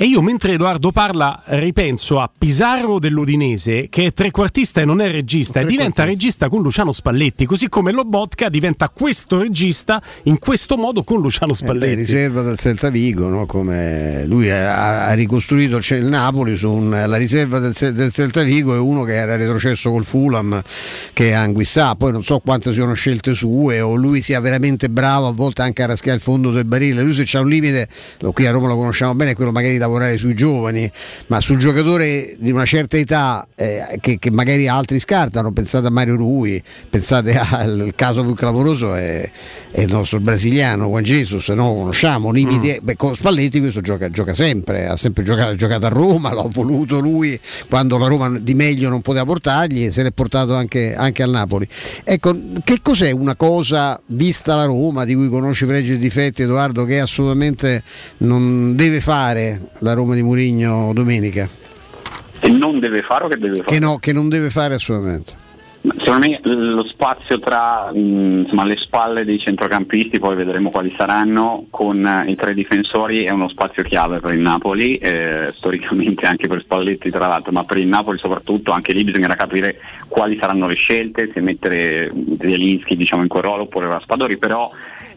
e 0.00 0.04
io 0.04 0.22
mentre 0.22 0.52
Edoardo 0.52 0.92
parla 0.92 1.42
ripenso 1.46 2.20
a 2.20 2.30
Pisarro 2.38 3.00
dell'Udinese 3.00 3.88
che 3.90 4.06
è 4.06 4.12
trequartista 4.12 4.80
e 4.80 4.84
non 4.84 5.00
è 5.00 5.10
regista 5.10 5.58
e 5.58 5.64
diventa 5.64 6.04
regista 6.04 6.48
con 6.48 6.62
Luciano 6.62 6.92
Spalletti, 6.92 7.46
così 7.46 7.68
come 7.68 7.90
Lobotka 7.90 8.48
diventa 8.48 8.90
questo 8.90 9.40
regista 9.40 10.00
in 10.24 10.38
questo 10.38 10.76
modo 10.76 11.02
con 11.02 11.20
Luciano 11.20 11.52
Spalletti. 11.52 11.92
Eh 11.92 11.96
beh, 11.96 12.00
riserva 12.00 12.42
del 12.42 12.56
Celta 12.56 12.90
Vigo, 12.90 13.26
no? 13.26 13.44
come 13.46 14.24
lui 14.26 14.48
ha, 14.52 15.06
ha 15.06 15.12
ricostruito 15.14 15.78
il 15.78 16.06
Napoli 16.06 16.56
su 16.56 16.70
un, 16.70 16.90
la 16.90 17.16
riserva 17.16 17.58
del, 17.58 17.74
del 17.92 18.12
Celta 18.12 18.42
Vigo 18.42 18.76
è 18.76 18.78
uno 18.78 19.02
che 19.02 19.14
era 19.14 19.34
retrocesso 19.34 19.90
col 19.90 20.04
Fulham 20.04 20.62
che 21.12 21.30
è 21.30 21.32
Anguissà, 21.32 21.96
poi 21.96 22.12
non 22.12 22.22
so 22.22 22.38
quante 22.38 22.72
siano 22.72 22.92
scelte 22.92 23.34
sue 23.34 23.80
o 23.80 23.96
lui 23.96 24.22
sia 24.22 24.38
veramente 24.38 24.88
bravo 24.90 25.26
a 25.26 25.32
volte 25.32 25.62
anche 25.62 25.82
a 25.82 25.86
raschiare 25.86 26.18
il 26.18 26.22
fondo 26.22 26.52
del 26.52 26.66
barile, 26.66 27.02
lui 27.02 27.14
se 27.14 27.24
c'è 27.24 27.40
un 27.40 27.48
limite, 27.48 27.88
qui 28.32 28.46
a 28.46 28.52
Roma 28.52 28.68
lo 28.68 28.76
conosciamo 28.76 29.16
bene, 29.16 29.32
è 29.32 29.34
quello 29.34 29.50
magari 29.50 29.76
da 29.76 29.86
lavorare 29.88 30.16
sui 30.16 30.34
giovani, 30.34 30.90
ma 31.26 31.40
sul 31.40 31.58
giocatore 31.58 32.36
di 32.38 32.50
una 32.50 32.64
certa 32.64 32.96
età 32.96 33.46
eh, 33.56 33.98
che, 34.00 34.18
che, 34.18 34.30
magari 34.30 34.68
altri 34.68 35.00
scartano, 35.00 35.52
pensate 35.52 35.86
a 35.88 35.90
Mario 35.90 36.16
Rui, 36.16 36.62
pensate 36.88 37.36
al 37.38 37.92
caso 37.96 38.22
più 38.22 38.34
clamoroso 38.34 38.94
è, 38.94 39.28
è 39.70 39.80
il 39.80 39.90
nostro 39.90 40.20
brasiliano 40.20 40.86
Juan 40.86 41.02
Jesus, 41.02 41.48
no? 41.48 41.74
conosciamo 41.74 42.30
limiti, 42.30 42.68
beh, 42.68 42.80
beh, 42.82 42.96
con 42.96 43.14
Spalletti 43.14 43.60
questo 43.60 43.80
gioca, 43.80 44.10
gioca 44.10 44.34
sempre, 44.34 44.86
ha 44.86 44.96
sempre 44.96 45.24
giocato, 45.24 45.54
giocato 45.54 45.86
a 45.86 45.90
Roma, 45.90 46.32
l'ha 46.32 46.48
voluto 46.50 47.00
lui 47.00 47.38
quando 47.68 47.98
la 47.98 48.06
Roma 48.06 48.38
di 48.38 48.54
meglio 48.54 48.88
non 48.88 49.00
poteva 49.00 49.24
portargli, 49.24 49.90
se 49.90 50.02
l'è 50.02 50.12
portato 50.12 50.54
anche, 50.54 50.94
anche 50.94 51.22
al 51.22 51.30
Napoli. 51.30 51.66
Ecco, 52.04 52.36
che 52.64 52.78
cos'è 52.82 53.10
una 53.10 53.34
cosa 53.34 54.00
vista 54.06 54.54
la 54.54 54.64
Roma 54.64 55.04
di 55.04 55.14
cui 55.14 55.28
conosci 55.28 55.66
pregi 55.66 55.92
e 55.92 55.98
difetti 55.98 56.42
Edoardo 56.42 56.84
che 56.84 57.00
assolutamente 57.00 57.82
non 58.18 58.74
deve 58.76 59.00
fare 59.00 59.60
la 59.80 59.92
Roma 59.92 60.14
di 60.14 60.22
Murigno 60.22 60.92
domenica? 60.92 61.48
Che 62.38 62.50
non 62.50 62.78
deve 62.78 63.02
fare 63.02 63.24
o 63.24 63.28
che 63.28 63.36
deve 63.36 63.56
fare? 63.58 63.68
Che 63.68 63.78
no, 63.78 63.98
che 63.98 64.12
non 64.12 64.28
deve 64.28 64.48
fare 64.48 64.74
assolutamente. 64.74 65.46
Secondo 65.80 66.26
me 66.26 66.40
lo 66.42 66.84
spazio 66.84 67.38
tra 67.38 67.90
mh, 67.92 67.98
insomma, 67.98 68.64
le 68.64 68.76
spalle 68.76 69.24
dei 69.24 69.38
centrocampisti, 69.38 70.18
poi 70.18 70.34
vedremo 70.34 70.70
quali 70.70 70.92
saranno, 70.96 71.66
con 71.70 72.04
eh, 72.04 72.30
i 72.30 72.34
tre 72.34 72.52
difensori 72.52 73.22
è 73.22 73.30
uno 73.30 73.48
spazio 73.48 73.84
chiave 73.84 74.18
per 74.18 74.34
il 74.34 74.40
Napoli, 74.40 74.96
eh, 74.96 75.52
storicamente 75.54 76.26
anche 76.26 76.48
per 76.48 76.60
Spalletti 76.62 77.10
tra 77.10 77.28
l'altro, 77.28 77.52
ma 77.52 77.62
per 77.62 77.78
il 77.78 77.86
Napoli 77.86 78.18
soprattutto 78.18 78.72
anche 78.72 78.92
lì 78.92 79.04
bisognerà 79.04 79.36
capire 79.36 79.78
quali 80.08 80.36
saranno 80.36 80.66
le 80.66 80.74
scelte, 80.74 81.30
se 81.32 81.40
mettere 81.40 82.12
Zielinski 82.38 82.96
diciamo, 82.96 83.22
in 83.22 83.28
quel 83.28 83.44
ruolo 83.44 83.62
oppure 83.62 83.86
Raspadori, 83.86 84.36
però 84.36 84.68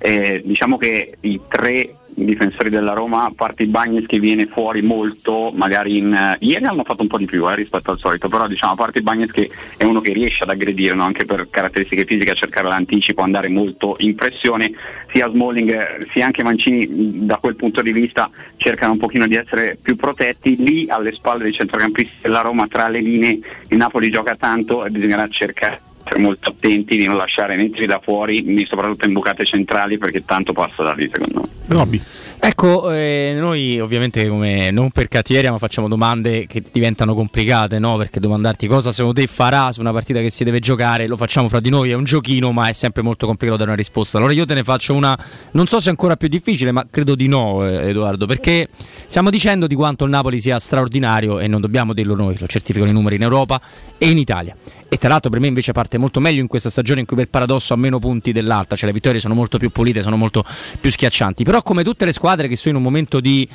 eh, 0.02 0.42
diciamo 0.44 0.78
che 0.78 1.14
i 1.22 1.40
tre 1.48 1.96
difensori 2.14 2.70
della 2.70 2.94
Roma, 2.94 3.26
a 3.26 3.32
parte 3.34 3.66
Bagnes 3.66 4.06
che 4.06 4.20
viene 4.20 4.48
fuori 4.48 4.82
molto, 4.82 5.52
magari 5.54 5.98
in, 5.98 6.14
eh, 6.14 6.38
ieri 6.40 6.66
hanno 6.66 6.84
fatto 6.84 7.04
un 7.04 7.08
po' 7.08 7.18
di 7.18 7.26
più 7.26 7.50
eh, 7.50 7.56
rispetto 7.56 7.92
al 7.92 8.00
solito, 8.00 8.28
però 8.28 8.48
diciamo 8.48 8.74
a 8.74 8.76
parte 8.76 9.02
Bagnes 9.02 9.32
che 9.32 9.50
è 9.78 9.84
uno 9.84 10.02
che 10.02 10.12
riesce 10.12 10.44
ad 10.44 10.50
aggredire 10.50 10.96
no? 10.96 11.04
anche 11.04 11.26
per 11.26 11.48
caratteristiche 11.50 12.06
fisiche, 12.06 12.32
a 12.32 12.36
cercare 12.36 12.68
l'anticipo, 12.68 13.22
andare 13.22 13.50
molto 13.50 13.96
in 14.00 14.16
pressione, 14.16 14.72
sia 15.14 15.30
Smalling 15.30 16.10
sia 16.12 16.26
anche 16.26 16.44
Mancini 16.44 17.26
da 17.26 17.38
quel 17.38 17.56
punto 17.56 17.82
di 17.82 17.92
vista 17.92 18.30
cercano 18.58 18.94
un 18.94 18.98
pochino 18.98 19.28
di 19.28 19.36
essere 19.36 19.78
più 19.82 19.96
protetti, 19.96 20.56
lì 20.58 20.90
alle 20.90 21.12
spalle 21.14 21.44
dei 21.44 21.54
centrocampisti 21.54 22.18
della 22.22 22.42
Roma 22.42 22.68
tra 22.68 22.88
le 22.88 23.00
linee 23.00 23.40
il 23.70 23.78
Napoli 23.78 24.10
gioca 24.10 24.36
tanto 24.36 24.86
e 24.86 24.90
bisognerà 24.90 25.28
cercare 25.28 25.90
essere 26.04 26.20
molto 26.20 26.50
attenti 26.50 26.98
di 26.98 27.06
non 27.06 27.18
lasciare 27.18 27.56
né 27.56 27.70
da 27.86 28.00
fuori 28.04 28.42
né 28.42 28.66
soprattutto 28.66 29.06
in 29.06 29.14
bucate 29.14 29.46
centrali 29.46 29.98
perché 29.98 30.24
tanto 30.26 30.54
passa 30.54 30.84
da 30.84 30.94
lì 30.94 31.10
secondo 31.12 31.42
me. 31.42 31.50
Robby. 31.68 32.02
Ecco, 32.44 32.92
eh, 32.92 33.36
noi 33.38 33.80
ovviamente 33.80 34.28
come 34.28 34.72
non 34.72 34.90
per 34.90 35.08
cattiveria 35.08 35.52
ma 35.52 35.58
facciamo 35.58 35.88
domande 35.88 36.48
che 36.48 36.64
diventano 36.72 37.14
complicate, 37.14 37.78
no? 37.80 37.98
Perché 37.98 38.20
domandarti 38.20 38.68
cosa 38.68 38.92
secondo 38.92 39.22
te 39.22 39.28
farà 39.28 39.72
su 39.72 39.80
una 39.80 39.92
partita 39.92 40.20
che 40.20 40.32
si 40.32 40.44
deve 40.44 40.60
giocare, 40.60 41.08
lo 41.08 41.16
facciamo 41.18 41.48
fra 41.48 41.60
di 41.60 41.70
noi, 41.70 41.92
è 41.92 41.94
un 41.94 42.04
giochino 42.04 42.52
ma 42.52 42.68
è 42.68 42.74
sempre 42.74 43.04
molto 43.04 43.28
complicato 43.28 43.60
dare 43.60 43.70
una 43.70 43.80
risposta. 43.80 44.18
Allora 44.18 44.34
io 44.34 44.46
te 44.46 44.56
ne 44.56 44.64
faccio 44.64 44.96
una, 44.96 45.18
non 45.52 45.68
so 45.68 45.80
se 45.80 45.88
è 45.88 45.90
ancora 45.92 46.18
più 46.18 46.28
difficile 46.28 46.72
ma 46.72 46.86
credo 46.90 47.16
di 47.16 47.28
no 47.28 47.66
eh, 47.66 47.90
Edoardo, 47.90 48.26
perché 48.26 48.68
stiamo 49.06 49.30
dicendo 49.30 49.68
di 49.68 49.76
quanto 49.76 50.04
il 50.04 50.10
Napoli 50.10 50.40
sia 50.40 50.58
straordinario 50.58 51.40
e 51.40 51.48
non 51.48 51.62
dobbiamo 51.62 51.94
dirlo 51.94 52.16
noi, 52.16 52.36
lo 52.40 52.48
certificano 52.48 52.90
i 52.90 52.94
numeri 52.94 53.16
in 53.18 53.22
Europa 53.22 53.62
e 53.98 54.10
in 54.10 54.18
Italia. 54.18 54.56
E 54.94 54.98
tra 54.98 55.08
l'altro 55.08 55.30
per 55.30 55.40
me 55.40 55.48
invece 55.48 55.72
parte 55.72 55.98
molto 55.98 56.20
meglio 56.20 56.42
in 56.42 56.48
questa 56.48 56.70
stagione 56.70 57.00
in 57.00 57.06
cui 57.06 57.16
per 57.16 57.30
paradosso 57.30 57.74
ha 57.74 57.78
meno 57.78 57.98
punti 57.98 58.34
dell'altra, 58.34 58.76
cioè 58.76 58.88
le 58.88 58.94
vittorie 58.94 59.22
sono 59.22 59.34
molto 59.34 59.58
più 59.58 59.70
pulite, 59.70 60.02
sono 60.02 60.18
molto 60.18 60.44
più 60.82 60.92
schiaccianti. 60.92 61.46
Però 61.46 61.62
come 61.62 61.82
tutte 61.86 62.04
le 62.04 62.12
squadre 62.12 62.50
che 62.50 62.58
sono 62.58 62.72
in 62.78 62.84
un 62.84 62.92
momento 62.92 63.22
di 63.22 63.48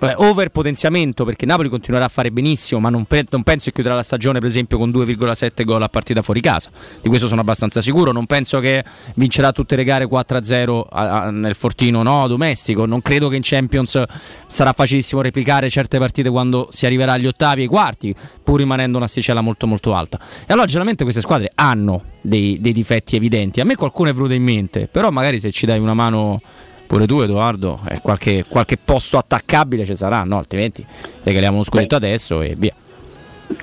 eh, 0.00 0.14
overpotenziamento, 0.16 1.24
perché 1.24 1.46
Napoli 1.46 1.68
continuerà 1.68 2.06
a 2.06 2.08
fare 2.08 2.30
benissimo, 2.30 2.80
ma 2.80 2.90
non, 2.90 3.04
pe- 3.04 3.26
non 3.30 3.42
penso 3.42 3.66
che 3.66 3.72
chiuderà 3.72 3.94
la 3.94 4.02
stagione 4.02 4.38
per 4.38 4.48
esempio 4.48 4.78
con 4.78 4.90
2,7 4.90 5.64
gol 5.64 5.82
a 5.82 5.88
partita 5.88 6.22
fuori 6.22 6.40
casa. 6.40 6.70
Di 7.00 7.08
questo 7.08 7.26
sono 7.26 7.40
abbastanza 7.40 7.80
sicuro. 7.80 8.12
Non 8.12 8.26
penso 8.26 8.60
che 8.60 8.84
vincerà 9.14 9.52
tutte 9.52 9.76
le 9.76 9.84
gare 9.84 10.06
4-0 10.06 10.86
a- 10.90 11.22
a- 11.22 11.30
nel 11.30 11.54
fortino 11.54 12.02
no, 12.02 12.26
domestico. 12.28 12.86
Non 12.86 13.02
credo 13.02 13.28
che 13.28 13.36
in 13.36 13.42
Champions 13.44 14.02
sarà 14.46 14.72
facilissimo 14.72 15.20
replicare 15.20 15.68
certe 15.70 15.98
partite 15.98 16.30
quando 16.30 16.68
si 16.70 16.86
arriverà 16.86 17.12
agli 17.12 17.26
ottavi 17.26 17.60
e 17.60 17.62
ai 17.64 17.68
quarti, 17.68 18.14
pur 18.42 18.58
rimanendo 18.58 18.98
un'asticella 18.98 19.40
molto 19.40 19.66
molto 19.66 19.94
alta. 19.94 20.18
E 20.46 20.52
allora 20.52 20.66
generalmente 20.66 21.02
queste 21.02 21.20
squadre 21.20 21.50
hanno 21.54 22.02
dei, 22.20 22.58
dei 22.60 22.72
difetti 22.72 23.16
evidenti. 23.16 23.60
A 23.60 23.64
me 23.64 23.74
qualcuno 23.74 24.10
è 24.10 24.12
venuto 24.12 24.32
in 24.34 24.42
mente, 24.42 24.88
però 24.90 25.10
magari 25.10 25.40
se 25.40 25.50
ci 25.50 25.66
dai 25.66 25.78
una 25.78 25.94
mano 25.94 26.40
pure 26.88 27.06
tu 27.06 27.20
Edoardo, 27.20 27.80
eh, 27.88 28.00
qualche, 28.02 28.44
qualche 28.48 28.78
posto 28.82 29.18
attaccabile 29.18 29.84
ci 29.84 29.94
sarà, 29.94 30.24
no? 30.24 30.38
altrimenti 30.38 30.84
regaliamo 31.22 31.56
uno 31.56 31.64
scudetto 31.64 31.94
adesso 31.94 32.40
e 32.40 32.54
via. 32.56 32.74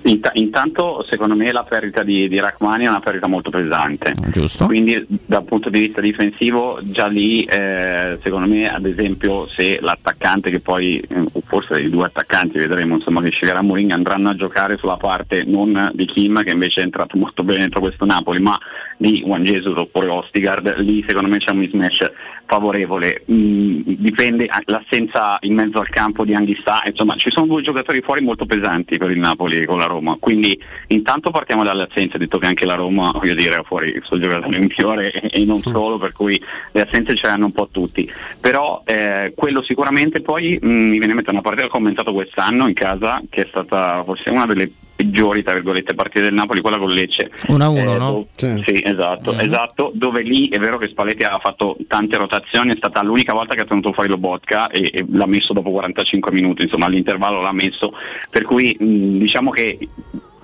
Int- 0.04 0.32
intanto 0.34 1.06
secondo 1.08 1.36
me 1.36 1.52
la 1.52 1.64
perdita 1.64 2.02
di, 2.04 2.28
di 2.28 2.40
Rachmani 2.40 2.86
è 2.86 2.88
una 2.88 3.00
perdita 3.00 3.28
molto 3.28 3.50
pesante. 3.50 4.16
Giusto. 4.32 4.66
Quindi 4.66 5.06
dal 5.08 5.44
punto 5.44 5.70
di 5.70 5.80
vista 5.80 6.02
difensivo 6.02 6.80
già 6.82 7.08
lì 7.08 7.44
eh, 7.44 8.18
secondo 8.22 8.48
me 8.48 8.72
ad 8.72 8.86
esempio 8.86 9.48
se 9.48 9.80
l'attaccante 9.82 10.50
che 10.50 10.60
poi 10.60 11.00
eh, 11.00 11.26
o 11.32 11.42
forse 11.46 11.82
i 11.82 11.90
due 11.90 12.06
attaccanti 12.06 12.58
vedremo 12.58 12.96
insomma 12.96 13.22
che 13.22 13.30
sceglierà 13.30 13.62
Mourinho 13.62 13.94
andranno 13.94 14.30
a 14.30 14.36
giocare 14.36 14.78
sulla 14.78 14.98
parte 14.98 15.44
non 15.44 15.92
di 15.94 16.06
Kim 16.06 16.44
che 16.44 16.52
invece 16.52 16.82
è 16.82 16.84
entrato 16.84 17.18
molto 17.18 17.44
bene 17.44 17.60
dentro 17.60 17.80
questo 17.80 18.06
Napoli 18.06 18.40
ma 18.40 18.58
di 18.98 19.22
Juan 19.24 19.44
Jesus 19.44 19.78
oppure 19.78 20.08
Ostigard 20.08 20.78
lì 20.78 21.04
secondo 21.08 21.30
me 21.30 21.38
c'è 21.38 21.52
un 21.52 21.58
mismatch 21.58 22.12
favorevole. 22.46 23.24
Mm, 23.32 23.82
dipende 23.86 24.46
a- 24.46 24.62
l'assenza 24.66 25.38
in 25.42 25.56
mezzo 25.56 25.80
al 25.80 25.90
campo 25.90 26.24
di 26.24 26.34
Anghissà 26.34 26.82
insomma 26.86 27.16
ci 27.16 27.32
sono 27.32 27.48
due 27.48 27.62
giocatori 27.62 28.02
fuori 28.02 28.22
molto 28.22 28.46
pesanti 28.46 28.98
per 28.98 29.12
il 29.12 29.20
Napoli 29.20 29.66
con 29.66 29.78
la 29.78 29.86
Roma. 29.86 30.18
Quindi 30.20 30.60
intanto 30.88 31.32
partiamo 31.32 31.64
dalle 31.64 31.88
assenze 31.90 32.18
detto 32.18 32.38
che 32.38 32.48
anche 32.48 32.66
la 32.66 32.76
Roma 32.76 33.12
voglio 33.12 33.34
dire 33.34 33.56
ha 33.56 33.64
fuori 33.64 33.90
il 33.90 34.02
suo 34.04 34.20
giocatore 34.20 34.60
migliore 34.60 35.12
e, 35.12 35.30
e 35.42 35.46
non 35.46 35.62
solo 35.62 35.98
per 35.98 36.12
cui 36.14 36.42
le 36.72 36.82
assenze 36.82 37.16
ce 37.16 37.28
le 37.28 37.34
hanno 37.34 37.46
un 37.46 37.54
po' 37.54 37.68
tutti. 37.72 38.10
Però 38.40 38.84
eh, 38.86 39.34
quello 39.36 39.62
sicuramente 39.64 40.22
poi 40.22 40.60
mm, 40.64 40.90
mi 40.90 40.98
viene 40.98 41.08
in 41.08 41.16
mente 41.16 41.32
una 41.32 41.42
partita 41.42 41.64
che 41.64 41.70
ho 41.70 41.74
commentato 41.74 42.14
quest'anno 42.14 42.68
in 42.68 42.74
casa 42.74 43.22
che 43.30 43.44
è 43.44 43.48
stata 43.50 44.04
forse 44.04 44.30
una 44.30 44.46
delle 44.46 44.72
peggiori 44.96 45.44
tra 45.44 45.54
virgolette 45.54 45.94
partite 45.94 46.22
del 46.22 46.34
Napoli 46.34 46.62
quella 46.62 46.78
con 46.78 46.90
Lecce. 46.90 47.32
1-1, 47.48 47.78
Eh, 47.78 47.98
no? 47.98 48.12
do- 48.12 48.28
sì, 48.66 48.82
esatto, 48.84 49.38
esatto, 49.38 49.92
dove 49.94 50.22
lì 50.22 50.48
è 50.50 50.58
vero 50.58 50.78
che 50.78 50.88
Spalletti 50.88 51.24
aveva 51.24 51.40
fatto 51.40 51.76
tante 51.88 52.18
rotazioni, 52.18 52.72
è 52.72 52.76
stata 52.78 53.04
l'unica 53.04 53.34
volta 53.34 53.56
che 53.56 53.62
ha 53.62 53.66
tenuto 53.66 53.92
fuori 53.92 54.10
lo 54.10 54.18
Botka 54.18 54.70
e, 54.70 54.90
e 54.94 55.06
l'ha 55.10 55.26
messo 55.28 55.54
dopo 55.54 55.72
45 55.72 56.32
minuti, 56.32 56.64
insomma 56.64 56.86
all'intervallo 56.86 57.42
l'ha 57.42 57.52
messo, 57.54 57.94
per 58.30 58.44
cui 58.44 58.76
mh, 58.80 59.18
diciamo 59.18 59.52
che 59.52 59.78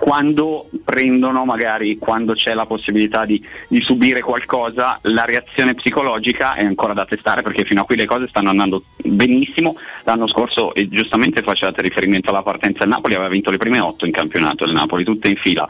quando 0.01 0.67
prendono, 0.83 1.45
magari 1.45 1.99
quando 1.99 2.33
c'è 2.33 2.55
la 2.55 2.65
possibilità 2.65 3.23
di, 3.23 3.39
di 3.67 3.83
subire 3.83 4.21
qualcosa, 4.21 4.97
la 5.03 5.25
reazione 5.25 5.75
psicologica 5.75 6.55
è 6.55 6.65
ancora 6.65 6.93
da 6.93 7.05
testare 7.05 7.43
perché 7.43 7.65
fino 7.65 7.81
a 7.81 7.85
qui 7.85 7.95
le 7.95 8.07
cose 8.07 8.27
stanno 8.27 8.49
andando 8.49 8.83
benissimo. 8.97 9.77
L'anno 10.03 10.25
scorso, 10.25 10.73
e 10.73 10.87
giustamente 10.87 11.43
facevate 11.43 11.83
riferimento 11.83 12.31
alla 12.31 12.41
partenza 12.41 12.79
del 12.79 12.89
Napoli, 12.89 13.13
aveva 13.13 13.29
vinto 13.29 13.51
le 13.51 13.57
prime 13.57 13.79
otto 13.79 14.07
in 14.07 14.11
campionato 14.11 14.63
il 14.63 14.73
Napoli, 14.73 15.03
tutte 15.03 15.29
in 15.29 15.35
fila. 15.35 15.67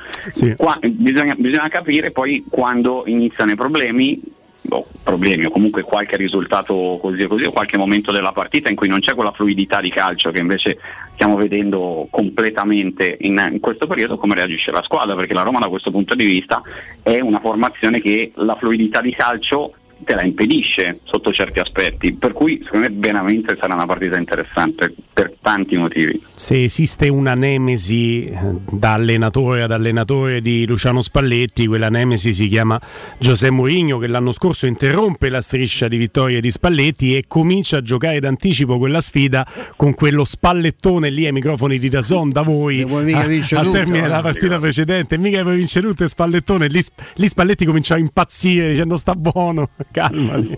Qua- 0.56 0.80
bisogna, 0.82 1.36
bisogna 1.38 1.68
capire 1.68 2.12
poi 2.12 2.45
quando 2.49 3.03
iniziano 3.08 3.52
i 3.52 3.56
problemi 3.56 4.40
o 4.70 4.86
problemi 5.04 5.46
o 5.46 5.50
comunque 5.50 5.82
qualche 5.82 6.16
risultato 6.18 6.98
così 7.02 7.24
o 7.24 7.28
così 7.28 7.44
o 7.46 7.52
qualche 7.52 7.78
momento 7.78 8.12
della 8.12 8.32
partita 8.32 8.70
in 8.70 8.76
cui 8.76 8.88
non 8.88 9.00
c'è 9.00 9.16
quella 9.16 9.32
fluidità 9.32 9.82
di 9.82 9.90
calcio 9.90 10.32
che 10.32 10.40
invece 10.40 10.78
stiamo 11.14 11.36
vedendo 11.36 12.08
completamente 12.10 13.18
in, 13.22 13.50
in 13.52 13.60
questo 13.60 13.88
periodo 13.88 14.18
come 14.18 14.36
reagisce 14.36 14.72
la 14.72 14.84
squadra? 14.84 15.16
Perché 15.16 15.34
la 15.34 15.44
Roma 15.44 15.60
da 15.60 15.68
questo 15.68 15.92
punto 15.92 16.16
di 16.16 16.26
vista 16.26 16.62
è 17.02 17.20
una 17.20 17.40
formazione 17.40 18.02
che 18.02 18.32
la 18.36 18.56
fluidità 18.56 19.02
di 19.02 19.14
calcio 19.14 19.74
te 20.03 20.15
la 20.15 20.23
impedisce 20.23 20.99
sotto 21.03 21.32
certi 21.32 21.60
aspetti 21.60 22.14
per 22.14 22.32
cui 22.34 22.61
secondo 22.64 22.90
me 22.90 22.95
veramente 22.98 23.57
sarà 23.60 23.73
una 23.73 23.86
partita 23.86 24.18
interessante 24.18 24.94
per 25.14 25.34
tanti 25.41 25.78
motivi 25.78 26.22
Se 26.34 26.64
esiste 26.64 27.07
una 27.10 27.36
nemesi 27.36 28.26
eh, 28.26 28.38
da 28.69 28.94
allenatore 28.94 29.64
ad 29.64 29.72
allenatore 29.72 30.41
di 30.41 30.65
Luciano 30.65 31.02
Spalletti, 31.02 31.68
quella 31.68 31.90
nemesi 31.90 32.34
si 32.34 32.48
chiama 32.48 32.80
Giuseppe 33.19 33.53
Mourinho 33.53 33.98
che 33.98 34.07
l'anno 34.07 34.32
scorso 34.32 34.65
interrompe 34.65 35.30
la 35.30 35.41
striscia 35.41 35.88
di 35.88 35.98
vittorie 35.98 36.41
di 36.41 36.49
Spalletti 36.49 37.15
e 37.15 37.26
comincia 37.28 37.78
a 37.78 37.82
giocare 37.82 38.19
d'anticipo 38.19 38.78
quella 38.78 39.02
sfida 39.02 39.45
con 39.76 39.94
quello 39.94 40.23
spallettone 40.23 41.10
lì 41.10 41.26
ai 41.26 41.32
microfoni 41.32 41.78
di 41.78 41.90
Dazon 41.90 42.30
da 42.30 42.41
voi 42.41 42.82
al 42.82 43.72
termine 43.72 44.02
della 44.02 44.19
eh. 44.19 44.22
partita 44.22 44.60
precedente. 44.60 45.18
Mica 45.18 45.41
puoi 45.41 45.57
vincere 45.57 45.88
tutto 45.88 46.03
e 46.03 46.07
spallettone. 46.07 46.68
Lì, 46.68 46.82
lì 47.15 47.28
Spalletti 47.28 47.65
comincia 47.65 47.95
a 47.95 47.98
impazzire 47.98 48.69
dicendo 48.72 48.98
sta 48.98 49.15
buono, 49.15 49.69
calmati. 49.92 50.58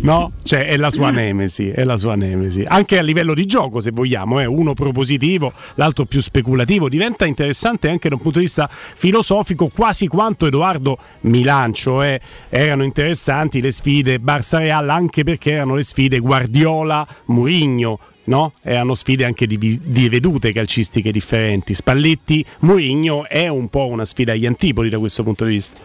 No? 0.00 0.32
Cioè 0.42 0.66
è 0.66 0.76
la 0.76 0.90
sua 0.90 1.10
nemesi, 1.10 1.70
è 1.70 1.84
la 1.84 1.96
sua 1.96 2.14
nemesi. 2.14 2.64
Anche 2.66 2.98
a 2.98 3.02
livello 3.02 3.34
di 3.34 3.46
gioco, 3.46 3.80
se 3.80 3.90
vogliamo, 3.90 4.40
eh, 4.40 4.44
uno 4.44 4.74
propositivo, 4.74 5.52
l'altro 5.76 6.04
più 6.04 6.20
speculativo. 6.20 6.88
Diventa 6.88 7.24
interessante 7.24 7.88
anche 7.88 8.08
da 8.08 8.16
un 8.16 8.20
punto 8.20 8.38
di 8.38 8.44
vista 8.44 8.68
filosofico, 8.70 9.68
quasi 9.68 10.06
quanto 10.06 10.46
Edoardo 10.46 10.98
Milancio 11.22 12.02
eh, 12.02 12.20
erano 12.48 12.82
interessanti 12.82 13.60
le 13.60 13.70
sfide 13.70 14.18
Barça 14.18 14.58
Real, 14.58 14.88
anche 14.90 15.24
perché 15.24 15.52
erano 15.52 15.74
le 15.76 15.82
sfide 15.82 16.18
Guardiola 16.18 17.06
Murigno. 17.26 17.98
No? 18.26 18.54
Erano 18.62 18.94
sfide 18.94 19.24
anche 19.24 19.46
di, 19.46 19.56
di 19.56 20.08
vedute 20.08 20.52
calcistiche 20.52 21.12
differenti. 21.12 21.74
Spalletti, 21.74 22.44
Mourinho 22.60 23.28
è 23.28 23.46
un 23.46 23.68
po' 23.68 23.86
una 23.86 24.04
sfida 24.04 24.32
agli 24.32 24.46
antipodi 24.46 24.88
da 24.88 24.98
questo 24.98 25.22
punto 25.22 25.44
di 25.44 25.52
vista. 25.52 25.78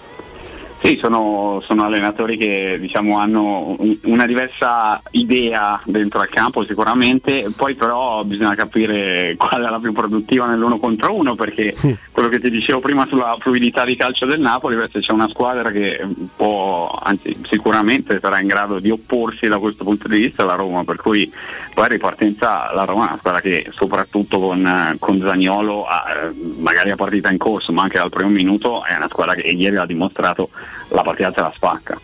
Sì, 0.83 0.97
sono, 0.99 1.61
sono 1.63 1.83
allenatori 1.83 2.37
che 2.37 2.77
diciamo, 2.79 3.19
hanno 3.19 3.75
un- 3.77 3.97
una 4.05 4.25
diversa 4.25 4.99
idea 5.11 5.79
dentro 5.85 6.19
al 6.21 6.29
campo 6.29 6.65
sicuramente, 6.65 7.51
poi 7.55 7.75
però 7.75 8.23
bisogna 8.23 8.55
capire 8.55 9.35
qual 9.37 9.63
è 9.63 9.69
la 9.69 9.79
più 9.79 9.93
produttiva 9.93 10.47
nell'uno 10.47 10.79
contro 10.79 11.13
uno 11.13 11.35
perché 11.35 11.75
quello 12.11 12.29
che 12.29 12.39
ti 12.39 12.49
dicevo 12.49 12.79
prima 12.79 13.05
sulla 13.05 13.37
fluidità 13.39 13.85
di 13.85 13.95
calcio 13.95 14.25
del 14.25 14.39
Napoli, 14.39 14.75
se 14.91 15.01
c'è 15.01 15.11
una 15.11 15.29
squadra 15.29 15.69
che 15.69 16.03
può, 16.35 16.89
anzi 17.03 17.31
sicuramente 17.47 18.17
sarà 18.19 18.39
in 18.39 18.47
grado 18.47 18.79
di 18.79 18.89
opporsi 18.89 19.47
da 19.47 19.59
questo 19.59 19.83
punto 19.83 20.07
di 20.07 20.17
vista 20.17 20.41
è 20.41 20.45
la 20.47 20.55
Roma, 20.55 20.83
per 20.83 20.95
cui 20.95 21.31
poi 21.75 21.85
a 21.85 21.89
ripartenza 21.89 22.71
la 22.73 22.85
Roma 22.85 23.05
è 23.05 23.09
una 23.09 23.17
squadra 23.19 23.39
che 23.39 23.67
soprattutto 23.71 24.39
con, 24.39 24.95
con 24.97 25.21
Zagnolo, 25.23 25.85
eh, 25.85 26.33
magari 26.57 26.89
a 26.89 26.95
partita 26.95 27.29
in 27.29 27.37
corso 27.37 27.71
ma 27.71 27.83
anche 27.83 27.99
dal 27.99 28.09
primo 28.09 28.29
minuto, 28.29 28.83
è 28.83 28.95
una 28.95 29.07
squadra 29.09 29.35
che 29.35 29.47
ieri 29.47 29.77
ha 29.77 29.85
dimostrato 29.85 30.49
la 30.89 31.01
partita 31.01 31.31
se 31.33 31.41
la 31.41 31.51
spacca. 31.53 31.99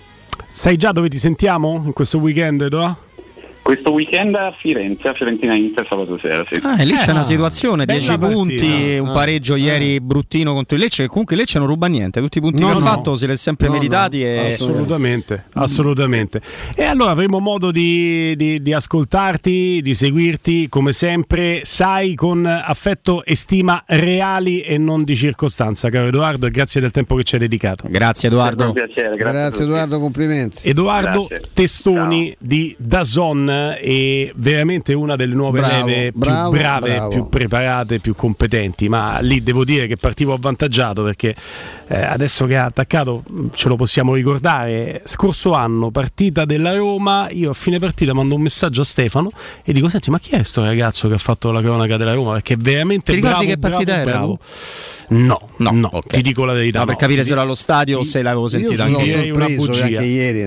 Sai 0.50 0.78
già 0.78 0.92
dove 0.92 1.10
ti 1.10 1.18
sentiamo 1.18 1.82
in 1.86 1.94
questo 1.94 2.18
weekend, 2.18 2.62
Edoa? 2.62 3.07
Questo 3.68 3.92
weekend 3.92 4.34
a 4.36 4.56
Firenze, 4.58 5.10
a 5.10 5.14
Fiorentina 5.14 5.54
Inter 5.54 5.86
sabato 5.90 6.18
sera, 6.22 6.46
sì. 6.50 6.58
Ah, 6.64 6.82
e 6.82 6.86
lì 6.86 6.94
c'è 6.94 7.12
una 7.12 7.26
situazione, 7.26 7.84
bella 7.84 8.00
10 8.16 8.18
punti, 8.18 8.56
partita. 8.66 9.02
un 9.02 9.08
Ah. 9.10 9.12
pareggio 9.12 9.56
ieri 9.58 10.00
bruttino 10.00 10.54
contro 10.54 10.78
il 10.78 10.84
Lecce, 10.84 11.08
comunque 11.08 11.36
il 11.36 11.42
Lecce 11.42 11.60
non 11.60 11.68
ruba 11.68 11.88
niente, 11.88 12.22
tutti 12.22 12.38
i 12.38 12.42
punti 12.42 12.62
No, 12.62 12.68
che 12.68 12.72
ha 12.72 12.80
no. 12.80 12.86
fatto 12.86 13.18
se 13.18 13.28
li 13.28 13.34
è 13.34 13.36
sempre 13.36 13.68
No, 13.68 13.74
meritati 13.74 14.20
no, 14.20 14.26
e 14.26 14.46
assolutamente, 14.46 15.44
assolutamente. 15.56 16.40
E 16.76 16.84
allora 16.86 17.10
avremo 17.10 17.40
modo 17.40 17.70
di, 17.72 18.38
di- 18.38 18.62
di 18.62 18.72
ascoltarti, 18.72 19.82
di 19.82 19.94
seguirti 19.94 20.70
come 20.70 20.94
sempre, 20.94 21.60
sai, 21.64 22.16
con 22.16 22.46
affetto 22.46 23.26
e 23.26 23.36
stima 23.36 23.84
reali 23.86 24.62
e 24.62 24.78
non 24.78 25.04
di 25.04 25.14
circostanza, 25.18 25.90
caro 25.90 26.08
Edoardo, 26.08 26.46
e 26.48 26.52
grazie 26.52 26.80
del 26.80 26.92
tempo 26.92 27.16
che 27.16 27.24
ci 27.26 27.36
hai 27.36 27.42
dedicato. 27.42 27.86
Grazie 27.90 28.30
Un 28.30 28.72
piacere, 28.72 29.10
grazie. 29.18 29.18
Grazie 29.18 29.64
Edoardo, 29.66 30.00
complimenti. 30.00 30.70
Edoardo 30.70 31.26
Grazie. 31.28 31.50
Testoni 31.54 32.34
di 32.40 32.74
Dazon 32.80 33.56
e 33.80 34.32
veramente 34.36 34.94
una 34.94 35.16
delle 35.16 35.34
nuove 35.36 35.60
Bravo, 35.60 35.86
leve 35.86 36.12
più 36.12 36.20
bravo, 36.20 36.52
brave, 36.52 36.94
bravo. 36.96 37.10
più 37.10 37.30
preparate, 37.30 38.00
più 38.00 38.16
competenti, 38.16 38.90
ma 38.90 39.20
lì 39.20 39.42
devo 39.42 39.64
dire 39.64 39.88
che 39.88 39.96
partivo 39.98 40.34
avvantaggiato 40.34 41.04
perché 41.04 41.36
eh, 41.88 42.02
adesso 42.02 42.46
che 42.46 42.58
ha 42.58 42.66
attaccato 42.66 43.24
ce 43.54 43.68
lo 43.70 43.76
possiamo 43.76 44.14
ricordare, 44.16 45.02
scorso 45.06 45.54
anno 45.54 45.92
partita 45.92 46.46
della 46.46 46.76
Roma, 46.76 47.28
io 47.32 47.50
a 47.52 47.54
fine 47.54 47.80
partita 47.80 48.14
mando 48.14 48.36
un 48.36 48.42
messaggio 48.42 48.82
a 48.82 48.86
Stefano 48.86 49.32
e 49.64 49.74
dico 49.74 49.90
senti 49.90 50.10
ma 50.10 50.20
chi 50.20 50.32
è 50.32 50.44
sto 50.44 50.64
ragazzo 50.64 51.08
che 51.08 51.14
ha 51.16 51.20
fatto 51.20 51.52
la 51.52 51.62
cronaca 51.62 51.98
della 51.98 52.14
Roma 52.14 52.34
perché 52.34 52.54
è 52.56 52.58
veramente 52.58 53.12
Ti 53.14 53.20
ricordi 53.20 53.46
bravo, 53.46 53.52
che 53.52 53.58
partita 53.60 53.94
bravo, 54.04 54.10
era? 54.10 54.18
bravo. 54.18 54.40
No, 55.10 55.40
no, 55.58 56.04
ti 56.06 56.22
dico 56.22 56.44
la 56.44 56.52
verità. 56.54 56.80
No, 56.80 56.86
per 56.86 56.96
no. 56.96 57.00
capire 57.00 57.22
Ti 57.22 57.28
se 57.28 57.32
ero 57.34 57.42
allo 57.42 57.56
stadio 57.56 58.00
o 58.00 58.04
se 58.04 58.22
l'avevo 58.22 58.50
sentita 58.50 58.84
sono 58.84 58.98
anche 58.98 59.10
io. 59.10 59.16
direi 59.16 59.32
una 59.32 59.48
sorpreso 59.48 59.72
bugia. 59.72 59.84
anche 59.86 60.04
ieri. 60.04 60.40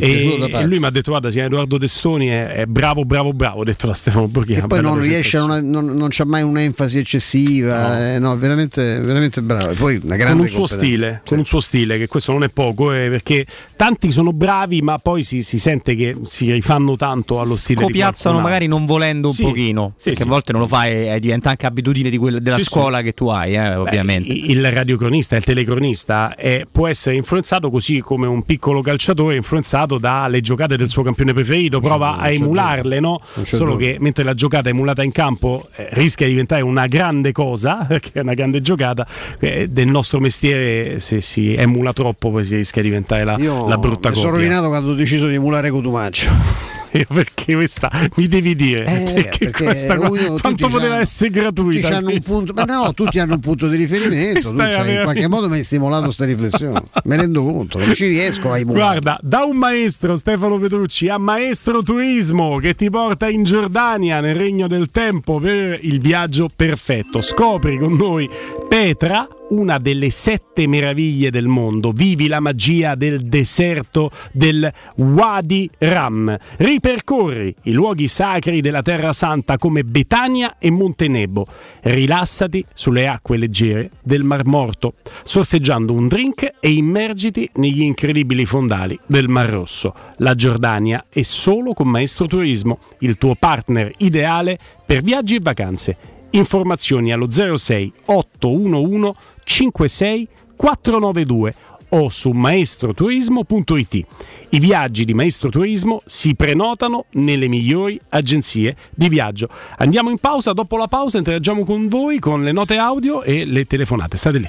E, 0.00 0.50
e 0.50 0.64
lui 0.64 0.78
mi 0.78 0.84
ha 0.86 0.90
detto: 0.90 1.10
Guarda, 1.10 1.28
si 1.28 1.34
chiama 1.34 1.48
Edoardo 1.48 1.76
Testoni, 1.78 2.26
è, 2.28 2.47
è 2.54 2.66
bravo, 2.66 3.04
bravo, 3.04 3.32
bravo. 3.32 3.60
Ho 3.60 3.64
detto 3.64 3.86
da 3.86 3.94
Stefano 3.94 4.28
Borghini. 4.28 4.58
E 4.60 4.66
poi 4.66 4.80
non 4.80 5.00
riesce, 5.00 5.36
a 5.36 5.44
una- 5.44 5.60
non, 5.60 5.86
non 5.86 6.08
c'ha 6.10 6.24
mai 6.24 6.42
un'enfasi 6.42 6.98
eccessiva, 6.98 8.14
eh, 8.14 8.18
no, 8.18 8.36
veramente, 8.36 9.00
veramente 9.00 9.42
bravo. 9.42 9.70
E 9.70 9.74
poi 9.74 10.00
una 10.02 10.16
grande 10.16 10.36
con 10.36 10.46
un 10.46 10.50
suo 10.50 10.66
stile, 10.66 11.22
con 11.26 11.38
un 11.38 11.44
suo 11.44 11.60
stile, 11.60 11.98
che 11.98 12.06
questo 12.06 12.32
non 12.32 12.42
è 12.42 12.48
poco, 12.48 12.92
eh, 12.92 13.08
perché 13.10 13.46
tanti 13.76 14.10
sono 14.12 14.32
bravi, 14.32 14.80
ma 14.82 14.98
poi 14.98 15.22
si, 15.22 15.42
si 15.42 15.58
sente 15.58 15.94
che 15.94 16.16
si 16.24 16.50
rifanno 16.52 16.96
tanto 16.96 17.40
allo 17.40 17.56
stile 17.56 17.82
Copiazzano 17.82 18.40
magari 18.40 18.66
non 18.66 18.86
volendo 18.86 19.28
un 19.28 19.34
Sì, 19.34 19.42
pochino, 19.42 19.92
sì, 19.96 20.10
perché 20.10 20.22
sì. 20.22 20.26
a 20.26 20.30
volte 20.30 20.52
non 20.52 20.60
lo 20.62 20.66
fai 20.66 21.08
e 21.10 21.20
diventa 21.20 21.50
anche 21.50 21.66
abitudine 21.66 22.10
di 22.10 22.16
quella- 22.18 22.38
della 22.40 22.56
Sì, 22.56 22.62
sì. 22.64 22.68
scuola 22.70 23.02
che 23.02 23.12
tu 23.12 23.28
hai, 23.28 23.54
eh, 23.54 23.74
ovviamente. 23.76 24.32
Beh, 24.32 24.40
il 24.52 24.72
radiocronista, 24.72 25.36
il 25.36 25.44
telecronista 25.44 26.34
eh, 26.34 26.66
può 26.70 26.86
essere 26.88 27.16
influenzato 27.16 27.70
così 27.70 28.00
come 28.00 28.26
un 28.26 28.42
piccolo 28.42 28.80
calciatore 28.80 29.34
è 29.34 29.36
influenzato 29.36 29.98
dalle 29.98 30.40
giocate 30.40 30.76
del 30.76 30.88
suo 30.88 31.02
campione 31.02 31.32
preferito, 31.32 31.80
prova 31.80 32.16
a 32.18 32.30
emularle, 32.42 33.00
no? 33.00 33.20
Solo 33.42 33.76
che 33.76 33.96
mentre 34.00 34.24
la 34.24 34.34
giocata 34.34 34.68
emulata 34.68 35.02
in 35.02 35.12
campo 35.12 35.68
eh, 35.74 35.88
rischia 35.92 36.26
di 36.26 36.32
diventare 36.32 36.62
una 36.62 36.86
grande 36.86 37.32
cosa, 37.32 37.84
perché 37.88 38.10
è 38.14 38.20
una 38.20 38.34
grande 38.34 38.60
giocata, 38.60 39.06
eh, 39.40 39.68
del 39.68 39.88
nostro 39.88 40.20
mestiere 40.20 40.98
se 40.98 41.20
si 41.20 41.54
emula 41.54 41.92
troppo 41.92 42.30
poi 42.30 42.44
si 42.44 42.56
rischia 42.56 42.82
di 42.82 42.88
diventare 42.88 43.24
la, 43.24 43.36
Io 43.38 43.68
la 43.68 43.78
brutta 43.78 44.10
mi 44.10 44.16
sono 44.16 44.30
rovinato 44.30 44.68
quando 44.68 44.90
ho 44.90 44.94
deciso 44.94 45.26
di 45.26 45.34
emulare 45.34 45.70
Cotumaccio. 45.70 46.77
Io 46.92 47.06
perché 47.12 47.54
questa 47.54 47.90
mi 48.16 48.26
devi 48.28 48.54
dire 48.54 48.84
Eh, 48.84 49.12
perché, 49.14 49.38
perché 49.50 49.64
questa 49.64 49.98
uno- 49.98 50.08
tutti 50.16 50.42
tanto 50.42 50.68
poteva 50.68 51.00
essere 51.00 51.30
gratuita 51.30 51.80
Tutti 51.80 51.92
hanno 51.92 52.10
un 52.10 52.20
punto, 52.20 52.52
ma 52.54 52.62
no, 52.64 52.92
tutti 52.94 53.18
hanno 53.18 53.34
un 53.34 53.40
punto 53.40 53.68
di 53.68 53.76
riferimento. 53.76 54.50
In 54.50 55.00
qualche 55.04 55.28
modo 55.28 55.48
mi 55.48 55.56
hai 55.56 55.64
stimolato 55.64 56.04
questa 56.04 56.24
riflessione. 56.24 56.82
Me 57.04 57.16
ne 57.16 57.22
rendo 57.22 57.44
conto, 57.44 57.78
non 57.78 57.92
ci 57.94 58.06
riesco 58.06 58.52
a 58.52 58.58
emulare. 58.58 58.84
Guarda, 58.84 59.18
da 59.22 59.44
un 59.44 59.56
maestro 59.56 60.16
Stefano 60.16 60.58
Petrucci 60.58 61.08
a 61.08 61.18
Maestro 61.18 61.82
Turismo 61.82 62.56
che 62.58 62.74
ti 62.74 62.88
porta 62.90 63.28
in 63.28 63.44
Giordania 63.44 64.20
nel 64.20 64.34
regno 64.34 64.66
del 64.66 64.90
tempo 64.90 65.38
per 65.38 65.78
il 65.82 66.00
viaggio 66.00 66.50
perfetto. 66.54 67.20
Scopri 67.20 67.78
con 67.78 67.92
noi 67.94 68.28
Petra, 68.68 69.26
una 69.50 69.78
delle 69.78 70.10
sette 70.10 70.66
meraviglie 70.66 71.30
del 71.30 71.46
mondo. 71.46 71.92
Vivi 71.92 72.26
la 72.26 72.40
magia 72.40 72.94
del 72.94 73.20
deserto 73.20 74.10
del 74.32 74.70
Wadi 74.96 75.68
Ram. 75.78 76.36
Ripercorri 76.56 77.54
i 77.64 77.72
luoghi 77.72 78.08
sacri 78.08 78.60
della 78.60 78.82
Terra 78.82 79.12
Santa 79.12 79.56
come 79.56 79.84
Betania 79.84 80.56
e 80.58 80.70
Monte 80.70 81.08
Nebo. 81.08 81.46
Rilassati 81.82 82.64
sulle 82.74 83.06
acque 83.06 83.36
leggere 83.36 83.90
del 84.02 84.22
Mar 84.22 84.44
Morto, 84.44 84.94
sorseggiando 85.22 85.92
un 85.92 86.08
drink 86.08 86.54
e 86.60 86.70
immergiti 86.70 87.48
negli 87.54 87.82
incredibili 87.82 88.44
fondali 88.44 88.98
del 89.06 89.28
Mar 89.28 89.48
Rosso. 89.48 89.94
La 90.16 90.34
Giordania 90.34 91.06
è 91.08 91.22
solo 91.22 91.72
con 91.72 91.88
Maestro 91.88 92.26
Turismo, 92.26 92.78
il 93.00 93.16
tuo 93.16 93.34
partner 93.34 93.92
ideale 93.98 94.58
per 94.84 95.02
viaggi 95.02 95.36
e 95.36 95.40
vacanze. 95.40 95.96
Informazioni 96.30 97.10
allo 97.10 97.30
06 97.30 97.92
811 98.04 99.36
56 99.48 100.28
492 100.56 101.54
o 101.90 102.08
su 102.10 102.30
maestroturismo.it. 102.30 104.06
I 104.50 104.60
viaggi 104.60 105.04
di 105.04 105.14
Maestro 105.14 105.48
Turismo 105.48 106.02
si 106.04 106.34
prenotano 106.34 107.06
nelle 107.12 107.48
migliori 107.48 107.98
agenzie 108.10 108.76
di 108.94 109.08
viaggio. 109.08 109.48
Andiamo 109.78 110.10
in 110.10 110.18
pausa, 110.18 110.52
dopo 110.52 110.76
la 110.76 110.86
pausa 110.86 111.18
interagiamo 111.18 111.64
con 111.64 111.88
voi 111.88 112.18
con 112.18 112.42
le 112.42 112.52
note 112.52 112.76
audio 112.76 113.22
e 113.22 113.46
le 113.46 113.64
telefonate. 113.64 114.16
State 114.16 114.38
lì. 114.38 114.48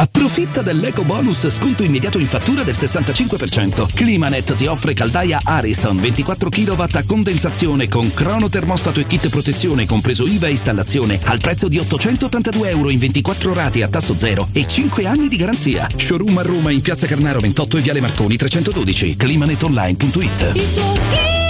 Approfitta 0.00 0.62
dell'eco 0.62 1.04
bonus 1.04 1.46
sconto 1.50 1.82
immediato 1.82 2.18
in 2.18 2.26
fattura 2.26 2.62
del 2.62 2.74
65%. 2.74 3.92
Climanet 3.92 4.54
ti 4.54 4.64
offre 4.64 4.94
caldaia 4.94 5.42
Ariston 5.44 6.00
24 6.00 6.48
kW 6.48 6.82
a 6.92 7.04
condensazione 7.06 7.86
con 7.86 8.10
crono 8.14 8.48
termostato 8.48 8.98
e 8.98 9.06
kit 9.06 9.28
protezione 9.28 9.84
compreso 9.84 10.26
IVA 10.26 10.46
e 10.46 10.52
installazione 10.52 11.20
al 11.24 11.40
prezzo 11.40 11.68
di 11.68 11.76
882 11.76 12.70
euro 12.70 12.88
in 12.88 12.98
24 12.98 13.52
rate 13.52 13.82
a 13.82 13.88
tasso 13.88 14.16
zero 14.16 14.48
e 14.52 14.66
5 14.66 15.04
anni 15.04 15.28
di 15.28 15.36
garanzia. 15.36 15.86
Showroom 15.94 16.38
a 16.38 16.42
Roma 16.42 16.70
in 16.70 16.80
Piazza 16.80 17.06
Carnaro 17.06 17.40
28 17.40 17.76
e 17.76 17.80
Viale 17.82 18.00
Marconi 18.00 18.38
312. 18.38 19.16
Climanetonline.it 19.16 21.49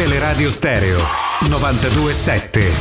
Teleradio 0.00 0.50
Stereo 0.50 0.98
927. 1.50 2.72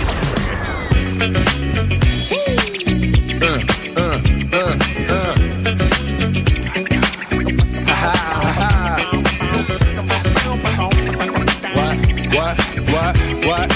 What? 12.32 12.56
What? 12.88 13.18
What? 13.44 13.70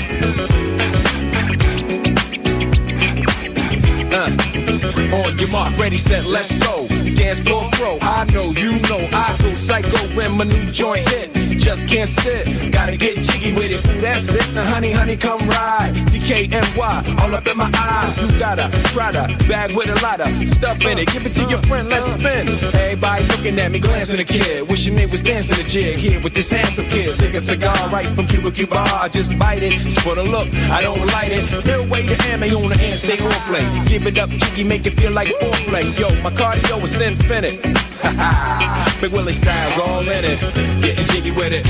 Uh, 5.11 5.31
your 5.37 5.49
mark, 5.49 5.77
ready, 5.77 5.97
set, 5.97 6.23
let's 6.27 6.55
go. 6.63 6.92
Dance 7.11 7.39
floor 7.39 7.69
pro. 7.73 7.97
I 8.01 8.25
know, 8.33 8.51
you 8.51 8.79
know, 8.89 8.99
I 9.11 9.35
go 9.41 9.53
psycho 9.55 9.97
when 10.15 10.37
my 10.37 10.45
new 10.45 10.65
joint 10.71 11.07
hit. 11.09 11.31
Just 11.59 11.87
can't 11.87 12.09
sit, 12.09 12.71
gotta 12.73 12.97
get 12.97 13.15
jiggy 13.17 13.53
with 13.53 13.71
it. 13.71 13.79
Ooh, 13.87 14.01
that's 14.01 14.33
it. 14.35 14.53
Now, 14.53 14.65
honey, 14.65 14.91
honey, 14.91 15.15
come 15.15 15.39
ride. 15.47 15.93
DKNY, 16.11 17.19
all 17.21 17.33
up 17.33 17.47
in 17.47 17.57
my 17.57 17.71
eyes. 17.73 18.19
You 18.19 18.37
got 18.37 18.59
a 18.59 18.67
Prada 18.91 19.27
bag 19.47 19.71
with 19.75 19.87
a 19.87 19.97
lot 20.03 20.19
of 20.19 20.27
stuff 20.49 20.83
in 20.85 20.99
it. 20.99 21.07
Give 21.07 21.25
it 21.25 21.33
to 21.33 21.43
your 21.45 21.61
friend, 21.63 21.87
let's 21.87 22.13
spin. 22.13 22.47
Everybody 22.75 23.23
looking 23.27 23.59
at 23.59 23.71
me, 23.71 23.79
glancing 23.79 24.19
a 24.19 24.25
kid. 24.25 24.69
Wishing 24.69 24.95
they 24.95 25.05
was 25.05 25.21
dancing 25.21 25.57
a 25.63 25.67
jig 25.67 25.99
here 25.99 26.19
with 26.21 26.33
this 26.33 26.49
handsome 26.51 26.85
kid. 26.85 27.13
Sick 27.13 27.33
a 27.33 27.39
cigar 27.39 27.77
right 27.89 28.05
from 28.07 28.27
Cuba 28.27 28.51
Cuba. 28.51 28.75
I 28.77 29.07
just 29.07 29.37
bite 29.39 29.63
it. 29.63 29.73
It's 29.73 30.01
for 30.01 30.15
the 30.15 30.23
look, 30.23 30.47
I 30.69 30.81
don't 30.81 30.99
light 31.15 31.31
it. 31.31 31.43
Way 31.89 32.05
to 32.05 32.15
ammo 32.27 32.47
on 32.63 32.69
the 32.69 32.77
hand, 32.77 32.99
stay 32.99 33.17
on 33.23 33.31
play. 33.47 33.63
Give 33.87 34.05
it 34.05 34.17
up, 34.17 34.29
jiggy, 34.29 34.63
make 34.63 34.85
it 34.85 34.99
feel 34.99 35.11
like 35.11 35.27
foreplay. 35.27 35.85
Yo, 35.99 36.09
my 36.21 36.31
cardio 36.31 36.81
is 36.83 36.92
infinite. 37.01 37.61
Big 39.01 39.11
Willie 39.11 39.33
styles 39.33 39.77
all 39.79 40.01
in 40.01 40.23
it. 40.23 40.39
Getting 40.81 41.05
jiggy 41.07 41.31
with 41.31 41.53
it. 41.53 41.63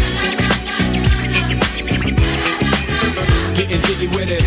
Getting 3.55 3.81
jiggy 3.81 4.07
with 4.07 4.29
it. 4.29 4.43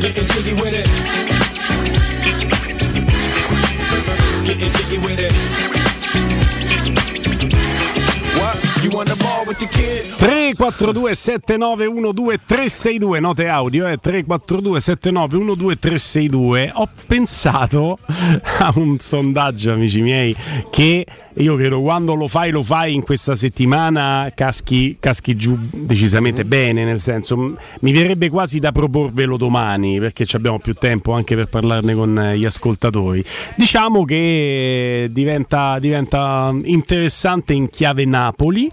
Getting 0.00 0.26
jiggy 0.26 0.54
with 0.54 0.74
it. 0.74 0.86
Getting 4.44 4.72
jiggy 4.72 4.98
with 4.98 5.18
it. 5.18 5.32
What? 8.38 8.84
You 8.84 8.98
on 8.98 9.06
the 9.06 9.16
ball? 9.22 9.33
342 9.44 11.14
7912 11.14 12.40
362 12.46 13.20
note 13.20 13.48
audio 13.48 13.86
eh, 13.86 13.98
342 13.98 14.80
7912 14.80 15.78
362 15.78 16.70
ho 16.74 16.88
pensato 17.06 17.98
a 18.58 18.72
un 18.76 18.98
sondaggio 18.98 19.72
amici 19.72 20.00
miei 20.00 20.34
che 20.70 21.06
io 21.36 21.56
credo 21.56 21.80
quando 21.80 22.14
lo 22.14 22.28
fai 22.28 22.50
lo 22.50 22.62
fai 22.62 22.94
in 22.94 23.02
questa 23.02 23.34
settimana 23.34 24.30
caschi, 24.34 24.96
caschi 25.00 25.34
giù 25.34 25.56
decisamente 25.72 26.44
bene 26.44 26.84
nel 26.84 27.00
senso 27.00 27.56
mi 27.80 27.92
verrebbe 27.92 28.30
quasi 28.30 28.60
da 28.60 28.70
proporvelo 28.70 29.36
domani 29.36 29.98
perché 29.98 30.26
abbiamo 30.32 30.58
più 30.58 30.74
tempo 30.74 31.12
anche 31.12 31.34
per 31.34 31.46
parlarne 31.46 31.94
con 31.94 32.18
eh, 32.18 32.38
gli 32.38 32.44
ascoltatori. 32.44 33.24
Diciamo 33.56 34.04
che 34.04 35.08
diventa, 35.10 35.78
diventa 35.78 36.54
interessante 36.62 37.52
in 37.52 37.68
chiave 37.68 38.04
Napoli 38.04 38.70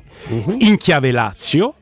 in 0.59 0.77
chiave 0.77 1.11
Lazio 1.11 1.75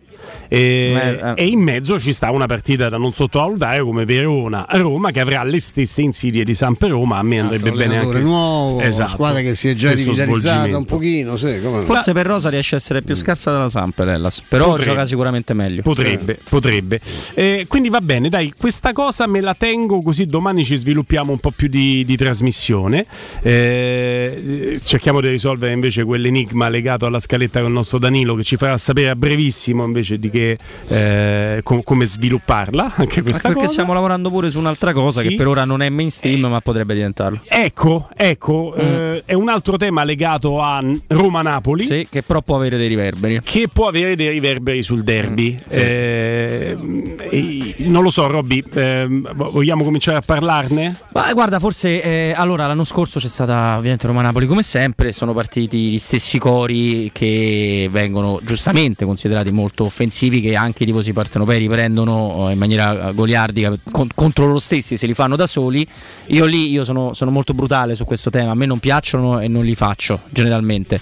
e, 0.49 1.33
e 1.35 1.45
in 1.45 1.59
mezzo 1.61 1.97
ci 1.99 2.11
sta 2.11 2.31
una 2.31 2.47
partita 2.47 2.89
da 2.89 2.97
non 2.97 3.13
sottovalutare 3.13 3.81
come 3.81 4.03
Verona-Roma 4.03 5.11
che 5.11 5.19
avrà 5.21 5.43
le 5.43 5.59
stesse 5.59 6.01
insidie 6.01 6.43
di 6.43 6.53
Samp 6.53 6.81
Roma 6.81 7.17
a 7.19 7.23
me 7.23 7.39
andrebbe 7.39 7.71
bene 7.71 7.97
anche 7.99 8.19
nuovo, 8.19 8.81
Esatto. 8.81 9.11
squadra 9.11 9.41
che 9.41 9.53
si 9.55 9.69
è 9.69 9.73
già 9.75 9.93
rivitalizzata 9.93 10.75
un 10.77 10.85
pochino, 10.85 11.37
sì, 11.37 11.59
come 11.63 11.77
no. 11.77 11.83
Forse 11.83 12.11
per 12.13 12.25
Rosa 12.25 12.49
riesce 12.49 12.75
a 12.75 12.77
essere 12.79 13.01
più 13.01 13.15
scarsa 13.15 13.51
della 13.51 13.69
Samp, 13.69 13.99
Ellas. 13.99 14.41
Però 14.47 14.69
Potrebbe. 14.71 14.89
gioca 14.89 15.05
sicuramente 15.05 15.53
meglio. 15.53 15.81
Potrebbe, 15.83 16.39
potrebbe. 16.49 16.99
Eh, 17.35 17.65
quindi 17.67 17.89
va 17.89 18.01
bene, 18.01 18.29
dai, 18.29 18.51
questa 18.57 18.91
cosa 18.91 19.27
me 19.27 19.41
la 19.41 19.53
tengo 19.53 20.01
così 20.01 20.25
domani 20.25 20.65
ci 20.65 20.75
sviluppiamo 20.75 21.31
un 21.31 21.39
po' 21.39 21.51
più 21.51 21.67
di, 21.67 22.03
di 22.05 22.17
trasmissione. 22.17 23.05
Eh, 23.41 24.79
cerchiamo 24.83 25.21
di 25.21 25.29
risolvere 25.29 25.73
invece 25.73 26.03
quell'enigma 26.03 26.69
legato 26.69 27.05
alla 27.05 27.19
scaletta 27.19 27.59
con 27.59 27.69
il 27.69 27.75
nostro 27.75 27.99
Danilo 27.99 28.35
che 28.35 28.43
ci 28.43 28.55
farà 28.57 28.77
sapere 28.77 29.09
a 29.09 29.15
brevissimo 29.15 29.83
invece 29.83 30.17
di 30.17 30.29
che, 30.29 30.38
eh, 30.87 31.59
com- 31.63 31.83
come 31.83 32.05
svilupparla, 32.05 32.93
anche 32.95 33.21
questa 33.21 33.43
perché 33.49 33.61
cosa. 33.61 33.71
stiamo 33.73 33.93
lavorando 33.93 34.29
pure 34.29 34.49
su 34.51 34.59
un'altra 34.59 34.93
cosa 34.93 35.21
Sì. 35.21 35.29
che 35.29 35.35
per 35.35 35.47
ora 35.47 35.65
non 35.65 35.81
è 35.81 35.89
mainstream, 35.89 36.45
ma 36.47 36.59
potrebbe 36.61 36.93
diventarlo. 36.93 37.41
Ecco, 37.47 38.09
ecco, 38.15 38.73
eh, 38.75 39.23
è 39.25 39.33
un 39.33 39.49
altro 39.49 39.77
tema 39.77 40.03
legato 40.03 40.61
a 40.61 40.81
Roma-Napoli. 41.07 41.83
Sì, 41.83 42.07
che 42.09 42.21
però 42.23 42.41
può 42.41 42.55
avere 42.55 42.77
dei 42.77 42.87
riverberi. 42.87 43.39
Che 43.43 43.67
può 43.71 43.87
avere 43.87 44.15
dei 44.15 44.29
riverberi 44.29 44.81
sul 44.81 45.03
derby. 45.03 45.55
sì. 45.67 45.77
Eh, 45.79 46.75
non 47.77 48.03
lo 48.03 48.09
so, 48.09 48.27
Robby, 48.27 48.63
ehm, 48.73 49.33
vogliamo 49.51 49.83
cominciare 49.83 50.17
a 50.17 50.21
parlarne? 50.25 50.95
Ma 51.13 51.31
guarda, 51.33 51.59
forse 51.59 52.01
eh, 52.01 52.33
allora 52.35 52.67
l'anno 52.67 52.83
scorso 52.83 53.19
c'è 53.19 53.27
stata 53.27 53.75
ovviamente 53.77 54.07
Roma-Napoli 54.07 54.45
come 54.45 54.63
sempre, 54.63 55.11
sono 55.11 55.33
partiti 55.33 55.91
gli 55.91 55.97
stessi 55.97 56.37
cori 56.37 57.09
che 57.13 57.87
vengono 57.91 58.39
giustamente 58.43 59.05
considerati 59.05 59.51
molto 59.51 59.85
offensivi, 59.85 60.28
che 60.29 60.55
anche 60.55 60.83
i 60.83 60.85
tifosi 60.85 61.13
partenopei 61.13 61.59
riprendono 61.59 62.49
eh, 62.49 62.53
in 62.53 62.57
maniera 62.59 63.11
goliardica 63.11 63.77
con- 63.91 64.09
contro 64.13 64.45
loro 64.45 64.59
stessi, 64.59 64.97
se 64.97 65.07
li 65.07 65.13
fanno 65.13 65.35
da 65.35 65.47
soli. 65.47 65.85
Io 66.27 66.45
lì 66.45 66.69
io 66.69 66.83
sono, 66.83 67.13
sono 67.13 67.31
molto 67.31 67.53
brutale 67.53 67.95
su 67.95 68.05
questo 68.05 68.29
tema, 68.29 68.51
a 68.51 68.55
me 68.55 68.65
non 68.65 68.79
piacciono 68.79 69.39
e 69.39 69.47
non 69.47 69.65
li 69.65 69.75
faccio 69.75 70.19
generalmente. 70.29 70.99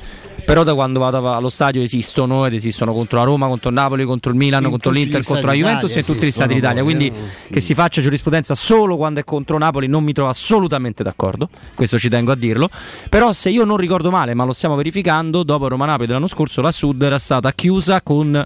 Però 0.47 0.63
da 0.63 0.73
quando 0.73 1.01
vado 1.01 1.33
allo 1.33 1.49
stadio 1.49 1.81
esistono 1.81 2.45
ed 2.45 2.53
esistono 2.53 2.93
contro 2.93 3.17
la 3.17 3.25
Roma, 3.25 3.47
contro 3.47 3.67
il 3.67 3.75
Napoli, 3.75 4.05
contro 4.05 4.31
il 4.31 4.37
Milan, 4.37 4.63
In 4.63 4.69
contro 4.69 4.91
l'Inter, 4.91 5.21
contro 5.21 5.47
la 5.47 5.51
Juventus 5.51 5.93
e 5.93 5.99
in 5.99 6.05
tutti 6.05 6.25
gli 6.25 6.31
stati 6.31 6.53
d'Italia. 6.53 6.83
Quindi 6.83 7.07
eh. 7.07 7.51
che 7.51 7.59
si 7.59 7.73
faccia 7.73 7.99
giurisprudenza 7.99 8.55
solo 8.55 8.95
quando 8.95 9.19
è 9.19 9.25
contro 9.25 9.57
Napoli 9.57 9.87
non 9.87 10.05
mi 10.05 10.13
trovo 10.13 10.29
assolutamente 10.29 11.03
d'accordo, 11.03 11.49
questo 11.75 11.99
ci 11.99 12.07
tengo 12.07 12.31
a 12.31 12.35
dirlo. 12.35 12.69
Però 13.09 13.33
se 13.33 13.49
io 13.49 13.65
non 13.65 13.75
ricordo 13.75 14.09
male, 14.09 14.33
ma 14.35 14.45
lo 14.45 14.53
stiamo 14.53 14.77
verificando, 14.77 15.43
dopo 15.43 15.67
Roma 15.67 15.85
Napoli 15.85 16.07
dell'anno 16.07 16.27
scorso 16.27 16.61
la 16.61 16.71
Sud 16.71 17.01
era 17.01 17.19
stata 17.19 17.51
chiusa 17.51 18.01
con 18.01 18.41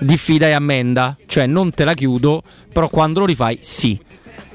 diffida 0.00 0.46
e 0.46 0.52
ammenda, 0.52 1.16
cioè 1.26 1.46
non 1.46 1.70
te 1.70 1.84
la 1.84 1.94
chiudo, 1.94 2.42
però 2.72 2.88
quando 2.88 3.20
lo 3.20 3.26
rifai 3.26 3.58
sì. 3.60 3.98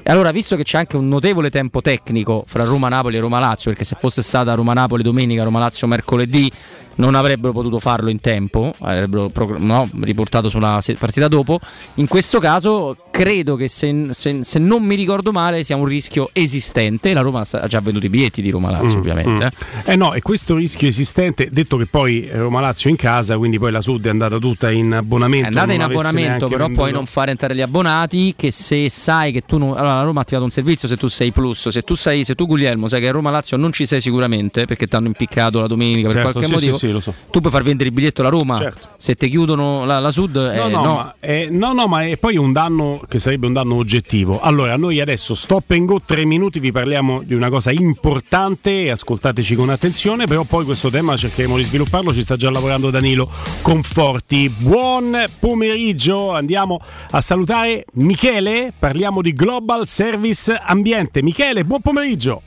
E 0.06 0.10
allora, 0.10 0.32
visto 0.32 0.54
che 0.54 0.64
c'è 0.64 0.76
anche 0.76 0.96
un 0.96 1.08
notevole 1.08 1.48
tempo 1.48 1.80
tecnico 1.80 2.44
fra 2.46 2.64
Roma 2.64 2.88
Napoli 2.90 3.16
e 3.16 3.20
Roma 3.20 3.38
Lazio, 3.38 3.70
perché 3.70 3.86
se 3.86 3.96
fosse 3.98 4.20
stata 4.20 4.52
Roma 4.52 4.74
Napoli 4.74 5.02
domenica, 5.02 5.44
Roma 5.44 5.60
Lazio 5.60 5.86
mercoledì, 5.86 6.50
non 6.96 7.14
avrebbero 7.14 7.52
potuto 7.52 7.78
farlo 7.78 8.10
in 8.10 8.20
tempo, 8.20 8.74
avrebbero 8.80 9.30
no, 9.58 9.88
riportato 10.00 10.48
sulla 10.48 10.80
partita 10.98 11.28
dopo. 11.28 11.58
In 11.94 12.06
questo 12.06 12.38
caso 12.38 12.96
credo 13.10 13.56
che 13.56 13.68
se, 13.68 14.08
se- 14.10 14.38
se 14.42 14.58
non 14.58 14.82
mi 14.82 14.94
ricordo 14.96 15.32
male 15.32 15.62
sia 15.64 15.76
un 15.76 15.84
rischio 15.84 16.30
esistente. 16.32 17.12
La 17.12 17.20
Roma 17.20 17.42
ha 17.50 17.66
già 17.66 17.80
venduto 17.80 18.06
i 18.06 18.08
biglietti 18.08 18.42
di 18.42 18.50
Roma 18.50 18.70
Lazio, 18.70 18.96
Mm, 18.96 18.98
ovviamente. 19.00 19.44
mm. 19.46 19.80
Eh 19.84 19.96
no, 19.96 20.14
e 20.14 20.22
questo 20.22 20.56
rischio 20.56 20.88
esistente, 20.88 21.48
detto 21.50 21.76
che 21.76 21.86
poi 21.86 22.28
Roma 22.32 22.60
Lazio 22.60 22.90
in 22.90 22.96
casa, 22.96 23.36
quindi 23.36 23.58
poi 23.58 23.70
la 23.72 23.80
Sud 23.80 24.06
è 24.06 24.08
andata 24.10 24.38
tutta 24.38 24.70
in 24.70 24.92
abbonamento. 24.92 25.44
È 25.46 25.48
andata 25.48 25.72
in 25.72 25.82
abbonamento, 25.82 26.46
però 26.48 26.64
venduto- 26.64 26.80
puoi 26.80 26.92
non 26.92 27.06
fare 27.06 27.30
entrare 27.30 27.54
gli 27.54 27.60
abbonati. 27.60 28.34
Che 28.36 28.50
se 28.50 28.88
sai 28.90 29.32
che 29.32 29.42
tu 29.46 29.58
non. 29.58 29.70
Allora, 29.76 29.94
la 29.96 30.02
Roma 30.02 30.20
ha 30.20 30.22
attivato 30.22 30.44
un 30.44 30.50
servizio 30.50 30.88
se 30.88 30.96
tu 30.96 31.08
sei 31.08 31.30
plus. 31.30 31.68
Se 31.68 31.82
tu 31.82 31.94
sai, 31.94 32.24
se 32.24 32.34
tu 32.34 32.46
Guglielmo 32.46 32.88
sai 32.88 33.00
che 33.00 33.08
a 33.08 33.12
Roma 33.12 33.30
Lazio 33.30 33.56
non 33.56 33.72
ci 33.72 33.86
sei 33.86 34.00
sicuramente 34.00 34.64
perché 34.66 34.86
ti 34.86 34.94
hanno 34.96 35.06
impiccato 35.06 35.60
la 35.60 35.66
domenica 35.66 36.08
per 36.08 36.16
Certo, 36.16 36.30
qualche 36.32 36.48
sì, 36.48 36.54
motivo. 36.54 36.76
sì, 36.76 36.83
sì, 36.86 36.92
lo 36.92 37.00
so. 37.00 37.14
Tu 37.30 37.40
puoi 37.40 37.52
far 37.52 37.62
vendere 37.62 37.88
il 37.88 37.94
biglietto 37.94 38.20
alla 38.20 38.30
Roma. 38.30 38.58
Certo. 38.58 38.88
Se 38.96 39.14
ti 39.14 39.28
chiudono 39.28 39.84
la, 39.84 39.98
la 39.98 40.10
Sud, 40.10 40.36
No, 40.36 40.52
eh, 40.52 40.68
no, 40.68 40.82
no. 40.82 40.94
Ma 40.94 41.14
è, 41.18 41.46
no, 41.50 41.72
no, 41.72 41.86
ma 41.86 42.04
è 42.04 42.16
poi 42.16 42.36
un 42.36 42.52
danno 42.52 43.00
che 43.08 43.18
sarebbe 43.18 43.46
un 43.46 43.52
danno 43.52 43.76
oggettivo. 43.76 44.40
Allora, 44.40 44.76
noi 44.76 45.00
adesso 45.00 45.34
stop 45.34 45.70
and 45.70 45.86
go, 45.86 46.00
tre 46.04 46.24
minuti, 46.24 46.60
vi 46.60 46.72
parliamo 46.72 47.22
di 47.22 47.34
una 47.34 47.48
cosa 47.48 47.70
importante 47.70 48.90
ascoltateci 48.90 49.54
con 49.54 49.70
attenzione, 49.70 50.26
però 50.26 50.44
poi 50.44 50.64
questo 50.64 50.90
tema 50.90 51.16
cercheremo 51.16 51.56
di 51.56 51.62
svilupparlo, 51.62 52.12
ci 52.12 52.22
sta 52.22 52.36
già 52.36 52.50
lavorando 52.50 52.90
Danilo 52.90 53.30
Conforti. 53.62 54.48
Buon 54.48 55.24
pomeriggio, 55.38 56.32
andiamo 56.32 56.80
a 57.10 57.20
salutare 57.20 57.84
Michele, 57.94 58.72
parliamo 58.78 59.22
di 59.22 59.32
Global 59.32 59.86
Service 59.86 60.52
Ambiente. 60.54 61.22
Michele, 61.22 61.64
buon 61.64 61.80
pomeriggio. 61.80 62.42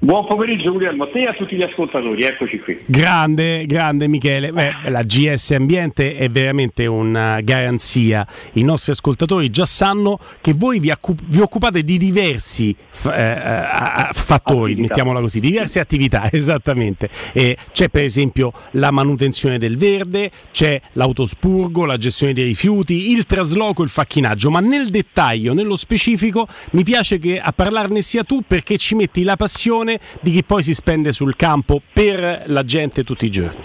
Buon 0.00 0.26
pomeriggio 0.28 0.70
Guglielmo, 0.70 1.02
a 1.02 1.08
te 1.08 1.18
e 1.18 1.24
a 1.24 1.32
tutti 1.32 1.56
gli 1.56 1.62
ascoltatori, 1.62 2.22
eccoci 2.22 2.60
qui. 2.60 2.78
Grande, 2.86 3.66
grande 3.66 4.06
Michele. 4.06 4.52
Beh, 4.52 4.72
la 4.90 5.02
GS 5.02 5.50
Ambiente 5.50 6.14
è 6.16 6.28
veramente 6.28 6.86
una 6.86 7.40
garanzia. 7.40 8.24
I 8.52 8.62
nostri 8.62 8.92
ascoltatori 8.92 9.50
già 9.50 9.66
sanno 9.66 10.20
che 10.40 10.54
voi 10.54 10.78
vi, 10.78 10.92
accu- 10.92 11.20
vi 11.26 11.40
occupate 11.40 11.82
di 11.82 11.98
diversi 11.98 12.72
f- 12.90 13.06
eh, 13.06 13.10
a- 13.10 14.10
fattori, 14.12 14.70
Attività. 14.72 14.82
mettiamola 14.82 15.20
così, 15.20 15.40
di 15.40 15.48
diverse 15.50 15.80
attività, 15.80 16.30
esattamente. 16.32 17.10
E 17.32 17.56
c'è 17.72 17.88
per 17.88 18.04
esempio 18.04 18.52
la 18.72 18.92
manutenzione 18.92 19.58
del 19.58 19.76
verde, 19.76 20.30
c'è 20.52 20.80
l'autospurgo, 20.92 21.84
la 21.84 21.96
gestione 21.96 22.32
dei 22.34 22.44
rifiuti, 22.44 23.10
il 23.10 23.26
trasloco, 23.26 23.82
il 23.82 23.90
facchinaggio, 23.90 24.48
ma 24.48 24.60
nel 24.60 24.90
dettaglio, 24.90 25.54
nello 25.54 25.74
specifico, 25.74 26.46
mi 26.70 26.84
piace 26.84 27.18
che 27.18 27.40
a 27.40 27.50
parlarne 27.52 28.00
sia 28.00 28.22
tu 28.22 28.42
perché 28.46 28.78
ci 28.78 28.94
metti 28.94 29.24
la 29.24 29.34
passione 29.34 29.86
di 30.20 30.30
chi 30.30 30.44
poi 30.44 30.62
si 30.62 30.74
spende 30.74 31.12
sul 31.12 31.36
campo 31.36 31.80
per 31.92 32.44
la 32.46 32.64
gente 32.64 33.04
tutti 33.04 33.24
i 33.24 33.30
giorni. 33.30 33.62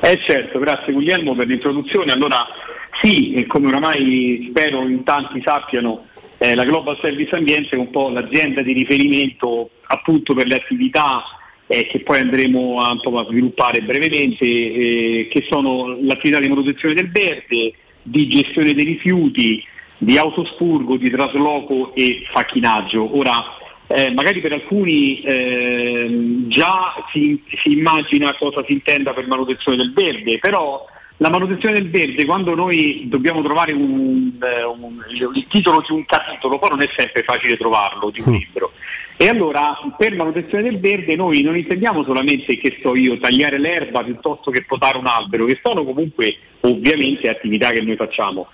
Eh 0.00 0.20
certo, 0.24 0.58
grazie 0.58 0.92
Guglielmo 0.92 1.34
per 1.34 1.48
l'introduzione. 1.48 2.12
Allora 2.12 2.46
sì, 3.02 3.44
come 3.48 3.68
oramai 3.68 4.46
spero 4.50 4.86
in 4.86 5.02
tanti 5.04 5.40
sappiano, 5.44 6.06
eh, 6.38 6.54
la 6.54 6.64
Global 6.64 6.96
Service 7.00 7.34
Ambiente 7.34 7.76
è 7.76 7.78
un 7.78 7.90
po' 7.90 8.08
l'azienda 8.08 8.62
di 8.62 8.72
riferimento 8.72 9.70
appunto 9.86 10.34
per 10.34 10.46
le 10.46 10.54
attività 10.54 11.22
eh, 11.66 11.86
che 11.86 12.00
poi 12.00 12.20
andremo 12.20 12.80
a, 12.80 12.92
un 12.92 13.00
po' 13.00 13.18
a 13.18 13.26
sviluppare 13.26 13.82
brevemente, 13.82 14.44
eh, 14.44 15.28
che 15.30 15.46
sono 15.48 15.98
l'attività 16.00 16.40
di 16.40 16.48
manutenzione 16.48 16.94
del 16.94 17.10
verde, 17.10 17.74
di 18.02 18.26
gestione 18.26 18.72
dei 18.72 18.84
rifiuti, 18.84 19.62
di 19.98 20.16
autospurgo, 20.16 20.96
di 20.96 21.10
trasloco 21.10 21.94
e 21.94 22.22
facchinaggio. 22.30 23.18
Ora, 23.18 23.57
eh, 23.88 24.12
magari 24.12 24.40
per 24.40 24.52
alcuni 24.52 25.22
ehm, 25.22 26.48
già 26.48 26.94
si, 27.12 27.42
si 27.62 27.72
immagina 27.72 28.34
cosa 28.36 28.62
si 28.66 28.72
intenda 28.72 29.14
per 29.14 29.26
manutenzione 29.26 29.78
del 29.78 29.92
verde, 29.92 30.38
però 30.38 30.84
la 31.20 31.30
manutenzione 31.30 31.74
del 31.74 31.90
verde, 31.90 32.24
quando 32.24 32.54
noi 32.54 33.06
dobbiamo 33.06 33.42
trovare 33.42 33.72
un, 33.72 34.30
eh, 34.40 34.62
un- 34.62 35.04
il, 35.10 35.46
titolo 35.48 35.82
di 35.84 35.92
un 35.92 36.04
capitolo, 36.04 36.58
poi 36.58 36.68
non 36.70 36.82
è 36.82 36.88
sempre 36.94 37.22
facile 37.22 37.56
trovarlo 37.56 38.10
di 38.10 38.22
un 38.24 38.34
libro. 38.34 38.72
E 39.16 39.26
allora 39.26 39.76
per 39.96 40.14
manutenzione 40.14 40.62
del 40.62 40.78
verde 40.78 41.16
noi 41.16 41.42
non 41.42 41.56
intendiamo 41.56 42.04
solamente, 42.04 42.56
che 42.58 42.78
so 42.80 42.94
io, 42.94 43.18
tagliare 43.18 43.58
l'erba 43.58 44.04
piuttosto 44.04 44.52
che 44.52 44.62
potare 44.62 44.96
un 44.96 45.06
albero, 45.06 45.44
che 45.44 45.58
sono 45.60 45.82
comunque 45.82 46.36
ovviamente 46.60 47.28
attività 47.28 47.70
che 47.70 47.80
noi 47.80 47.96
facciamo, 47.96 48.46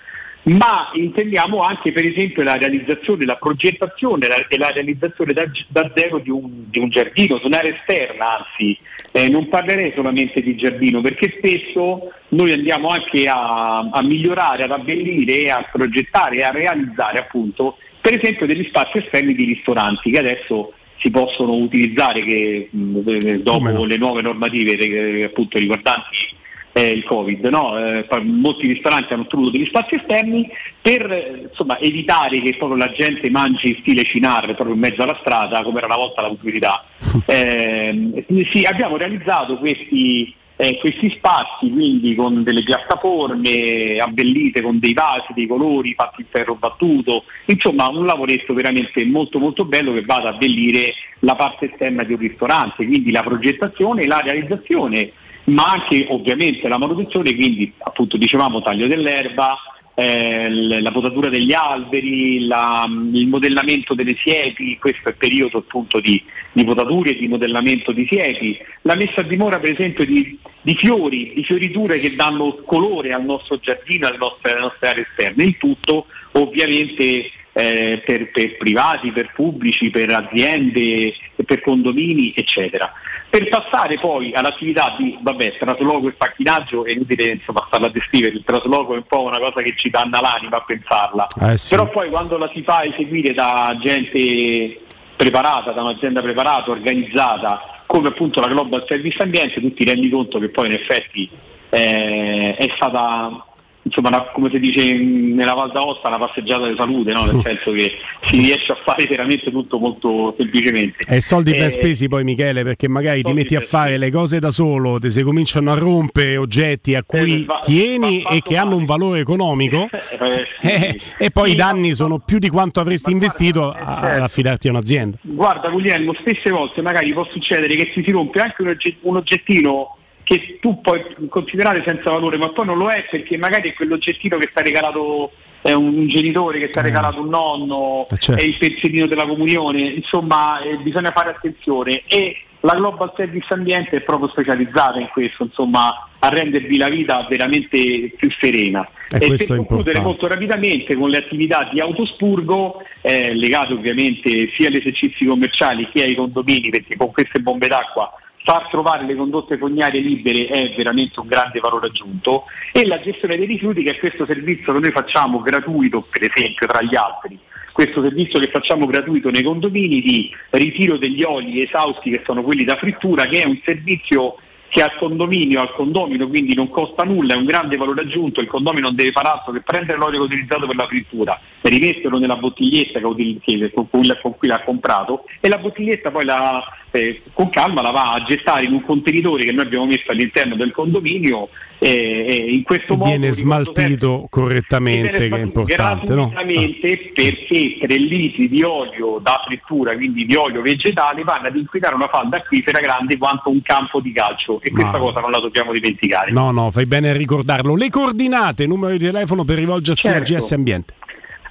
ma 0.45 0.89
intendiamo 0.93 1.61
anche 1.61 1.91
per 1.91 2.05
esempio 2.05 2.43
la 2.43 2.57
realizzazione, 2.57 3.25
la 3.25 3.35
progettazione 3.35 4.27
la- 4.27 4.47
e 4.47 4.57
la 4.57 4.69
realizzazione 4.69 5.33
da, 5.33 5.45
da 5.67 5.91
zero 5.95 6.19
di 6.19 6.29
un, 6.29 6.69
di 6.69 6.79
un 6.79 6.89
giardino, 6.89 7.39
su 7.39 7.47
un'area 7.47 7.75
esterna, 7.75 8.37
anzi. 8.37 8.77
Eh, 9.11 9.29
non 9.29 9.47
parlerei 9.47 9.93
solamente 9.95 10.41
di 10.41 10.55
giardino 10.57 10.99
perché 10.99 11.35
spesso 11.37 12.11
noi 12.29 12.51
andiamo 12.51 12.89
anche 12.89 13.29
a, 13.29 13.77
a 13.79 14.03
migliorare, 14.03 14.63
ad 14.63 14.71
abbellire, 14.71 15.49
a 15.49 15.65
progettare 15.71 16.37
e 16.37 16.43
a 16.43 16.51
realizzare 16.51 17.19
appunto 17.19 17.77
per 18.01 18.17
esempio 18.17 18.45
degli 18.45 18.65
spazi 18.65 18.97
esterni 18.97 19.33
di 19.33 19.45
ristoranti 19.45 20.11
che 20.11 20.19
adesso 20.19 20.73
si 20.99 21.09
possono 21.11 21.53
utilizzare 21.53 22.21
che, 22.23 22.67
mh, 22.69 23.01
eh, 23.05 23.39
dopo 23.41 23.85
le 23.85 23.97
nuove 23.97 24.21
normative 24.21 24.73
eh, 24.73 25.23
appunto 25.23 25.57
riguardanti 25.57 26.35
eh, 26.77 26.89
il 26.89 27.05
Covid. 27.05 27.45
No? 27.45 27.77
Eh, 27.77 28.05
molti 28.23 28.67
ristoranti 28.67 29.13
hanno 29.13 29.21
ottenuto 29.23 29.51
degli 29.51 29.65
spazi 29.65 29.95
esterni 29.95 30.49
per 30.81 31.09
eh, 31.09 31.47
insomma, 31.49 31.79
evitare 31.79 32.41
che 32.41 32.55
proprio 32.57 32.77
la 32.77 32.91
gente 32.91 33.29
mangi 33.29 33.77
stile 33.79 34.03
cinar 34.03 34.43
proprio 34.55 34.73
in 34.73 34.81
mezzo 34.81 35.01
alla 35.01 35.17
strada, 35.21 35.63
come 35.63 35.77
era 35.77 35.87
una 35.87 35.95
volta 35.95 36.21
la 36.21 36.27
pubblicità. 36.29 36.83
Eh, 37.27 38.25
sì, 38.51 38.63
abbiamo 38.63 38.97
realizzato 38.97 39.57
questi, 39.57 40.33
eh, 40.57 40.77
questi 40.79 41.09
spazi 41.11 41.69
quindi 41.71 42.13
con 42.13 42.43
delle 42.43 42.61
piattaforme 42.61 43.97
abbellite 43.99 44.61
con 44.61 44.79
dei 44.79 44.93
vasi, 44.93 45.33
dei 45.33 45.47
colori 45.47 45.93
fatti 45.93 46.21
in 46.21 46.27
ferro 46.29 46.55
battuto, 46.55 47.23
insomma 47.45 47.87
un 47.87 48.05
lavoretto 48.05 48.53
veramente 48.53 49.05
molto 49.05 49.39
molto 49.39 49.63
bello 49.63 49.93
che 49.93 50.01
va 50.01 50.15
ad 50.15 50.25
abbellire 50.25 50.93
la 51.19 51.35
parte 51.35 51.71
esterna 51.71 52.03
di 52.03 52.13
un 52.13 52.19
ristorante, 52.19 52.85
quindi 52.85 53.11
la 53.11 53.23
progettazione 53.23 54.03
e 54.03 54.07
la 54.07 54.19
realizzazione 54.19 55.11
ma 55.45 55.71
anche 55.71 56.05
ovviamente 56.09 56.67
la 56.67 56.77
manutenzione, 56.77 57.35
quindi 57.35 57.71
appunto 57.77 58.17
dicevamo 58.17 58.61
taglio 58.61 58.87
dell'erba, 58.87 59.57
eh, 59.97 60.81
la 60.81 60.91
potatura 60.91 61.29
degli 61.29 61.53
alberi, 61.53 62.45
la- 62.45 62.85
il 63.13 63.27
modellamento 63.27 63.93
delle 63.93 64.15
siepi, 64.15 64.77
questo 64.77 65.07
è 65.07 65.11
il 65.11 65.17
periodo 65.17 65.59
appunto 65.59 65.99
di, 65.99 66.21
di 66.51 66.65
potature 66.65 67.11
e 67.11 67.15
di 67.15 67.27
modellamento 67.27 67.91
di 67.93 68.05
siepi, 68.09 68.57
la 68.81 68.95
messa 68.95 69.21
a 69.21 69.23
dimora 69.23 69.59
per 69.59 69.71
esempio 69.71 70.05
di, 70.05 70.37
di 70.61 70.75
fiori, 70.75 71.31
di 71.33 71.43
fioriture 71.43 71.99
che 71.99 72.13
danno 72.15 72.55
colore 72.65 73.13
al 73.13 73.23
nostro 73.23 73.57
giardino, 73.57 74.07
alle 74.07 74.17
nostre, 74.17 74.51
alle 74.51 74.61
nostre 74.61 74.87
aree 74.89 75.07
esterne, 75.09 75.43
il 75.43 75.57
tutto 75.57 76.07
ovviamente 76.33 77.31
eh, 77.53 78.01
per, 78.05 78.31
per 78.31 78.57
privati, 78.57 79.11
per 79.11 79.31
pubblici, 79.33 79.89
per 79.89 80.09
aziende, 80.09 81.13
per 81.45 81.61
condomini, 81.61 82.33
eccetera. 82.35 82.91
Per 83.35 83.49
passare 83.49 83.99
poi 83.99 84.31
all'attività 84.31 84.95
di 84.97 85.17
vabbè, 85.19 85.57
trasloco 85.57 86.07
e 86.07 86.15
facchinaggio 86.17 86.85
è 86.85 86.93
inutile 86.93 87.31
insomma 87.31 87.65
starla 87.67 87.87
a 87.87 87.89
descrivere, 87.89 88.35
il 88.35 88.45
trasloco 88.45 88.93
è 88.93 88.95
un 88.95 89.03
po' 89.03 89.23
una 89.23 89.39
cosa 89.39 89.61
che 89.61 89.73
ci 89.75 89.89
danna 89.89 90.21
l'anima 90.21 90.55
a 90.55 90.63
pensarla. 90.65 91.25
Eh 91.41 91.57
sì. 91.57 91.75
Però 91.75 91.89
poi 91.89 92.09
quando 92.09 92.37
la 92.37 92.49
si 92.53 92.63
fa 92.63 92.85
eseguire 92.85 93.33
da 93.33 93.75
gente 93.81 94.79
preparata, 95.17 95.73
da 95.73 95.81
un'azienda 95.81 96.21
preparata, 96.21 96.71
organizzata, 96.71 97.83
come 97.85 98.07
appunto 98.07 98.39
la 98.39 98.47
Global 98.47 98.85
Service 98.87 99.21
Ambiente, 99.21 99.59
tu 99.59 99.73
ti 99.73 99.83
rendi 99.83 100.09
conto 100.09 100.39
che 100.39 100.47
poi 100.47 100.67
in 100.67 100.71
effetti 100.71 101.29
eh, 101.71 102.55
è 102.55 102.71
stata 102.73 103.45
insomma 103.85 104.07
una- 104.09 104.21
come 104.33 104.49
si 104.49 104.59
dice 104.59 104.93
nella 104.95 105.53
Val 105.53 105.71
d'Aosta 105.71 106.07
una 106.07 106.17
passeggiata 106.17 106.67
di 106.67 106.75
salute, 106.75 107.13
no? 107.13 107.25
nel 107.25 107.41
senso 107.43 107.71
che 107.71 107.91
si 108.23 108.37
riesce 108.37 108.71
a 108.71 108.77
fare 108.83 109.05
veramente 109.05 109.51
tutto 109.51 109.77
molto 109.77 110.33
semplicemente. 110.37 111.05
E 111.07 111.21
soldi 111.21 111.51
ben 111.51 111.65
Eh, 111.65 111.69
spesi 111.69 112.07
poi 112.07 112.23
Michele 112.23 112.63
perché 112.63 112.87
magari 112.87 113.21
ti 113.21 113.31
metti 113.33 113.55
a 113.55 113.61
fare 113.61 113.97
le 113.97 114.09
cose 114.11 114.39
da 114.39 114.49
solo, 114.49 114.99
ti 114.99 115.11
si 115.11 115.21
cominciano 115.21 115.71
a 115.71 115.75
rompere 115.75 116.37
oggetti 116.37 116.95
a 116.95 117.03
cui 117.03 117.43
va- 117.45 117.59
tieni 117.63 118.23
e 118.23 118.41
che 118.41 118.57
hanno 118.57 118.75
un 118.75 118.85
valore 118.85 119.19
economico 119.19 119.87
eh, 119.91 120.45
sì, 120.59 120.67
eh, 120.67 120.99
e 121.19 121.31
poi 121.31 121.51
i 121.51 121.55
danni 121.55 121.93
sono 121.93 122.19
più 122.19 122.39
di 122.39 122.49
quanto 122.49 122.79
avresti 122.79 123.11
investito 123.11 123.71
a- 123.71 123.99
ad 123.99 124.21
affidarti 124.21 124.67
a 124.67 124.71
un'azienda. 124.71 125.17
Guarda 125.21 125.69
Guglielmo, 125.69 126.13
spesse 126.15 126.49
volte 126.49 126.81
magari 126.81 127.11
può 127.13 127.25
succedere 127.31 127.75
che 127.75 127.91
ti 127.91 128.03
si 128.03 128.11
rompe 128.11 128.39
anche 128.39 128.63
un 129.01 129.15
oggettino 129.17 129.95
che 130.25 130.57
tu 130.59 130.81
puoi 130.81 131.05
considerare 131.29 131.83
senza 131.83 132.09
valore, 132.09 132.37
ma 132.37 132.49
poi 132.49 132.65
non 132.65 132.79
lo 132.79 132.89
è 132.89 133.05
perché 133.09 133.37
magari 133.37 133.69
è 133.69 133.73
quell'oggettino 133.73 134.37
che 134.37 134.47
ti 134.51 134.57
ha 134.57 134.63
regalato 134.63 135.31
eh, 135.61 135.73
un 135.73 136.07
genitore, 136.07 136.59
che 136.59 136.69
ti 136.71 136.79
ha 136.79 136.81
regalato 136.81 137.21
un 137.21 137.29
nonno, 137.29 138.05
Eh, 138.09 138.17
certo. 138.17 138.41
è 138.41 138.43
il 138.43 138.57
pensierino 138.57 139.05
della 139.05 139.27
comunione, 139.27 139.81
insomma 139.81 140.59
eh, 140.61 140.77
bisogna 140.77 141.11
fare 141.11 141.29
attenzione 141.29 142.01
e 142.07 142.37
la 142.61 142.73
Global 142.73 143.13
Service 143.15 143.53
Ambiente 143.53 143.97
è 143.97 144.01
proprio 144.01 144.27
specializzata 144.29 144.99
in 144.99 145.09
questo, 145.09 145.43
insomma 145.43 146.09
a 146.17 146.29
rendervi 146.29 146.77
la 146.77 146.89
vita 146.89 147.23
veramente 147.29 148.11
più 148.17 148.31
serena. 148.39 148.81
E 149.11 149.19
per 149.19 149.27
questo 149.27 149.53
è 149.53 149.57
concludere 149.57 149.99
molto 149.99 150.25
rapidamente 150.25 150.95
con 150.95 151.09
le 151.09 151.17
attività 151.17 151.69
di 151.71 151.79
autospurgo 151.79 152.81
eh, 153.01 153.35
legate 153.35 153.75
ovviamente 153.75 154.49
sia 154.55 154.69
agli 154.69 154.77
esercizi 154.77 155.25
commerciali 155.25 155.87
che 155.93 156.01
ai 156.01 156.15
condomini 156.15 156.71
perché 156.71 156.95
con 156.97 157.11
queste 157.11 157.39
bombe 157.39 157.67
d'acqua 157.67 158.11
far 158.45 158.69
trovare 158.69 159.05
le 159.05 159.15
condotte 159.15 159.57
fognarie 159.57 159.99
libere 159.99 160.45
è 160.45 160.73
veramente 160.77 161.19
un 161.19 161.27
grande 161.27 161.59
valore 161.59 161.87
aggiunto. 161.87 162.43
E 162.71 162.85
la 162.85 163.01
gestione 163.01 163.37
dei 163.37 163.47
rifiuti 163.47 163.83
che 163.83 163.91
è 163.91 163.97
questo 163.97 164.25
servizio 164.25 164.71
che 164.71 164.79
noi 164.79 164.91
facciamo 164.91 165.41
gratuito 165.41 166.05
per 166.09 166.29
esempio 166.31 166.67
tra 166.67 166.81
gli 166.83 166.95
altri. 166.95 167.37
Questo 167.73 168.01
servizio 168.01 168.39
che 168.39 168.51
facciamo 168.51 168.85
gratuito 168.85 169.29
nei 169.31 169.43
condomini 169.43 169.99
di 169.99 170.31
ritiro 170.51 170.97
degli 170.97 171.23
oli 171.23 171.61
esausti 171.63 172.11
che 172.11 172.21
sono 172.23 172.41
quelli 172.43 172.63
da 172.63 172.77
frittura 172.77 173.25
che 173.25 173.41
è 173.41 173.45
un 173.45 173.59
servizio 173.65 174.35
che 174.69 174.81
al 174.81 174.95
condominio, 174.97 175.61
al 175.61 175.73
condomino 175.73 176.27
quindi 176.27 176.53
non 176.53 176.69
costa 176.69 177.03
nulla, 177.03 177.33
è 177.33 177.37
un 177.37 177.45
grande 177.45 177.77
valore 177.77 178.01
aggiunto, 178.01 178.41
il 178.41 178.47
condomino 178.47 178.87
non 178.87 178.95
deve 178.95 179.11
fare 179.11 179.29
altro 179.29 179.53
che 179.53 179.61
prendere 179.61 179.97
l'olio 179.97 180.23
utilizzato 180.23 180.67
per 180.67 180.75
la 180.75 180.85
frittura, 180.85 181.39
rimetterlo 181.61 182.19
nella 182.19 182.35
bottiglietta 182.35 182.99
che 182.99 183.37
che- 183.41 183.71
con 183.73 183.89
cui 183.89 184.47
l'ha 184.47 184.61
comprato 184.63 185.23
e 185.39 185.47
la 185.47 185.57
bottiglietta 185.57 186.11
poi 186.11 186.25
la, 186.25 186.61
eh, 186.95 187.21
con 187.33 187.49
calma 187.49 187.81
la 187.81 187.91
va 187.91 188.13
a 188.13 188.23
gettare 188.23 188.65
in 188.65 188.73
un 188.73 188.83
contenitore 188.83 189.43
che 189.43 189.51
noi 189.51 189.65
abbiamo 189.65 189.85
messo 189.85 190.11
all'interno 190.11 190.55
del 190.55 190.71
condominio 190.71 191.49
e, 191.77 192.25
e 192.27 192.53
in 192.53 192.63
questo 192.63 192.95
modo 192.95 193.09
Viene 193.09 193.31
smaltito 193.31 194.27
correttamente, 194.29 195.29
che 195.29 195.35
è 195.35 195.39
importante, 195.39 196.13
no? 196.13 196.29
gratuitamente 196.29 197.11
perché 197.13 197.77
3 197.79 197.95
litri 197.97 198.47
di 198.47 198.63
olio 198.63 199.19
da 199.21 199.41
frittura, 199.45 199.93
quindi 199.95 200.25
di 200.25 200.35
olio 200.35 200.61
vegetale, 200.61 201.23
vanno 201.23 201.47
ad 201.47 201.55
inquinare 201.55 201.95
una 201.95 202.07
falda 202.07 202.37
acquifera 202.37 202.79
grande 202.79 203.17
quanto 203.17 203.49
un 203.49 203.61
campo 203.61 203.99
di 203.99 204.13
calcio 204.13 204.61
e 204.61 204.71
questa 204.71 204.93
Ma- 204.93 204.99
cosa 204.99 205.19
non 205.19 205.31
la 205.31 205.39
dobbiamo 205.39 205.73
dimenticare. 205.73 206.31
No, 206.31 206.51
no, 206.51 206.71
fai 206.71 206.85
bene 206.85 207.09
a 207.09 207.13
ricordarlo. 207.13 207.75
Le 207.75 207.89
coordinate, 207.89 208.65
numero 208.65 208.93
di 208.93 208.99
telefono 208.99 209.43
per 209.43 209.57
rivolgersi 209.57 210.03
Certo. 210.07 210.33
a 210.33 210.37
GS 210.37 210.51
Ambiente. 210.53 210.93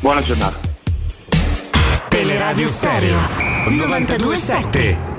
Buona 0.00 0.22
giornata. 0.22 0.74
Teleradio 2.08 2.68
Stereo 2.68 3.18
927 3.68 5.15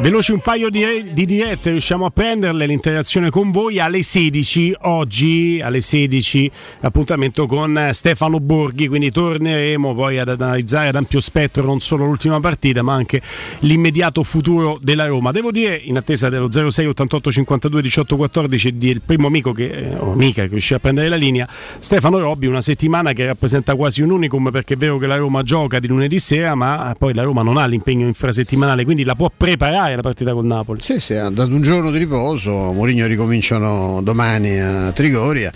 Veloci 0.00 0.30
un 0.30 0.38
paio 0.38 0.70
di, 0.70 1.12
di 1.12 1.24
dirette, 1.24 1.70
riusciamo 1.70 2.06
a 2.06 2.10
prenderle 2.10 2.66
l'interazione 2.66 3.30
con 3.30 3.50
voi 3.50 3.80
alle 3.80 4.04
16, 4.04 4.76
oggi 4.82 5.60
alle 5.60 5.80
16 5.80 6.48
appuntamento 6.82 7.46
con 7.46 7.88
Stefano 7.90 8.38
Borghi, 8.38 8.86
quindi 8.86 9.10
torneremo 9.10 9.96
poi 9.96 10.18
ad 10.20 10.28
analizzare 10.28 10.88
ad 10.88 10.94
ampio 10.94 11.18
spettro 11.18 11.64
non 11.64 11.80
solo 11.80 12.04
l'ultima 12.06 12.38
partita 12.38 12.80
ma 12.82 12.94
anche 12.94 13.20
l'immediato 13.60 14.22
futuro 14.22 14.78
della 14.80 15.04
Roma. 15.06 15.32
Devo 15.32 15.50
dire, 15.50 15.74
in 15.74 15.96
attesa 15.96 16.28
dello 16.28 16.48
06 16.48 16.86
88 16.86 17.32
52 17.32 17.82
18 17.82 18.16
14 18.16 18.78
del 18.78 19.00
primo 19.04 19.26
amico 19.26 19.50
che, 19.50 19.66
eh, 19.66 19.96
o 19.96 20.12
amica 20.12 20.42
che 20.42 20.50
riuscì 20.50 20.74
a 20.74 20.78
prendere 20.78 21.08
la 21.08 21.16
linea, 21.16 21.48
Stefano 21.80 22.20
Robbi, 22.20 22.46
una 22.46 22.60
settimana 22.60 23.12
che 23.12 23.26
rappresenta 23.26 23.74
quasi 23.74 24.02
un 24.02 24.12
unicum 24.12 24.52
perché 24.52 24.74
è 24.74 24.76
vero 24.76 24.96
che 24.98 25.08
la 25.08 25.16
Roma 25.16 25.42
gioca 25.42 25.80
di 25.80 25.88
lunedì 25.88 26.20
sera 26.20 26.54
ma 26.54 26.94
poi 26.96 27.14
la 27.14 27.24
Roma 27.24 27.42
non 27.42 27.56
ha 27.56 27.66
l'impegno 27.66 28.06
infrasettimanale, 28.06 28.84
quindi 28.84 29.02
la 29.02 29.16
può 29.16 29.28
preparare 29.36 29.86
la 29.96 30.02
partita 30.02 30.32
col 30.32 30.46
Napoli. 30.46 30.80
Sì, 30.82 31.00
sì, 31.00 31.14
ha 31.14 31.28
dato 31.30 31.52
un 31.54 31.62
giorno 31.62 31.90
di 31.90 31.98
riposo, 31.98 32.72
Mourinho 32.72 33.06
ricominciano 33.06 34.00
domani 34.02 34.60
a 34.60 34.92
Trigoria. 34.92 35.52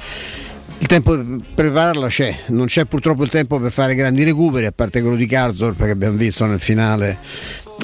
Il 0.79 0.89
tempo 0.89 1.17
per 1.17 1.39
prepararla 1.55 2.09
c'è, 2.09 2.37
non 2.47 2.67
c'è 2.67 2.87
purtroppo 2.87 3.23
il 3.23 3.31
tempo 3.31 3.61
per 3.61 3.71
fare 3.71 3.95
grandi 3.95 4.25
recuperi, 4.25 4.67
a 4.67 4.73
parte 4.73 5.01
quello 5.01 5.15
di 5.15 5.27
Karsdorp 5.27 5.85
che 5.85 5.91
abbiamo 5.91 6.17
visto 6.17 6.45
nel 6.45 6.59
finale 6.59 7.19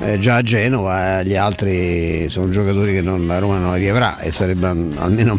eh, 0.03 0.19
già 0.19 0.37
a 0.37 0.43
Genova, 0.43 1.21
eh, 1.21 1.25
gli 1.25 1.35
altri 1.35 2.29
sono 2.29 2.51
giocatori 2.51 2.93
che 2.93 3.01
non, 3.01 3.27
la 3.27 3.39
Roma 3.39 3.59
non 3.59 3.75
riavrà 3.75 4.19
e 4.19 4.33
sarebbe 4.33 4.67
almeno, 4.67 5.39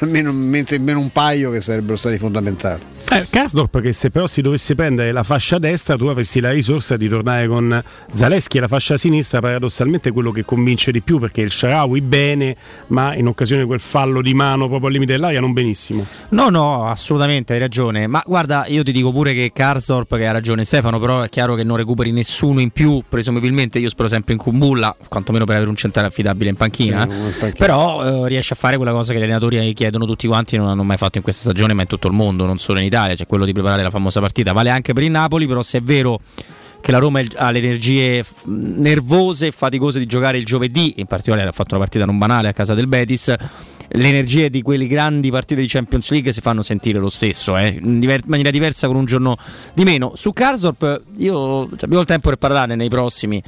almeno, 0.00 0.30
almeno 0.30 1.00
un 1.00 1.10
paio 1.10 1.50
che 1.50 1.60
sarebbero 1.60 1.96
stati 1.96 2.18
fondamentali. 2.18 2.80
Eh, 3.12 3.26
Karsdorp 3.28 3.80
che 3.80 3.92
se 3.92 4.10
però 4.10 4.26
si 4.26 4.40
dovesse 4.40 4.74
prendere 4.74 5.12
la 5.12 5.22
fascia 5.22 5.58
destra 5.58 5.96
tu 5.96 6.06
avresti 6.06 6.40
la 6.40 6.50
risorsa 6.50 6.96
di 6.96 7.08
tornare 7.08 7.46
con 7.46 7.82
Zaleschi 8.12 8.56
e 8.56 8.60
la 8.60 8.68
fascia 8.68 8.96
sinistra 8.96 9.40
paradossalmente 9.40 10.08
è 10.08 10.12
quello 10.12 10.30
che 10.30 10.46
convince 10.46 10.90
di 10.92 11.02
più 11.02 11.18
perché 11.18 11.42
il 11.42 11.50
Sharawi 11.50 12.00
bene 12.00 12.56
ma 12.88 13.14
in 13.14 13.26
occasione 13.26 13.62
di 13.62 13.66
quel 13.66 13.80
fallo 13.80 14.22
di 14.22 14.32
mano 14.32 14.66
proprio 14.66 14.86
al 14.86 14.92
limite 14.92 15.12
dell'aria 15.12 15.40
non 15.40 15.52
benissimo 15.52 16.06
No, 16.30 16.48
no, 16.48 16.86
assolutamente 16.86 17.52
hai 17.52 17.58
ragione. 17.58 18.06
Ma 18.06 18.22
guarda, 18.24 18.64
io 18.66 18.82
ti 18.82 18.90
dico 18.90 19.12
pure 19.12 19.34
che 19.34 19.50
Karsdorp, 19.52 20.16
che 20.16 20.26
ha 20.26 20.32
ragione 20.32 20.64
Stefano, 20.64 20.98
però 20.98 21.20
è 21.20 21.28
chiaro 21.28 21.54
che 21.54 21.62
non 21.62 21.76
recuperi 21.76 22.10
nessuno 22.10 22.60
in 22.60 22.70
più. 22.70 23.02
Presumibilmente 23.06 23.78
io 23.78 23.90
spero 23.90 24.08
sempre 24.08 24.32
in 24.32 24.38
Kumbulla, 24.38 24.96
quantomeno 25.08 25.44
per 25.44 25.56
avere 25.56 25.70
un 25.70 25.76
centrale 25.76 26.08
affidabile 26.08 26.50
in 26.50 26.56
panchina. 26.56 27.02
Sì, 27.02 27.10
in 27.10 27.32
panchina. 27.38 27.52
Però 27.66 28.24
eh, 28.24 28.28
riesce 28.28 28.54
a 28.54 28.56
fare 28.56 28.76
quella 28.76 28.92
cosa 28.92 29.12
che 29.12 29.18
gli 29.18 29.22
allenatori 29.22 29.72
chiedono 29.74 30.06
tutti 30.06 30.26
quanti 30.26 30.54
e 30.54 30.58
non 30.58 30.68
hanno 30.68 30.84
mai 30.84 30.96
fatto 30.96 31.18
in 31.18 31.22
questa 31.22 31.42
stagione, 31.42 31.74
ma 31.74 31.82
in 31.82 31.88
tutto 31.88 32.08
il 32.08 32.14
mondo, 32.14 32.46
non 32.46 32.56
solo 32.56 32.78
in 32.78 32.86
Italia, 32.86 33.01
cioè 33.16 33.26
quello 33.26 33.44
di 33.44 33.52
preparare 33.52 33.82
la 33.82 33.90
famosa 33.90 34.20
partita. 34.20 34.52
Vale 34.52 34.70
anche 34.70 34.92
per 34.92 35.02
il 35.02 35.10
Napoli, 35.10 35.46
però 35.46 35.62
se 35.62 35.78
è 35.78 35.82
vero 35.82 36.20
che 36.80 36.90
la 36.90 36.98
Roma 36.98 37.20
ha 37.36 37.50
le 37.50 37.58
energie 37.58 38.24
nervose 38.46 39.46
e 39.46 39.50
faticose 39.52 39.98
di 40.00 40.06
giocare 40.06 40.36
il 40.36 40.44
giovedì, 40.44 40.94
in 40.96 41.06
particolare 41.06 41.48
ha 41.48 41.52
fatto 41.52 41.74
una 41.74 41.84
partita 41.84 42.04
non 42.04 42.18
banale 42.18 42.48
a 42.48 42.52
casa 42.52 42.74
del 42.74 42.88
Betis. 42.88 43.34
Le 43.94 44.08
energie 44.08 44.48
di 44.48 44.62
quelle 44.62 44.86
grandi 44.86 45.30
partite 45.30 45.60
di 45.60 45.66
Champions 45.68 46.10
League 46.10 46.32
si 46.32 46.40
fanno 46.40 46.62
sentire 46.62 46.98
lo 46.98 47.10
stesso, 47.10 47.56
eh, 47.56 47.78
in 47.80 48.00
diver- 48.00 48.24
maniera 48.26 48.50
diversa 48.50 48.86
con 48.86 48.96
un 48.96 49.04
giorno 49.04 49.36
di 49.74 49.84
meno. 49.84 50.12
Su 50.16 50.32
Karsdorp, 50.32 51.02
io 51.18 51.68
cioè, 51.68 51.78
abbiamo 51.82 52.00
il 52.00 52.06
tempo 52.06 52.30
per 52.30 52.38
parlarne 52.38 52.74
nei 52.74 52.88
prossimi. 52.88 53.42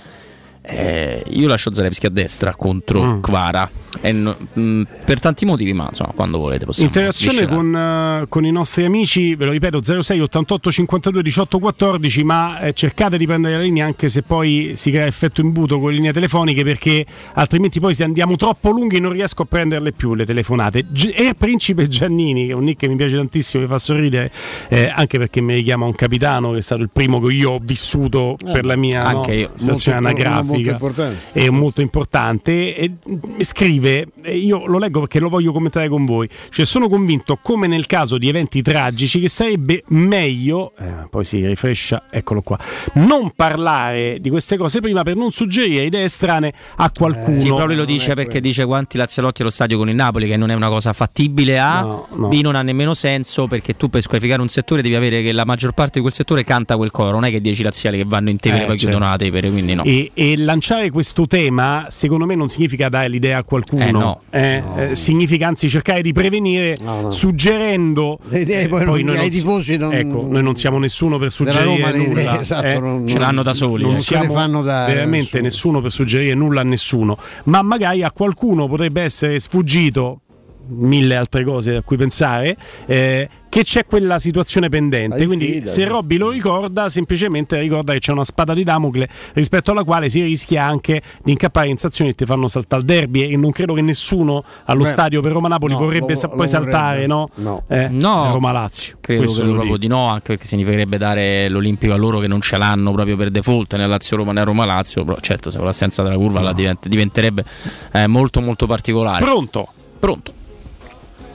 Eh, 0.66 1.22
io 1.28 1.46
lascio 1.46 1.74
Zalewski 1.74 2.06
a 2.06 2.10
destra 2.10 2.54
contro 2.54 3.02
Mm. 3.04 3.20
Kvara 3.20 3.70
no- 4.12 4.34
mh, 4.54 4.82
per 5.04 5.20
tanti 5.20 5.44
motivi, 5.44 5.74
ma 5.74 5.86
insomma, 5.90 6.12
quando 6.14 6.38
volete 6.38 6.64
possiamo 6.64 6.88
Interazione 6.88 7.46
con, 7.46 7.76
eh, 7.76 8.24
con 8.30 8.46
i 8.46 8.50
nostri 8.50 8.84
amici, 8.86 9.34
ve 9.34 9.44
lo 9.44 9.50
ripeto 9.52 9.82
06 9.82 10.20
88 10.20 10.72
52 10.72 11.22
18 11.22 11.58
14, 11.58 12.24
ma 12.24 12.60
eh, 12.60 12.72
cercate 12.72 13.18
di 13.18 13.26
prendere 13.26 13.56
la 13.56 13.62
linea 13.62 13.84
anche 13.84 14.08
se 14.08 14.22
poi 14.22 14.72
si 14.74 14.90
crea 14.90 15.04
effetto 15.06 15.42
imbuto 15.42 15.78
con 15.78 15.90
le 15.90 15.96
linee 15.96 16.12
telefoniche 16.12 16.64
perché 16.64 17.04
altrimenti 17.34 17.78
poi 17.78 17.92
se 17.92 18.02
andiamo 18.04 18.36
troppo 18.36 18.70
lunghi 18.70 19.00
non 19.00 19.12
riesco 19.12 19.42
a 19.42 19.44
prenderle 19.46 19.92
più 19.92 20.14
le 20.14 20.24
telefonate. 20.24 20.84
G- 20.88 21.12
e 21.14 21.34
Principe 21.36 21.86
Giannini, 21.88 22.46
che 22.46 22.52
è 22.52 22.54
un 22.54 22.64
nick 22.64 22.78
che 22.80 22.88
mi 22.88 22.96
piace 22.96 23.16
tantissimo, 23.16 23.62
mi 23.64 23.68
fa 23.68 23.78
sorridere, 23.78 24.32
eh, 24.70 24.88
anche 24.94 25.18
perché 25.18 25.42
mi 25.42 25.52
richiama 25.54 25.84
un 25.84 25.94
capitano 25.94 26.52
che 26.52 26.58
è 26.58 26.62
stato 26.62 26.80
il 26.80 26.88
primo 26.90 27.20
che 27.20 27.32
io 27.34 27.50
ho 27.52 27.58
vissuto 27.62 28.36
Eh, 28.46 28.50
per 28.50 28.64
la 28.64 28.76
mia 28.76 29.02
no, 29.02 29.08
anche 29.18 29.34
io. 29.34 29.50
situazione 29.54 30.00
Molto- 30.00 30.16
anagrafica 30.54 30.78
molto 30.78 31.02
importante. 31.02 31.32
è 31.32 31.48
molto 31.50 31.80
importante 31.80 32.76
e 32.76 32.90
mi 33.04 33.44
scrive 33.44 34.08
e 34.22 34.36
io 34.38 34.66
lo 34.66 34.78
leggo 34.78 35.00
perché 35.00 35.18
lo 35.20 35.28
voglio 35.28 35.52
commentare 35.52 35.88
con 35.88 36.04
voi 36.04 36.28
cioè 36.50 36.64
sono 36.64 36.88
convinto 36.88 37.38
come 37.42 37.66
nel 37.66 37.86
caso 37.86 38.18
di 38.18 38.28
eventi 38.28 38.62
tragici 38.62 39.20
che 39.20 39.28
sarebbe 39.28 39.82
meglio 39.88 40.72
eh, 40.78 41.06
poi 41.10 41.24
si 41.24 41.44
rifrescia 41.46 42.04
eccolo 42.10 42.42
qua 42.42 42.58
non 42.94 43.32
parlare 43.34 44.18
di 44.20 44.30
queste 44.30 44.56
cose 44.56 44.80
prima 44.80 45.02
per 45.02 45.16
non 45.16 45.30
suggerire 45.32 45.84
idee 45.84 46.08
strane 46.08 46.52
a 46.76 46.90
qualcuno 46.96 47.36
Sì, 47.36 47.48
però 47.48 47.66
lui 47.66 47.76
lo 47.76 47.84
dice 47.84 48.14
perché 48.14 48.40
dice 48.40 48.64
quanti 48.64 48.96
Laziotti 48.96 49.42
allo 49.42 49.50
stadio 49.50 49.76
con 49.78 49.88
il 49.88 49.94
Napoli, 49.94 50.26
che 50.28 50.36
non 50.36 50.50
è 50.50 50.54
una 50.54 50.68
cosa 50.68 50.92
fattibile 50.92 51.58
A, 51.58 51.82
No, 51.82 52.06
no. 52.14 52.28
B 52.28 52.40
non 52.42 52.54
ha 52.54 52.62
nemmeno 52.62 52.94
senso 52.94 53.46
perché 53.46 53.76
tu 53.76 53.88
per 53.88 54.02
squalificare 54.02 54.40
un 54.40 54.48
settore 54.48 54.82
devi 54.82 54.94
avere 54.94 55.22
che 55.22 55.32
la 55.32 55.44
maggior 55.44 55.72
parte 55.72 55.94
di 55.94 56.00
quel 56.00 56.12
settore 56.12 56.44
canta 56.44 56.76
quel 56.76 56.90
coro, 56.90 57.10
non 57.12 57.24
è 57.24 57.30
che 57.30 57.40
10 57.40 57.62
laziali 57.62 57.98
che 57.98 58.04
vanno 58.06 58.30
in 58.30 58.38
tevere 58.38 58.62
Eh, 58.62 58.66
poi 58.66 58.76
certo. 58.78 58.90
chiudono 58.92 59.10
la 59.10 59.18
tevere, 59.18 59.50
quindi 59.50 59.74
no. 59.74 59.82
E, 59.84 60.10
e 60.14 60.36
lanciare 60.44 60.90
questo 60.90 61.26
tema, 61.26 61.86
secondo 61.90 62.26
me, 62.26 62.34
non 62.34 62.48
significa 62.48 62.88
dare 62.88 63.08
l'idea 63.08 63.38
a 63.38 63.44
qualcuno, 63.44 63.84
Eh, 63.84 63.90
no. 63.90 64.20
Eh, 64.30 64.62
eh, 64.76 64.94
significa 64.94 65.46
anzi 65.48 65.68
cercare 65.68 66.02
di 66.02 66.12
prevenire 66.12 66.76
no. 66.80 67.10
suggerendo. 67.10 68.18
Le 68.28 68.40
idee 68.40 68.62
eh, 68.62 68.68
poi 68.68 68.84
non- 69.02 69.14
noi 69.14 69.24
si- 69.24 69.30
tifosi 69.30 69.76
non- 69.76 69.92
ecco, 69.92 70.26
noi 70.28 70.42
non 70.42 70.54
siamo 70.56 70.78
nessuno 70.78 71.18
per 71.18 71.30
suggerire 71.32 71.64
Roma 71.64 71.90
le 71.90 71.98
idee, 71.98 72.08
nulla. 72.08 72.40
esatto, 72.40 72.66
eh. 72.66 72.78
non- 72.80 73.08
Ce 73.08 73.18
l'hanno 73.18 73.42
da 73.42 73.52
soli. 73.54 73.82
non 73.82 73.92
eh. 73.92 73.94
Non 73.94 74.02
siamo 74.02 74.32
fanno 74.32 74.62
dare 74.62 74.92
a 74.92 74.94
veramente 74.94 75.40
nessuno. 75.40 75.42
nessuno 75.42 75.80
per 75.80 75.90
suggerire 75.92 76.34
nulla 76.34 76.60
a 76.60 76.64
nessuno, 76.64 77.18
ma 77.44 77.62
magari 77.62 78.02
a 78.02 78.10
qualcuno 78.12 78.68
potrebbe 78.68 79.02
essere 79.02 79.38
sfuggito 79.38 80.20
mille 80.68 81.16
altre 81.16 81.44
cose 81.44 81.76
a 81.76 81.82
cui 81.82 81.96
pensare. 81.96 82.56
eh, 82.86 83.28
che 83.54 83.62
c'è 83.62 83.84
quella 83.86 84.18
situazione 84.18 84.68
pendente, 84.68 85.24
quindi 85.26 85.46
fida, 85.46 85.70
se. 85.70 85.84
Robby 85.84 86.16
lo 86.16 86.30
ricorda, 86.30 86.88
semplicemente 86.88 87.56
ricorda 87.60 87.92
che 87.92 88.00
c'è 88.00 88.10
una 88.10 88.24
spada 88.24 88.52
di 88.52 88.64
Damocle 88.64 89.08
rispetto 89.34 89.70
alla 89.70 89.84
quale 89.84 90.08
si 90.08 90.20
rischia 90.24 90.64
anche 90.64 91.00
di 91.22 91.30
incappare 91.30 91.68
in 91.68 91.76
sanzioni 91.76 92.10
che 92.10 92.16
ti 92.16 92.24
fanno 92.24 92.48
saltare 92.48 92.82
il 92.82 92.88
derby. 92.88 93.22
E 93.30 93.36
non 93.36 93.52
credo 93.52 93.72
che 93.74 93.80
nessuno 93.80 94.42
allo 94.64 94.82
Beh, 94.82 94.88
stadio 94.88 95.20
per 95.20 95.30
Roma 95.30 95.46
Napoli 95.46 95.74
no, 95.74 95.78
vorrebbe 95.78 96.18
lo- 96.20 96.28
poi 96.30 96.48
saltare, 96.48 97.06
no? 97.06 97.28
No. 97.36 97.62
Eh, 97.68 97.86
No. 97.90 98.32
Roma 98.32 98.50
Lazio. 98.50 98.96
Credo, 99.00 99.20
Questo 99.20 99.42
credo 99.42 99.52
lo 99.54 99.60
proprio 99.60 99.78
dico. 99.78 99.94
di 99.94 100.00
no, 100.00 100.08
anche 100.08 100.26
perché 100.32 100.46
significherebbe 100.48 100.98
dare 100.98 101.48
l'Olimpico 101.48 101.92
a 101.92 101.96
loro 101.96 102.18
che 102.18 102.26
non 102.26 102.40
ce 102.40 102.58
l'hanno 102.58 102.90
proprio 102.92 103.16
per 103.16 103.30
default 103.30 103.74
nella 103.74 103.86
Lazio 103.86 104.16
Roma 104.16 104.32
nella 104.32 104.46
Roma 104.46 104.64
Lazio, 104.64 105.04
però 105.04 105.18
certo 105.20 105.52
se 105.52 105.58
con 105.58 105.66
l'assenza 105.66 106.02
della 106.02 106.16
curva 106.16 106.40
la 106.40 106.52
divent- 106.52 106.88
diventerebbe 106.88 107.44
eh, 107.92 108.08
molto 108.08 108.40
molto 108.40 108.66
particolare. 108.66 109.22
Pronto? 109.24 109.68
Pronto. 110.00 110.32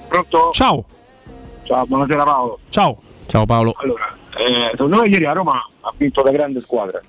Pronto? 0.10 0.49
Ciao. 0.53 0.84
Ciao, 1.64 1.86
buonasera 1.86 2.23
Paolo. 2.23 2.60
Ciao. 2.69 2.98
Ciao 3.27 3.45
Paolo. 3.45 3.76
Allora, 3.77 4.18
eh, 4.38 4.69
secondo 4.72 5.02
me 5.02 5.07
ieri 5.07 5.26
a 5.26 5.34
Roma 5.34 5.64
ha 5.81 5.94
vinto 5.95 6.23
da 6.23 6.31
grande 6.31 6.61
squadra. 6.61 6.99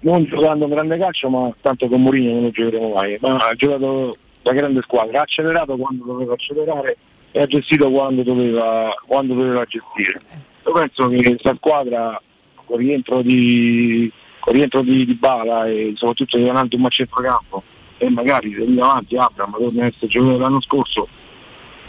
Non 0.00 0.24
giocando 0.24 0.64
un 0.64 0.70
grande 0.70 0.98
calcio, 0.98 1.28
ma 1.28 1.52
tanto 1.60 1.86
con 1.86 2.02
Mourinho 2.02 2.34
non 2.34 2.42
lo 2.42 2.50
giocheremo 2.50 2.94
mai, 2.94 3.16
ma 3.20 3.36
ha 3.36 3.54
giocato 3.54 4.14
da 4.42 4.52
grande 4.52 4.82
squadra, 4.82 5.20
ha 5.20 5.22
accelerato 5.22 5.76
quando 5.76 6.04
doveva 6.04 6.34
accelerare 6.34 6.96
e 7.30 7.42
ha 7.42 7.46
gestito 7.46 7.90
quando 7.90 8.22
doveva, 8.22 8.92
quando 9.06 9.34
doveva 9.34 9.64
gestire. 9.64 10.20
Io 10.66 10.72
penso 10.72 11.08
che 11.08 11.22
questa 11.22 11.54
squadra 11.54 12.20
con 12.64 12.76
rientro 12.76 13.22
di 13.22 14.10
con 14.40 14.52
rientro 14.52 14.82
di, 14.82 15.04
di 15.04 15.14
Bala 15.14 15.66
e 15.66 15.92
soprattutto 15.94 16.36
di 16.36 16.46
Ronaldo 16.46 16.76
a 16.76 16.88
centrocampo 16.88 17.62
e 17.98 18.08
magari 18.08 18.52
se 18.52 18.64
lì 18.64 18.80
avanti 18.80 19.16
Abram 19.16 19.52
torna 19.56 19.82
a 19.82 19.86
essere 19.86 20.06
giocatore 20.06 20.38
l'anno 20.38 20.60
scorso 20.60 21.08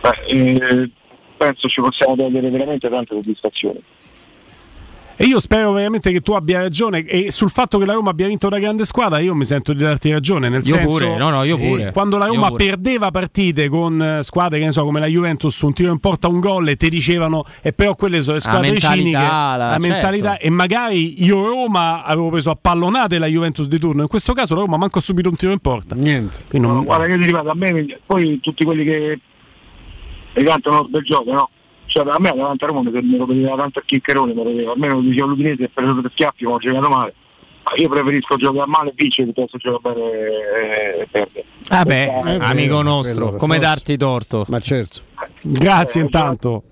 beh, 0.01 0.26
eh, 0.27 0.89
penso 1.38 1.67
ci 1.67 1.81
possiamo 1.81 2.15
togliere 2.15 2.49
veramente 2.49 2.89
tante 2.89 3.15
soddisfazioni. 3.15 3.80
E 5.21 5.26
io 5.26 5.41
spero 5.41 5.73
veramente 5.73 6.13
che 6.13 6.21
tu 6.21 6.31
abbia 6.31 6.61
ragione. 6.61 7.03
E 7.03 7.30
sul 7.30 7.49
fatto 7.49 7.77
che 7.77 7.85
la 7.85 7.91
Roma 7.91 8.11
abbia 8.11 8.26
vinto 8.27 8.47
da 8.47 8.57
grande 8.57 8.85
squadra, 8.85 9.19
io 9.19 9.35
mi 9.35 9.43
sento 9.43 9.73
di 9.73 9.84
darti 9.84 10.13
ragione. 10.13 10.47
Nel 10.47 10.61
Io 10.65 10.76
senso, 10.76 10.88
pure, 10.88 11.17
no, 11.17 11.30
no, 11.30 11.43
io 11.43 11.57
pure. 11.57 11.91
Quando 11.91 12.17
la 12.17 12.27
Io 12.27 12.35
Roma 12.35 12.51
perdeva 12.51 13.11
partite 13.11 13.67
con 13.67 14.01
eh, 14.01 14.23
squadre 14.23 14.59
che 14.59 14.63
ne 14.65 14.71
so, 14.71 14.85
come 14.85 15.01
la 15.01 15.07
Juventus, 15.07 15.59
un 15.59 15.73
tiro 15.73 15.91
in 15.91 15.99
porta, 15.99 16.30
un 16.30 16.39
gol, 16.39 16.69
e 16.69 16.77
ti 16.77 16.88
dicevano, 16.89 17.43
e 17.61 17.73
però 17.73 17.95
quelle 17.95 18.21
sono 18.21 18.38
le 18.38 18.41
La 18.45 18.49
squadre 18.49 18.71
mentalità, 18.71 18.95
ciniche. 18.95 19.17
la- 19.17 19.55
La 19.57 19.65
certo. 19.71 19.88
mentalità, 19.88 20.38
e 20.38 20.49
magari 20.49 21.21
io 21.21 21.45
Roma 21.45 22.05
avevo 22.05 22.30
preso 22.30 22.51
a 22.51 22.55
pallonate 22.55 23.17
la 23.19 23.27
Juventus 23.27 23.67
di 23.67 23.77
turno. 23.77 24.03
In 24.03 24.07
questo 24.07 24.31
caso 24.31 24.53
la 24.55 24.61
Roma 24.61 24.77
manco 24.77 24.99
ha 24.99 25.01
subito 25.01 25.27
un 25.27 25.35
tiro 25.35 25.51
in 25.51 25.59
porta. 25.59 25.95
Niente. 25.95 26.43
Quindi 26.47 26.65
non- 26.65 26.85
Guarda 26.85 27.07
che 27.07 27.17
ti 27.17 27.26
ripeto, 27.26 27.49
a 27.49 27.55
me 27.55 27.99
poi 28.05 28.39
tutti 28.39 28.63
quelli 28.63 28.85
che 28.85 29.19
mi 30.34 30.43
cantano 30.43 30.88
del 30.89 31.03
gioco, 31.03 31.31
no? 31.31 31.49
Cioè 31.85 32.07
a 32.07 32.19
me 32.19 32.31
davanti 32.35 32.64
a 32.64 32.68
Roma 32.68 32.81
mi 32.81 32.91
mi 33.01 33.18
lo 33.18 33.26
vedeva 33.26 33.56
tanto 33.56 33.80
a 33.80 33.81
Chiccherone, 33.84 34.34
mi 34.34 34.43
vedeva, 34.43 34.73
almeno 34.73 34.95
lo 34.95 35.01
diceva 35.01 35.26
l'Udinese 35.27 35.64
e 35.64 35.69
preso 35.73 35.95
per 35.95 36.11
schiaffi 36.11 36.43
come 36.43 36.56
ho 36.56 36.60
giocato 36.60 36.89
male. 36.89 37.14
Ma 37.64 37.72
io 37.76 37.89
preferisco 37.89 38.35
giocare 38.38 38.68
male 38.69 38.89
e 38.89 38.93
vincere 38.95 39.31
piuttosto 39.31 39.57
che 39.57 39.69
giocare 39.69 39.99
bene 39.99 40.95
e 41.01 41.07
perdere. 41.10 41.45
Vabbè, 41.68 42.22
Ah, 42.23 42.47
amico 42.49 42.76
quello, 42.76 42.81
nostro, 42.89 43.31
come 43.34 43.60
darti 43.60 43.97
torto? 43.97 44.45
Ma 44.49 44.60
certo. 44.60 45.01
Grazie 45.41 46.01
intanto. 46.01 46.64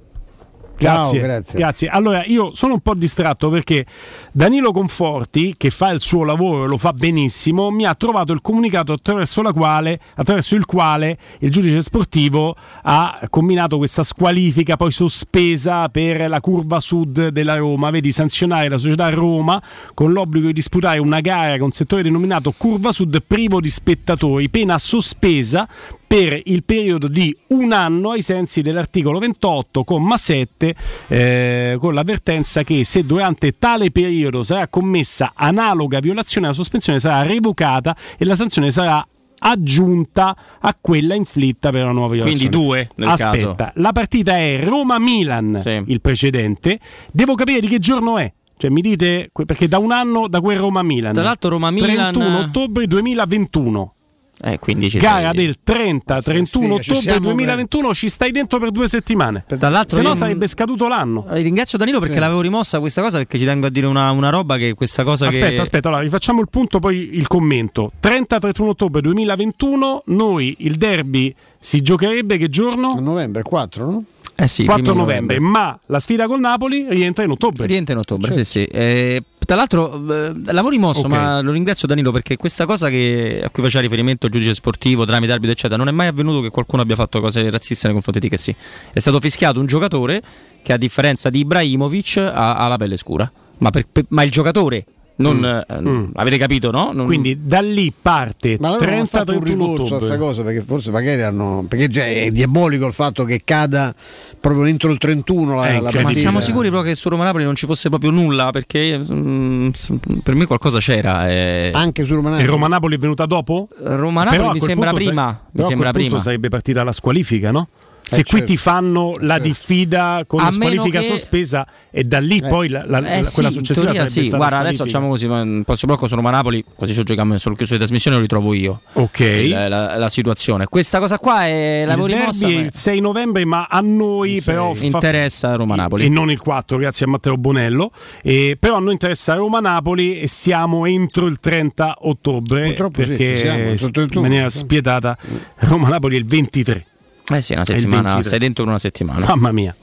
Grazie, 0.77 1.19
Ciao, 1.19 1.27
grazie. 1.27 1.59
grazie. 1.59 1.87
Allora, 1.89 2.23
io 2.25 2.53
sono 2.53 2.73
un 2.73 2.79
po' 2.81 2.93
distratto 2.93 3.49
perché 3.49 3.85
Danilo 4.31 4.71
Conforti, 4.71 5.55
che 5.57 5.71
fa 5.71 5.89
il 5.89 5.99
suo 5.99 6.23
lavoro 6.23 6.65
e 6.65 6.67
lo 6.67 6.77
fa 6.77 6.93
benissimo, 6.93 7.71
mi 7.71 7.85
ha 7.85 7.95
trovato 7.95 8.31
il 8.31 8.41
comunicato 8.41 8.93
attraverso, 8.93 9.41
la 9.41 9.53
quale, 9.53 9.99
attraverso 10.15 10.55
il 10.55 10.65
quale 10.65 11.17
il 11.39 11.49
giudice 11.49 11.81
sportivo 11.81 12.55
ha 12.83 13.19
combinato 13.29 13.77
questa 13.77 14.03
squalifica 14.03 14.77
poi 14.77 14.91
sospesa 14.91 15.89
per 15.89 16.29
la 16.29 16.39
curva 16.39 16.79
sud 16.79 17.29
della 17.29 17.55
Roma. 17.55 17.89
Vedi, 17.89 18.11
sanzionare 18.11 18.69
la 18.69 18.77
società 18.77 19.09
Roma 19.09 19.61
con 19.93 20.11
l'obbligo 20.11 20.47
di 20.47 20.53
disputare 20.53 20.99
una 20.99 21.21
gara 21.21 21.57
con 21.57 21.71
settore 21.71 22.03
denominato 22.03 22.53
curva 22.55 22.91
sud 22.91 23.21
privo 23.25 23.59
di 23.59 23.69
spettatori, 23.69 24.49
pena 24.49 24.77
sospesa 24.77 25.67
per 26.07 26.39
il 26.45 26.63
periodo 26.63 27.07
di 27.09 27.35
un 27.47 27.73
anno 27.73 28.11
ai 28.11 28.21
sensi 28.21 28.61
dell'articolo 28.61 29.19
28,7 29.19 30.71
eh, 31.09 31.75
con 31.79 31.93
l'avvertenza 31.93 32.63
che 32.63 32.83
se 32.85 33.05
durante 33.05 33.57
tale 33.59 33.91
periodo 33.91 34.41
sarà 34.41 34.69
commessa 34.69 35.33
analoga 35.35 35.99
violazione 35.99 36.47
la 36.47 36.53
sospensione 36.53 36.99
sarà 36.99 37.27
revocata 37.27 37.95
e 38.17 38.23
la 38.23 38.35
sanzione 38.35 38.71
sarà 38.71 39.05
aggiunta 39.39 40.35
a 40.59 40.75
quella 40.79 41.13
inflitta 41.13 41.69
per 41.71 41.83
una 41.83 41.91
nuova 41.91 42.13
violazione. 42.13 42.49
Quindi 42.49 42.65
due, 42.65 42.89
nel 42.95 43.09
Aspetta, 43.09 43.55
caso. 43.55 43.71
la 43.75 43.91
partita 43.91 44.37
è 44.37 44.61
Roma-Milan, 44.63 45.57
Sì. 45.61 45.83
il 45.87 46.01
precedente. 46.01 46.79
Devo 47.11 47.35
capire 47.35 47.59
di 47.59 47.67
che 47.67 47.77
giorno 47.79 48.17
è. 48.17 48.31
Cioè, 48.57 48.71
mi 48.71 48.81
dite, 48.81 49.29
perché 49.45 49.67
da 49.67 49.77
un 49.77 49.91
anno 49.91 50.27
da 50.27 50.41
quel 50.41 50.57
Roma-Milan. 50.57 51.13
Tra 51.13 51.21
l'altro 51.21 51.49
Roma-Milan- 51.51 52.11
31 52.13 52.39
ottobre 52.39 52.87
2021. 52.87 53.93
Eh, 54.39 54.59
quindi 54.59 54.89
ci 54.91 54.99
Gara 54.99 55.31
sei- 55.33 55.45
del 55.45 55.55
30-31 55.63 56.45
sfiga, 56.45 56.79
ci 56.81 56.91
ottobre 56.91 56.99
siamo, 57.11 57.19
2021, 57.27 57.93
ci 57.95 58.07
stai 58.07 58.31
dentro 58.31 58.59
per 58.59 58.69
due 58.69 58.87
settimane. 58.87 59.45
Se 59.47 60.01
no 60.01 60.09
io- 60.09 60.15
sarebbe 60.15 60.45
scaduto 60.45 60.87
l'anno. 60.87 61.25
Eh, 61.29 61.41
Ringrazio 61.41 61.77
Danilo 61.79 61.97
perché 61.99 62.13
Sì. 62.15 62.19
l'avevo 62.19 62.41
rimossa 62.41 62.79
questa 62.79 63.01
cosa 63.01 63.17
perché 63.17 63.39
ci 63.39 63.45
tengo 63.45 63.65
a 63.65 63.69
dire 63.69 63.87
una, 63.87 64.11
una 64.11 64.29
roba 64.29 64.57
che 64.57 64.73
questa 64.75 65.03
cosa 65.03 65.27
Aspetta, 65.27 65.49
che... 65.49 65.57
aspetta, 65.59 65.87
allora 65.87 66.03
rifacciamo 66.03 66.39
il 66.41 66.49
punto, 66.51 66.77
poi 66.79 67.15
il 67.15 67.25
commento. 67.27 67.91
30-31 67.99 68.67
ottobre 68.69 69.01
2021, 69.01 70.03
noi 70.07 70.55
il 70.59 70.75
derby 70.75 71.33
si 71.59 71.81
giocherebbe 71.81 72.37
che 72.37 72.49
giorno? 72.49 72.91
A 72.91 72.99
novembre, 72.99 73.41
4, 73.41 73.85
no? 73.89 74.03
Eh 74.39 74.47
sì, 74.47 74.65
4 74.65 74.83
primo 74.83 74.99
novembre, 74.99 75.39
ma 75.39 75.77
la 75.87 75.99
sfida 75.99 76.27
col 76.27 76.39
Napoli 76.39 76.85
rientra 76.89 77.23
in 77.23 77.31
ottobre. 77.31 77.65
Rientra 77.65 77.93
in 77.93 77.99
ottobre, 77.99 78.27
Certo. 78.27 78.43
sì, 78.43 78.59
sì. 78.59 78.65
Eh, 78.65 79.23
tra 79.45 79.55
l'altro 79.55 79.95
eh, 80.13 80.31
lavori 80.51 80.77
mosso, 80.77 80.99
Ok. 80.99 81.07
ma 81.07 81.41
lo 81.41 81.51
ringrazio 81.51 81.87
Danilo 81.87 82.11
perché 82.11 82.37
questa 82.37 82.67
cosa 82.67 82.87
che, 82.89 83.41
a 83.43 83.49
cui 83.49 83.63
faceva 83.63 83.81
riferimento 83.81 84.27
il 84.27 84.31
giudice 84.31 84.53
sportivo, 84.53 85.05
tramite 85.05 85.31
arbitro, 85.31 85.53
eccetera, 85.53 85.75
non 85.77 85.87
è 85.87 85.91
mai 85.91 86.05
avvenuto 86.07 86.41
che 86.41 86.51
qualcuno 86.51 86.83
abbia 86.83 86.95
fatto 86.95 87.19
cose 87.19 87.49
razziste 87.49 87.85
nei 87.87 87.93
confronti 87.95 88.19
di 88.21 88.29
che 88.29 88.37
sì. 88.37 88.55
È 88.93 88.99
stato 88.99 89.19
fischiato 89.19 89.59
un 89.59 89.65
giocatore 89.65 90.21
che 90.61 90.71
a 90.71 90.77
differenza 90.77 91.31
di 91.31 91.39
Ibrahimovic 91.39 92.17
ha, 92.17 92.57
ha 92.57 92.67
la 92.67 92.77
pelle 92.77 92.97
scura. 92.97 93.29
Ma, 93.59 93.71
per- 93.71 93.87
per- 93.91 94.05
ma 94.09 94.21
il 94.23 94.29
giocatore, 94.29 94.85
non, 95.17 95.43
eh, 95.45 96.09
avete 96.15 96.37
capito, 96.37 96.71
no? 96.71 96.91
Non- 96.93 97.05
Quindi 97.05 97.39
da 97.45 97.59
lì 97.59 97.91
parte 97.99 98.57
Ma 98.59 98.69
allora 98.69 98.89
non 98.91 98.99
ha 99.01 99.05
fatto 99.05 99.31
un 99.33 99.37
30-31 99.39 99.43
ricorso 99.43 99.95
a 99.95 99.97
questa 99.97 100.17
cosa 100.17 100.43
perché 100.43 100.63
forse 100.65 100.91
magari 100.91 101.21
hanno. 101.21 101.65
Perché 101.67 101.87
già 101.89 102.05
è 102.05 102.29
diabolico 102.31 102.85
il 102.87 102.93
fatto 102.93 103.23
che 103.23 103.41
cada 103.43 103.93
proprio 104.39 104.65
entro 104.65 104.91
il 104.91 104.97
31 104.97 105.55
la, 105.55 105.65
la 105.73 105.81
ma 105.81 105.91
partita. 105.91 106.11
siamo 106.19 106.39
sicuri 106.39 106.69
proprio 106.69 106.91
che 106.93 106.97
su 106.99 107.09
Roma 107.09 107.23
Napoli 107.23 107.43
non 107.43 107.55
ci 107.55 107.65
fosse 107.65 107.89
proprio 107.89 108.11
nulla? 108.11 108.51
Perché 108.51 108.97
mm, 108.99 109.69
s- 109.71 109.93
per 110.23 110.35
me 110.35 110.45
qualcosa 110.45 110.79
c'era. 110.79 111.27
eh. 111.29 111.71
Anche 111.73 112.03
su 112.05 112.15
Roma 112.15 112.37
E 112.39 112.45
Roma 112.45 112.67
Napoli 112.67 112.95
è 112.95 112.99
venuta 112.99 113.25
dopo? 113.25 113.67
Roma 113.79 114.23
Napoli 114.23 114.37
Però 114.41 114.51
mi 114.53 114.59
sembra 114.59 114.93
prima, 114.93 115.23
sai- 115.23 115.33
mi 115.33 115.51
però 115.53 115.65
a 115.65 115.67
sembra 115.69 115.91
prima. 115.91 116.19
sarebbe 116.19 116.49
partita 116.49 116.83
la 116.83 116.91
squalifica, 116.91 117.51
no? 117.51 117.67
Se 118.07 118.21
Eh, 118.21 118.23
qui 118.23 118.37
certo. 118.39 118.45
ti 118.45 118.57
fanno 118.57 119.15
la 119.19 119.37
diffida 119.37 120.23
con 120.25 120.39
A 120.39 120.45
la 120.45 120.51
squalifica 120.51 120.99
che- 121.01 121.07
sospesa 121.07 121.67
e 121.91 122.03
da 122.05 122.19
lì 122.19 122.41
poi 122.41 122.69
la, 122.69 122.83
la- 122.87 122.99
Eh 122.99 123.17
la- 123.19 123.23
sì, 123.23 123.33
quella 123.33 123.49
in 123.49 123.55
successiva 123.55 123.85
teoria 123.87 123.93
sarebbe 124.05 124.09
sì. 124.21 124.27
stata 124.27 124.37
Guarda, 124.37 124.57
adesso 124.59 124.83
facciamo 124.85 125.09
così, 125.09 125.25
il 125.25 125.61
prossimo 125.65 125.91
blocco 125.91 126.07
su 126.07 126.15
Roma 126.15 126.29
Napoli, 126.31 126.63
così 126.75 126.93
ci 126.93 127.03
giochiamo 127.03 127.37
solo 127.37 127.55
chiuso 127.55 127.73
di 127.73 127.79
trasmissione 127.79 128.15
lo 128.15 128.21
ritrovo 128.21 128.53
io. 128.53 128.79
Ok. 128.93 129.49
La, 129.51 129.97
la 129.97 130.09
situazione. 130.09 130.65
Questa 130.67 130.99
cosa 130.99 131.17
qua 131.19 131.45
è 131.45 131.81
Il 131.81 131.87
lavori 131.87 132.13
derby 132.13 132.25
mossa. 132.27 132.47
è 132.47 132.53
ma- 132.53 132.59
il 132.61 132.69
6 132.73 132.99
novembre, 133.01 133.45
ma 133.45 133.67
a 133.69 133.81
noi 133.81 134.41
però 134.43 134.73
fa- 134.73 134.83
interessa 134.85 135.55
Roma 135.55 135.75
Napoli. 135.75 136.05
e 136.05 136.09
non 136.09 136.31
il 136.31 136.39
4, 136.39 136.77
grazie 136.77 137.05
a 137.05 137.09
Matteo 137.09 137.35
Bonello. 137.37 137.91
E 138.21 138.55
però 138.59 138.77
a 138.77 138.79
noi 138.79 138.93
interessa 138.93 139.33
Roma-Napoli 139.33 140.19
e 140.21 140.27
siamo 140.27 140.85
entro 140.85 141.25
il 141.25 141.39
30 141.41 141.97
ottobre 142.01 142.67
Purtroppo 142.67 143.01
sì, 143.01 143.07
perché 143.07 143.33
ci 143.35 143.41
siamo, 143.41 143.69
in 143.69 143.91
31. 143.91 144.21
maniera 144.21 144.49
spietata 144.49 145.17
Roma-Napoli 145.59 146.15
è 146.15 146.19
il 146.19 146.25
23. 146.25 146.85
Eh 147.29 147.41
sì, 147.41 147.51
una 147.53 147.65
settimana, 147.65 148.13
23. 148.15 148.29
sei 148.29 148.39
dentro 148.39 148.63
una 148.63 148.79
settimana. 148.79 149.25
Mamma 149.27 149.51
mia, 149.51 149.75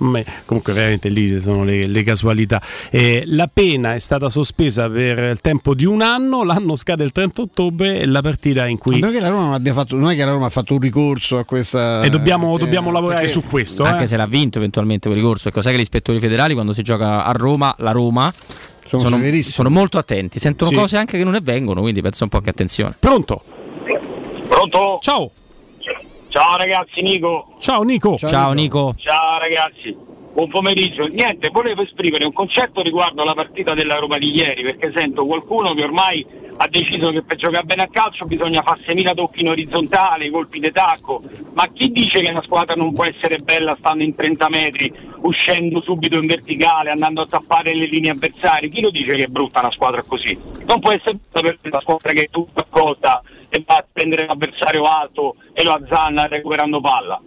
comunque 0.46 0.72
veramente 0.72 1.10
lì 1.10 1.38
sono 1.42 1.62
le, 1.62 1.86
le 1.86 2.02
casualità. 2.02 2.60
Eh, 2.88 3.24
la 3.26 3.50
pena 3.52 3.92
è 3.92 3.98
stata 3.98 4.30
sospesa 4.30 4.88
per 4.88 5.18
il 5.18 5.40
tempo 5.42 5.74
di 5.74 5.84
un 5.84 6.00
anno, 6.00 6.42
l'anno 6.42 6.74
scade 6.74 7.04
il 7.04 7.12
30 7.12 7.42
ottobre 7.42 8.00
e 8.00 8.06
la 8.06 8.22
partita 8.22 8.66
in 8.66 8.78
cui... 8.78 8.98
Ma 8.98 9.08
perché 9.08 9.20
la 9.20 9.28
Roma 9.28 9.42
non 9.44 9.52
abbia 9.52 9.74
fatto. 9.74 9.94
Non 9.96 10.10
è 10.10 10.16
che 10.16 10.24
la 10.24 10.32
Roma 10.32 10.46
ha 10.46 10.50
fatto 10.50 10.72
un 10.72 10.80
ricorso 10.80 11.36
a 11.36 11.44
questa. 11.44 12.02
E 12.02 12.08
dobbiamo, 12.08 12.56
eh, 12.56 12.58
dobbiamo 12.58 12.90
lavorare 12.90 13.20
perché- 13.20 13.32
su 13.32 13.42
questo. 13.42 13.84
Anche 13.84 14.04
eh. 14.04 14.06
se 14.06 14.16
l'ha 14.16 14.26
vinto 14.26 14.56
eventualmente 14.56 15.08
quel 15.08 15.20
ricorso. 15.20 15.48
Ecco, 15.48 15.60
sai 15.60 15.72
che 15.72 15.78
gli 15.78 15.82
ispettori 15.82 16.18
federali 16.20 16.54
quando 16.54 16.72
si 16.72 16.80
gioca 16.80 17.26
a 17.26 17.32
Roma, 17.32 17.74
la 17.80 17.90
Roma, 17.90 18.32
Sono 18.86 19.02
sono, 19.02 19.18
sono 19.42 19.68
molto 19.68 19.98
attenti, 19.98 20.38
sentono 20.38 20.70
Sì. 20.70 20.76
cose 20.76 20.96
anche 20.96 21.18
che 21.18 21.24
non 21.24 21.34
avvengono, 21.34 21.82
quindi 21.82 22.00
pensa 22.00 22.24
un 22.24 22.30
po' 22.30 22.40
che 22.40 22.48
attenzione. 22.48 22.94
Pronto? 22.98 23.42
Pronto? 24.48 24.98
Ciao. 25.02 25.30
Ciao 26.34 26.56
ragazzi, 26.56 27.00
Nico. 27.00 27.54
Ciao 27.60 27.82
Nico. 27.82 28.16
Ciao, 28.18 28.50
Nico. 28.50 28.92
Ciao 28.98 29.38
ragazzi. 29.38 29.96
Buon 30.32 30.48
pomeriggio. 30.48 31.06
Niente, 31.06 31.48
volevo 31.50 31.82
esprimere 31.82 32.24
un 32.24 32.32
concetto 32.32 32.82
riguardo 32.82 33.22
la 33.22 33.34
partita 33.34 33.72
della 33.72 33.98
Roma 33.98 34.18
di 34.18 34.34
ieri, 34.34 34.64
perché 34.64 34.90
sento 34.92 35.24
qualcuno 35.26 35.74
che 35.74 35.84
ormai 35.84 36.26
ha 36.56 36.66
deciso 36.66 37.12
che 37.12 37.22
per 37.22 37.36
giocare 37.36 37.62
bene 37.62 37.82
a 37.82 37.88
calcio 37.88 38.24
bisogna 38.24 38.62
fare 38.62 38.80
6.000 38.84 39.14
tocchi 39.14 39.42
in 39.42 39.50
orizzontale, 39.50 40.28
colpi 40.28 40.58
di 40.58 40.72
tacco. 40.72 41.22
Ma 41.52 41.68
chi 41.72 41.92
dice 41.92 42.18
che 42.18 42.32
una 42.32 42.42
squadra 42.42 42.74
non 42.74 42.92
può 42.92 43.04
essere 43.04 43.36
bella 43.36 43.76
stando 43.78 44.02
in 44.02 44.16
30 44.16 44.48
metri, 44.48 44.92
uscendo 45.20 45.80
subito 45.82 46.18
in 46.18 46.26
verticale, 46.26 46.90
andando 46.90 47.20
a 47.20 47.26
tappare 47.26 47.76
le 47.76 47.86
linee 47.86 48.10
avversarie? 48.10 48.70
Chi 48.70 48.80
lo 48.80 48.90
dice 48.90 49.14
che 49.14 49.22
è 49.22 49.28
brutta 49.28 49.60
una 49.60 49.70
squadra 49.70 50.02
così? 50.02 50.36
Non 50.66 50.80
può 50.80 50.90
essere 50.90 51.12
brutta 51.12 51.40
per 51.42 51.58
una 51.62 51.80
squadra 51.80 52.10
che 52.10 52.22
è 52.22 52.28
tutta 52.28 52.62
accolta 52.62 53.22
e 53.54 53.62
va 53.64 53.76
a 53.76 53.86
prendere 53.92 54.26
l'avversario 54.26 54.82
alto 54.82 55.36
e 55.52 55.62
lo 55.62 55.72
azzanna 55.74 56.26
recuperando 56.26 56.80
palla. 56.80 57.20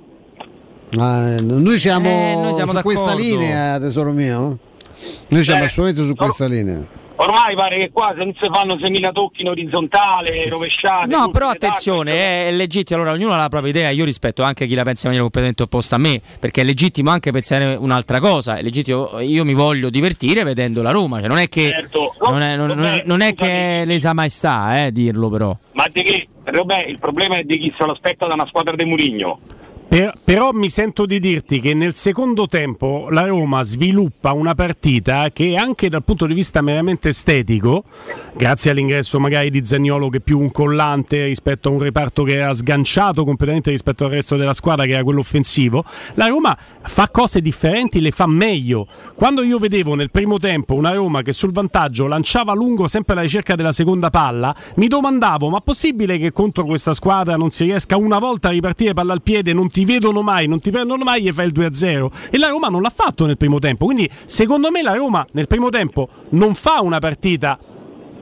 Ma, 0.91 1.35
eh, 1.35 1.41
noi 1.41 1.77
siamo, 1.79 2.07
Eh, 2.09 2.33
noi 2.35 2.53
siamo 2.53 2.71
su 2.73 2.81
questa 2.81 3.05
d'accordo. 3.05 3.23
linea, 3.27 3.79
tesoro 3.79 4.11
mio. 4.11 4.57
Noi 5.29 5.43
siamo 5.43 5.61
Eh, 5.61 5.65
assolutamente 5.65 6.03
su 6.09 6.15
questa 6.15 6.45
linea. 6.47 6.85
Ormai 7.19 7.55
pare 7.55 7.77
che 7.77 7.89
qua 7.91 8.13
se 8.15 8.23
non 8.23 8.33
si 8.39 8.47
fanno 8.51 8.75
6.000 8.75 9.11
tocchi 9.11 9.41
in 9.41 9.49
orizzontale, 9.49 10.47
rovesciate. 10.49 11.07
No, 11.07 11.29
però 11.31 11.49
attenzione, 11.49 12.47
è 12.47 12.51
legittimo, 12.51 12.99
allora 12.99 13.15
ognuno 13.15 13.33
ha 13.33 13.37
la 13.37 13.49
propria 13.49 13.71
idea, 13.71 13.89
io 13.89 14.05
rispetto 14.05 14.43
anche 14.43 14.67
chi 14.67 14.75
la 14.75 14.83
pensa 14.83 15.07
in 15.07 15.13
maniera 15.17 15.23
completamente 15.23 15.63
opposta 15.63 15.95
a 15.95 15.97
me, 15.97 16.21
perché 16.39 16.61
è 16.61 16.63
legittimo 16.63 17.09
anche 17.09 17.31
pensare 17.31 17.73
un'altra 17.73 18.19
cosa, 18.19 18.57
è 18.57 18.61
legittimo, 18.61 19.19
io 19.19 19.43
mi 19.45 19.55
voglio 19.55 19.89
divertire 19.89 20.43
vedendo 20.43 20.83
la 20.83 20.91
Roma, 20.91 21.17
cioè 21.17 21.27
non 21.27 21.39
è 21.39 21.49
che, 21.49 21.71
Certo. 21.71 22.13
non 22.29 22.41
è, 22.43 22.55
non- 22.55 22.69
non- 22.77 23.01
non 23.05 23.21
è 23.21 23.33
che 23.33 23.81
lesa 23.85 24.13
maestà 24.13 24.85
eh, 24.85 24.91
dirlo 24.91 25.29
però. 25.29 25.57
Ma 25.71 25.85
di 25.91 26.03
che? 26.03 26.27
Robè, 26.43 26.85
il 26.87 26.99
problema 26.99 27.37
è 27.37 27.43
di 27.43 27.57
chi 27.57 27.73
se 27.75 27.83
lo 27.83 27.93
aspetta 27.93 28.27
da 28.27 28.35
una 28.35 28.45
squadra 28.47 28.75
di 28.75 28.85
Murigno. 28.85 29.39
Per- 29.89 30.15
però 30.21 30.51
mi 30.51 30.67
sento 30.67 31.05
di 31.05 31.17
dirti 31.17 31.61
che 31.61 31.73
nel 31.73 31.95
secondo 31.95 32.47
tempo 32.47 33.07
la 33.09 33.25
Roma 33.25 33.63
sviluppa 33.63 34.33
una 34.33 34.53
partita 34.53 35.29
che 35.31 35.55
anche 35.55 35.87
dal 35.87 36.03
punto 36.03 36.25
di 36.25 36.33
vista 36.33 36.61
meramente 36.61 37.09
estetico, 37.09 37.85
grazie 38.35 38.71
all'ingresso 38.71 39.17
magari 39.17 39.49
di 39.49 39.63
Zagnolo 39.63 40.09
che 40.09 40.17
è 40.17 40.19
più 40.19 40.39
un 40.39 40.51
collante 40.51 41.23
rispetto 41.23 41.69
a 41.69 41.71
un 41.71 41.79
reparto 41.79 42.23
che 42.23 42.33
era 42.33 42.53
sganciato 42.53 43.23
completamente 43.23 43.69
rispetto 43.69 44.03
al 44.03 44.11
resto 44.11 44.35
della 44.35 44.51
squadra 44.51 44.83
che 44.83 44.91
era 44.91 45.03
quello 45.03 45.21
offensivo, 45.21 45.85
la 46.15 46.27
Roma 46.27 46.57
fa 46.87 47.09
cose 47.09 47.41
differenti, 47.41 48.01
le 48.01 48.11
fa 48.11 48.27
meglio. 48.27 48.87
Quando 49.15 49.43
io 49.43 49.59
vedevo 49.59 49.95
nel 49.95 50.11
primo 50.11 50.37
tempo 50.37 50.73
una 50.73 50.93
Roma 50.93 51.21
che 51.21 51.31
sul 51.31 51.51
vantaggio 51.51 52.07
lanciava 52.07 52.53
lungo 52.53 52.87
sempre 52.87 53.13
alla 53.13 53.21
ricerca 53.21 53.55
della 53.55 53.71
seconda 53.71 54.09
palla, 54.09 54.55
mi 54.75 54.87
domandavo 54.87 55.49
ma 55.49 55.59
possibile 55.61 56.17
che 56.17 56.31
contro 56.31 56.65
questa 56.65 56.93
squadra 56.93 57.35
non 57.35 57.49
si 57.49 57.63
riesca 57.63 57.97
una 57.97 58.19
volta 58.19 58.47
a 58.47 58.51
ripartire 58.51 58.93
palla 58.93 59.13
al 59.13 59.21
piede, 59.21 59.53
non 59.53 59.69
ti 59.69 59.85
vedono 59.85 60.21
mai, 60.21 60.47
non 60.47 60.59
ti 60.59 60.71
prendono 60.71 61.03
mai 61.03 61.27
e 61.27 61.33
fai 61.33 61.47
il 61.47 61.53
2-0? 61.53 62.09
E 62.31 62.37
la 62.37 62.49
Roma 62.49 62.67
non 62.67 62.81
l'ha 62.81 62.91
fatto 62.93 63.25
nel 63.25 63.37
primo 63.37 63.59
tempo, 63.59 63.85
quindi 63.85 64.09
secondo 64.25 64.71
me 64.71 64.81
la 64.81 64.93
Roma 64.93 65.25
nel 65.31 65.47
primo 65.47 65.69
tempo 65.69 66.07
non 66.29 66.53
fa 66.53 66.81
una 66.81 66.99
partita 66.99 67.57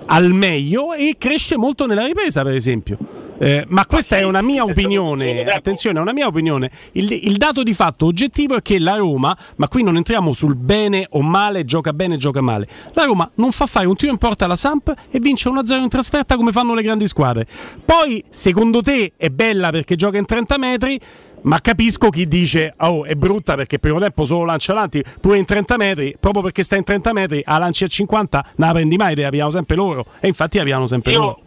al 0.07 0.32
meglio 0.34 0.94
e 0.94 1.15
cresce 1.18 1.57
molto 1.57 1.86
nella 1.86 2.06
ripresa, 2.06 2.44
per 2.44 2.53
esempio. 2.53 2.98
Eh, 3.38 3.65
ma 3.68 3.86
questa 3.86 4.15
è 4.15 4.23
una 4.23 4.41
mia 4.41 4.64
opinione, 4.64 5.44
attenzione, 5.44 5.99
è 5.99 6.02
una 6.02 6.14
mia 6.14 6.27
opinione. 6.27 6.72
Il, 6.94 7.11
il 7.11 7.36
dato 7.36 7.64
di 7.64 7.73
fatto 7.73 8.06
oggettivo 8.06 8.56
è 8.56 8.61
che 8.61 8.80
la 8.80 8.95
Roma, 8.95 9.38
ma 9.57 9.68
qui 9.68 9.84
non 9.84 9.98
entriamo 9.98 10.32
sul 10.32 10.56
bene 10.56 11.06
o 11.11 11.22
male, 11.22 11.65
gioca 11.65 11.91
bene, 11.91 12.15
gioca 12.18 12.41
male. 12.41 12.68
La 12.94 13.03
Roma 13.03 13.30
non 13.36 13.52
fa 13.52 13.65
fare 13.65 13.88
un 13.88 13.95
tiro 13.95 14.11
in 14.11 14.18
porta 14.18 14.45
alla 14.45 14.56
Samp 14.56 14.94
e 15.11 15.19
vince 15.19 15.49
1-0 15.49 15.82
in 15.82 15.90
trasferta 15.90 16.38
come 16.38 16.52
fanno 16.52 16.73
le 16.73 16.82
grandi 16.82 17.07
squadre. 17.07 17.45
Poi, 17.84 18.23
secondo 18.30 18.82
te, 18.82 19.14
è 19.18 19.30
bella 19.30 19.69
perché 19.69 19.95
gioca 19.95 20.18
in 20.18 20.26
30 20.26 20.57
metri? 20.57 20.99
Ma 21.45 21.59
capisco 21.61 22.09
chi 22.09 22.27
dice, 22.27 22.73
oh, 22.77 23.05
è 23.05 23.13
brutta 23.13 23.55
perché 23.55 23.77
primo 23.77 23.99
tempo 23.99 24.26
solo 24.26 24.45
lancia 24.45 24.72
avanti, 24.72 25.03
pure 25.22 25.38
in 25.38 25.45
30 25.45 25.77
metri, 25.77 26.15
proprio 26.19 26.41
perché 26.41 26.63
sta 26.63 26.76
in 26.76 26.84
30 26.84 27.13
metri, 27.13 27.41
a 27.45 27.59
lanci 27.59 27.84
a 27.84 27.88
50, 27.88 28.45
non 28.55 28.67
la 28.67 28.73
prendi 28.73 28.97
mai, 28.97 29.13
te 29.13 29.22
la 29.22 29.30
sempre 29.51 29.76
loro. 29.76 30.05
E 30.19 30.27
infatti 30.27 30.57
la 30.57 30.63
sempre 30.88 31.11
Io, 31.11 31.19
loro. 31.19 31.39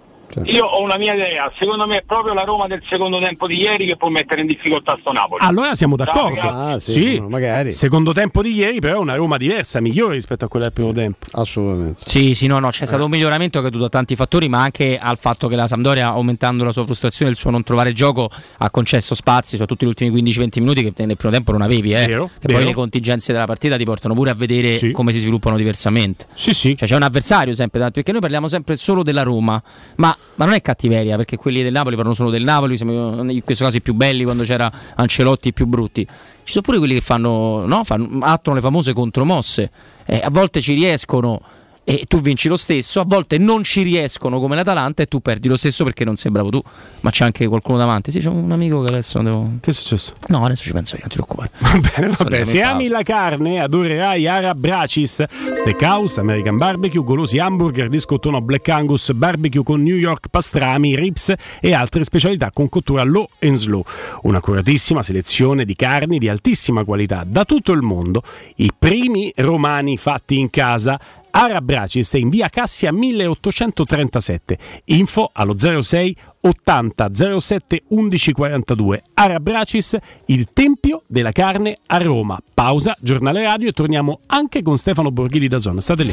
Io 0.44 0.64
ho 0.64 0.82
una 0.82 0.96
mia 0.98 1.14
idea, 1.14 1.50
secondo 1.58 1.86
me 1.86 1.98
è 1.98 2.02
proprio 2.06 2.34
la 2.34 2.42
Roma 2.42 2.66
del 2.66 2.82
secondo 2.88 3.18
tempo 3.18 3.46
di 3.46 3.60
ieri 3.60 3.86
che 3.86 3.96
può 3.96 4.08
mettere 4.08 4.40
in 4.42 4.46
difficoltà 4.46 4.96
sto 5.00 5.12
Napoli. 5.12 5.44
Allora 5.44 5.74
siamo 5.74 5.96
d'accordo. 5.96 6.40
Ah, 6.40 6.78
sì, 6.80 7.20
magari. 7.20 7.72
Secondo 7.72 8.12
tempo 8.12 8.42
di 8.42 8.52
ieri, 8.52 8.80
però, 8.80 8.96
è 8.96 8.98
una 8.98 9.14
Roma 9.14 9.36
diversa, 9.36 9.80
migliore 9.80 10.14
rispetto 10.14 10.44
a 10.44 10.48
quella 10.48 10.66
del 10.66 10.74
primo 10.74 10.92
tempo. 10.92 11.26
Assolutamente. 11.32 12.02
Sì, 12.04 12.34
sì, 12.34 12.46
no, 12.46 12.58
no, 12.58 12.70
c'è 12.70 12.86
stato 12.86 13.04
un 13.04 13.10
miglioramento 13.10 13.60
che 13.60 13.66
è 13.66 13.70
dovuto 13.70 13.86
a 13.86 13.90
tanti 13.90 14.16
fattori, 14.16 14.48
ma 14.48 14.62
anche 14.62 14.98
al 15.00 15.18
fatto 15.18 15.48
che 15.48 15.56
la 15.56 15.66
Sampdoria, 15.66 16.08
aumentando 16.08 16.64
la 16.64 16.72
sua 16.72 16.84
frustrazione 16.84 17.30
e 17.30 17.34
il 17.34 17.38
suo 17.38 17.50
non 17.50 17.62
trovare 17.62 17.92
gioco, 17.92 18.28
ha 18.58 18.70
concesso 18.70 19.14
spazi, 19.14 19.50
soprattutto 19.56 19.84
gli 19.84 19.88
ultimi 19.88 20.22
15-20 20.22 20.60
minuti 20.60 20.82
che 20.82 21.04
nel 21.04 21.16
primo 21.16 21.32
tempo 21.32 21.52
non 21.52 21.62
avevi, 21.62 21.92
eh. 21.94 22.06
Vero, 22.06 22.26
che 22.26 22.46
vero. 22.46 22.58
poi 22.58 22.66
le 22.68 22.74
contingenze 22.74 23.32
della 23.32 23.46
partita 23.46 23.76
ti 23.76 23.84
portano 23.84 24.14
pure 24.14 24.30
a 24.30 24.34
vedere 24.34 24.76
Sì. 24.76 24.90
come 24.90 25.12
si 25.12 25.18
sviluppano 25.20 25.56
diversamente. 25.56 26.26
Sì, 26.34 26.52
sì. 26.52 26.76
Cioè 26.76 26.88
c'è 26.88 26.96
un 26.96 27.02
avversario 27.02 27.54
sempre, 27.54 27.78
tanto 27.78 27.94
perché 27.94 28.12
noi 28.12 28.20
parliamo 28.20 28.48
sempre 28.48 28.76
solo 28.76 29.02
della 29.02 29.22
Roma, 29.22 29.60
ma, 29.96 30.16
ma 30.36 30.44
non 30.44 30.54
è 30.54 30.60
cattiveria, 30.60 31.16
perché 31.16 31.36
quelli 31.36 31.62
del 31.62 31.72
Napoli 31.72 31.96
parlano 31.96 32.14
solo 32.14 32.30
del 32.30 32.44
Napoli, 32.44 32.76
siamo 32.76 33.22
in 33.30 33.42
questo 33.42 33.64
caso 33.64 33.76
i 33.76 33.82
più 33.82 33.94
belli 33.94 34.22
quando 34.22 34.44
c'era 34.44 34.70
Ancelotti 34.94 35.48
i 35.48 35.52
più 35.52 35.66
brutti. 35.66 36.06
Ci 36.06 36.52
sono 36.52 36.62
pure 36.62 36.78
quelli 36.78 36.94
che 36.94 37.00
fanno, 37.00 37.66
no, 37.66 37.82
fanno 37.82 38.20
attuano 38.22 38.58
le 38.58 38.64
famose 38.64 38.92
contromosse. 38.92 39.70
Eh, 40.06 40.20
a 40.22 40.30
volte 40.30 40.60
ci 40.60 40.74
riescono 40.74 41.40
e 41.88 42.04
tu 42.06 42.20
vinci 42.20 42.48
lo 42.48 42.58
stesso, 42.58 43.00
a 43.00 43.04
volte 43.06 43.38
non 43.38 43.64
ci 43.64 43.80
riescono 43.80 44.40
come 44.40 44.54
l'Atalanta 44.54 45.02
e 45.02 45.06
tu 45.06 45.20
perdi 45.20 45.48
lo 45.48 45.56
stesso 45.56 45.84
perché 45.84 46.04
non 46.04 46.16
sei 46.16 46.30
bravo 46.30 46.50
tu, 46.50 46.62
ma 47.00 47.08
c'è 47.08 47.24
anche 47.24 47.46
qualcuno 47.46 47.78
davanti. 47.78 48.10
Sì, 48.10 48.18
c'è 48.18 48.28
un 48.28 48.52
amico 48.52 48.82
che 48.82 48.92
adesso 48.92 49.22
devo... 49.22 49.52
Che 49.58 49.70
è 49.70 49.72
successo? 49.72 50.12
No, 50.26 50.44
adesso 50.44 50.64
ci 50.64 50.72
penso 50.72 50.96
io, 50.96 51.00
non 51.00 51.08
ti 51.08 51.14
preoccupare. 51.14 51.50
Va 51.56 51.80
bene, 51.96 52.12
vabbè. 52.14 52.44
Se 52.44 52.60
ami 52.60 52.88
la 52.88 53.00
carne, 53.00 53.62
adorerai 53.62 54.26
Arab 54.26 54.58
Bracis, 54.58 55.24
Steakhouse, 55.54 56.20
American 56.20 56.58
Barbecue, 56.58 57.02
golosi 57.02 57.38
hamburger, 57.38 57.88
discottono 57.88 58.42
Black 58.42 58.68
Angus, 58.68 59.10
barbecue 59.12 59.62
con 59.62 59.82
New 59.82 59.96
York 59.96 60.28
pastrami, 60.28 60.94
ribs 60.94 61.32
e 61.58 61.72
altre 61.72 62.04
specialità 62.04 62.50
con 62.52 62.68
cottura 62.68 63.02
low 63.02 63.26
and 63.40 63.54
slow. 63.54 63.82
Un'accuratissima 64.24 65.02
selezione 65.02 65.64
di 65.64 65.74
carni 65.74 66.18
di 66.18 66.28
altissima 66.28 66.84
qualità 66.84 67.24
da 67.26 67.46
tutto 67.46 67.72
il 67.72 67.80
mondo, 67.80 68.22
i 68.56 68.70
primi 68.78 69.32
romani 69.36 69.96
fatti 69.96 70.38
in 70.38 70.50
casa. 70.50 71.00
Arab 71.40 71.66
Bracis 71.66 72.14
in 72.14 72.30
via 72.30 72.48
Cassia 72.48 72.90
1837. 72.90 74.58
Info 74.86 75.30
allo 75.32 75.54
06 75.56 76.16
80 76.40 77.10
07 77.38 77.82
11 77.90 78.32
42. 78.32 79.02
Arab 79.14 79.42
Bracis, 79.42 79.96
il 80.26 80.48
tempio 80.52 81.04
della 81.06 81.30
carne 81.30 81.78
a 81.86 81.98
Roma. 81.98 82.36
Pausa, 82.52 82.96
giornale 83.00 83.44
radio 83.44 83.68
e 83.68 83.72
torniamo 83.72 84.20
anche 84.26 84.62
con 84.62 84.76
Stefano 84.76 85.12
Borghini 85.12 85.46
da 85.46 85.58
Zona. 85.60 85.80
State 85.80 86.02
lì. 86.02 86.12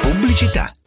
Pubblicità. 0.00 0.74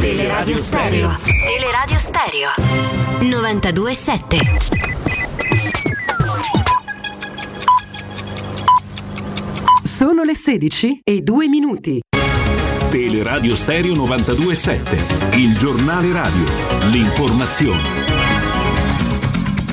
Teleradio 0.00 0.56
Stereo. 0.56 1.10
Teleradio 1.24 1.98
Stereo. 1.98 2.50
92.7. 3.20 4.84
Sono 9.82 10.22
le 10.22 10.34
16 10.34 11.00
e 11.02 11.20
2 11.20 11.48
minuti. 11.48 12.00
Teleradio 12.90 13.56
Stereo 13.56 13.94
92.7, 13.94 15.36
il 15.38 15.58
giornale 15.58 16.12
radio, 16.12 16.44
l'informazione. 16.90 18.13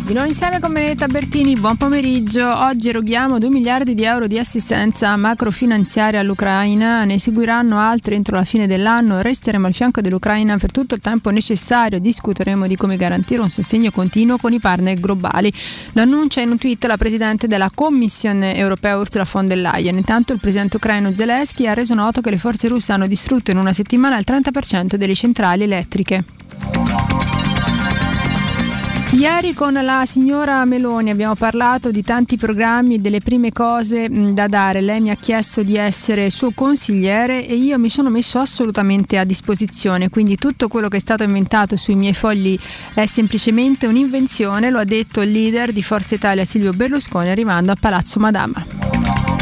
Di 0.04 0.14
nuovo 0.14 0.28
insieme 0.28 0.60
con 0.60 0.74
Benedetta 0.74 1.08
Bertini, 1.08 1.56
buon 1.56 1.78
pomeriggio. 1.78 2.46
Oggi 2.46 2.90
eroghiamo 2.90 3.38
2 3.38 3.50
miliardi 3.50 3.94
di 3.94 4.04
euro 4.04 4.28
di 4.28 4.38
assistenza 4.38 5.16
macrofinanziaria 5.16 6.20
all'Ucraina, 6.20 7.06
ne 7.06 7.18
seguiranno 7.18 7.78
altri 7.78 8.16
entro 8.16 8.36
la 8.36 8.44
fine 8.44 8.68
dell'anno. 8.68 9.22
Resteremo 9.22 9.68
al 9.68 9.74
fianco 9.74 10.02
dell'Ucraina 10.02 10.58
per 10.58 10.72
tutto 10.72 10.96
il 10.96 11.02
tempo 11.02 11.30
necessario. 11.30 12.00
Discuteremo 12.00 12.68
di 12.68 12.76
come 12.76 12.98
garantire 12.98 13.42
un 13.42 13.50
sostegno 13.50 13.92
continuo 13.92 14.38
con 14.38 14.52
i 14.52 14.60
partner 14.60 15.00
globali. 15.00 15.54
Lo 15.94 16.02
annuncia 16.02 16.42
in 16.42 16.50
un 16.50 16.58
tweet 16.58 16.84
la 16.86 16.98
Presidente 16.98 17.48
della 17.48 17.72
Commissione 17.74 18.56
europea 18.58 18.98
Ursula 18.98 19.26
von 19.32 19.48
der 19.48 19.60
Leyen. 19.60 19.96
Intanto 19.96 20.34
il 20.34 20.40
Presidente 20.40 20.76
ucraino 20.76 21.14
Zelensky 21.14 21.68
ha 21.68 21.74
reso 21.74 21.94
noto 21.94 22.20
che 22.20 22.32
le 22.32 22.38
forze 22.38 22.68
russe 22.68 22.92
hanno 22.92 23.08
distrutto 23.08 23.52
in 23.52 23.58
una 23.58 23.72
settimana 23.72 24.18
il 24.18 24.26
30% 24.28 24.96
delle 24.96 25.16
centrali 25.16 25.64
elettriche. 25.64 26.24
Ieri 29.14 29.54
con 29.54 29.74
la 29.74 30.04
signora 30.06 30.64
Meloni 30.64 31.10
abbiamo 31.10 31.36
parlato 31.36 31.92
di 31.92 32.02
tanti 32.02 32.38
programmi 32.38 33.02
delle 33.02 33.20
prime 33.20 33.52
cose 33.52 34.10
mh, 34.10 34.34
da 34.34 34.48
dare. 34.48 34.80
Lei 34.80 35.02
mi 35.02 35.10
ha 35.10 35.16
chiesto 35.16 35.64
di 35.64 35.76
essere 35.76 36.30
suo 36.30 36.52
consigliere 36.52 37.46
e 37.46 37.56
io 37.56 37.78
mi 37.78 37.90
sono 37.90 38.10
messo 38.10 38.40
assolutamente 38.40 39.18
a 39.18 39.26
disposizione. 39.26 40.10
Quindi 40.10 40.38
tutto 40.38 40.70
quello 40.70 40.88
che 40.88 40.98
è 40.98 41.02
stato 41.02 41.24
inventato 41.24 41.76
sui 41.76 41.96
miei 41.96 42.14
fogli 42.14 42.58
è 42.94 43.06
semplicemente 43.06 43.86
un'invenzione, 43.86 44.70
lo 44.70 44.80
ha 44.80 44.86
detto 44.86 45.20
il 45.20 45.32
leader 45.32 45.74
di 45.74 45.84
Forza 45.84 46.16
Italia 46.16 46.46
Silvio 46.46 46.72
Berlusconi 46.72 47.30
arrivando 47.30 47.74
a 47.74 47.76
Palazzo 47.78 48.18
Madama. 48.18 49.41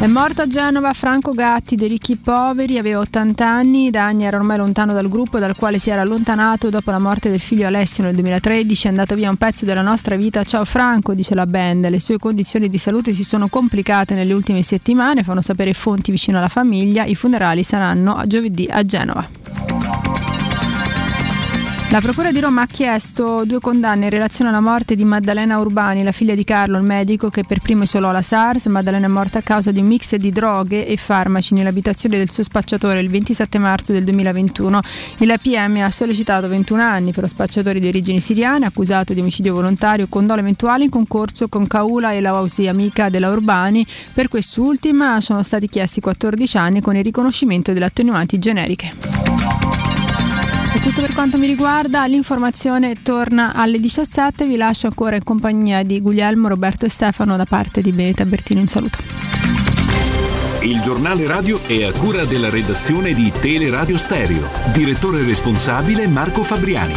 È 0.00 0.06
morto 0.06 0.40
a 0.40 0.46
Genova 0.46 0.94
Franco 0.94 1.32
Gatti 1.32 1.76
dei 1.76 1.86
ricchi 1.86 2.16
poveri, 2.16 2.78
aveva 2.78 3.00
80 3.00 3.46
anni, 3.46 3.90
da 3.90 4.06
anni 4.06 4.24
era 4.24 4.38
ormai 4.38 4.56
lontano 4.56 4.94
dal 4.94 5.10
gruppo 5.10 5.38
dal 5.38 5.54
quale 5.54 5.78
si 5.78 5.90
era 5.90 6.00
allontanato 6.00 6.70
dopo 6.70 6.90
la 6.90 6.98
morte 6.98 7.28
del 7.28 7.38
figlio 7.38 7.66
Alessio 7.66 8.04
nel 8.04 8.14
2013, 8.14 8.86
è 8.86 8.88
andato 8.88 9.14
via 9.14 9.28
un 9.28 9.36
pezzo 9.36 9.66
della 9.66 9.82
nostra 9.82 10.16
vita. 10.16 10.42
Ciao 10.42 10.64
Franco, 10.64 11.12
dice 11.12 11.34
la 11.34 11.44
band, 11.44 11.86
le 11.86 12.00
sue 12.00 12.16
condizioni 12.16 12.70
di 12.70 12.78
salute 12.78 13.12
si 13.12 13.24
sono 13.24 13.48
complicate 13.48 14.14
nelle 14.14 14.32
ultime 14.32 14.62
settimane, 14.62 15.22
fanno 15.22 15.42
sapere 15.42 15.74
fonti 15.74 16.10
vicino 16.10 16.38
alla 16.38 16.48
famiglia, 16.48 17.04
i 17.04 17.14
funerali 17.14 17.62
saranno 17.62 18.16
a 18.16 18.24
giovedì 18.24 18.66
a 18.70 18.82
Genova. 18.82 19.28
La 21.92 22.00
Procura 22.00 22.30
di 22.30 22.38
Roma 22.38 22.62
ha 22.62 22.66
chiesto 22.66 23.42
due 23.44 23.58
condanne 23.58 24.04
in 24.04 24.10
relazione 24.10 24.50
alla 24.50 24.60
morte 24.60 24.94
di 24.94 25.04
Maddalena 25.04 25.58
Urbani, 25.58 26.04
la 26.04 26.12
figlia 26.12 26.36
di 26.36 26.44
Carlo, 26.44 26.78
il 26.78 26.84
medico 26.84 27.30
che 27.30 27.42
per 27.42 27.58
primo 27.58 27.82
isolò 27.82 28.12
la 28.12 28.22
SARS. 28.22 28.66
Maddalena 28.66 29.06
è 29.06 29.08
morta 29.08 29.40
a 29.40 29.42
causa 29.42 29.72
di 29.72 29.80
un 29.80 29.88
mix 29.88 30.14
di 30.14 30.30
droghe 30.30 30.86
e 30.86 30.96
farmaci 30.96 31.52
nell'abitazione 31.52 32.16
del 32.16 32.30
suo 32.30 32.44
spacciatore 32.44 33.00
il 33.00 33.10
27 33.10 33.58
marzo 33.58 33.90
del 33.90 34.04
2021. 34.04 34.80
Il 35.18 35.34
PM 35.42 35.82
ha 35.82 35.90
sollecitato 35.90 36.46
21 36.46 36.80
anni 36.80 37.10
per 37.10 37.24
lo 37.24 37.28
spacciatore 37.28 37.80
di 37.80 37.88
origini 37.88 38.20
siriane, 38.20 38.66
accusato 38.66 39.12
di 39.12 39.18
omicidio 39.18 39.52
volontario 39.52 40.06
con 40.08 40.26
dolo 40.26 40.38
eventuale 40.38 40.84
in 40.84 40.90
concorso 40.90 41.48
con 41.48 41.66
Kaula 41.66 42.12
e 42.12 42.20
Lawausi, 42.20 42.68
amica 42.68 43.08
della 43.08 43.30
Urbani. 43.30 43.84
Per 44.14 44.28
quest'ultima 44.28 45.20
sono 45.20 45.42
stati 45.42 45.68
chiesti 45.68 46.00
14 46.00 46.56
anni 46.56 46.80
con 46.82 46.94
il 46.94 47.02
riconoscimento 47.02 47.72
delle 47.72 47.86
attenuanti 47.86 48.38
generiche. 48.38 49.99
È 50.72 50.78
tutto 50.78 51.00
per 51.00 51.12
quanto 51.12 51.36
mi 51.36 51.46
riguarda, 51.46 52.06
l'informazione 52.06 53.02
torna 53.02 53.52
alle 53.54 53.80
17, 53.80 54.46
vi 54.46 54.56
lascio 54.56 54.86
ancora 54.86 55.16
in 55.16 55.24
compagnia 55.24 55.82
di 55.82 56.00
Guglielmo, 56.00 56.48
Roberto 56.48 56.86
e 56.86 56.88
Stefano 56.88 57.36
da 57.36 57.44
parte 57.44 57.80
di 57.80 57.90
Beneta 57.90 58.24
Bertino 58.24 58.60
in 58.60 58.68
saluto. 58.68 58.98
Il 60.62 60.80
giornale 60.80 61.26
radio 61.26 61.60
è 61.66 61.84
a 61.84 61.92
cura 61.92 62.24
della 62.24 62.50
redazione 62.50 63.14
di 63.14 63.32
Teleradio 63.40 63.96
Stereo. 63.96 64.48
Direttore 64.72 65.24
responsabile 65.24 66.06
Marco 66.06 66.42
Fabriani. 66.42 66.94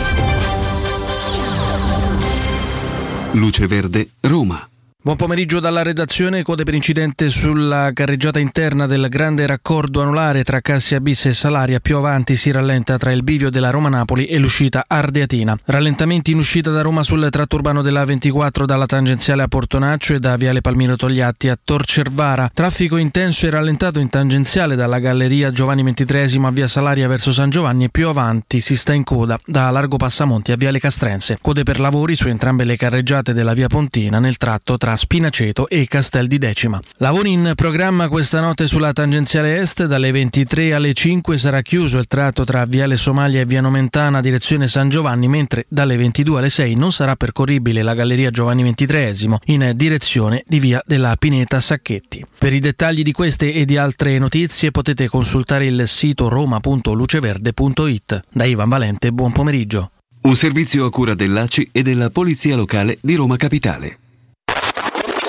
Luce 3.31 3.65
Verde, 3.65 4.09
Roma. 4.19 4.67
Buon 5.05 5.17
pomeriggio 5.17 5.59
dalla 5.59 5.81
redazione, 5.81 6.43
code 6.43 6.63
per 6.63 6.75
incidente 6.75 7.30
sulla 7.30 7.91
carreggiata 7.93 8.39
interna 8.39 8.88
del 8.88 9.07
grande 9.09 9.45
raccordo 9.45 10.01
anulare 10.01 10.45
tra 10.45 10.61
Cassia 10.61 11.01
Bis 11.01 11.25
e 11.25 11.34
Salaria, 11.34 11.81
più 11.81 11.97
avanti 11.97 12.38
si 12.38 12.51
rallenta 12.51 12.97
tra 12.97 13.11
il 13.11 13.21
bivio 13.21 13.49
della 13.49 13.69
Roma-Napoli 13.69 14.27
e 14.27 14.38
l'uscita 14.38 14.85
Ardeatina. 14.88 15.57
Rallentamenti 15.65 16.31
in 16.31 16.38
uscita 16.38 16.71
da 16.71 16.81
Roma 16.81 17.03
sul 17.03 17.27
tratto 17.31 17.57
urbano 17.57 17.81
della 17.81 18.05
24 18.05 18.65
dalla 18.65 18.85
tangenziale 18.85 19.41
a 19.41 19.49
Portonaccio 19.49 20.13
e 20.13 20.19
da 20.19 20.38
Viale 20.38 20.61
Palmiro 20.61 20.95
Togliatti 20.95 21.49
a 21.49 21.59
Torcervara. 21.61 22.49
Traffico 22.53 22.95
intenso 22.95 23.45
e 23.45 23.49
rallentato 23.49 23.99
in 23.99 24.09
tangenziale 24.09 24.77
dalla 24.77 24.99
galleria 24.99 25.51
Giovanni 25.51 25.84
XXIII 25.84 26.45
a 26.45 26.51
Via 26.51 26.67
Salaria 26.69 27.09
verso 27.09 27.34
San 27.34 27.49
Giovanni 27.49 27.84
e 27.84 27.89
più 27.89 28.07
avanti 28.07 28.61
si 28.61 28.77
sta 28.77 28.93
in 28.93 29.03
coda 29.03 29.38
da 29.45 29.69
Largo 29.69 29.97
Passamonti 29.97 30.53
a 30.53 30.55
Viale 30.55 30.80
Castrense. 30.80 31.39
Code 31.41 31.63
per 31.63 31.81
lavori 31.81 32.15
su 32.15 32.30
entrambe 32.30 32.63
le 32.63 32.77
carreggiate 32.77 33.34
della 33.34 33.53
Via 33.53 33.67
Pontina 33.67 34.19
nel 34.19 34.38
tratto 34.38 34.77
tra 34.77 34.91
Spinaceto 34.95 35.67
e 35.67 35.85
Castel 35.87 36.27
di 36.27 36.37
Decima. 36.37 36.79
Lavori 36.97 37.31
in 37.31 37.53
programma 37.55 38.09
questa 38.09 38.39
notte 38.39 38.67
sulla 38.67 38.93
tangenziale 38.93 39.57
est, 39.57 39.85
dalle 39.85 40.11
23 40.11 40.73
alle 40.73 40.93
5 40.93 41.37
sarà 41.37 41.61
chiuso 41.61 41.97
il 41.97 42.07
tratto 42.07 42.43
tra 42.43 42.65
Viale 42.65 42.97
Somalia 42.97 43.41
e 43.41 43.45
Via 43.45 43.61
Nomentana 43.61 44.21
direzione 44.21 44.67
San 44.67 44.89
Giovanni, 44.89 45.27
mentre 45.27 45.65
dalle 45.69 45.97
22 45.97 46.37
alle 46.39 46.49
6 46.49 46.75
non 46.75 46.91
sarà 46.91 47.15
percorribile 47.15 47.81
la 47.81 47.93
galleria 47.93 48.31
Giovanni 48.31 48.63
XXIII 48.63 49.37
in 49.45 49.71
direzione 49.75 50.43
di 50.47 50.59
Via 50.59 50.81
della 50.85 51.15
Pineta 51.17 51.59
Sacchetti. 51.59 52.25
Per 52.37 52.53
i 52.53 52.59
dettagli 52.59 53.01
di 53.03 53.11
queste 53.11 53.53
e 53.53 53.65
di 53.65 53.77
altre 53.77 54.17
notizie 54.19 54.71
potete 54.71 55.07
consultare 55.07 55.65
il 55.65 55.87
sito 55.87 56.29
roma.luceverde.it. 56.29 58.21
Da 58.31 58.45
Ivan 58.45 58.69
Valente, 58.69 59.11
buon 59.11 59.31
pomeriggio. 59.31 59.91
Un 60.21 60.35
servizio 60.35 60.85
a 60.85 60.89
cura 60.89 61.15
dell'ACI 61.15 61.69
e 61.71 61.81
della 61.81 62.09
Polizia 62.09 62.55
Locale 62.55 62.97
di 63.01 63.15
Roma 63.15 63.35
Capitale. 63.35 63.97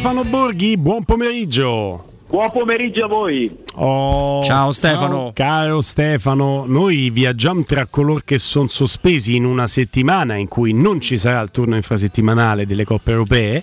Stefano 0.00 0.24
Borghi, 0.24 0.78
buon 0.78 1.04
pomeriggio. 1.04 2.04
Buon 2.26 2.50
pomeriggio 2.50 3.04
a 3.04 3.06
voi. 3.06 3.54
Oh, 3.74 4.42
Ciao 4.42 4.72
Stefano. 4.72 5.32
Caro 5.34 5.82
Stefano, 5.82 6.64
noi 6.66 7.10
viaggiamo 7.10 7.64
tra 7.64 7.84
coloro 7.84 8.22
che 8.24 8.38
sono 8.38 8.66
sospesi 8.68 9.36
in 9.36 9.44
una 9.44 9.66
settimana 9.66 10.36
in 10.36 10.48
cui 10.48 10.72
non 10.72 11.02
ci 11.02 11.18
sarà 11.18 11.42
il 11.42 11.50
turno 11.50 11.76
infrasettimanale 11.76 12.64
delle 12.64 12.84
coppe 12.84 13.10
europee 13.10 13.62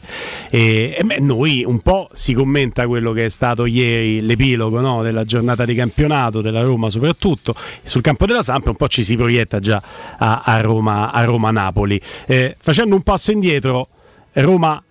e, 0.51 0.95
e 0.95 1.03
beh, 1.03 1.21
noi 1.21 1.63
un 1.65 1.79
po' 1.79 2.07
si 2.11 2.35
commenta 2.35 2.85
quello 2.85 3.13
che 3.13 3.25
è 3.25 3.29
stato 3.29 3.65
ieri 3.65 4.21
l'epilogo 4.21 4.79
no, 4.79 5.01
della 5.01 5.25
giornata 5.25 5.65
di 5.65 5.73
campionato 5.73 6.41
della 6.41 6.61
Roma 6.61 6.91
soprattutto 6.91 7.55
sul 7.81 8.01
campo 8.01 8.27
della 8.27 8.43
Samp 8.43 8.67
un 8.67 8.75
po' 8.75 8.87
ci 8.87 9.03
si 9.03 9.15
proietta 9.15 9.59
già 9.59 9.81
a, 10.19 10.43
a 10.45 10.61
Roma 10.61 11.11
a 11.11 11.23
Roma-Napoli 11.23 11.99
eh, 12.27 12.55
facendo 12.59 12.93
un 12.93 13.01
passo 13.01 13.31
indietro 13.31 13.87
Roma 14.33 14.83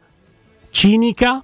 cinica 0.76 1.42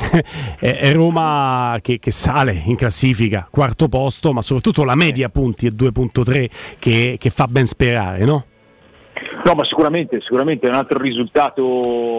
è 0.58 0.92
Roma 0.94 1.76
che, 1.82 1.98
che, 1.98 2.10
sale 2.10 2.62
in 2.64 2.76
classifica, 2.76 3.46
quarto 3.50 3.88
posto, 3.88 4.32
ma 4.32 4.40
soprattutto 4.40 4.84
la 4.84 4.94
media 4.94 5.28
punti 5.28 5.66
è 5.66 5.70
2.3 5.70 6.48
che, 6.78 7.16
che 7.18 7.30
fa 7.30 7.46
ben 7.46 7.66
sperare, 7.66 8.24
no? 8.24 8.46
No, 9.42 9.54
ma 9.54 9.64
sicuramente, 9.64 10.20
sicuramente 10.20 10.66
è 10.66 10.70
un 10.70 10.76
altro 10.76 10.98
risultato 10.98 11.62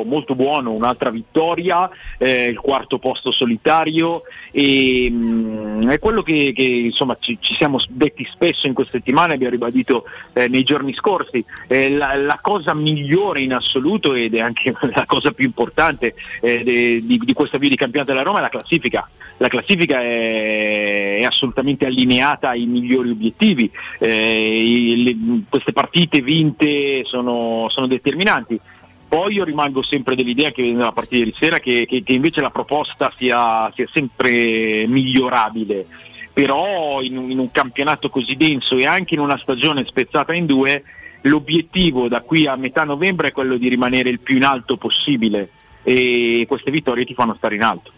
molto 0.05 0.33
buono, 0.33 0.71
un'altra 0.71 1.11
vittoria, 1.11 1.89
eh, 2.17 2.45
il 2.45 2.59
quarto 2.59 2.97
posto 2.97 3.31
solitario 3.31 4.23
e 4.51 5.07
mh, 5.09 5.15
mm, 5.15 5.89
è 5.89 5.99
quello 5.99 6.23
che, 6.23 6.51
che 6.55 6.63
insomma, 6.63 7.15
ci, 7.19 7.37
ci, 7.39 7.53
siamo 7.53 7.79
detti 7.89 8.27
spesso 8.31 8.65
in 8.65 8.73
queste 8.73 8.97
settimane, 8.97 9.33
abbiamo 9.33 9.53
ribadito 9.53 10.05
eh, 10.33 10.47
nei 10.47 10.63
giorni 10.63 10.93
scorsi. 10.93 11.43
Eh, 11.67 11.93
la, 11.93 12.15
la, 12.15 12.39
cosa 12.41 12.73
migliore 12.73 13.41
in 13.41 13.53
assoluto 13.53 14.15
ed 14.15 14.33
è 14.33 14.39
anche 14.39 14.73
la 14.93 15.05
cosa 15.05 15.31
più 15.31 15.45
importante 15.45 16.15
eh, 16.41 16.63
de, 16.63 17.05
di, 17.05 17.17
di 17.17 17.33
questa 17.33 17.59
via 17.59 17.69
di 17.69 17.75
campionato 17.75 18.11
della 18.11 18.23
Roma 18.23 18.39
è 18.39 18.41
la 18.41 18.49
classifica. 18.49 19.07
La 19.37 19.47
classifica 19.47 20.01
è, 20.01 21.17
è 21.17 21.23
assolutamente 21.23 21.85
allineata 21.85 22.49
ai 22.49 22.65
migliori 22.65 23.11
obiettivi. 23.11 23.69
Eh, 23.99 24.93
le, 24.97 25.43
queste 25.49 25.71
partite 25.71 26.21
vinte 26.21 27.03
sono, 27.11 27.67
sono 27.69 27.87
determinanti. 27.87 28.59
Poi 29.07 29.33
io 29.33 29.43
rimango 29.43 29.83
sempre 29.83 30.15
dell'idea 30.15 30.51
che 30.51 30.61
nella 30.61 30.93
partita 30.93 31.15
di 31.15 31.19
ieri 31.19 31.35
sera 31.37 31.59
che, 31.59 31.85
che, 31.85 32.01
che 32.01 32.13
invece 32.13 32.39
la 32.39 32.49
proposta 32.49 33.11
sia, 33.17 33.69
sia 33.75 33.85
sempre 33.91 34.87
migliorabile, 34.87 35.85
però 36.31 37.01
in, 37.01 37.29
in, 37.29 37.37
un 37.37 37.51
campionato 37.51 38.09
così 38.09 38.37
denso 38.37 38.77
e 38.77 38.85
anche 38.85 39.15
in 39.15 39.19
una 39.19 39.37
stagione 39.37 39.85
spezzata 39.85 40.33
in 40.33 40.45
due, 40.45 40.81
l'obiettivo 41.23 42.07
da 42.07 42.21
qui 42.21 42.47
a 42.47 42.55
metà 42.55 42.85
novembre 42.85 43.27
è 43.27 43.31
quello 43.33 43.57
di 43.57 43.67
rimanere 43.67 44.09
il 44.09 44.21
più 44.21 44.37
in 44.37 44.45
alto 44.45 44.77
possibile 44.77 45.49
e 45.83 46.45
queste 46.47 46.71
vittorie 46.71 47.03
ti 47.03 47.13
fanno 47.13 47.35
stare 47.35 47.55
in 47.55 47.63
alto. 47.63 47.91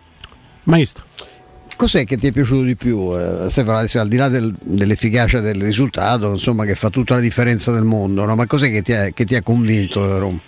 Maestro. 0.63 1.05
Cos'è 1.75 2.05
che 2.05 2.17
ti 2.17 2.27
è 2.27 2.31
piaciuto 2.31 2.63
di 2.63 2.75
più, 2.75 3.17
eh, 3.17 3.49
Stefano? 3.49 3.77
Al 3.77 4.07
di 4.07 4.15
là 4.15 4.29
del, 4.29 4.55
dell'efficacia 4.61 5.39
del 5.39 5.61
risultato, 5.61 6.31
insomma, 6.31 6.65
che 6.65 6.75
fa 6.75 6.89
tutta 6.89 7.15
la 7.15 7.19
differenza 7.19 7.71
del 7.71 7.83
mondo, 7.83 8.25
no? 8.25 8.35
ma 8.35 8.45
cos'è 8.45 8.69
che 8.71 8.81
ti 8.81 9.35
ha, 9.35 9.41
convinto 9.41 10.17
Roma? 10.19 10.39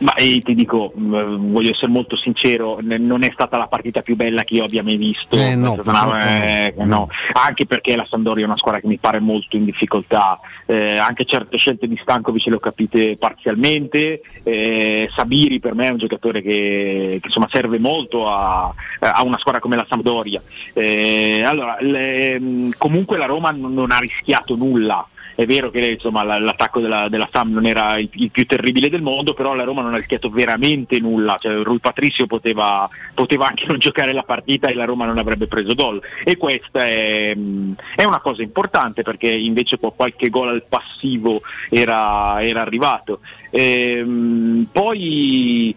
Ma 0.00 0.14
eh, 0.14 0.40
ti 0.42 0.54
dico, 0.54 0.92
mh, 0.94 1.16
mm, 1.16 1.52
voglio 1.52 1.70
essere 1.72 1.88
molto 1.88 2.16
sincero, 2.16 2.78
n- 2.80 2.96
non 3.00 3.22
è 3.22 3.30
stata 3.32 3.58
la 3.58 3.66
partita 3.66 4.00
più 4.00 4.16
bella 4.16 4.44
che 4.44 4.54
io 4.54 4.64
abbia 4.64 4.82
mai 4.82 4.96
visto, 4.96 5.36
eh, 5.36 5.54
no, 5.54 5.78
una, 5.84 6.64
eh, 6.64 6.74
no. 6.78 6.84
No. 6.84 7.08
anche 7.34 7.66
perché 7.66 7.96
la 7.96 8.06
Sandoria 8.08 8.44
è 8.44 8.46
una 8.46 8.56
squadra 8.56 8.80
che 8.80 8.86
mi 8.86 8.96
pare 8.96 9.20
molto 9.20 9.56
in 9.56 9.66
difficoltà, 9.66 10.40
eh, 10.64 10.96
anche 10.96 11.26
certe 11.26 11.58
scelte 11.58 11.86
di 11.86 11.98
Stankovic 12.00 12.46
le 12.46 12.54
ho 12.54 12.58
capite 12.58 13.18
parzialmente, 13.18 14.22
eh, 14.42 15.10
Sabiri 15.14 15.60
per 15.60 15.74
me 15.74 15.88
è 15.88 15.90
un 15.90 15.98
giocatore 15.98 16.40
che, 16.40 17.18
che 17.20 17.26
insomma, 17.26 17.48
serve 17.50 17.78
molto 17.78 18.26
a, 18.26 18.72
a, 19.00 19.22
una 19.22 19.38
squadra 19.38 19.60
come 19.60 19.76
la 19.76 19.86
Sampdoria. 19.86 20.40
Eh, 20.72 21.42
allora, 21.44 21.76
le, 21.80 22.40
mm, 22.40 22.70
comunque 22.78 23.18
la 23.18 23.26
Roma 23.26 23.50
non, 23.50 23.74
non 23.74 23.90
ha 23.90 23.98
rischiato 23.98 24.56
nulla. 24.56 25.06
È 25.34 25.46
vero 25.46 25.70
che 25.70 25.86
insomma, 25.86 26.22
l'attacco 26.22 26.80
della, 26.80 27.08
della 27.08 27.28
Sam 27.30 27.52
non 27.52 27.66
era 27.66 27.98
il, 27.98 28.08
il, 28.12 28.30
più 28.30 28.46
terribile 28.46 28.88
del 28.88 29.02
mondo, 29.02 29.34
però 29.34 29.54
la 29.54 29.64
Roma 29.64 29.82
non 29.82 29.94
ha 29.94 29.98
rischiato 29.98 30.28
veramente 30.30 30.98
nulla. 31.00 31.36
Cioè, 31.38 31.62
Rui 31.62 31.78
Patricio 31.78 32.26
poteva, 32.26 32.88
poteva, 33.14 33.48
anche 33.48 33.66
non 33.66 33.78
giocare 33.78 34.12
la 34.12 34.22
partita 34.22 34.68
e 34.68 34.74
la 34.74 34.84
Roma 34.84 35.06
non 35.06 35.18
avrebbe 35.18 35.46
preso 35.46 35.74
gol. 35.74 36.00
E 36.24 36.36
questa 36.36 36.84
è, 36.84 37.36
è 37.96 38.04
una 38.04 38.20
cosa 38.20 38.42
importante 38.42 39.02
perché 39.02 39.30
invece 39.30 39.78
qualche 39.78 40.28
gol 40.28 40.48
al 40.48 40.64
passivo 40.68 41.40
era, 41.70 42.42
era 42.42 42.60
arrivato. 42.60 43.20
Ehm, 43.50 44.68
poi 44.70 45.74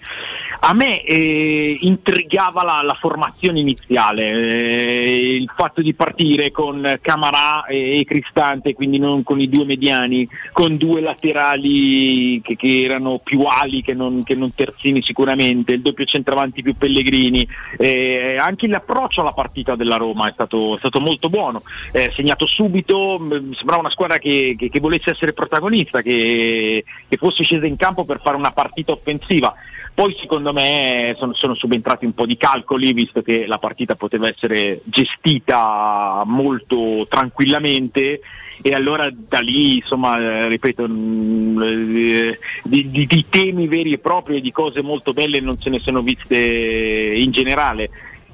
a 0.66 0.74
me 0.74 1.04
eh, 1.04 1.78
intrigava 1.82 2.64
la, 2.64 2.82
la, 2.84 2.94
formazione 2.94 3.60
iniziale, 3.60 4.32
eh, 4.32 5.36
il 5.36 5.52
fatto 5.54 5.82
di 5.82 5.94
partire 5.94 6.52
con 6.52 7.00
Camarà 7.02 7.66
e, 7.66 8.00
e, 8.00 8.06
Cristante, 8.06 8.74
quindi 8.74 8.98
non 8.98 9.24
con 9.24 9.42
i 9.42 9.50
due 9.50 9.66
mediani, 9.66 10.28
con 10.54 10.78
due 10.78 11.02
laterali 11.02 12.40
che, 12.42 12.56
che 12.56 12.82
erano 12.84 13.20
più 13.22 13.42
ali 13.42 13.82
che 13.82 13.94
non, 13.94 14.24
che 14.24 14.36
non, 14.36 14.54
terzini 14.54 15.02
sicuramente, 15.02 15.74
il 15.74 15.82
doppio 15.82 16.06
centravanti 16.06 16.62
più 16.62 16.76
Pellegrini, 16.76 17.46
eh, 17.78 18.38
anche 18.40 18.68
l'approccio 18.68 19.20
alla 19.20 19.34
partita 19.34 19.76
della 19.76 19.98
Roma 19.98 20.30
è 20.30 20.32
stato, 20.34 20.76
è 20.76 20.80
stato 20.80 21.02
molto 21.02 21.30
buono, 21.30 21.64
eh, 21.92 22.12
segnato 22.16 22.48
subito, 22.48 23.18
mi 23.20 23.54
sembrava 23.56 23.82
una 23.82 23.90
squadra 23.90 24.18
che, 24.18 24.56
che, 24.58 24.70
che 24.70 24.80
volesse 24.80 25.10
essere 25.10 25.34
protagonista, 25.34 26.02
che, 26.02 26.86
fosse 27.18 27.44
scesa 27.44 27.63
in 27.68 27.76
campo 27.76 28.06
per 28.06 28.20
fare 28.22 28.36
una 28.36 28.52
partita 28.52 28.92
offensiva. 28.92 29.54
Poi 29.96 30.16
secondo 30.20 30.54
me 30.54 31.16
sono, 31.20 31.34
sono, 31.34 31.54
subentrati 31.54 32.06
un 32.06 32.16
po' 32.16 32.26
di 32.26 32.36
calcoli, 32.36 32.94
visto 32.94 33.22
che 33.22 33.46
la 33.46 33.60
partita 33.60 33.96
poteva 33.96 34.28
essere 34.28 34.82
gestita 34.86 36.24
molto 36.26 37.06
tranquillamente 37.08 38.22
e 38.66 38.72
allora 38.72 39.08
da 39.12 39.40
lì, 39.40 39.76
insomma, 39.78 40.48
ripeto, 40.48 40.88
mh, 40.88 41.62
eh, 41.62 42.40
di, 42.64 42.90
di, 42.90 43.06
di 43.06 43.26
temi 43.30 43.68
veri 43.68 43.94
e 43.94 44.00
propri 44.00 44.38
e 44.38 44.42
di 44.42 44.52
cose 44.52 44.82
molto 44.82 45.14
belle 45.14 45.40
non 45.40 45.60
se 45.60 45.70
ne 45.70 45.80
sono 45.80 46.02
viste 46.02 46.38
in 46.38 47.32
generale 47.32 47.90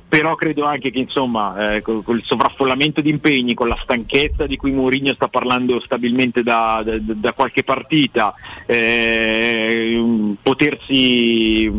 però 0.09 0.33
credo 0.33 0.65
anche 0.65 0.89
che 0.89 0.97
insomma 0.97 1.75
eh, 1.75 1.81
con, 1.83 2.03
il 2.07 2.23
sovraffollamento 2.25 2.99
di 2.99 3.11
impegni, 3.11 3.53
con 3.53 3.67
la 3.67 3.77
stanchezza 3.81 4.47
di 4.47 4.57
cui 4.57 4.71
Mourinho 4.71 5.13
sta 5.13 5.27
parlando 5.27 5.79
stabilmente 5.79 6.41
da, 6.41 6.81
da, 6.83 6.97
da 6.99 7.33
qualche 7.33 7.63
partita, 7.63 8.33
eh, 8.65 10.35
potersi 10.41 11.71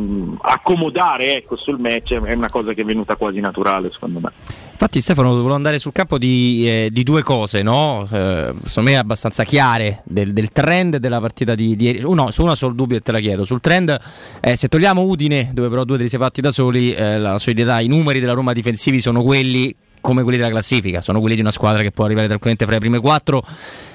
accomodare 0.43 1.36
ecco, 1.36 1.57
sul 1.57 1.81
match 1.81 2.12
è 2.12 2.32
una 2.35 2.51
cosa 2.51 2.73
che 2.73 2.82
è 2.82 2.85
venuta 2.85 3.16
quasi 3.16 3.40
naturale 3.40 3.90
secondo 3.90 4.20
me. 4.20 4.69
Infatti 4.82 5.02
Stefano 5.02 5.28
volevo 5.28 5.52
andare 5.52 5.78
sul 5.78 5.93
campo 5.93 6.16
di, 6.16 6.65
eh, 6.66 6.89
di 6.90 7.02
due 7.02 7.23
cose, 7.23 7.61
no? 7.61 8.09
eh, 8.11 8.55
secondo 8.65 8.90
me 8.90 8.97
abbastanza 8.97 9.44
chiare, 9.44 10.01
del, 10.07 10.32
del, 10.32 10.51
trend 10.52 10.97
della 10.97 11.20
partita 11.20 11.55
di 11.55 11.77
ieri. 11.78 12.02
Uno, 12.02 12.31
su 12.31 12.40
una 12.43 12.55
solo 12.55 12.73
dubbio 12.73 12.97
e 12.97 13.01
te 13.01 13.12
la 13.12 13.19
chiedo. 13.19 13.44
Sul 13.44 13.61
trend, 13.61 13.94
eh, 14.40 14.57
se 14.57 14.69
togliamo 14.69 15.02
Udine, 15.02 15.51
dove 15.52 15.69
però 15.69 15.85
due 15.85 15.98
te 15.98 16.05
li 16.05 16.09
sei 16.09 16.19
fatti 16.19 16.40
da 16.40 16.51
soli, 16.51 16.94
eh, 16.94 17.19
la 17.19 17.36
solidità, 17.36 17.81
i 17.81 17.89
numeri 17.89 18.20
della 18.20 18.32
Roma 18.32 18.55
difensivi 18.55 19.01
sono 19.01 19.23
quelli 19.23 19.77
come 20.01 20.22
quelli 20.22 20.39
della 20.39 20.51
classifica, 20.51 21.01
sono 21.01 21.20
quelli 21.20 21.35
di 21.35 21.40
una 21.40 21.51
squadra 21.51 21.82
che 21.82 21.90
può 21.90 22.05
arrivare 22.05 22.27
tranquillamente 22.27 22.64
fra 22.64 22.74
le 22.74 22.81
prime 22.81 23.01
quattro. 23.01 23.43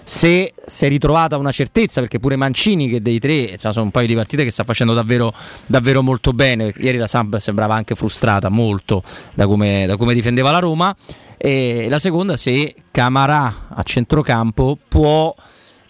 Se 0.04 0.54
si 0.66 0.86
è 0.86 0.88
ritrovata 0.88 1.38
una 1.38 1.52
certezza, 1.52 2.00
perché 2.00 2.20
pure 2.20 2.36
Mancini, 2.36 2.88
che 2.88 3.02
dei 3.02 3.20
tre 3.20 3.34
insomma, 3.34 3.74
sono 3.74 3.86
un 3.86 3.92
paio 3.92 4.08
di 4.08 4.16
partite 4.16 4.44
che 4.44 4.52
sta 4.52 4.64
facendo 4.64 4.94
davvero, 4.94 5.34
davvero 5.66 6.04
molto 6.04 6.32
bene. 6.32 6.74
Ieri 6.78 6.98
la 6.98 7.08
Samp 7.08 7.38
sembrava 7.38 7.76
anche 7.76 7.96
frustrata 7.96 8.50
molto 8.50 9.04
da 9.34 9.48
come, 9.48 9.86
da 9.88 9.98
come 9.98 10.14
difendeva 10.14 10.52
la 10.52 10.60
Roma. 10.60 10.96
E 11.38 11.88
la 11.90 12.00
seconda, 12.00 12.38
se 12.38 12.76
Camarà 12.92 13.68
a 13.70 13.84
centrocampo 13.84 14.78
può. 14.88 15.34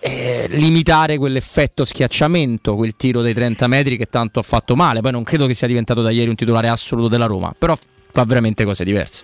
Eh, 0.07 0.45
limitare 0.51 1.17
quell'effetto 1.17 1.83
schiacciamento, 1.83 2.75
quel 2.75 2.95
tiro 2.95 3.23
dei 3.23 3.33
30 3.33 3.65
metri 3.65 3.97
che 3.97 4.05
tanto 4.05 4.37
ha 4.37 4.43
fatto 4.43 4.75
male. 4.75 5.01
Poi 5.01 5.11
non 5.11 5.23
credo 5.23 5.47
che 5.47 5.55
sia 5.55 5.65
diventato 5.65 6.03
da 6.03 6.11
ieri 6.11 6.29
un 6.29 6.35
titolare 6.35 6.67
assoluto 6.67 7.07
della 7.07 7.25
Roma, 7.25 7.55
però 7.57 7.75
fa 8.11 8.23
veramente 8.23 8.63
cose 8.65 8.83
diverse. 8.83 9.23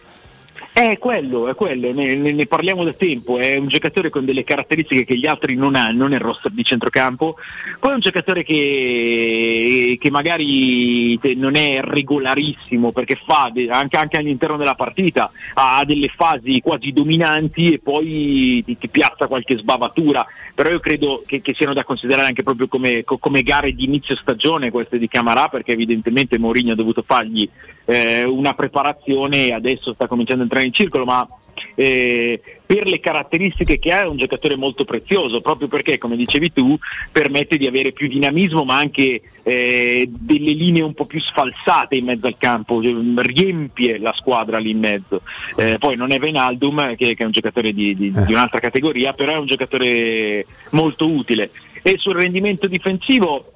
È 0.82 0.98
quello, 0.98 1.48
è 1.48 1.54
quello, 1.54 1.94
ne, 1.94 2.16
ne, 2.16 2.46
parliamo 2.48 2.84
da 2.84 2.92
tempo, 2.92 3.38
è 3.38 3.56
un 3.56 3.68
giocatore 3.68 4.10
con 4.10 4.26
delle 4.26 4.44
caratteristiche 4.44 5.06
che 5.06 5.16
gli 5.16 5.28
altri 5.28 5.54
non 5.54 5.76
hanno 5.76 6.08
nel 6.08 6.20
roster 6.20 6.50
di 6.52 6.64
centrocampo, 6.64 7.36
poi 7.80 7.92
è 7.92 7.94
un 7.94 8.00
giocatore 8.00 8.44
che, 8.44 9.96
che 10.02 10.10
magari 10.10 11.20
non 11.36 11.56
è 11.56 11.82
regolarissimo 11.82 12.92
perché 12.92 13.16
fa 13.24 13.52
anche, 13.70 13.96
anche, 13.96 14.18
all'interno 14.18 14.58
della 14.58 14.74
partita, 14.74 15.32
ha 15.54 15.86
delle 15.86 16.12
fasi 16.16 16.60
quasi 16.62 16.92
dominanti 16.92 17.74
e 17.74 17.80
poi 17.80 18.64
ti, 18.66 18.76
ti 18.80 18.90
piazza 18.90 19.28
qualche 19.28 19.60
sbavatura, 19.60 20.26
però 20.56 20.70
io 20.72 20.80
credo 20.80 21.22
che, 21.28 21.42
che, 21.42 21.54
siano 21.54 21.74
da 21.76 21.84
considerare 21.84 22.28
anche 22.28 22.42
proprio 22.42 22.68
come, 22.68 23.04
come 23.04 23.44
gare 23.44 23.72
di 23.74 23.84
inizio 23.84 24.16
stagione 24.16 24.72
queste 24.72 24.98
di 24.98 25.08
Camarà 25.08 25.48
perché 25.48 25.74
evidentemente 25.74 26.40
Mourinho 26.40 26.72
ha 26.72 26.76
dovuto 26.76 27.04
fargli 27.04 27.48
eh, 27.92 28.24
una 28.24 28.54
preparazione 28.54 29.52
adesso 29.52 29.94
sta 29.94 30.08
cominciando 30.08 30.42
a 30.42 30.46
entrare 30.46 30.66
in 30.66 30.74
circolo, 30.74 31.04
ma 31.04 31.28
eh, 31.76 32.42
per 32.66 32.88
le 32.88 33.02
caratteristiche 33.02 33.80
che 33.80 33.92
ha 33.92 34.04
è 34.04 34.08
un 34.08 34.16
giocatore 34.16 34.56
molto 34.56 34.86
prezioso, 34.86 35.42
proprio 35.42 35.68
perché, 35.68 35.98
come 35.98 36.16
dicevi 36.16 36.54
tu, 36.54 36.78
permette 37.12 37.58
di 37.58 37.68
avere 37.68 37.92
più 37.92 38.08
dinamismo 38.08 38.64
ma 38.64 38.78
anche 38.78 39.22
eh, 39.44 40.10
delle 40.10 40.52
linee 40.54 40.84
un 40.84 40.94
po' 40.94 41.06
più 41.06 41.20
sfalsate 41.20 41.98
in 41.98 42.06
mezzo 42.06 42.28
al 42.28 42.38
campo, 42.38 42.82
cioè, 42.82 42.94
riempie 43.18 44.00
la 44.00 44.14
squadra 44.16 44.58
lì 44.58 44.70
in 44.70 44.80
mezzo. 44.80 45.22
Eh, 45.58 45.76
poi 45.78 45.98
non 45.98 46.14
è 46.14 46.20
Venaldum 46.20 46.96
che, 46.96 47.14
che 47.14 47.24
è 47.24 47.26
un 47.26 47.32
giocatore 47.32 47.74
di, 47.74 47.94
di, 47.94 48.12
di 48.12 48.34
un'altra 48.34 48.60
categoria, 48.60 49.12
però 49.12 49.34
è 49.34 49.38
un 49.38 49.48
giocatore 49.48 50.46
molto 50.70 51.10
utile. 51.10 51.52
E 51.82 51.96
sul 51.98 52.14
rendimento 52.14 52.68
difensivo 52.68 53.52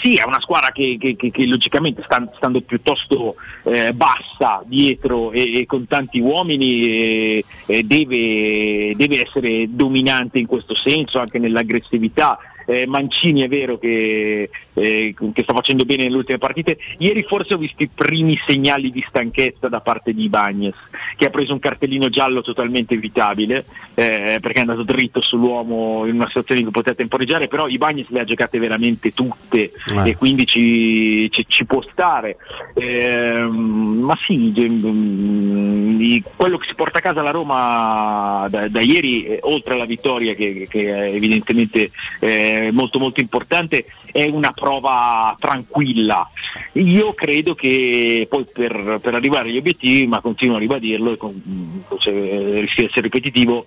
sì, 0.00 0.16
è 0.16 0.24
una 0.24 0.40
squadra 0.40 0.70
che, 0.72 0.96
che, 0.98 1.16
che, 1.16 1.30
che 1.30 1.46
logicamente 1.46 2.02
sta, 2.04 2.22
stando 2.36 2.60
piuttosto 2.60 3.36
eh, 3.64 3.92
bassa 3.92 4.62
dietro 4.64 5.32
e, 5.32 5.60
e, 5.60 5.66
con 5.66 5.86
tanti 5.86 6.20
uomini 6.20 6.82
eh, 6.82 7.44
deve, 7.84 8.92
deve 8.94 9.22
essere 9.26 9.66
dominante 9.70 10.38
in 10.38 10.46
questo 10.46 10.74
senso, 10.74 11.18
anche 11.18 11.38
nell'aggressività 11.38 12.38
eh, 12.66 12.86
Mancini 12.86 13.42
è 13.42 13.48
vero 13.48 13.78
che, 13.78 14.50
eh, 14.74 15.14
che, 15.32 15.42
sta 15.42 15.54
facendo 15.54 15.84
bene 15.84 16.04
nelle 16.04 16.16
ultime 16.16 16.38
partite, 16.38 16.78
ieri 16.98 17.22
forse 17.22 17.54
ho 17.54 17.58
visto 17.58 17.82
i 17.82 17.88
primi 17.92 18.38
segnali 18.46 18.90
di 18.90 19.04
stanchezza 19.08 19.68
da 19.68 19.80
parte 19.80 20.12
di 20.12 20.28
Bagnes, 20.28 20.74
che 21.16 21.26
ha 21.26 21.30
preso 21.30 21.52
un 21.52 21.58
cartellino 21.60 22.08
giallo 22.08 22.42
totalmente 22.42 22.94
evitabile, 22.94 23.64
eh, 23.94 24.38
perché 24.40 24.58
è 24.58 24.60
andato 24.60 24.82
dritto 24.82 25.20
sull'uomo 25.22 26.06
in 26.06 26.16
una 26.16 26.26
situazione 26.26 26.60
in 26.60 26.66
cui 26.66 26.74
poteva 26.74 26.96
temporeggiare, 26.96 27.48
però 27.48 27.68
i 27.68 27.78
Bagnes 27.78 28.08
le 28.08 28.20
ha 28.20 28.24
giocate 28.24 28.58
veramente 28.58 29.12
tutte 29.12 29.70
Eh. 29.96 30.10
e 30.10 30.16
quindi 30.16 30.44
ci, 30.46 31.30
ci- 31.30 31.46
ci 31.48 31.64
può 31.64 31.82
stare. 31.90 32.36
Ehm, 32.74 34.00
ma 34.02 34.16
sì, 34.26 34.50
di- 34.52 36.22
quello 36.34 36.58
che 36.58 36.66
si 36.68 36.74
porta 36.74 36.98
a 36.98 37.00
casa 37.00 37.22
la 37.22 37.30
Roma 37.30 38.46
da, 38.50 38.68
da 38.68 38.80
ieri, 38.80 39.24
eh, 39.24 39.38
oltre 39.42 39.74
alla 39.74 39.84
vittoria 39.84 40.34
che, 40.34 40.66
che 40.68 41.14
evidentemente 41.14 41.90
eh, 42.20 42.55
molto 42.72 42.98
molto 42.98 43.20
importante, 43.20 43.86
è 44.12 44.24
una 44.24 44.52
prova 44.52 45.34
tranquilla. 45.38 46.28
Io 46.72 47.12
credo 47.14 47.54
che 47.54 48.26
poi 48.28 48.44
per, 48.52 48.98
per 49.00 49.14
arrivare 49.14 49.48
agli 49.48 49.58
obiettivi, 49.58 50.06
ma 50.06 50.20
continuo 50.20 50.56
a 50.56 50.60
ribadirlo 50.60 51.12
e 51.12 51.16
con, 51.16 51.84
cioè, 51.98 52.14
eh, 52.14 52.60
rischia 52.60 52.84
di 52.84 52.88
essere 52.88 53.02
ripetitivo, 53.02 53.66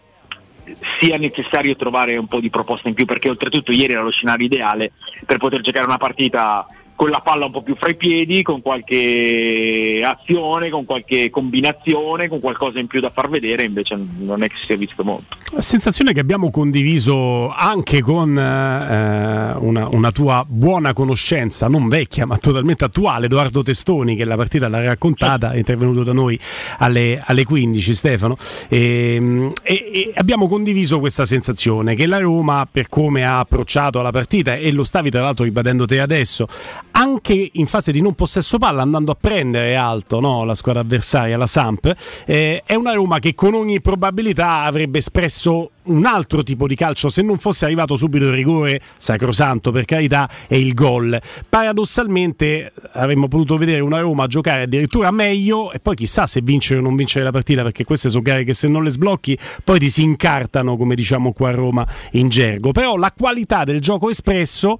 sia 0.99 1.17
necessario 1.17 1.75
trovare 1.75 2.15
un 2.17 2.27
po' 2.27 2.39
di 2.39 2.49
proposta 2.49 2.87
in 2.87 2.93
più 2.93 3.05
perché 3.05 3.29
oltretutto 3.29 3.71
ieri 3.71 3.93
era 3.93 4.03
lo 4.03 4.11
scenario 4.11 4.45
ideale 4.45 4.91
per 5.25 5.37
poter 5.37 5.61
giocare 5.61 5.85
una 5.85 5.97
partita 5.97 6.65
con 6.99 7.09
la 7.11 7.21
palla 7.21 7.45
un 7.45 7.51
po' 7.53 7.61
più 7.61 7.77
fra 7.77 7.87
i 7.87 7.95
piedi, 7.95 8.41
con 8.41 8.61
qualche 8.61 10.01
azione, 10.03 10.69
con 10.69 10.83
qualche 10.83 11.29
combinazione, 11.29 12.27
con 12.27 12.41
qualcosa 12.41 12.77
in 12.77 12.87
più 12.87 12.99
da 12.99 13.09
far 13.09 13.29
vedere, 13.29 13.63
invece 13.63 13.97
non 14.17 14.43
è 14.43 14.49
che 14.49 14.55
si 14.57 14.65
sia 14.65 14.75
visto 14.75 15.01
molto. 15.05 15.37
La 15.53 15.61
sensazione 15.61 16.11
che 16.11 16.19
abbiamo 16.19 16.51
condiviso 16.51 17.51
anche 17.51 18.01
con 18.01 18.37
eh, 18.37 19.53
una, 19.59 19.87
una 19.89 20.11
tua 20.11 20.43
buona 20.45 20.91
conoscenza, 20.91 21.69
non 21.69 21.87
vecchia 21.87 22.25
ma 22.25 22.37
totalmente 22.37 22.83
attuale, 22.83 23.27
Edoardo 23.27 23.63
Testoni, 23.63 24.17
che 24.17 24.25
la 24.25 24.35
partita 24.35 24.67
l'ha 24.67 24.83
raccontata, 24.83 25.53
è 25.53 25.57
intervenuto 25.57 26.03
da 26.03 26.11
noi 26.11 26.37
alle, 26.79 27.17
alle 27.23 27.45
15, 27.45 27.93
Stefano, 27.93 28.35
e, 28.67 29.53
e- 29.63 29.89
e 29.93 30.11
abbiamo 30.15 30.49
condiviso 30.49 30.99
questa 30.99 31.25
sensazione 31.25 31.95
che 31.95 32.05
la 32.07 32.19
Roma, 32.19 32.67
per 32.69 32.89
come 32.89 33.23
ha 33.23 33.39
approcciato 33.39 34.01
la 34.01 34.11
partita, 34.11 34.55
e 34.55 34.69
lo 34.73 34.83
stavi 34.83 35.09
tra 35.09 35.21
l'altro 35.21 35.45
ribadendo 35.45 35.85
te 35.85 36.01
adesso, 36.01 36.45
anche 36.91 37.49
in 37.53 37.65
fase 37.65 37.91
di 37.91 38.01
non 38.01 38.13
possesso 38.13 38.57
palla, 38.57 38.81
andando 38.81 39.11
a 39.11 39.17
prendere 39.19 39.75
alto 39.75 40.19
no, 40.19 40.43
la 40.43 40.55
squadra 40.55 40.81
avversaria, 40.81 41.37
la 41.37 41.47
Samp, 41.47 41.93
eh, 42.25 42.63
è 42.65 42.75
una 42.75 42.93
Roma 42.93 43.19
che 43.19 43.35
con 43.35 43.53
ogni 43.53 43.81
probabilità 43.81 44.63
avrebbe 44.63 44.99
espresso 44.99 45.71
un 45.89 46.05
altro 46.05 46.43
tipo 46.43 46.67
di 46.67 46.75
calcio 46.75 47.09
se 47.09 47.21
non 47.21 47.37
fosse 47.37 47.65
arrivato 47.65 47.95
subito 47.95 48.25
il 48.25 48.33
rigore 48.33 48.79
sacrosanto 48.97 49.71
per 49.71 49.85
carità 49.85 50.29
e 50.47 50.59
il 50.59 50.73
gol. 50.73 51.19
Paradossalmente 51.47 52.73
avremmo 52.93 53.27
potuto 53.27 53.57
vedere 53.57 53.81
una 53.81 53.99
Roma 53.99 54.27
giocare 54.27 54.63
addirittura 54.63 55.11
meglio 55.11 55.71
e 55.71 55.79
poi 55.79 55.95
chissà 55.95 56.27
se 56.27 56.41
vincere 56.41 56.79
o 56.79 56.83
non 56.83 56.95
vincere 56.95 57.23
la 57.23 57.31
partita 57.31 57.63
perché 57.63 57.85
queste 57.85 58.09
sono 58.09 58.21
gare 58.21 58.43
che 58.43 58.53
se 58.53 58.67
non 58.67 58.83
le 58.83 58.91
sblocchi 58.91 59.37
poi 59.63 59.79
ti 59.79 59.89
si 59.89 60.03
incartano 60.03 60.77
come 60.77 60.95
diciamo 60.95 61.33
qua 61.33 61.49
a 61.49 61.53
Roma 61.53 61.87
in 62.11 62.29
gergo. 62.29 62.71
Però 62.71 62.95
la 62.95 63.11
qualità 63.15 63.63
del 63.63 63.79
gioco 63.79 64.09
espresso 64.09 64.77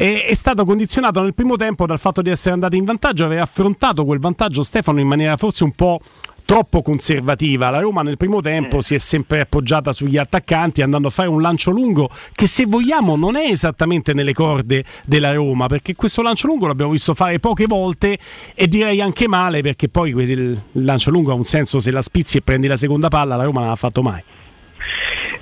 è, 0.00 0.24
è 0.24 0.34
stato 0.34 0.64
condizionato 0.64 1.20
nel 1.20 1.34
primo 1.34 1.56
tempo 1.56 1.84
dal 1.84 1.98
fatto 1.98 2.22
di 2.22 2.30
essere 2.30 2.54
andati 2.54 2.78
in 2.78 2.86
vantaggio, 2.86 3.26
aver 3.26 3.42
affrontato 3.42 4.06
quel 4.06 4.18
vantaggio 4.18 4.62
Stefano 4.62 4.98
in 4.98 5.06
maniera 5.06 5.36
forse 5.36 5.62
un 5.62 5.72
po' 5.72 6.00
troppo 6.46 6.80
conservativa. 6.80 7.68
La 7.68 7.80
Roma 7.80 8.00
nel 8.00 8.16
primo 8.16 8.40
tempo 8.40 8.80
si 8.80 8.94
è 8.94 8.98
sempre 8.98 9.40
appoggiata 9.40 9.92
sugli 9.92 10.16
attaccanti 10.16 10.80
andando 10.80 11.08
a 11.08 11.10
fare 11.10 11.28
un 11.28 11.42
lancio 11.42 11.70
lungo 11.70 12.08
che 12.32 12.46
se 12.46 12.64
vogliamo 12.64 13.14
non 13.14 13.36
è 13.36 13.50
esattamente 13.50 14.14
nelle 14.14 14.32
corde 14.32 14.84
della 15.04 15.34
Roma 15.34 15.66
perché 15.66 15.94
questo 15.94 16.22
lancio 16.22 16.46
lungo 16.46 16.66
l'abbiamo 16.66 16.92
visto 16.92 17.14
fare 17.14 17.38
poche 17.38 17.66
volte 17.66 18.18
e 18.54 18.68
direi 18.68 19.02
anche 19.02 19.28
male 19.28 19.60
perché 19.60 19.90
poi 19.90 20.10
il 20.12 20.58
lancio 20.72 21.10
lungo 21.10 21.30
ha 21.30 21.34
un 21.34 21.44
senso 21.44 21.78
se 21.78 21.90
la 21.90 22.02
spizzi 22.02 22.38
e 22.38 22.40
prendi 22.40 22.68
la 22.68 22.76
seconda 22.76 23.08
palla, 23.08 23.36
la 23.36 23.44
Roma 23.44 23.60
non 23.60 23.68
l'ha 23.68 23.76
fatto 23.76 24.00
mai. 24.00 24.22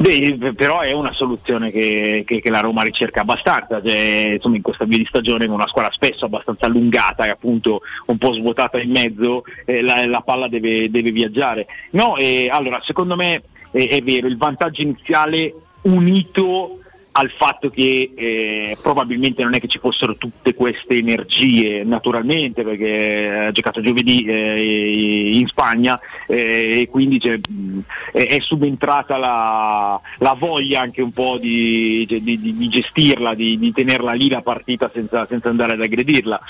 Beh, 0.00 0.52
però 0.54 0.78
è 0.78 0.92
una 0.92 1.10
soluzione 1.12 1.72
che, 1.72 2.22
che- 2.24 2.40
che 2.40 2.50
la 2.50 2.60
Roma 2.60 2.82
ricerca 2.82 3.22
abbastanza, 3.22 3.82
cioè, 3.84 4.30
insomma, 4.34 4.54
in 4.54 4.62
questa 4.62 4.84
via 4.84 4.96
di 4.98 5.04
stagione 5.08 5.46
con 5.46 5.56
una 5.56 5.66
squadra 5.66 5.90
spesso 5.90 6.24
abbastanza 6.26 6.66
allungata 6.66 7.26
e 7.26 7.30
appunto 7.30 7.80
un 8.06 8.16
po' 8.16 8.32
svuotata 8.32 8.80
in 8.80 8.90
mezzo, 8.92 9.42
eh, 9.64 9.82
la, 9.82 10.06
la 10.06 10.20
palla 10.20 10.46
deve, 10.46 10.88
deve 10.88 11.10
viaggiare. 11.10 11.66
No, 11.90 12.16
eh, 12.16 12.48
allora 12.48 12.80
secondo 12.84 13.16
me 13.16 13.42
eh, 13.72 13.88
è 13.88 14.00
vero, 14.02 14.28
il 14.28 14.36
vantaggio 14.36 14.82
iniziale 14.82 15.52
unito 15.82 16.78
al 17.12 17.30
fatto 17.30 17.70
che 17.70 18.12
eh, 18.14 18.76
probabilmente 18.80 19.42
non 19.42 19.54
è 19.54 19.60
che 19.60 19.66
ci 19.66 19.78
fossero 19.78 20.16
tutte 20.16 20.54
queste 20.54 20.96
energie 20.96 21.82
naturalmente 21.84 22.62
perché 22.62 23.28
ha 23.28 23.50
giocato 23.50 23.80
giovedì 23.80 24.24
eh, 24.24 25.32
in 25.34 25.46
Spagna 25.48 25.98
eh, 26.26 26.80
e 26.82 26.88
quindi 26.88 27.20
mh, 27.20 27.78
è, 28.12 28.38
subentrata 28.40 29.16
la, 29.16 30.00
la 30.18 30.34
voglia 30.34 30.80
anche 30.80 31.02
un 31.02 31.12
po' 31.12 31.38
di, 31.38 32.06
di- 32.08 32.40
di- 32.40 32.68
gestirla, 32.68 33.34
di, 33.34 33.58
di 33.58 33.72
tenerla 33.72 34.12
lì 34.12 34.28
la 34.28 34.42
partita 34.42 34.90
senza, 34.92 35.26
senza 35.26 35.48
andare 35.48 35.72
ad 35.72 35.82
aggredirla. 35.82 36.40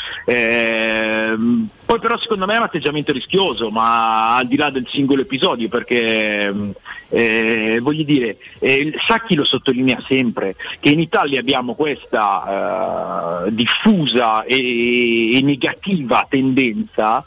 Poi 1.88 2.00
però 2.00 2.18
secondo 2.18 2.44
me 2.44 2.52
è 2.52 2.58
un 2.58 2.64
atteggiamento 2.64 3.12
rischioso, 3.12 3.70
ma 3.70 4.36
al 4.36 4.46
di 4.46 4.56
là 4.58 4.68
del 4.68 4.86
singolo 4.90 5.22
episodio, 5.22 5.70
perché 5.70 6.52
mh, 6.52 6.72
eh, 7.08 7.78
voglio 7.80 8.02
dire, 8.02 8.36
eh, 8.58 8.92
Sacchi 9.06 9.34
lo 9.34 9.42
sottolinea 9.42 9.98
sempre, 10.06 10.54
che 10.80 10.90
in 10.90 11.00
Italia 11.00 11.40
abbiamo 11.40 11.74
questa 11.74 13.46
eh, 13.46 13.54
diffusa 13.54 14.44
e, 14.44 15.38
e 15.38 15.40
negativa 15.40 16.26
tendenza 16.28 17.24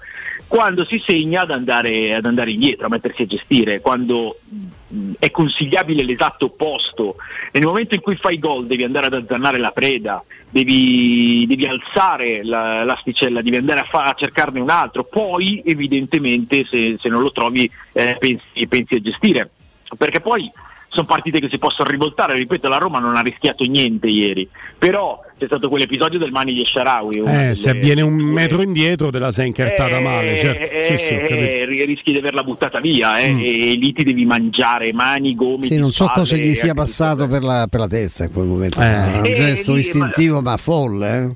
quando 0.52 0.84
si 0.84 1.02
segna 1.06 1.44
ad 1.44 1.52
andare, 1.52 2.14
ad 2.14 2.26
andare 2.26 2.52
indietro, 2.52 2.88
a 2.88 2.90
mettersi 2.90 3.22
a 3.22 3.26
gestire, 3.26 3.80
quando 3.80 4.38
mh, 4.90 5.12
è 5.18 5.32
consigliabile 5.32 6.04
l'esatto 6.04 6.48
opposto. 6.48 7.16
Nel 7.54 7.64
momento 7.64 7.96
in 7.96 8.02
cui 8.02 8.18
fai 8.18 8.38
gol 8.38 8.68
devi 8.68 8.84
andare 8.84 9.06
ad 9.06 9.14
azzannare 9.14 9.58
la 9.60 9.72
preda, 9.72 10.22
devi, 10.50 11.46
devi 11.48 11.66
alzare 11.66 12.44
la- 12.44 12.84
l'asticella, 12.84 13.42
devi 13.42 13.56
andare 13.56 13.80
a, 13.80 13.84
fa- 13.84 14.04
a 14.04 14.14
cercarne 14.14 14.60
un 14.60 14.70
altro, 14.70 15.06
poi 15.06 15.64
evidentemente 15.66 16.66
se, 16.70 16.98
se 17.00 17.08
non 17.08 17.22
lo 17.22 17.32
trovi 17.32 17.72
eh, 17.94 18.18
pensi, 18.20 18.68
pensi 18.68 18.96
a 18.96 19.00
gestire. 19.00 19.50
Perché 19.98 20.20
poi 20.20 20.52
sono 20.94 21.06
partite 21.06 21.40
che 21.40 21.48
si 21.50 21.58
possono 21.58 21.90
rivoltare, 21.90 22.34
ripeto, 22.36 22.68
la 22.68 22.76
Roma 22.78 23.00
non 23.00 23.16
ha 23.16 23.22
rischiato 23.22 23.64
niente 23.64 24.08
ieri, 24.08 24.46
però 24.78 25.22
c'è 25.40 25.46
stato 25.46 25.70
quell'episodio 25.70 26.20
del 26.20 26.32
Mani 26.32 26.54
di 26.54 26.66
Sharawi. 26.66 27.20
una 27.20 27.50
Eh, 27.52 27.56
se 27.56 27.70
avviene 27.70 28.02
un 28.02 28.14
metro 28.14 28.62
indietro 28.62 29.10
te 29.10 29.18
la 29.18 29.32
sei 29.32 29.48
incartata 29.48 29.98
eh, 29.98 30.02
male, 30.02 30.38
certo. 30.38 30.66
Sì, 30.84 30.98
sì, 30.98 31.16
capito. 31.16 31.34
eh, 31.34 31.66
ri- 31.66 31.86
rischi 31.86 32.12
di 32.12 32.18
averla 32.18 32.44
buttata 32.44 32.82
via 32.82 33.20
eh, 33.20 33.32
Mm. 33.34 33.40
e 33.40 33.74
lì 33.76 33.94
ti 33.94 34.04
devi 34.04 34.26
mangiare 34.26 34.92
mani, 34.92 35.34
gomiti. 35.34 35.68
Sì, 35.68 35.78
non 35.78 35.92
so 35.92 36.04
spalle, 36.04 36.20
cosa 36.20 36.36
gli 36.36 36.54
sia 36.54 36.64
anche 36.72 36.74
passato 36.82 37.28
per 37.28 37.42
la, 37.42 37.68
per 37.70 37.80
la 37.80 37.88
testa 37.88 38.26
in 38.26 38.34
quel 38.34 38.46
momento. 38.48 38.82
Eh. 38.82 38.86
un 38.86 39.22
Eh, 39.26 39.34
gesto 39.34 39.78
istintivo 39.78 40.42
ma 40.42 40.58
folle. 40.58 41.24
eh. 41.24 41.36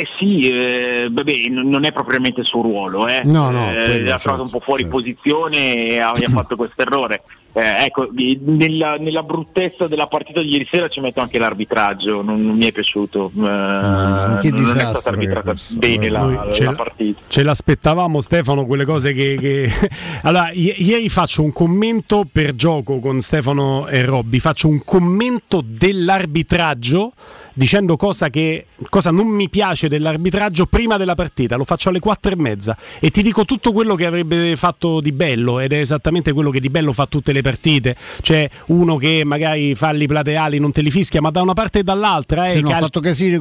Eh 0.00 0.06
sì, 0.18 0.50
eh, 0.50 1.08
vabbè, 1.10 1.32
non 1.50 1.84
è 1.84 1.92
propriamente 1.92 2.40
il 2.40 2.46
suo 2.46 2.62
ruolo, 2.62 3.06
eh. 3.06 3.20
No, 3.24 3.50
no, 3.50 3.70
Eh, 3.70 3.74
quello, 3.84 4.12
ha 4.14 4.18
trovato 4.18 4.18
certo, 4.18 4.42
un 4.42 4.50
po' 4.50 4.58
fuori 4.58 4.86
posizione 4.86 5.86
e 5.86 5.98
ha, 6.00 6.12
e 6.18 6.24
ha 6.24 6.28
fatto 6.30 6.56
questo 6.56 6.80
errore. 6.82 7.22
Eh, 7.56 7.84
ecco, 7.84 8.08
nella, 8.44 8.96
nella 8.96 9.22
bruttezza 9.22 9.86
della 9.86 10.06
partita 10.06 10.40
di 10.40 10.50
ieri 10.50 10.66
sera 10.70 10.88
ci 10.88 11.00
metto 11.00 11.20
anche 11.20 11.38
l'arbitraggio, 11.38 12.22
non, 12.22 12.44
non 12.44 12.56
mi 12.56 12.66
è 12.66 12.72
piaciuto. 12.72 13.30
Eh, 13.34 13.38
che 13.38 13.42
non 13.42 14.36
è 14.38 14.50
disastro 14.50 14.94
stata 14.98 15.10
arbitrata 15.10 15.54
bene 15.70 16.08
la, 16.08 16.50
la 16.58 16.72
partita. 16.72 17.20
Ce 17.28 17.42
l'aspettavamo 17.42 18.20
Stefano, 18.20 18.66
quelle 18.66 18.84
cose 18.84 19.12
che... 19.12 19.36
che- 19.38 19.70
Allora, 20.22 20.50
i- 20.52 20.74
ieri 20.78 21.08
faccio 21.08 21.42
un 21.42 21.52
commento 21.52 22.26
per 22.30 22.54
gioco 22.54 22.98
con 22.98 23.20
Stefano 23.20 23.86
e 23.88 24.04
Robby, 24.04 24.38
faccio 24.38 24.68
un 24.68 24.82
commento 24.84 25.62
dell'arbitraggio 25.64 27.12
dicendo 27.54 27.96
cosa, 27.96 28.28
che, 28.28 28.66
cosa 28.90 29.10
non 29.10 29.26
mi 29.28 29.48
piace 29.48 29.54
piace 29.76 29.88
dell'arbitraggio 29.88 30.66
prima 30.66 30.96
della 30.96 31.14
partita, 31.14 31.56
lo 31.56 31.64
faccio 31.64 31.88
alle 31.88 31.98
quattro 31.98 32.30
e 32.30 32.36
mezza 32.36 32.76
e 33.00 33.10
ti 33.10 33.22
dico 33.22 33.44
tutto 33.44 33.72
quello 33.72 33.94
che 33.94 34.06
avrebbe 34.06 34.54
fatto 34.54 35.00
di 35.00 35.12
bello 35.12 35.60
ed 35.60 35.72
è 35.72 35.78
esattamente 35.78 36.32
quello 36.32 36.50
che 36.50 36.60
di 36.60 36.68
bello 36.68 36.92
fa 36.92 37.06
tutte 37.06 37.32
le 37.32 37.40
partite. 37.46 37.94
C'è 38.22 38.48
uno 38.68 38.96
che 38.96 39.22
magari 39.24 39.74
falli 39.76 40.06
plateali 40.06 40.58
non 40.58 40.72
te 40.72 40.82
li 40.82 40.90
fischia, 40.90 41.20
ma 41.20 41.30
da 41.30 41.42
una 41.42 41.52
parte 41.54 41.78
e 41.80 41.82
dall'altra 41.84 42.48
Sì, 42.48 42.58
eh, 42.58 42.62
con 42.62 42.72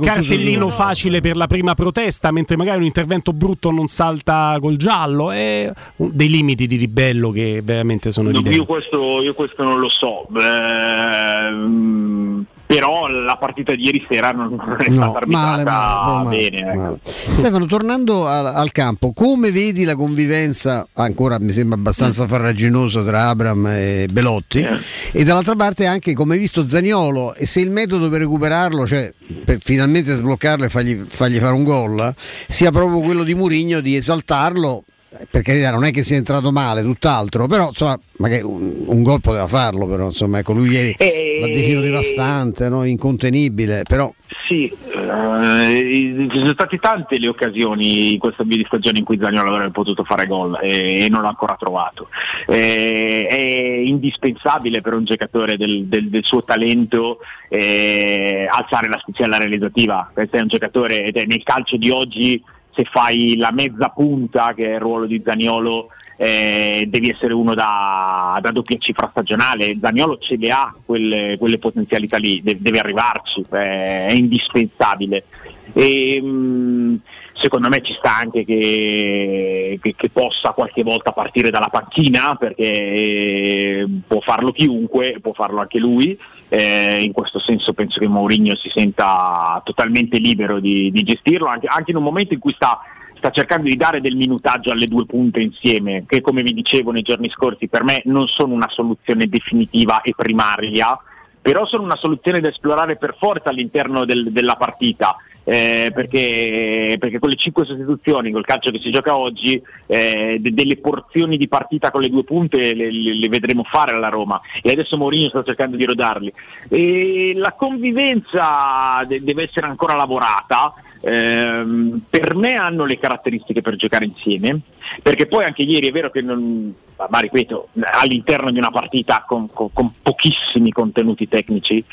cartellino 0.05 0.65
tutto. 0.65 0.75
facile 0.75 1.21
per 1.21 1.35
la 1.35 1.47
prima 1.47 1.73
protesta, 1.73 2.31
mentre 2.31 2.55
magari 2.55 2.77
un 2.79 2.85
intervento 2.85 3.33
brutto 3.33 3.71
non 3.71 3.87
salta 3.87 4.57
col 4.61 4.75
giallo. 4.77 5.31
È 5.31 5.71
un- 5.97 6.11
dei 6.13 6.29
limiti 6.29 6.67
di 6.67 6.75
ribello 6.75 7.31
che 7.31 7.61
veramente 7.63 8.11
sono 8.11 8.29
No, 8.29 8.35
evidenti. 8.35 8.59
io, 8.59 8.65
questo, 8.65 9.21
io 9.23 9.33
questo 9.33 9.63
non 9.63 9.79
lo 9.79 9.89
so, 9.89 10.27
Ehm, 10.35 12.45
però 12.65 13.07
la 13.07 13.37
partita 13.37 13.75
di 13.75 13.83
ieri 13.85 14.05
sera 14.09 14.31
non, 14.31 14.53
è 14.79 14.89
No, 14.89 15.09
stata 15.11 15.25
male, 15.27 15.63
male, 15.63 16.23
male, 16.23 16.29
bene. 16.49 16.57
ecco. 16.71 16.79
male. 16.79 16.99
Stefano, 17.03 17.65
tornando 17.65 18.27
al, 18.27 18.47
al 18.47 18.71
campo, 18.71 19.11
come 19.13 19.51
vedi 19.51 19.83
la 19.83 19.95
convivenza, 19.95 20.87
ancora 20.93 21.37
mi 21.39 21.51
sembra 21.51 21.77
abbastanza 21.77 22.25
farraginosa, 22.27 23.03
tra 23.03 23.29
Abram 23.29 23.67
e 23.67 24.07
Belotti, 24.11 24.65
e 25.11 25.23
dall'altra 25.23 25.55
parte 25.55 25.85
anche 25.85 26.13
come 26.13 26.33
hai 26.35 26.39
visto 26.39 26.65
Zaniolo, 26.65 27.35
e 27.35 27.45
se 27.45 27.59
il 27.61 27.69
metodo 27.71 28.09
per 28.09 28.19
recuperarlo, 28.21 28.87
cioè 28.87 29.11
per 29.43 29.59
finalmente 29.61 30.13
sbloccarlo 30.13 30.65
e 30.65 30.69
fargli, 30.69 30.95
fargli 31.07 31.37
fare 31.37 31.53
un 31.53 31.63
gol, 31.63 32.13
sia 32.47 32.71
proprio 32.71 32.99
quello 33.01 33.23
di 33.23 33.35
Murigno 33.35 33.79
di 33.79 33.95
esaltarlo, 33.95 34.83
eh, 34.87 34.93
per 35.29 35.41
carità 35.41 35.71
non 35.71 35.83
è 35.83 35.91
che 35.91 36.03
sia 36.03 36.17
entrato 36.17 36.51
male, 36.51 36.81
tutt'altro, 36.81 37.47
però 37.47 37.67
insomma 37.69 37.99
magari 38.17 38.43
un, 38.43 38.83
un 38.85 39.03
gol 39.03 39.21
poteva 39.21 39.47
farlo, 39.47 39.87
però 39.87 40.05
insomma 40.05 40.39
ecco 40.39 40.53
lui 40.53 40.69
ieri 40.69 40.95
E- 40.97 41.37
l'ha 41.39 41.47
definito 41.47 41.81
devastante, 41.81 42.69
no? 42.69 42.83
incontenibile, 42.83 43.83
però... 43.87 44.11
Sì, 44.47 44.65
eh, 44.65 46.27
ci 46.31 46.37
sono 46.37 46.51
state 46.53 46.77
tante 46.77 47.17
le 47.19 47.27
occasioni 47.27 48.13
in 48.13 48.19
questo 48.19 48.41
avvio 48.41 48.57
di 48.57 48.65
stagione 48.67 48.99
in 48.99 49.05
cui 49.05 49.17
Zagnolo 49.21 49.53
avrebbe 49.53 49.71
potuto 49.71 50.03
fare 50.03 50.25
gol 50.27 50.59
e, 50.61 51.05
e 51.05 51.09
non 51.09 51.21
l'ha 51.21 51.29
ancora 51.29 51.55
trovato. 51.57 52.09
Eh, 52.47 53.27
è 53.29 53.81
indispensabile 53.85 54.81
per 54.81 54.93
un 54.93 55.05
giocatore 55.05 55.57
del, 55.57 55.85
del- 55.85 56.09
del 56.09 56.23
suo 56.23 56.43
talento 56.43 57.19
eh, 57.49 58.47
alzare 58.49 58.87
l'asticella 58.89 59.37
realizzativa. 59.37 60.09
Questo 60.13 60.37
è 60.37 60.41
un 60.41 60.47
giocatore 60.47 61.03
ed 61.03 61.15
è 61.17 61.25
nel 61.25 61.43
calcio 61.43 61.77
di 61.77 61.89
oggi 61.89 62.43
se 62.75 62.83
fai 62.83 63.35
la 63.37 63.51
mezza 63.51 63.89
punta 63.89 64.53
che 64.53 64.65
è 64.65 64.73
il 64.75 64.79
ruolo 64.81 65.05
di 65.05 65.21
Zaniolo 65.25 65.89
eh, 66.17 66.85
devi 66.87 67.09
essere 67.09 67.33
uno 67.33 67.53
da, 67.53 68.37
da 68.41 68.51
doppia 68.51 68.77
cifra 68.77 69.09
stagionale. 69.11 69.77
Zaniolo 69.81 70.17
ce 70.17 70.37
le 70.37 70.49
ha 70.51 70.73
quelle, 70.85 71.35
quelle 71.37 71.57
potenzialità 71.57 72.17
lì, 72.17 72.41
de- 72.41 72.57
deve 72.59 72.79
arrivarci, 72.79 73.43
eh, 73.51 74.07
è 74.07 74.11
indispensabile. 74.11 75.25
E, 75.73 76.21
mh, 76.21 77.01
secondo 77.33 77.67
me 77.67 77.81
ci 77.81 77.93
sta 77.97 78.15
anche 78.15 78.45
che, 78.45 79.77
che- 79.81 79.95
che 79.95 80.09
possa 80.09 80.51
qualche 80.51 80.83
volta 80.83 81.11
partire 81.11 81.49
dalla 81.49 81.67
panchina 81.69 82.35
perché 82.35 82.63
eh, 82.63 83.87
può 84.07 84.21
farlo 84.21 84.51
chiunque, 84.51 85.17
può 85.21 85.33
farlo 85.33 85.59
anche 85.59 85.79
lui. 85.79 86.17
Eh, 86.47 87.01
in 87.03 87.11
questo 87.11 87.39
senso 87.39 87.73
penso 87.73 87.99
che 87.99 88.07
Mourinho 88.07 88.55
si 88.55 88.69
senta 88.69 89.59
totalmente 89.63 90.19
libero 90.19 90.59
di, 90.59 90.91
di 90.91 91.03
gestirlo, 91.03 91.47
anche, 91.47 91.67
anche 91.67 91.91
in 91.91 91.97
un 91.97 92.03
momento 92.03 92.33
in 92.33 92.39
cui 92.39 92.53
sta, 92.53 92.79
sta 93.17 93.31
cercando 93.31 93.67
di 93.67 93.75
dare 93.75 93.99
del 93.99 94.15
minutaggio 94.15 94.71
alle 94.71 94.85
due 94.85 95.05
punte 95.05 95.41
insieme, 95.41 96.05
che 96.07 96.21
come 96.21 96.43
vi 96.43 96.53
dicevo 96.53 96.91
nei 96.91 97.01
giorni 97.01 97.29
scorsi 97.29 97.67
per 97.67 97.83
me 97.83 98.01
non 98.05 98.27
sono 98.27 98.53
una 98.53 98.69
soluzione 98.69 99.27
definitiva 99.27 100.01
e 100.01 100.13
primaria, 100.15 100.97
però 101.41 101.65
sono 101.65 101.83
una 101.83 101.95
soluzione 101.95 102.39
da 102.39 102.49
esplorare 102.49 102.95
per 102.95 103.15
forza 103.17 103.49
all'interno 103.49 104.05
del- 104.05 104.31
della 104.31 104.55
partita. 104.55 105.15
Eh, 105.47 105.91
perché, 105.93 106.95
perché 106.99 107.19
con 107.19 107.29
le 107.29 107.35
cinque 107.35 107.65
sostituzioni, 107.65 108.31
col 108.31 108.43
calcio 108.43 108.71
che 108.71 108.79
si 108.79 108.91
gioca 108.91 109.15
oggi, 109.15 109.61
eh, 109.85 110.37
de- 110.41 110.53
delle 110.53 110.77
porzioni 110.77 111.37
di 111.37 111.47
partita 111.47 111.91
con 111.91 112.01
le 112.01 112.09
due 112.09 112.23
punte 112.23 112.73
le, 112.73 112.91
le- 112.91 113.13
le 113.13 113.29
vedremo 113.29 113.63
fare 113.63 113.93
alla 113.93 114.09
Roma 114.09 114.41
e 114.61 114.71
adesso 114.71 114.97
Mourinho 114.97 115.29
sta 115.29 115.43
cercando 115.43 115.77
di 115.77 115.85
rodarli. 115.85 116.33
E 116.69 117.33
la 117.35 117.51
convivenza 117.53 119.03
de- 119.07 119.23
deve 119.23 119.43
essere 119.43 119.67
ancora 119.67 119.93
lavorata. 119.95 120.73
ehm, 121.07 122.01
per 122.09 122.33
me 122.33 122.55
hanno 122.55 122.83
le 122.85 122.97
caratteristiche 122.97 123.61
per 123.61 123.75
giocare 123.75 124.05
insieme, 124.05 124.61
perché 125.03 125.27
poi 125.27 125.43
anche 125.43 125.61
ieri 125.61 125.89
è 125.89 125.91
vero 125.91 126.09
che 126.09 126.21
non, 126.23 126.73
ma 127.09 127.19
ripeto, 127.19 127.67
all'interno 128.01 128.49
di 128.49 128.57
una 128.57 128.71
partita 128.71 129.23
con, 129.27 129.47
con- 129.53 129.71
con 129.71 129.91
pochissimi 130.01 130.71
contenuti 130.71 131.27
tecnici, 131.27 131.83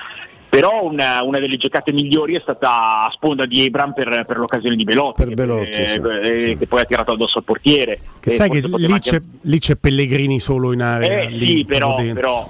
però 0.52 0.84
una, 0.84 1.22
una 1.22 1.38
delle 1.38 1.56
giocate 1.56 1.92
migliori 1.92 2.34
è 2.34 2.40
stata 2.42 3.06
a 3.06 3.10
sponda 3.10 3.46
di 3.46 3.64
Ebram 3.64 3.94
per, 3.94 4.26
per 4.26 4.36
l'occasione 4.36 4.76
di 4.76 4.84
Belotti, 4.84 5.34
che, 5.34 5.94
eh, 5.94 6.50
eh, 6.50 6.58
che 6.58 6.66
poi 6.66 6.82
ha 6.82 6.84
tirato 6.84 7.12
addosso 7.12 7.38
al 7.38 7.44
portiere. 7.44 7.98
Che 8.20 8.28
sai 8.28 8.50
che 8.50 8.60
forse 8.60 8.68
poteva 8.68 8.86
lì 8.88 8.92
anche- 8.92 9.10
c'è, 9.10 9.22
lì 9.40 9.58
c'è 9.58 9.76
Pellegrini 9.76 10.38
solo 10.38 10.74
in 10.74 10.82
area. 10.82 11.22
eh 11.22 11.30
lì, 11.30 11.46
sì, 11.46 11.64
però, 11.64 11.94
però 11.94 12.46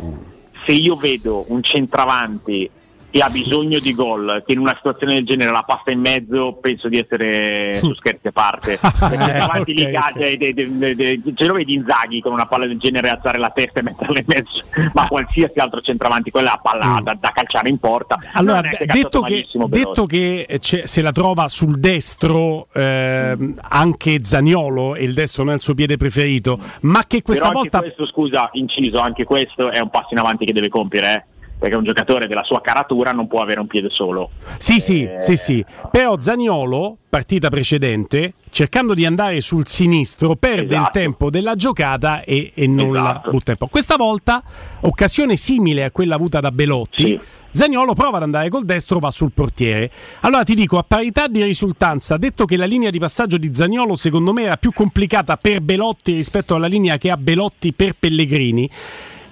se 0.66 0.72
io 0.72 0.96
vedo 0.96 1.44
un 1.46 1.62
centravanti 1.62 2.68
che 3.12 3.20
ha 3.20 3.28
bisogno 3.28 3.78
di 3.78 3.94
gol, 3.94 4.42
che 4.46 4.52
in 4.52 4.58
una 4.58 4.74
situazione 4.74 5.12
del 5.12 5.26
genere 5.26 5.50
la 5.50 5.62
passa 5.66 5.90
in 5.90 6.00
mezzo, 6.00 6.54
penso 6.62 6.88
di 6.88 6.98
essere 6.98 7.78
su 7.78 7.92
scherzi 7.94 8.28
a 8.28 8.32
parte. 8.32 8.78
Perché 8.80 9.14
Eh, 9.34 9.38
davanti 9.38 9.74
lì 9.74 9.90
cade- 9.92 10.36
de- 10.38 10.54
de- 10.54 10.78
de- 10.78 10.94
de- 10.96 11.20
ce 11.34 11.44
lo 11.44 11.52
vedi 11.52 11.74
Inzaghi 11.74 12.22
con 12.22 12.32
una 12.32 12.46
palla 12.46 12.66
del 12.66 12.78
genere 12.78 13.10
alzare 13.10 13.38
la 13.38 13.50
testa 13.50 13.80
e 13.80 13.82
metterla 13.82 14.18
in 14.18 14.24
mezzo, 14.26 14.62
ma 14.94 15.06
qualsiasi 15.08 15.58
altro 15.58 15.82
centravanti, 15.82 16.30
quella 16.30 16.58
palla 16.62 17.00
da, 17.02 17.14
da 17.20 17.30
calciare 17.34 17.68
in 17.68 17.76
porta. 17.78 18.16
Mm. 18.16 18.30
Allora, 18.32 18.62
che 18.62 18.86
detto 18.86 19.20
che, 19.20 19.46
detto 19.68 20.06
che 20.06 20.46
c'è- 20.58 20.86
se 20.86 21.02
la 21.02 21.12
trova 21.12 21.48
sul 21.48 21.78
destro 21.78 22.68
ehm, 22.72 23.56
anche 23.68 24.24
Zaniolo 24.24 24.94
e 24.94 25.04
il 25.04 25.12
destro 25.12 25.42
non 25.44 25.52
è 25.52 25.56
il 25.56 25.60
suo 25.62 25.74
piede 25.74 25.98
preferito, 25.98 26.58
ma 26.82 27.04
che 27.06 27.20
questa 27.20 27.48
Però 27.48 27.58
volta 27.58 27.80
questo, 27.80 28.06
scusa, 28.06 28.48
inciso, 28.54 29.00
anche 29.00 29.24
questo 29.24 29.70
è 29.70 29.80
un 29.80 29.90
passo 29.90 30.08
in 30.12 30.18
avanti 30.18 30.46
che 30.46 30.54
deve 30.54 30.68
compiere, 30.70 31.14
eh? 31.14 31.24
Perché 31.62 31.76
un 31.76 31.84
giocatore 31.84 32.26
della 32.26 32.42
sua 32.42 32.60
caratura 32.60 33.12
non 33.12 33.28
può 33.28 33.40
avere 33.40 33.60
un 33.60 33.68
piede 33.68 33.88
solo. 33.88 34.30
Sì, 34.58 34.80
sì, 34.80 35.04
Eh, 35.04 35.20
sì, 35.20 35.36
sì. 35.36 35.64
Però 35.92 36.18
Zaniolo, 36.18 36.96
partita 37.08 37.50
precedente, 37.50 38.32
cercando 38.50 38.94
di 38.94 39.06
andare 39.06 39.40
sul 39.40 39.64
sinistro, 39.64 40.34
perde 40.34 40.74
il 40.74 40.80
Esatto. 40.80 40.98
tempo 40.98 41.30
della 41.30 41.54
giocata 41.54 42.22
e, 42.24 42.50
e 42.52 42.66
non 42.66 42.96
Esatto. 42.96 43.02
la 43.24 43.30
butta 43.30 43.50
in 43.52 43.56
po'. 43.58 43.68
Questa 43.68 43.94
volta, 43.94 44.42
occasione 44.80 45.36
simile 45.36 45.84
a 45.84 45.92
quella 45.92 46.16
avuta 46.16 46.40
da 46.40 46.50
Belotti. 46.50 47.20
Zaniolo 47.52 47.92
prova 47.94 48.16
ad 48.16 48.24
andare 48.24 48.48
col 48.48 48.64
destro, 48.64 48.98
va 48.98 49.12
sul 49.12 49.30
portiere. 49.32 49.88
Allora 50.22 50.42
ti 50.42 50.56
dico, 50.56 50.78
a 50.78 50.82
parità 50.82 51.28
di 51.28 51.44
risultanza, 51.44 52.16
detto 52.16 52.44
che 52.44 52.56
la 52.56 52.64
linea 52.64 52.90
di 52.90 52.98
passaggio 52.98 53.36
di 53.36 53.54
Zaniolo 53.54 53.94
secondo 53.94 54.32
me 54.32 54.42
era 54.44 54.56
più 54.56 54.72
complicata 54.72 55.36
per 55.36 55.60
Belotti 55.60 56.12
rispetto 56.14 56.56
alla 56.56 56.66
linea 56.66 56.96
che 56.96 57.08
ha 57.10 57.16
Belotti 57.16 57.72
per 57.72 57.94
Pellegrini, 57.96 58.68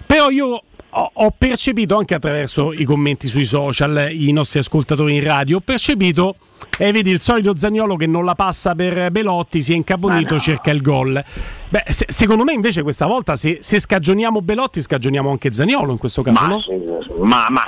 però 0.06 0.28
io 0.30 0.62
ho, 0.90 1.34
percepito 1.36 1.96
anche 1.96 2.14
attraverso 2.14 2.72
i 2.72 2.84
commenti 2.84 3.28
sui 3.28 3.44
social, 3.44 4.10
i 4.12 4.32
nostri 4.32 4.58
ascoltatori 4.58 5.16
in 5.16 5.24
radio, 5.24 5.58
ho 5.58 5.60
percepito, 5.60 6.34
e 6.78 6.92
vedi 6.92 7.10
il 7.10 7.20
solito 7.20 7.56
Zagnolo 7.56 7.96
che 7.96 8.06
non 8.06 8.24
la 8.24 8.34
passa 8.34 8.74
per 8.74 9.10
Belotti, 9.10 9.60
si 9.60 9.72
è 9.72 9.76
incaponito, 9.76 10.38
cerca 10.38 10.70
il 10.70 10.80
gol. 10.80 11.22
Beh, 11.68 11.84
se- 11.86 12.06
secondo 12.08 12.42
me 12.42 12.52
invece 12.52 12.82
questa 12.82 13.06
volta 13.06 13.36
se, 13.36 13.58
se 13.60 13.78
scagioniamo 13.78 14.42
Belotti, 14.42 14.80
scagioniamo 14.80 15.30
anche 15.30 15.52
Zagnolo 15.52 15.92
in 15.92 15.98
questo 15.98 16.22
caso, 16.22 16.40
Ma, 16.40 16.48
no? 16.48 16.60
sì, 16.60 16.72
ma, 17.20 17.46
ma, 17.48 17.62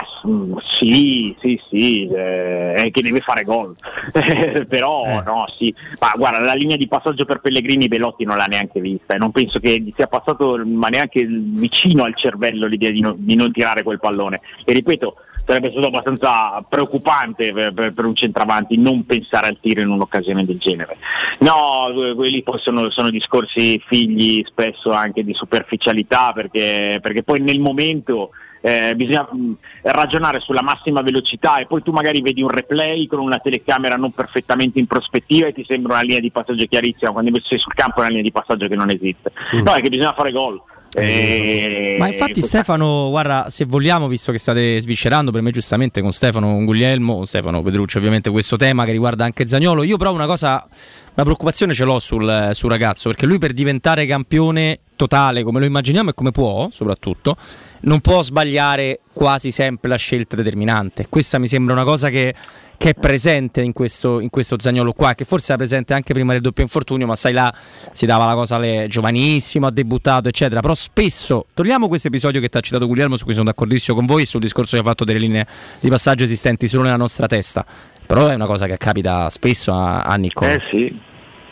sì, 0.78 1.36
sì, 1.40 1.60
sì, 1.68 2.08
eh, 2.08 2.72
è 2.72 2.90
che 2.90 3.02
deve 3.02 3.20
fare 3.20 3.42
gol. 3.44 3.74
Però 4.68 5.04
Eh. 5.04 5.22
no, 5.24 5.44
sì. 5.56 5.72
Ma 6.00 6.12
guarda, 6.16 6.40
la 6.40 6.54
linea 6.54 6.76
di 6.76 6.88
passaggio 6.88 7.24
per 7.24 7.40
Pellegrini 7.40 7.86
Belotti 7.88 8.24
non 8.24 8.36
l'ha 8.36 8.46
neanche 8.46 8.80
vista 8.80 9.14
e 9.14 9.18
non 9.18 9.30
penso 9.30 9.60
che 9.60 9.78
gli 9.80 9.92
sia 9.94 10.06
passato 10.06 10.60
ma 10.64 10.88
neanche 10.88 11.24
vicino 11.28 12.04
al 12.04 12.16
cervello 12.16 12.66
l'idea 12.66 12.90
di, 12.90 13.00
no- 13.00 13.14
di 13.16 13.36
non 13.36 13.52
tirare 13.52 13.82
quel 13.82 14.00
pallone. 14.00 14.40
E 14.64 14.72
ripeto, 14.72 15.14
sarebbe 15.44 15.70
stato 15.70 15.86
abbastanza 15.86 16.64
preoccupante 16.68 17.52
per, 17.52 17.72
per- 17.72 17.92
per 17.92 18.04
un 18.04 18.14
centravanti 18.14 18.78
non 18.78 19.04
pensare 19.04 19.48
al 19.48 19.58
tiro 19.60 19.80
in 19.80 19.88
un'occasione 19.88 20.44
del 20.44 20.58
genere. 20.58 20.96
No, 21.38 21.90
que- 21.92 22.14
quelli 22.14 22.42
poi 22.42 22.58
sono, 22.60 22.90
sono 22.90 23.10
discorsi 23.10 23.80
figli 23.84 24.44
spesso 24.46 24.92
anche 24.92 25.24
di 25.24 25.34
superficialità 25.34 26.32
perché, 26.32 26.98
perché 27.02 27.22
poi 27.22 27.40
nel 27.40 27.60
momento 27.60 28.30
eh, 28.64 28.94
bisogna 28.94 29.26
mh, 29.28 29.52
ragionare 29.82 30.38
sulla 30.38 30.62
massima 30.62 31.02
velocità 31.02 31.58
e 31.58 31.66
poi 31.66 31.82
tu 31.82 31.90
magari 31.90 32.20
vedi 32.22 32.42
un 32.42 32.48
replay 32.48 33.06
con 33.08 33.18
una 33.18 33.38
telecamera 33.38 33.96
non 33.96 34.12
perfettamente 34.12 34.78
in 34.78 34.86
prospettiva 34.86 35.48
e 35.48 35.52
ti 35.52 35.64
sembra 35.66 35.94
una 35.94 36.02
linea 36.02 36.20
di 36.20 36.30
passaggio 36.30 36.64
chiarissima 36.66 37.10
quando 37.10 37.30
invece 37.30 37.48
sei 37.48 37.58
sul 37.58 37.74
campo 37.74 37.96
è 37.96 38.00
una 38.00 38.08
linea 38.08 38.22
di 38.22 38.30
passaggio 38.30 38.68
che 38.68 38.76
non 38.76 38.90
esiste. 38.90 39.32
No, 39.64 39.72
è 39.72 39.80
che 39.82 39.88
bisogna 39.88 40.12
fare 40.12 40.30
gol. 40.30 40.62
Eh, 40.94 41.96
Ma 41.98 42.06
infatti 42.08 42.32
questa- 42.32 42.58
Stefano, 42.58 43.08
guarda, 43.08 43.46
se 43.48 43.64
vogliamo, 43.64 44.08
visto 44.08 44.30
che 44.30 44.38
state 44.38 44.80
sviscerando 44.80 45.30
per 45.30 45.40
me 45.40 45.50
giustamente 45.50 46.02
con 46.02 46.12
Stefano, 46.12 46.48
con 46.48 46.64
Guglielmo, 46.64 47.24
Stefano 47.24 47.62
Petrucci 47.62 47.96
ovviamente 47.96 48.30
questo 48.30 48.56
tema 48.56 48.84
che 48.84 48.92
riguarda 48.92 49.24
anche 49.24 49.46
Zagnolo, 49.46 49.82
io 49.84 49.96
però 49.96 50.12
una 50.12 50.26
cosa, 50.26 50.66
una 51.14 51.24
preoccupazione 51.24 51.72
ce 51.74 51.84
l'ho 51.84 51.98
sul, 51.98 52.50
sul 52.52 52.68
ragazzo, 52.70 53.08
perché 53.08 53.24
lui 53.26 53.38
per 53.38 53.52
diventare 53.52 54.04
campione 54.06 54.80
totale 54.94 55.42
come 55.42 55.58
lo 55.60 55.64
immaginiamo 55.64 56.10
e 56.10 56.14
come 56.14 56.30
può, 56.30 56.68
soprattutto, 56.70 57.36
non 57.82 58.00
può 58.00 58.22
sbagliare 58.22 59.00
quasi 59.12 59.50
sempre 59.50 59.88
la 59.88 59.96
scelta 59.96 60.36
determinante. 60.36 61.06
Questa 61.08 61.38
mi 61.38 61.48
sembra 61.48 61.72
una 61.74 61.84
cosa 61.84 62.08
che, 62.10 62.34
che 62.82 62.88
è 62.88 62.94
presente 62.94 63.60
in 63.60 63.72
questo, 63.72 64.18
in 64.18 64.28
questo 64.28 64.56
Zagnolo 64.58 64.92
qua, 64.92 65.14
che 65.14 65.24
forse 65.24 65.52
era 65.52 65.56
presente 65.56 65.94
anche 65.94 66.12
prima 66.12 66.32
del 66.32 66.40
doppio 66.40 66.64
infortunio, 66.64 67.06
ma 67.06 67.14
sai 67.14 67.32
là 67.32 67.54
si 67.92 68.06
dava 68.06 68.26
la 68.26 68.34
cosa 68.34 68.56
alle 68.56 68.86
giovanissimo, 68.88 69.68
ha 69.68 69.70
debuttato, 69.70 70.28
eccetera. 70.28 70.60
Però 70.60 70.74
spesso, 70.74 71.46
togliamo 71.54 71.86
questo 71.86 72.08
episodio 72.08 72.40
che 72.40 72.48
ti 72.48 72.56
ha 72.56 72.60
citato 72.60 72.88
Guglielmo, 72.88 73.16
su 73.16 73.22
cui 73.22 73.34
sono 73.34 73.44
d'accordissimo 73.44 73.96
con 73.96 74.04
voi, 74.04 74.26
sul 74.26 74.40
discorso 74.40 74.74
che 74.74 74.82
ha 74.82 74.84
fatto 74.84 75.04
delle 75.04 75.20
linee 75.20 75.46
di 75.78 75.88
passaggio 75.90 76.24
esistenti 76.24 76.66
solo 76.66 76.82
nella 76.82 76.96
nostra 76.96 77.28
testa. 77.28 77.64
Però 78.04 78.26
è 78.26 78.34
una 78.34 78.46
cosa 78.46 78.66
che 78.66 78.76
capita 78.78 79.30
spesso 79.30 79.72
a, 79.72 80.00
a 80.00 80.16
Nicco. 80.16 80.44
Eh 80.44 80.60
sì. 80.68 81.00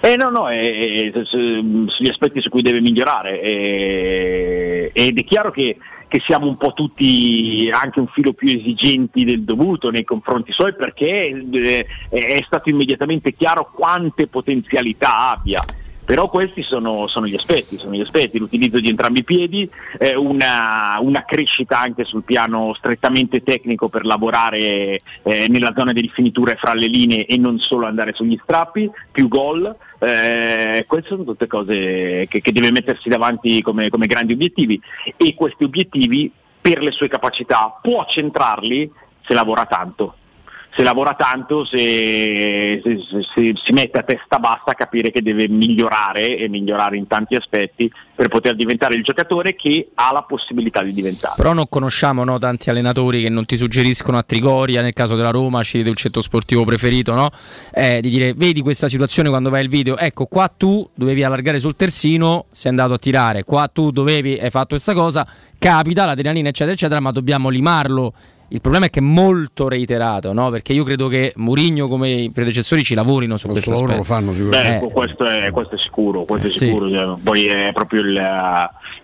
Eh 0.00 0.16
no, 0.16 0.30
no, 0.30 0.48
è, 0.48 0.58
è, 0.58 1.12
è, 1.12 1.24
sugli 1.24 2.08
aspetti 2.08 2.40
su 2.40 2.48
cui 2.48 2.62
deve 2.62 2.80
migliorare 2.80 3.40
è, 3.40 4.90
ed 4.92 5.16
è 5.16 5.24
chiaro 5.24 5.52
che, 5.52 5.76
che, 6.10 6.20
siamo 6.20 6.46
un 6.46 6.56
po' 6.56 6.72
tutti 6.72 7.70
anche 7.72 8.00
un 8.00 8.08
filo 8.08 8.32
più 8.32 8.48
esigenti 8.48 9.24
del 9.24 9.42
dovuto 9.42 9.90
nei 9.90 10.04
confronti 10.04 10.52
suoi 10.52 10.74
perché 10.74 11.28
eh, 11.28 11.86
è 12.08 12.42
stato 12.44 12.68
immediatamente 12.68 13.32
chiaro 13.32 13.70
quante 13.72 14.26
potenzialità 14.26 15.30
abbia 15.30 15.62
però 16.10 16.28
questi 16.28 16.62
sono, 16.62 17.06
sono, 17.06 17.28
gli 17.28 17.36
aspetti, 17.36 17.78
sono 17.78 17.94
gli 17.94 18.00
aspetti, 18.00 18.40
l'utilizzo 18.40 18.80
di 18.80 18.88
entrambi 18.88 19.20
i 19.20 19.22
piedi, 19.22 19.70
eh, 19.96 20.16
una, 20.16 20.98
una, 20.98 21.24
crescita 21.24 21.78
anche 21.78 22.02
sul 22.02 22.24
piano 22.24 22.74
strettamente 22.74 23.44
tecnico 23.44 23.88
per 23.88 24.04
lavorare 24.04 24.98
eh, 25.22 25.46
nella 25.46 25.72
zona 25.72 25.92
di 25.92 26.00
rifinitura 26.00 26.56
fra 26.56 26.74
le 26.74 26.88
linee 26.88 27.26
e 27.26 27.36
non 27.36 27.60
solo 27.60 27.86
andare 27.86 28.12
sugli 28.12 28.36
strappi, 28.42 28.90
più 29.12 29.28
gol. 29.28 29.72
Eh, 30.00 30.84
queste 30.88 31.10
sono 31.10 31.22
tutte 31.22 31.46
cose 31.46 32.26
che, 32.28 32.40
che 32.40 32.50
deve 32.50 32.72
mettersi 32.72 33.08
davanti 33.08 33.62
come, 33.62 33.88
come 33.88 34.06
grandi 34.08 34.32
obiettivi 34.32 34.82
e 35.16 35.36
questi 35.36 35.62
obiettivi 35.62 36.28
per 36.60 36.82
le 36.82 36.90
sue 36.90 37.06
capacità 37.06 37.78
può 37.80 38.04
centrarli 38.08 38.90
se 39.22 39.32
lavora 39.32 39.64
tanto 39.64 40.16
se 40.72 40.82
lavora 40.82 41.14
tanto, 41.14 41.64
se, 41.64 42.80
se, 42.82 43.22
se, 43.34 43.52
si 43.62 43.72
mette 43.72 43.98
a 43.98 44.02
testa 44.02 44.38
bassa 44.38 44.66
a 44.66 44.74
capire 44.74 45.10
che 45.10 45.20
deve 45.20 45.48
migliorare 45.48 46.36
e 46.36 46.48
migliorare 46.48 46.96
in 46.96 47.06
tanti 47.06 47.34
aspetti 47.34 47.90
per 48.14 48.28
poter 48.28 48.54
diventare 48.54 48.94
il 48.94 49.02
giocatore 49.02 49.56
che 49.56 49.90
ha 49.94 50.12
la 50.12 50.22
possibilità 50.22 50.82
di 50.82 50.92
diventare. 50.92 51.34
Però 51.36 51.52
non 51.52 51.66
conosciamo 51.68 52.22
no, 52.22 52.38
tanti 52.38 52.70
allenatori 52.70 53.22
che 53.22 53.30
non 53.30 53.46
ti 53.46 53.56
suggeriscono 53.56 54.18
a 54.18 54.22
Trigoria, 54.22 54.82
nel 54.82 54.92
caso 54.92 55.16
della 55.16 55.30
Roma, 55.30 55.60
scegli 55.62 55.88
il 55.88 55.96
centro 55.96 56.22
sportivo 56.22 56.64
preferito, 56.64 57.14
no? 57.14 57.30
eh, 57.72 58.00
di 58.00 58.08
dire 58.08 58.34
vedi 58.34 58.60
questa 58.60 58.88
situazione 58.88 59.28
quando 59.28 59.50
vai 59.50 59.62
il 59.62 59.68
video, 59.68 59.96
ecco 59.96 60.26
qua 60.26 60.48
tu 60.48 60.88
dovevi 60.94 61.24
allargare 61.24 61.58
sul 61.58 61.74
terzino, 61.74 62.46
sei 62.52 62.70
andato 62.70 62.92
a 62.92 62.98
tirare, 62.98 63.44
qua 63.44 63.68
tu 63.68 63.90
dovevi, 63.90 64.38
hai 64.40 64.50
fatto 64.50 64.68
questa 64.68 64.94
cosa, 64.94 65.26
capita 65.58 66.04
l'adrenalina 66.04 66.48
eccetera 66.48 66.74
eccetera, 66.74 67.00
ma 67.00 67.10
dobbiamo 67.10 67.48
limarlo 67.48 68.12
il 68.52 68.60
problema 68.60 68.86
è 68.86 68.90
che 68.90 68.98
è 68.98 69.02
molto 69.02 69.68
reiterato, 69.68 70.32
no? 70.32 70.50
perché 70.50 70.72
io 70.72 70.82
credo 70.82 71.06
che 71.06 71.32
Murigno 71.36 71.86
come 71.86 72.10
i 72.10 72.30
predecessori 72.30 72.82
ci 72.82 72.94
lavorino 72.94 73.36
su 73.36 73.46
questo, 73.46 73.70
questo 73.70 73.86
lavoro 73.86 74.02
lo 74.02 74.04
fanno 74.04 74.32
sicuramente. 74.32 74.86
Beh, 74.86 74.92
questo, 74.92 75.24
è, 75.24 75.50
questo, 75.50 75.74
è, 75.76 75.78
sicuro, 75.78 76.24
questo 76.24 76.48
è 76.48 76.50
sicuro. 76.50 76.90
Cioè, 76.90 77.16
poi 77.22 77.46
è 77.46 77.70
proprio 77.72 78.00
il, 78.00 78.16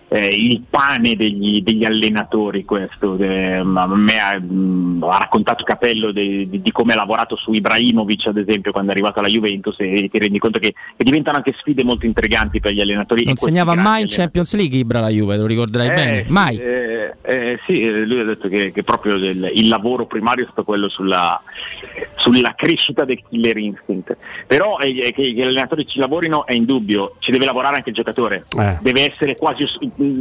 eh, 0.09 0.35
il 0.35 0.63
pane 0.69 1.15
degli, 1.15 1.61
degli, 1.61 1.83
allenatori 1.83 2.63
questo. 2.63 3.17
Eh, 3.17 3.55
a 3.55 3.63
me 3.63 4.19
ha, 4.19 4.39
mh, 4.39 5.03
ha, 5.03 5.17
raccontato 5.17 5.63
Capello 5.63 6.11
di, 6.11 6.49
di, 6.49 6.61
di, 6.61 6.71
come 6.71 6.93
ha 6.93 6.95
lavorato 6.95 7.35
su 7.35 7.51
Ibrahimovic 7.51 8.27
ad 8.27 8.37
esempio 8.37 8.71
quando 8.71 8.91
è 8.91 8.93
arrivato 8.93 9.19
alla 9.19 9.27
Juventus 9.27 9.75
e 9.79 10.07
ti 10.11 10.17
rendi 10.17 10.39
conto 10.39 10.59
che, 10.59 10.73
che 10.95 11.03
diventano 11.03 11.37
anche 11.37 11.53
sfide 11.57 11.83
molto 11.83 12.05
intriganti 12.05 12.59
per 12.59 12.71
gli 12.71 12.81
allenatori. 12.81 13.25
Non 13.25 13.35
segnava 13.35 13.75
mai 13.75 14.03
in 14.03 14.07
Champions 14.09 14.55
League 14.55 14.77
Ibra 14.77 14.99
la 14.99 15.09
Juve, 15.09 15.37
lo 15.37 15.45
ricorderai 15.45 15.87
eh, 15.87 15.93
bene? 15.93 16.25
Mai. 16.29 16.57
Eh, 16.57 17.15
eh, 17.21 17.59
sì, 17.65 18.05
lui 18.05 18.19
ha 18.19 18.25
detto 18.25 18.47
che, 18.47 18.71
che 18.71 18.83
proprio 18.83 19.17
il 19.37 19.51
il, 19.53 19.67
lavoro 19.67 20.05
primario 20.05 20.43
è 20.43 20.47
stato 20.47 20.63
quello 20.63 20.89
sulla, 20.89 21.41
sulla 22.15 22.53
crescita 22.55 23.05
del 23.05 23.21
killer 23.27 23.57
instinct. 23.57 24.17
Però 24.45 24.77
eh, 24.79 25.11
che 25.13 25.31
gli 25.31 25.41
allenatori 25.41 25.85
ci 25.85 25.99
lavorino 25.99 26.45
è 26.45 26.53
indubbio, 26.53 27.15
ci 27.19 27.31
deve 27.31 27.45
lavorare 27.45 27.77
anche 27.77 27.89
il 27.89 27.95
giocatore, 27.95 28.45
eh. 28.57 28.77
deve 28.81 29.11
essere 29.11 29.35
quasi 29.35 29.65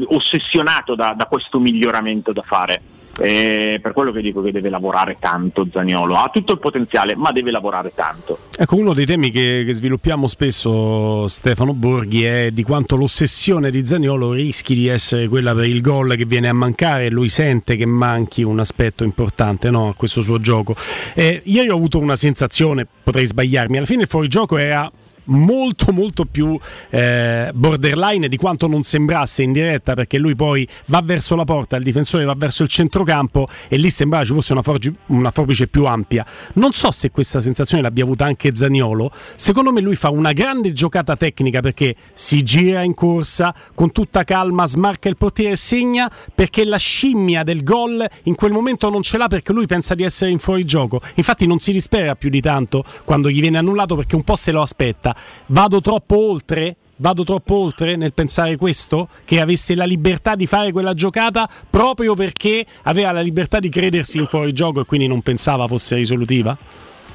ossessionato 0.07 0.95
da, 0.95 1.15
da 1.17 1.27
questo 1.27 1.59
miglioramento 1.59 2.33
da 2.33 2.43
fare. 2.43 2.83
Eh, 3.19 3.79
per 3.81 3.93
quello 3.93 4.13
che 4.13 4.21
dico 4.21 4.43
che 4.43 4.53
deve 4.53 4.69
lavorare 4.69 5.17
tanto 5.19 5.67
Zagnolo, 5.71 6.17
ha 6.17 6.31
tutto 6.33 6.53
il 6.53 6.59
potenziale 6.59 7.17
ma 7.17 7.33
deve 7.33 7.51
lavorare 7.51 7.93
tanto. 7.95 8.39
Ecco, 8.57 8.77
uno 8.77 8.93
dei 8.93 9.07
temi 9.07 9.31
che, 9.31 9.65
che, 9.67 9.73
sviluppiamo 9.73 10.27
spesso 10.27 11.27
Stefano 11.29 11.73
Borghi 11.73 12.25
è 12.25 12.51
di 12.51 12.63
quanto 12.63 12.97
l'ossessione 12.97 13.71
di 13.71 13.85
Zagnolo 13.87 14.33
rischi 14.33 14.75
di 14.75 14.89
essere 14.89 15.29
quella 15.29 15.55
per 15.55 15.65
il 15.65 15.81
gol 15.81 16.15
che 16.17 16.27
viene 16.27 16.49
a 16.49 16.53
mancare 16.53 17.09
lui 17.09 17.29
sente 17.29 17.77
che 17.77 17.87
manchi 17.87 18.43
un 18.43 18.61
aspetto 18.61 19.05
importante 19.05 19.71
no, 19.71 19.89
a 19.89 19.95
questo 19.95 20.21
suo 20.21 20.39
gioco. 20.39 20.75
Eh, 21.15 21.41
ieri 21.45 21.69
ho 21.69 21.75
avuto 21.75 21.99
una 21.99 22.17
sensazione, 22.17 22.87
potrei 23.03 23.27
sbagliarmi, 23.27 23.79
alla 23.79 23.87
fine 23.87 24.03
il 24.03 24.09
fuorigioco 24.09 24.57
era 24.59 24.91
molto 25.27 25.93
molto 25.93 26.25
più 26.25 26.59
eh, 26.91 27.51
borderline 27.55 28.29
di 28.29 28.37
quanto 28.37 28.67
non 28.67 28.83
sembrasse 28.83 29.43
in 29.43 29.53
diretta 29.53 29.95
perché 29.95 30.19
lui 30.19 30.35
poi 30.35 30.67
va 30.87 31.01
verso 31.03 31.35
la 31.35 31.45
porta, 31.45 31.77
il 31.77 31.85
difensore 31.85 32.25
va 32.25 32.35
verso 32.37 32.63
il 32.63 32.69
centrocampo 32.69 33.49
e 33.69 33.77
lì 33.77 33.91
sembrava 33.91 34.25
ci 34.25 34.33
fosse 34.33 34.53
una, 34.53 34.63
forgi- 34.63 34.95
una 35.07 35.31
forbice 35.31 35.67
più 35.69 35.85
ampia. 35.87 36.25
Non 36.55 36.73
so 36.73 36.91
se 36.91 37.11
questa 37.11 37.41
sensazione 37.41 37.83
l'abbia 37.83 38.05
avuta 38.05 38.25
anche 38.25 38.55
Zaniolo, 38.55 39.11
secondo 39.35 39.73
me 39.73 39.81
lui 39.81 39.97
fa 39.97 40.11
una 40.11 40.33
grande 40.33 40.73
giocata 40.73 41.17
tecnica 41.17 41.61
perché 41.61 41.95
si 42.13 42.43
gira 42.43 42.83
in 42.83 42.95
corsa 42.95 43.55
con 43.75 43.93
tutta 43.93 44.25
calma, 44.25 44.67
smarca 44.67 45.09
il 45.09 45.17
portiere 45.17 45.53
e 45.53 45.57
segna 45.57 46.11
perché 46.35 46.65
la 46.65 46.77
scimmia 46.77 47.43
del 47.43 47.63
gol 47.63 48.07
in 48.25 48.35
quel 48.35 48.53
momento 48.53 48.91
non 48.91 49.03
ce 49.03 49.19
l'ha 49.19 49.29
perché 49.29 49.53
lui 49.53 49.67
pensa 49.67 49.95
di 49.95 50.03
essere 50.03 50.31
in 50.31 50.39
fuorigioco. 50.39 51.01
Infatti 51.15 51.47
non 51.47 51.59
si 51.59 51.73
dispera 51.73 52.15
più 52.15 52.31
di 52.31 52.41
tanto 52.41 52.85
quando 53.05 53.31
gli 53.31 53.41
viene 53.41 53.59
annullato 53.59 53.97
perché 53.97 54.17
un 54.17 54.23
po' 54.23 54.37
se 54.37 54.53
lo 54.53 54.63
aspetta. 54.63 55.16
Vado 55.47 55.81
troppo 55.81 56.31
oltre? 56.31 56.77
Vado 56.99 57.25
troppo 57.25 57.57
oltre 57.57 57.95
nel 57.97 58.15
pensare 58.15 58.57
questo? 58.57 59.09
Che 59.25 59.41
avesse 59.41 59.75
la 59.75 59.85
libertà 59.85 60.35
di 60.35 60.47
fare 60.47 60.73
quella 60.73 60.95
giocata 60.95 61.49
proprio 61.69 62.15
perché 62.15 62.65
aveva 62.85 63.13
la 63.13 63.21
libertà 63.21 63.59
di 63.59 63.69
credersi 63.69 64.19
in 64.19 64.27
fuorigioco 64.27 64.81
e 64.81 64.85
quindi 64.87 65.07
non 65.07 65.21
pensava 65.21 65.69
fosse 65.69 65.97
risolutiva? 65.97 66.57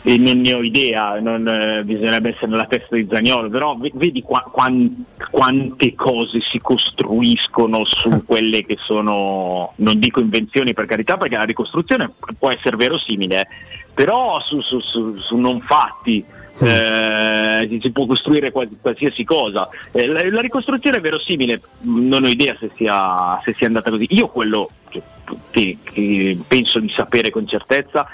E 0.03 0.17
non 0.17 0.39
ne 0.39 0.53
ho 0.53 0.63
idea, 0.63 1.19
non, 1.19 1.47
eh, 1.47 1.83
bisognerebbe 1.83 2.29
essere 2.29 2.47
nella 2.47 2.65
testa 2.65 2.95
di 2.95 3.07
Zagnolo, 3.07 3.49
però 3.49 3.77
vedi 3.93 4.23
qua, 4.23 4.41
quan, 4.51 5.05
quante 5.29 5.93
cose 5.93 6.39
si 6.41 6.57
costruiscono 6.59 7.85
su 7.85 8.23
quelle 8.25 8.65
che 8.65 8.77
sono, 8.79 9.73
non 9.75 9.99
dico 9.99 10.19
invenzioni 10.19 10.73
per 10.73 10.87
carità, 10.87 11.17
perché 11.17 11.37
la 11.37 11.43
ricostruzione 11.43 12.11
può 12.39 12.49
essere 12.49 12.77
verosimile, 12.77 13.47
però 13.93 14.39
su, 14.41 14.59
su, 14.61 14.79
su, 14.79 15.15
su 15.17 15.35
non 15.35 15.61
fatti 15.61 16.25
eh, 16.61 17.79
si 17.81 17.91
può 17.91 18.05
costruire 18.05 18.51
qualsiasi 18.51 19.23
cosa. 19.23 19.69
Eh, 19.91 20.07
la, 20.07 20.29
la, 20.29 20.41
ricostruzione 20.41 20.97
è 20.97 21.01
verosimile, 21.01 21.61
non 21.81 22.23
ho 22.23 22.27
idea 22.27 22.55
se 22.59 22.71
sia, 22.75 23.39
se 23.43 23.53
sia 23.53 23.67
andata 23.67 23.89
così. 23.89 24.07
Io 24.09 24.27
quello 24.27 24.69
che, 24.89 25.77
che 25.83 26.37
penso 26.47 26.79
di 26.79 26.91
sapere 26.95 27.29
con 27.29 27.47
certezza 27.47 28.07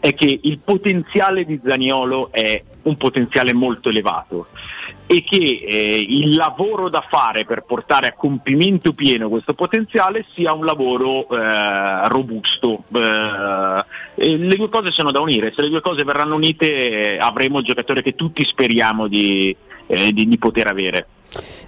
è 0.00 0.14
che 0.14 0.38
il 0.42 0.58
potenziale 0.64 1.44
di 1.44 1.60
Zaniolo 1.62 2.30
è 2.30 2.62
un 2.82 2.96
potenziale 2.96 3.52
molto 3.52 3.88
elevato 3.88 4.46
e 5.10 5.24
che 5.24 5.36
eh, 5.36 6.06
il 6.06 6.34
lavoro 6.34 6.90
da 6.90 7.00
fare 7.00 7.46
per 7.46 7.62
portare 7.62 8.08
a 8.08 8.12
compimento 8.12 8.92
pieno 8.92 9.30
questo 9.30 9.54
potenziale 9.54 10.26
sia 10.34 10.52
un 10.52 10.66
lavoro 10.66 11.26
eh, 11.30 12.08
robusto. 12.08 12.84
Eh, 12.94 13.84
le 14.36 14.56
due 14.56 14.68
cose 14.68 14.90
sono 14.90 15.10
da 15.10 15.20
unire, 15.20 15.52
se 15.54 15.62
le 15.62 15.70
due 15.70 15.80
cose 15.80 16.04
verranno 16.04 16.34
unite 16.34 17.14
eh, 17.14 17.18
avremo 17.18 17.60
il 17.60 17.64
giocatore 17.64 18.02
che 18.02 18.14
tutti 18.14 18.44
speriamo 18.44 19.06
di, 19.08 19.56
eh, 19.86 20.12
di, 20.12 20.28
di 20.28 20.38
poter 20.38 20.66
avere. 20.66 21.06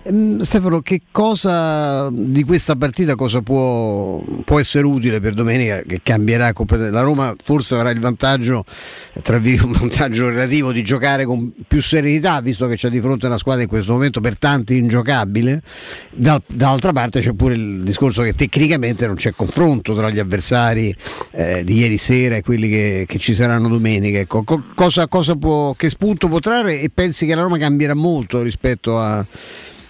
Ehm, 0.03 0.41
Stefano, 0.41 0.81
che 0.81 1.03
cosa 1.11 2.09
di 2.11 2.43
questa 2.45 2.75
partita 2.77 3.15
cosa 3.15 3.43
può, 3.43 4.23
può, 4.45 4.59
essere 4.59 4.87
utile 4.87 5.21
per 5.21 5.35
domenica 5.35 5.83
che 5.87 6.01
cambierà 6.03 6.53
completamente? 6.53 6.97
La 6.97 7.05
Roma 7.05 7.35
forse 7.45 7.75
avrà 7.75 7.91
il 7.91 8.01
vantaggio, 8.01 8.65
tra 9.23 9.37
un 9.37 9.73
vantaggio 9.79 10.29
relativo 10.29 10.73
di 10.73 10.83
giocare 10.83 11.25
con 11.25 11.53
più 11.67 11.83
serenità, 11.83 12.41
visto 12.41 12.67
che 12.67 12.77
c'è 12.77 12.89
di 12.89 13.01
fronte 13.01 13.27
una 13.27 13.39
squadra 13.39 13.63
in 13.63 13.69
questo 13.69 13.93
momento 13.93 14.21
per 14.21 14.39
tanti 14.39 14.77
ingiocabile. 14.77 15.61
Dal, 16.13 16.41
dall'altra 16.47 16.93
parte 16.93 17.21
c'è 17.21 17.35
pure 17.35 17.55
il 17.55 17.83
discorso 17.83 18.23
che 18.23 18.33
tecnicamente 18.33 19.07
non 19.07 19.17
c'è 19.17 19.33
confronto 19.33 19.95
tra 19.95 20.11
gli 20.11 20.19
avversari 20.19 20.95
eh, 21.33 21.63
di 21.65 21.79
ieri 21.79 21.99
sera 21.99 22.37
e 22.37 22.43
quelli 22.43 22.69
che, 22.69 23.05
che 23.07 23.19
ci 23.19 23.35
saranno 23.35 23.69
domenica. 23.69 24.19
Ecco, 24.19 24.43
co- 24.45 24.65
cosa, 24.75 25.09
cosa 25.09 25.35
può, 25.37 25.75
che 25.75 25.91
spunto 25.91 26.29
può 26.29 26.39
trarre 26.39 26.81
e 26.81 26.91
pensi 26.93 27.27
che 27.27 27.35
la 27.35 27.43
Roma 27.43 27.59
cambierà 27.59 27.95
molto 27.95 28.41
rispetto 28.43 28.99
a 28.99 29.25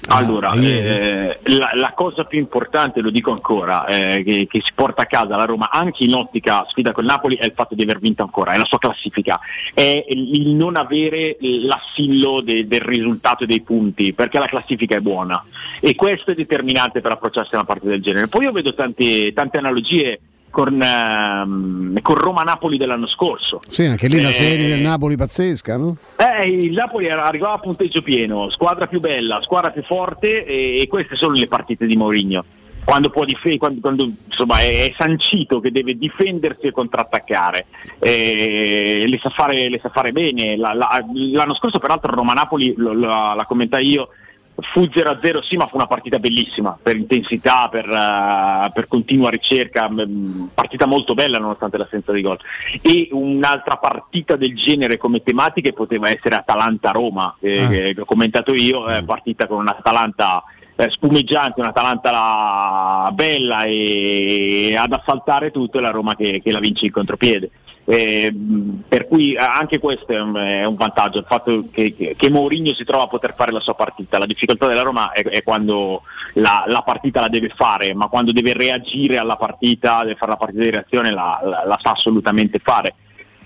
allora, 0.08 0.52
eh, 0.54 1.38
la, 1.44 1.70
la, 1.74 1.92
cosa 1.92 2.24
più 2.24 2.38
importante, 2.38 3.00
lo 3.00 3.10
dico 3.10 3.30
ancora, 3.30 3.84
eh, 3.86 4.22
che, 4.24 4.46
che, 4.50 4.60
si 4.64 4.72
porta 4.74 5.02
a 5.02 5.06
casa 5.06 5.36
la 5.36 5.44
Roma 5.44 5.70
anche 5.70 6.04
in 6.04 6.14
ottica 6.14 6.64
sfida 6.68 6.92
con 6.92 7.04
Napoli 7.04 7.36
è 7.36 7.44
il 7.44 7.52
fatto 7.54 7.74
di 7.74 7.82
aver 7.82 7.98
vinto 7.98 8.22
ancora, 8.22 8.52
è 8.52 8.58
la 8.58 8.64
sua 8.64 8.78
classifica, 8.78 9.38
è 9.74 10.04
il 10.08 10.54
non 10.54 10.76
avere 10.76 11.36
l'assillo 11.40 12.40
de, 12.40 12.66
del 12.66 12.80
risultato 12.80 13.44
e 13.44 13.46
dei 13.46 13.60
punti, 13.60 14.12
perché 14.14 14.38
la 14.38 14.46
classifica 14.46 14.96
è 14.96 15.00
buona 15.00 15.42
e 15.80 15.94
questo 15.94 16.30
è 16.30 16.34
determinante 16.34 17.00
per 17.00 17.12
approcciarsi 17.12 17.54
a 17.54 17.58
una 17.58 17.66
partita 17.66 17.90
del 17.90 18.02
genere. 18.02 18.28
Poi 18.28 18.44
io 18.44 18.52
vedo 18.52 18.74
tante, 18.74 19.32
tante 19.32 19.58
analogie 19.58 20.18
con, 20.50 20.80
ehm, 20.82 22.00
con 22.02 22.14
Roma-Napoli 22.16 22.76
dell'anno 22.76 23.06
scorso. 23.06 23.60
Sì, 23.66 23.84
anche 23.84 24.08
lì 24.08 24.20
la 24.20 24.28
Eh, 24.30 24.32
serie 24.32 24.68
del 24.68 24.80
Napoli 24.80 25.16
pazzesca, 25.16 25.76
no? 25.76 25.96
Eh, 26.16 26.48
il 26.48 26.72
Napoli 26.72 27.08
arrivava 27.08 27.54
a 27.54 27.58
punteggio 27.58 28.02
pieno, 28.02 28.50
squadra 28.50 28.86
più 28.86 29.00
bella, 29.00 29.40
squadra 29.42 29.70
più 29.70 29.82
forte 29.82 30.44
e, 30.44 30.80
e 30.80 30.88
queste 30.88 31.16
sono 31.16 31.32
le 31.34 31.46
partite 31.46 31.86
di 31.86 31.96
Mourinho. 31.96 32.44
Quando, 32.82 33.10
può 33.10 33.24
dif- 33.26 33.58
quando, 33.58 33.78
quando, 33.80 34.10
insomma, 34.26 34.60
è, 34.60 34.86
è 34.88 34.94
sancito 34.96 35.60
che 35.60 35.70
deve 35.70 35.96
difendersi 35.96 36.66
e 36.66 36.72
contrattaccare, 36.72 37.66
Eh, 37.98 39.04
le, 39.06 39.18
sa 39.22 39.28
fare, 39.28 39.68
le 39.68 39.78
sa 39.82 39.90
fare 39.90 40.12
bene. 40.12 40.56
La- 40.56 40.72
la- 40.72 41.04
l'anno 41.12 41.54
scorso, 41.54 41.78
peraltro, 41.78 42.10
Roma-Napoli, 42.14 42.72
lo- 42.76 42.94
la, 42.94 43.34
la 43.36 43.44
commentai 43.44 43.86
io, 43.86 44.08
fu 44.72 44.82
0-0, 44.82 45.42
sì, 45.42 45.56
ma 45.56 45.66
fu 45.66 45.76
una 45.76 45.86
partita 45.86 46.18
bellissima 46.18 46.76
per 46.82 46.96
intensità, 46.96 47.68
per, 47.70 47.88
eh, 47.88 48.70
per 48.72 48.88
continua 48.88 49.30
ricerca, 49.30 49.88
mh, 49.88 50.50
partita 50.54 50.86
molto 50.86 51.14
bella 51.14 51.38
nonostante 51.38 51.76
l'assenza 51.78 52.12
di 52.12 52.22
gol. 52.22 52.38
E 52.82 53.08
un'altra 53.12 53.76
partita 53.76 54.36
del 54.36 54.54
genere 54.56 54.96
come 54.96 55.22
tematiche 55.22 55.72
poteva 55.72 56.08
essere 56.10 56.34
Atalanta-Roma, 56.36 57.36
eh, 57.40 57.62
Ah. 57.64 57.68
che 57.68 57.94
ho 58.00 58.04
commentato 58.04 58.52
io, 58.54 58.88
eh, 58.88 59.02
partita 59.02 59.46
con 59.46 59.58
un'Atalanta 59.58 60.42
eh, 60.76 60.88
spumeggiante, 60.88 61.60
un'Atalanta 61.60 62.10
la- 62.10 63.10
bella 63.12 63.64
e 63.64 64.74
ad 64.78 64.92
assaltare 64.92 65.50
tutto 65.50 65.76
e 65.76 65.82
la 65.82 65.90
Roma 65.90 66.14
che, 66.16 66.40
che 66.42 66.50
la 66.50 66.58
vince 66.58 66.86
in 66.86 66.92
contropiede. 66.92 67.50
Eh, 67.90 68.32
per 68.86 69.08
cui 69.08 69.32
eh, 69.32 69.38
anche 69.38 69.80
questo 69.80 70.12
è 70.12 70.20
un, 70.20 70.36
è 70.36 70.64
un 70.64 70.76
vantaggio, 70.76 71.18
il 71.18 71.24
fatto 71.26 71.64
che, 71.72 71.92
che, 71.92 72.14
che 72.16 72.30
Mourinho 72.30 72.72
si 72.72 72.84
trova 72.84 73.02
a 73.02 73.08
poter 73.08 73.34
fare 73.34 73.50
la 73.50 73.58
sua 73.58 73.74
partita. 73.74 74.16
La 74.16 74.26
difficoltà 74.26 74.68
della 74.68 74.82
Roma 74.82 75.10
è, 75.10 75.24
è 75.24 75.42
quando 75.42 76.02
la, 76.34 76.62
la 76.68 76.82
partita 76.82 77.18
la 77.20 77.28
deve 77.28 77.48
fare, 77.48 77.92
ma 77.92 78.06
quando 78.06 78.30
deve 78.30 78.52
reagire 78.52 79.18
alla 79.18 79.34
partita, 79.34 80.02
deve 80.04 80.14
fare 80.14 80.30
la 80.30 80.36
partita 80.36 80.62
di 80.62 80.70
reazione, 80.70 81.10
la, 81.10 81.40
la- 81.42 81.64
la 81.66 81.78
sa 81.82 81.90
assolutamente 81.90 82.60
fare. 82.60 82.94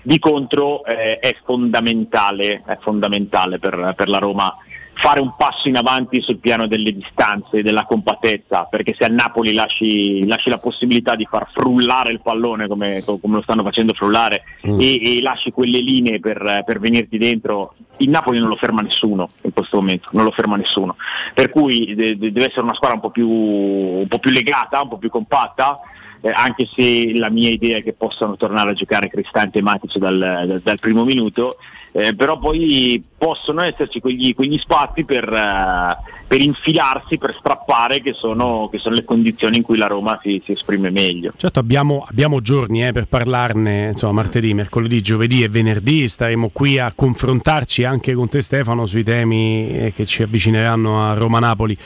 Di 0.03 0.19
contro 0.19 0.85
eh, 0.85 1.17
è 1.17 1.35
fondamentale, 1.43 2.61
è 2.67 2.77
fondamentale 2.79 3.57
per, 3.57 3.93
per 3.97 4.09
la 4.09 4.19
Roma 4.19 4.55
fare 4.97 5.19
un 5.19 5.35
passo 5.37 5.67
in 5.67 5.75
avanti 5.75 6.21
sul 6.21 6.39
piano 6.39 6.67
delle 6.67 6.91
distanze, 6.93 7.61
della 7.61 7.83
compattezza, 7.85 8.63
perché 8.63 8.95
se 8.97 9.03
al 9.03 9.11
Napoli 9.11 9.53
lasci, 9.53 10.25
lasci 10.25 10.49
la 10.49 10.57
possibilità 10.57 11.15
di 11.15 11.27
far 11.29 11.49
frullare 11.53 12.11
il 12.11 12.21
pallone 12.21 12.67
come, 12.67 13.03
come 13.03 13.35
lo 13.35 13.41
stanno 13.41 13.61
facendo 13.63 13.93
frullare 13.93 14.43
e, 14.79 15.17
e 15.17 15.21
lasci 15.21 15.51
quelle 15.51 15.79
linee 15.79 16.19
per, 16.19 16.63
per 16.65 16.79
venirti 16.79 17.17
dentro, 17.17 17.75
il 17.97 18.09
Napoli 18.09 18.39
non 18.39 18.47
lo 18.49 18.55
ferma 18.55 18.81
nessuno 18.81 19.29
in 19.43 19.53
questo 19.53 19.77
momento, 19.77 20.09
non 20.13 20.23
lo 20.23 20.31
ferma 20.31 20.55
nessuno. 20.55 20.95
Per 21.33 21.49
cui 21.49 21.93
de- 21.93 22.17
de- 22.17 22.31
deve 22.31 22.47
essere 22.47 22.61
una 22.61 22.73
squadra 22.73 22.95
un 22.95 23.01
po' 23.01 23.11
più, 23.11 23.29
un 23.29 24.07
po' 24.07 24.19
più 24.19 24.31
legata, 24.31 24.81
un 24.81 24.89
po' 24.89 24.97
più 24.97 25.09
compatta. 25.09 25.79
eh, 26.21 26.31
anche 26.33 26.67
se 26.73 27.11
la 27.15 27.29
mia 27.29 27.49
idea 27.49 27.77
è 27.77 27.83
che 27.83 27.93
possano 27.93 28.35
tornare 28.37 28.71
a 28.71 28.73
giocare 28.73 29.09
Cristante 29.09 29.59
e 29.59 29.61
Matic 29.61 29.97
dal, 29.97 30.17
dal- 30.17 30.61
dal 30.63 30.79
primo 30.79 31.03
minuto, 31.03 31.57
eh, 31.97 32.13
però 32.13 32.37
poi 32.37 33.01
possono 33.17 33.61
esserci 33.61 34.01
quegli, 34.01 34.33
quegli 34.33 34.57
spazi 34.57 35.05
per, 35.05 35.23
eh, 35.31 35.97
per 36.27 36.41
infilarsi, 36.41 37.17
per 37.17 37.33
strappare, 37.39 38.01
che 38.01 38.11
sono, 38.11 38.67
che 38.69 38.79
sono 38.79 38.95
le 38.95 39.05
condizioni 39.05 39.55
in 39.55 39.63
cui 39.63 39.77
la 39.77 39.87
Roma 39.87 40.19
si, 40.21 40.41
si 40.43 40.51
esprime 40.51 40.89
meglio. 40.89 41.31
Certo, 41.37 41.57
abbiamo, 41.57 42.05
abbiamo 42.05 42.41
giorni 42.41 42.85
eh, 42.85 42.91
per 42.91 43.07
parlarne, 43.07 43.87
insomma, 43.87 44.11
martedì, 44.11 44.53
mercoledì, 44.53 44.99
giovedì 44.99 45.43
e 45.43 45.47
venerdì. 45.47 46.05
Staremo 46.05 46.49
qui 46.51 46.79
a 46.79 46.91
confrontarci 46.93 47.85
anche 47.85 48.13
con 48.13 48.27
te, 48.27 48.41
Stefano, 48.41 48.85
sui 48.85 49.03
temi 49.03 49.69
eh, 49.69 49.93
che 49.93 50.05
ci 50.05 50.21
avvicineranno 50.21 51.01
a 51.01 51.13
Roma-Napoli. 51.13 51.77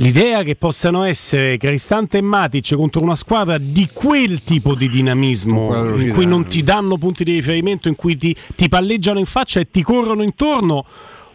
L'idea 0.00 0.44
che 0.44 0.54
possano 0.54 1.02
essere 1.02 1.56
Cristante 1.56 2.18
e 2.18 2.20
Matic 2.20 2.76
contro 2.76 3.02
una 3.02 3.16
squadra 3.16 3.58
di 3.58 3.88
quel 3.92 4.44
tipo 4.44 4.76
di 4.76 4.88
dinamismo, 4.88 5.96
in 5.96 6.12
cui 6.12 6.24
non 6.24 6.46
ti 6.46 6.62
danno 6.62 6.96
punti 6.98 7.24
di 7.24 7.32
riferimento, 7.32 7.88
in 7.88 7.96
cui 7.96 8.16
ti, 8.16 8.34
ti 8.54 8.68
palleggiano 8.68 9.18
in 9.18 9.26
faccia 9.26 9.58
e 9.58 9.68
ti 9.68 9.82
corrono 9.82 10.22
intorno. 10.22 10.84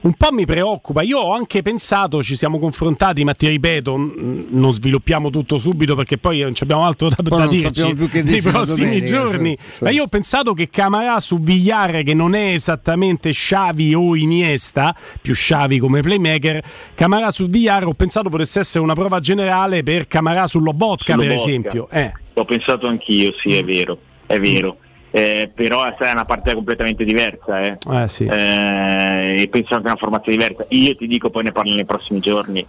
Un 0.04 0.12
po' 0.16 0.34
mi 0.34 0.46
preoccupa, 0.46 1.02
io 1.02 1.18
ho 1.18 1.34
anche 1.34 1.62
pensato, 1.62 2.22
ci 2.22 2.36
siamo 2.36 2.60
confrontati, 2.60 3.24
ma 3.24 3.34
ti 3.34 3.48
ripeto, 3.48 3.96
n- 3.98 4.48
non 4.50 4.74
sviluppiamo 4.74 5.30
tutto 5.30 5.58
subito 5.58 5.96
perché 5.96 6.18
poi 6.18 6.40
non 6.42 6.54
ci 6.54 6.64
abbiamo 6.64 6.84
altro 6.84 7.08
da, 7.08 7.16
Poi 7.24 7.40
da 7.40 7.48
dirci 7.48 7.94
nei 8.24 8.42
prossimi 8.42 9.00
domenica, 9.00 9.06
giorni. 9.06 9.56
cioè, 9.56 9.66
cioè. 9.70 9.84
Ma 9.84 9.90
io 9.92 10.04
ho 10.04 10.08
pensato 10.08 10.54
che 10.54 10.70
Camarà 10.70 11.22
su 11.22 11.40
Vigliare, 11.40 12.04
che 12.04 12.14
non 12.14 12.36
è 12.36 12.52
esattamente 12.54 13.32
Xavi 13.32 13.94
o 13.94 14.14
Iniesta, 14.18 14.94
più 15.22 15.34
Xavi 15.34 15.80
come 15.80 16.02
playmaker, 16.02 16.62
Camarà 16.96 17.32
su 17.32 17.48
Vigliare 17.48 17.86
ho 17.86 17.94
pensato 17.94 18.30
potesse 18.30 18.60
essere 18.60 18.84
una 18.84 18.96
prova 18.96 19.22
generale 19.22 19.84
per 19.84 20.08
Camarà 20.08 20.48
sullobotka, 20.48 21.16
per 21.16 21.28
Lobotka. 21.28 21.50
esempio. 21.50 21.88
Eh. 21.90 22.12
L'ho 22.34 22.44
pensato 22.46 22.88
anch'io, 22.88 23.32
sì, 23.42 23.56
è 23.56 23.64
vero, 23.64 23.98
è 24.26 24.38
vero. 24.38 24.76
Eh, 25.16 25.52
però 25.54 25.84
sarà 25.96 26.14
una 26.14 26.26
partita 26.26 26.56
completamente 26.56 27.04
diversa 27.04 27.60
eh. 27.60 27.78
Eh, 27.88 28.08
sì. 28.08 28.26
Eh, 28.26 29.42
e 29.44 29.48
penso 29.48 29.76
anche 29.76 29.88
a 29.88 29.92
una 29.92 30.00
formazione 30.00 30.38
diversa. 30.38 30.66
Io 30.70 30.96
ti 30.96 31.06
dico, 31.06 31.30
poi 31.30 31.44
ne 31.44 31.52
parlo 31.52 31.76
nei 31.76 31.86
prossimi 31.86 32.20
giorni, 32.20 32.66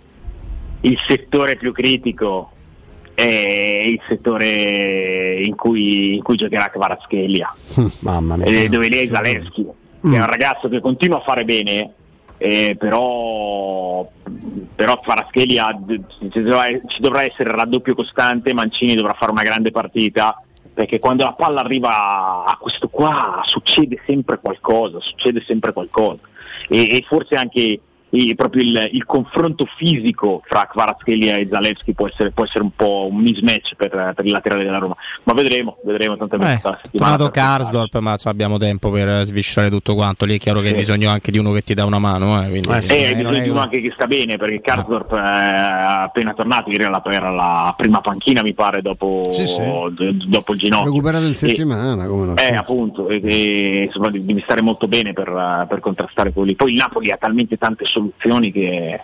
il 0.83 0.99
settore 1.09 1.57
più 1.57 1.73
critico 1.73 2.51
è 3.15 3.85
il 3.87 3.99
settore 4.07 5.43
in 5.43 5.57
cui, 5.57 6.17
in 6.17 6.23
cui 6.23 6.37
giocherà 6.37 6.69
Kvaratskhelia, 6.69 7.55
Mamma 8.01 8.37
mia. 8.37 8.45
eh, 8.45 8.69
dove 8.69 8.89
lì 8.89 8.99
è 8.99 9.07
Zaleschi, 9.07 9.65
che 9.65 10.15
è 10.15 10.19
un 10.19 10.27
ragazzo 10.27 10.69
che 10.69 10.81
continua 10.81 11.19
a 11.19 11.23
fare 11.23 11.45
bene, 11.47 11.93
eh, 12.37 12.77
però, 12.79 14.07
però 14.75 15.01
Kvaratskhelia 15.01 15.79
d- 15.81 16.01
ci 16.31 16.43
dovrà, 16.43 16.65
ci 16.87 17.01
dovrà 17.01 17.23
essere 17.25 17.49
il 17.49 17.57
raddoppio 17.57 17.95
costante, 17.95 18.53
Mancini 18.53 18.95
dovrà 18.95 19.15
fare 19.15 19.31
una 19.33 19.45
grande 19.45 19.71
partita, 19.71 20.43
perché 20.75 20.99
quando 20.99 21.25
la 21.25 21.33
palla 21.33 21.61
arriva 21.61 22.45
a 22.45 22.57
questo 22.61 22.89
qua 22.89 23.41
succede 23.45 24.01
sempre 24.05 24.41
qualcosa, 24.41 25.01
succede 25.01 25.43
sempre 25.47 25.73
qualcosa. 25.73 26.21
E, 26.69 26.97
e 26.97 27.05
forse 27.07 27.37
anche 27.37 27.81
eh, 28.17 28.35
proprio 28.35 28.63
il, 28.63 28.91
il 28.93 29.05
confronto 29.05 29.67
fisico 29.77 30.43
fra 30.47 30.67
Kvaratskhelia 30.71 31.37
e 31.37 31.49
Zalewski 31.49 31.93
può 31.95 32.07
essere, 32.09 32.31
può 32.31 32.45
essere 32.45 32.63
un 32.63 32.71
po' 32.75 33.09
un 33.11 33.17
mismatch 33.21 33.75
per, 33.77 34.13
per 34.15 34.25
il 34.25 34.31
laterale 34.31 34.63
della 34.65 34.79
Roma. 34.79 34.95
Ma 35.25 35.33
vedremo, 35.33 35.77
vedremo 35.85 36.17
tanto 36.17 36.37
è 36.37 36.53
Eh, 36.55 36.61
tornato 36.99 37.29
Karsdorp, 37.31 37.99
ma 37.99 38.17
abbiamo 38.25 38.57
tempo 38.59 38.91
per 38.91 39.25
sviscerare 39.25 39.71
tutto 39.71 39.95
quanto. 39.95 40.25
Lì 40.25 40.37
è 40.37 40.39
chiaro 40.39 40.61
che 40.61 40.67
hai 40.67 40.73
Sì. 40.73 40.79
bisogno 40.79 41.11
anche 41.11 41.31
di 41.31 41.39
uno 41.39 41.53
che 41.53 41.63
ti 41.63 41.75
dà 41.75 41.85
una 41.85 41.99
mano. 41.99 42.41
Eh, 42.43 42.49
quindi, 42.49 42.69
Eh, 42.69 42.71
non 42.71 42.81
è- 42.89 43.07
hai 43.07 43.15
bisogno 43.17 43.41
di 43.43 43.49
uno 43.49 43.61
anche 43.61 43.81
che 43.81 43.91
sta 43.93 44.07
bene 44.07 44.37
perché 44.37 44.61
Karsdorp 44.61 45.15
è 45.15 45.19
appena 46.03 46.33
tornato, 46.35 46.71
ieri 46.71 46.85
era 46.85 46.91
la, 46.93 47.03
era 47.13 47.31
la 47.31 47.75
prima 47.77 48.01
panchina 48.01 48.43
mi 48.43 48.55
pare 48.55 48.81
dopo, 48.83 49.23
Sì, 49.31 49.47
sì. 49.47 49.61
d- 49.61 50.25
dopo 50.27 50.53
il 50.53 50.59
ginocchio. 50.59 50.91
Recuperato 50.93 51.25
in 51.25 51.31
E- 51.31 51.35
settimana, 51.35 52.07
come 52.07 52.27
no? 52.27 52.37
eh, 52.37 52.55
appunto, 52.55 53.09
e, 53.09 53.21
e, 53.23 53.83
insomma, 53.87 54.11
devi 54.11 54.41
stare 54.43 54.61
molto 54.63 54.87
bene 54.89 55.13
per, 55.13 55.29
eh, 55.29 55.67
per 55.69 55.81
contrastare 55.81 56.33
quelli. 56.33 56.55
Poi 56.55 56.71
il 56.73 56.77
Napoli 56.77 57.11
ha 57.11 57.17
talmente 57.17 57.57
tante 57.57 57.85
soluzioni 57.85 58.03
che. 58.51 59.01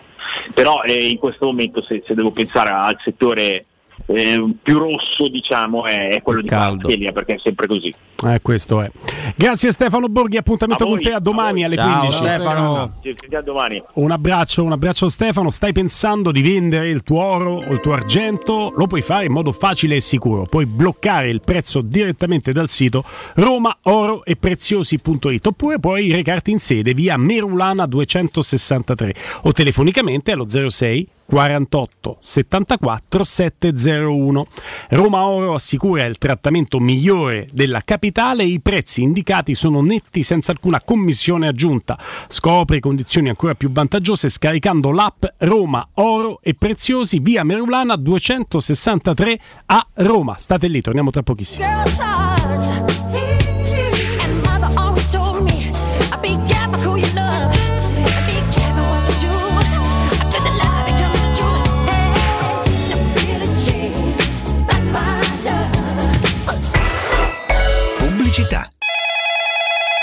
Però 0.53 0.83
eh, 0.83 1.09
in 1.09 1.17
questo 1.17 1.45
momento, 1.45 1.81
se, 1.81 2.03
se 2.05 2.13
devo 2.13 2.31
pensare 2.31 2.69
al 2.69 2.97
settore 3.03 3.65
eh, 4.07 4.53
più 4.61 4.79
rosso, 4.79 5.29
diciamo, 5.29 5.85
è, 5.85 6.09
è 6.09 6.21
quello 6.21 6.41
di 6.41 6.47
Kvaratskhelia 6.47 7.11
perché 7.11 7.35
è 7.35 7.39
sempre 7.39 7.67
così. 7.67 7.93
Eh, 8.25 8.39
questo 8.41 8.81
è. 8.81 8.89
Grazie 9.35 9.71
Stefano 9.71 10.07
Borghi, 10.07 10.37
appuntamento 10.37 10.83
A 10.83 10.87
voi, 10.87 10.97
con 10.97 11.05
te 11.05 11.13
a 11.13 11.19
domani 11.19 11.63
a 11.63 11.67
alle 11.67 11.75
Ciao, 11.75 11.99
15. 11.99 12.17
Stefano. 12.17 12.93
Ci 13.01 13.15
sentiamo 13.17 13.43
domani. 13.43 13.83
Un 13.93 14.11
abbraccio, 14.11 14.63
un 14.63 14.71
abbraccio 14.71 15.09
Stefano. 15.09 15.49
Stai 15.49 15.73
pensando 15.73 16.31
di 16.31 16.41
vendere 16.41 16.89
il 16.89 17.03
tuo 17.03 17.21
oro 17.23 17.55
o 17.55 17.71
il 17.71 17.79
tuo 17.79 17.93
argento? 17.93 18.71
Lo 18.75 18.85
puoi 18.87 19.01
fare 19.01 19.25
in 19.25 19.31
modo 19.31 19.51
facile 19.51 19.95
e 19.95 20.01
sicuro. 20.01 20.43
Puoi 20.43 20.67
bloccare 20.67 21.29
il 21.29 21.41
prezzo 21.43 21.81
direttamente 21.81 22.51
dal 22.51 22.69
sito 22.69 23.03
romaoroepreziosi.it 23.35 25.47
oppure 25.47 25.79
puoi 25.79 26.11
recarti 26.11 26.51
in 26.51 26.59
sede 26.59 26.93
via 26.93 27.17
Merulana 27.17 27.87
263 27.87 29.15
o 29.43 29.51
telefonicamente 29.51 30.31
allo 30.31 30.47
06 30.47 31.07
48 31.31 32.17
74 32.19 33.23
701. 33.23 34.47
Roma 34.89 35.25
Oro 35.25 35.53
assicura 35.53 36.03
il 36.03 36.17
trattamento 36.17 36.77
migliore 36.79 37.47
della 37.53 37.81
capitale 37.85 38.43
e 38.43 38.47
i 38.47 38.59
prezzi 38.59 39.01
indicati 39.01 39.55
sono 39.55 39.81
netti 39.81 40.23
senza 40.23 40.51
alcuna 40.51 40.81
commissione 40.81 41.47
aggiunta. 41.47 41.97
Scopri 42.27 42.81
condizioni 42.81 43.29
ancora 43.29 43.55
più 43.55 43.71
vantaggiose 43.71 44.27
scaricando 44.27 44.91
l'app 44.91 45.23
Roma 45.37 45.87
Oro 45.93 46.39
e 46.43 46.53
Preziosi 46.53 47.19
via 47.19 47.45
Merulana 47.45 47.95
263 47.95 49.39
a 49.67 49.87
Roma. 49.93 50.35
State 50.37 50.67
lì, 50.67 50.81
torniamo 50.81 51.11
tra 51.11 51.23
pochissimo. 51.23 51.65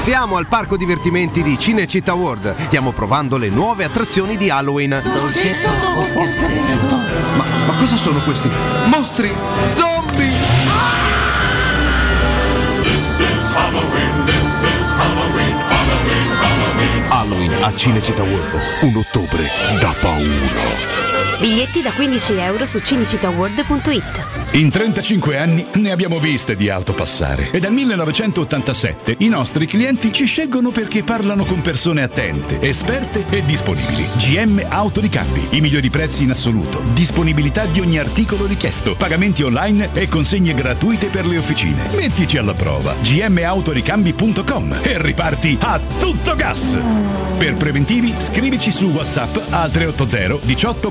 Siamo 0.00 0.38
al 0.38 0.46
parco 0.46 0.78
divertimenti 0.78 1.42
di 1.42 1.58
Cinecittà 1.58 2.14
World. 2.14 2.54
Stiamo 2.68 2.90
provando 2.92 3.36
le 3.36 3.50
nuove 3.50 3.84
attrazioni 3.84 4.38
di 4.38 4.48
Halloween. 4.48 5.02
Ma, 7.36 7.44
ma 7.66 7.74
cosa 7.74 7.96
sono 7.98 8.22
questi? 8.22 8.50
Mostri! 8.86 9.30
Zombie! 9.72 10.32
This 12.82 13.18
is 13.18 13.54
Halloween, 13.54 14.24
this 14.24 14.62
is 14.62 14.90
Halloween, 14.96 15.54
Halloween, 15.68 16.30
Halloween. 16.40 17.02
Halloween 17.10 17.52
a 17.62 17.74
Cinecittà 17.74 18.22
World. 18.22 18.58
Un 18.80 18.96
ottobre 18.96 19.50
da 19.80 19.94
paura. 20.00 21.09
Biglietti 21.38 21.82
da 21.82 21.92
15 21.92 22.34
euro 22.34 22.64
su 22.66 22.78
cinecittàworld.it. 22.78 24.40
In 24.52 24.70
35 24.70 25.38
anni 25.38 25.64
ne 25.74 25.90
abbiamo 25.90 26.18
viste 26.18 26.56
di 26.56 26.68
auto 26.68 26.92
passare 26.92 27.50
e 27.50 27.60
dal 27.60 27.72
1987 27.72 29.16
i 29.18 29.28
nostri 29.28 29.66
clienti 29.66 30.12
ci 30.12 30.24
scelgono 30.24 30.70
perché 30.70 31.04
parlano 31.04 31.44
con 31.44 31.60
persone 31.62 32.02
attente, 32.02 32.60
esperte 32.60 33.24
e 33.30 33.44
disponibili. 33.44 34.08
GM 34.16 34.64
Autoricambi, 34.68 35.48
i 35.52 35.60
migliori 35.60 35.88
prezzi 35.88 36.24
in 36.24 36.30
assoluto, 36.30 36.82
disponibilità 36.92 37.66
di 37.66 37.80
ogni 37.80 37.98
articolo 37.98 38.46
richiesto, 38.46 38.96
pagamenti 38.96 39.42
online 39.42 39.90
e 39.92 40.08
consegne 40.08 40.52
gratuite 40.52 41.06
per 41.06 41.26
le 41.26 41.38
officine. 41.38 41.88
Mettici 41.94 42.36
alla 42.36 42.54
prova 42.54 42.94
gmautoricambi.com 43.00 44.80
e 44.82 45.02
riparti 45.02 45.58
a 45.60 45.78
tutto 45.98 46.34
gas. 46.34 46.76
Per 47.38 47.54
preventivi 47.54 48.14
scrivici 48.18 48.72
su 48.72 48.86
WhatsApp 48.86 49.36
al 49.50 49.70
380 49.70 50.44
18 50.44 50.90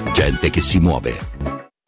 Gente 0.13 0.49
che 0.49 0.61
si 0.61 0.79
muove. 0.79 1.60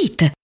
It 0.00 0.37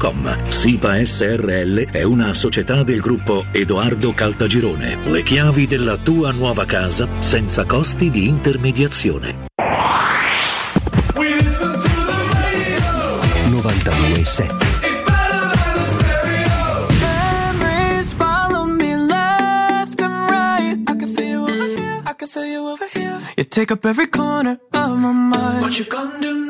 www.keicalt.com. 0.00 0.48
SIPA 0.48 1.04
SRL 1.04 1.90
è 1.90 2.02
una 2.02 2.32
società 2.32 2.82
del 2.82 3.00
gruppo 3.00 3.44
Edoardo 3.52 4.14
Caltagirone. 4.14 4.96
Le 5.04 5.22
chiavi 5.22 5.66
della 5.66 5.98
tua 5.98 6.32
nuova 6.32 6.64
casa 6.64 7.06
senza 7.20 7.66
costi 7.66 8.10
di 8.10 8.26
intermediazione. 8.26 9.48
92.7 13.50 14.56
Memories 16.98 18.12
follow 18.14 18.64
me 18.64 18.96
left 18.96 20.00
and 20.00 20.30
right. 20.30 20.78
I 20.88 20.94
can 20.96 21.08
feel 21.08 21.28
you 21.28 21.42
over 21.42 21.66
here. 21.66 22.02
I 22.06 22.14
can 22.14 22.28
feel 22.28 22.46
you 22.46 22.66
over 22.66 22.86
here. 22.90 23.18
You 23.36 23.44
take 23.44 23.70
up 23.70 23.84
every 23.84 24.08
corner 24.08 24.58
of 24.72 24.96
my 24.96 25.12
mind. 25.12 25.60
What 25.60 25.78
you 25.78 25.84
gonna 25.86 26.18
do 26.20 26.49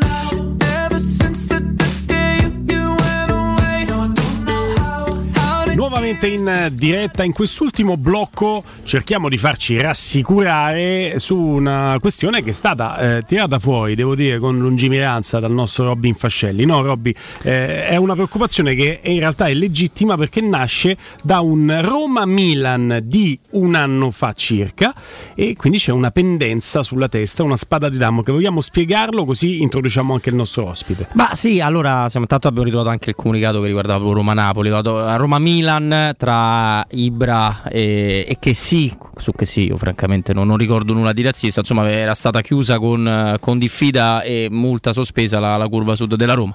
Nuovamente 6.00 6.28
in 6.28 6.78
diretta 6.78 7.24
in 7.24 7.34
quest'ultimo 7.34 7.98
blocco 7.98 8.64
cerchiamo 8.84 9.28
di 9.28 9.36
farci 9.36 9.78
rassicurare 9.78 11.18
su 11.18 11.36
una 11.36 11.98
questione 12.00 12.42
che 12.42 12.48
è 12.48 12.52
stata 12.54 13.18
eh, 13.18 13.22
tirata 13.22 13.58
fuori, 13.58 13.94
devo 13.94 14.14
dire, 14.14 14.38
con 14.38 14.58
lungimiranza 14.58 15.40
dal 15.40 15.52
nostro 15.52 15.84
Robin 15.84 16.14
Fascelli. 16.14 16.64
No, 16.64 16.80
Robby, 16.80 17.14
eh, 17.42 17.84
è 17.84 17.96
una 17.96 18.14
preoccupazione 18.14 18.74
che 18.74 19.00
in 19.04 19.18
realtà 19.18 19.48
è 19.48 19.52
legittima 19.52 20.16
perché 20.16 20.40
nasce 20.40 20.96
da 21.22 21.40
un 21.40 21.78
Roma-Milan 21.82 23.00
di 23.04 23.38
un 23.50 23.74
anno 23.74 24.10
fa 24.10 24.32
circa 24.32 24.94
e 25.34 25.54
quindi 25.54 25.78
c'è 25.78 25.92
una 25.92 26.10
pendenza 26.10 26.82
sulla 26.82 27.10
testa, 27.10 27.42
una 27.42 27.56
spada 27.56 27.90
di 27.90 27.98
Damocle. 27.98 28.32
Vogliamo 28.32 28.62
spiegarlo 28.62 29.26
così 29.26 29.60
introduciamo 29.60 30.14
anche 30.14 30.30
il 30.30 30.34
nostro 30.34 30.66
ospite. 30.66 31.08
Ma 31.12 31.34
sì, 31.34 31.60
allora 31.60 32.08
siamo, 32.08 32.24
intanto 32.24 32.48
abbiamo 32.48 32.64
ritrovato 32.64 32.90
anche 32.90 33.10
il 33.10 33.16
comunicato 33.16 33.60
che 33.60 33.66
riguardava 33.66 34.10
Roma-Napoli, 34.10 34.70
a 34.70 35.16
Roma-Milan 35.16 35.88
tra 36.16 36.84
Ibra 36.90 37.62
e, 37.64 38.24
e 38.28 38.36
che 38.38 38.54
sì, 38.54 38.94
su 39.16 39.32
che 39.32 39.46
sì, 39.46 39.66
io 39.66 39.76
francamente 39.76 40.32
non, 40.32 40.46
non 40.46 40.56
ricordo 40.56 40.92
nulla 40.92 41.12
di 41.12 41.22
razzista, 41.22 41.60
insomma 41.60 41.88
era 41.90 42.14
stata 42.14 42.40
chiusa 42.40 42.78
con, 42.78 43.36
con 43.40 43.58
diffida 43.58 44.22
e 44.22 44.48
multa 44.50 44.92
sospesa 44.92 45.38
la, 45.38 45.56
la 45.56 45.68
curva 45.68 45.94
sud 45.94 46.14
della 46.14 46.34
Roma 46.34 46.54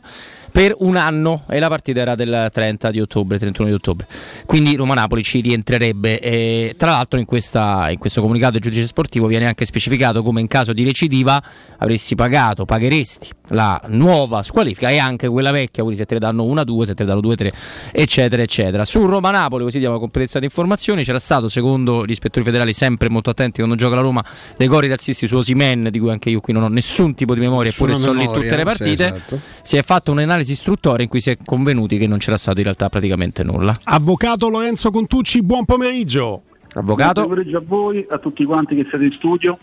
per 0.56 0.74
un 0.80 0.96
anno 0.96 1.44
e 1.50 1.60
la 1.60 1.68
partita 1.68 2.00
era 2.00 2.16
del 2.16 2.48
30 2.50 2.90
di 2.90 3.02
ottobre, 3.02 3.38
31 3.38 3.68
di 3.68 3.76
ottobre. 3.76 4.08
Quindi 4.46 4.78
Roma-Napoli 4.78 5.22
ci 5.22 5.42
rientrerebbe. 5.42 6.18
E, 6.22 6.76
tra 6.78 6.92
l'altro 6.92 7.20
in, 7.20 7.26
questa, 7.26 7.90
in 7.90 7.98
questo 7.98 8.22
comunicato 8.22 8.54
del 8.54 8.62
giudice 8.62 8.86
sportivo 8.86 9.28
viene 9.28 9.48
anche 9.48 9.66
specificato 9.66 10.24
come 10.24 10.40
in 10.40 10.48
caso 10.48 10.72
di 10.72 10.86
recidiva 10.86 11.44
avresti 11.80 12.16
pagato, 12.16 12.64
pagheresti 12.64 13.30
la 13.50 13.80
nuova 13.88 14.44
squalifica 14.44 14.90
e 14.90 14.98
anche 14.98 15.28
quella 15.28 15.52
vecchia, 15.52 15.84
quindi 15.84 16.00
se 16.00 16.06
te 16.06 16.16
ne 16.16 16.20
danno 16.20 16.44
1-2, 16.44 16.84
se 16.84 16.94
te 16.94 17.04
ne 17.04 17.10
danno 17.10 17.22
2-3, 17.22 17.52
eccetera, 17.92 18.42
eccetera. 18.42 18.86
Su 18.86 19.06
Roma-Napoli, 19.06 19.64
così 19.64 19.80
diamo 19.80 20.00
completezza 20.00 20.40
di 20.40 20.46
informazioni, 20.46 21.04
c'era 21.04 21.20
stato, 21.20 21.48
secondo 21.48 22.06
gli 22.06 22.12
ispettori 22.12 22.46
federali, 22.46 22.74
sempre 22.74 23.10
molto 23.10 23.30
attenti 23.30 23.58
quando 23.58 23.76
gioca 23.76 23.96
la 23.96 24.02
Roma, 24.02 24.24
dei 24.58 24.68
cori 24.68 24.88
razzisti 24.88 25.28
su 25.28 25.36
Osimen, 25.36 25.90
di 25.92 26.00
cui 26.00 26.10
anche 26.10 26.30
io 26.30 26.40
qui 26.40 26.54
non 26.54 26.64
ho 26.64 26.68
nessun 26.68 27.14
tipo 27.14 27.34
di 27.34 27.40
memoria, 27.40 27.72
eppure 27.72 27.96
sono 27.96 28.18
lì 28.18 28.26
tutte 28.26 28.56
le 28.56 28.64
partite. 28.64 29.08
esatto. 29.08 29.40
Si 29.62 29.78
è 29.78 29.84
fatta 29.84 30.12
un'analisi 30.12 30.52
istruttoria 30.52 31.04
in 31.04 31.10
cui 31.10 31.22
si 31.22 31.30
è 31.30 31.38
convenuti 31.44 31.98
che 31.98 32.08
non 32.08 32.18
c'era 32.18 32.38
stato 32.38 32.58
in 32.58 32.64
realtà 32.64 32.90
praticamente 32.90 33.44
nulla. 33.44 33.76
Avvocato 33.84 34.50
Lorenzo 34.50 34.92
Contucci, 34.92 35.42
buon 35.42 35.66
pomeriggio. 35.66 36.44
Avvocato. 36.74 37.22
Buon 37.22 37.36
pomeriggio 37.36 37.58
a 37.58 37.64
voi, 37.66 38.06
a 38.10 38.18
tutti 38.18 38.44
quanti 38.44 38.76
che 38.76 38.86
siete 38.90 39.06
in 39.06 39.12
studio 39.14 39.58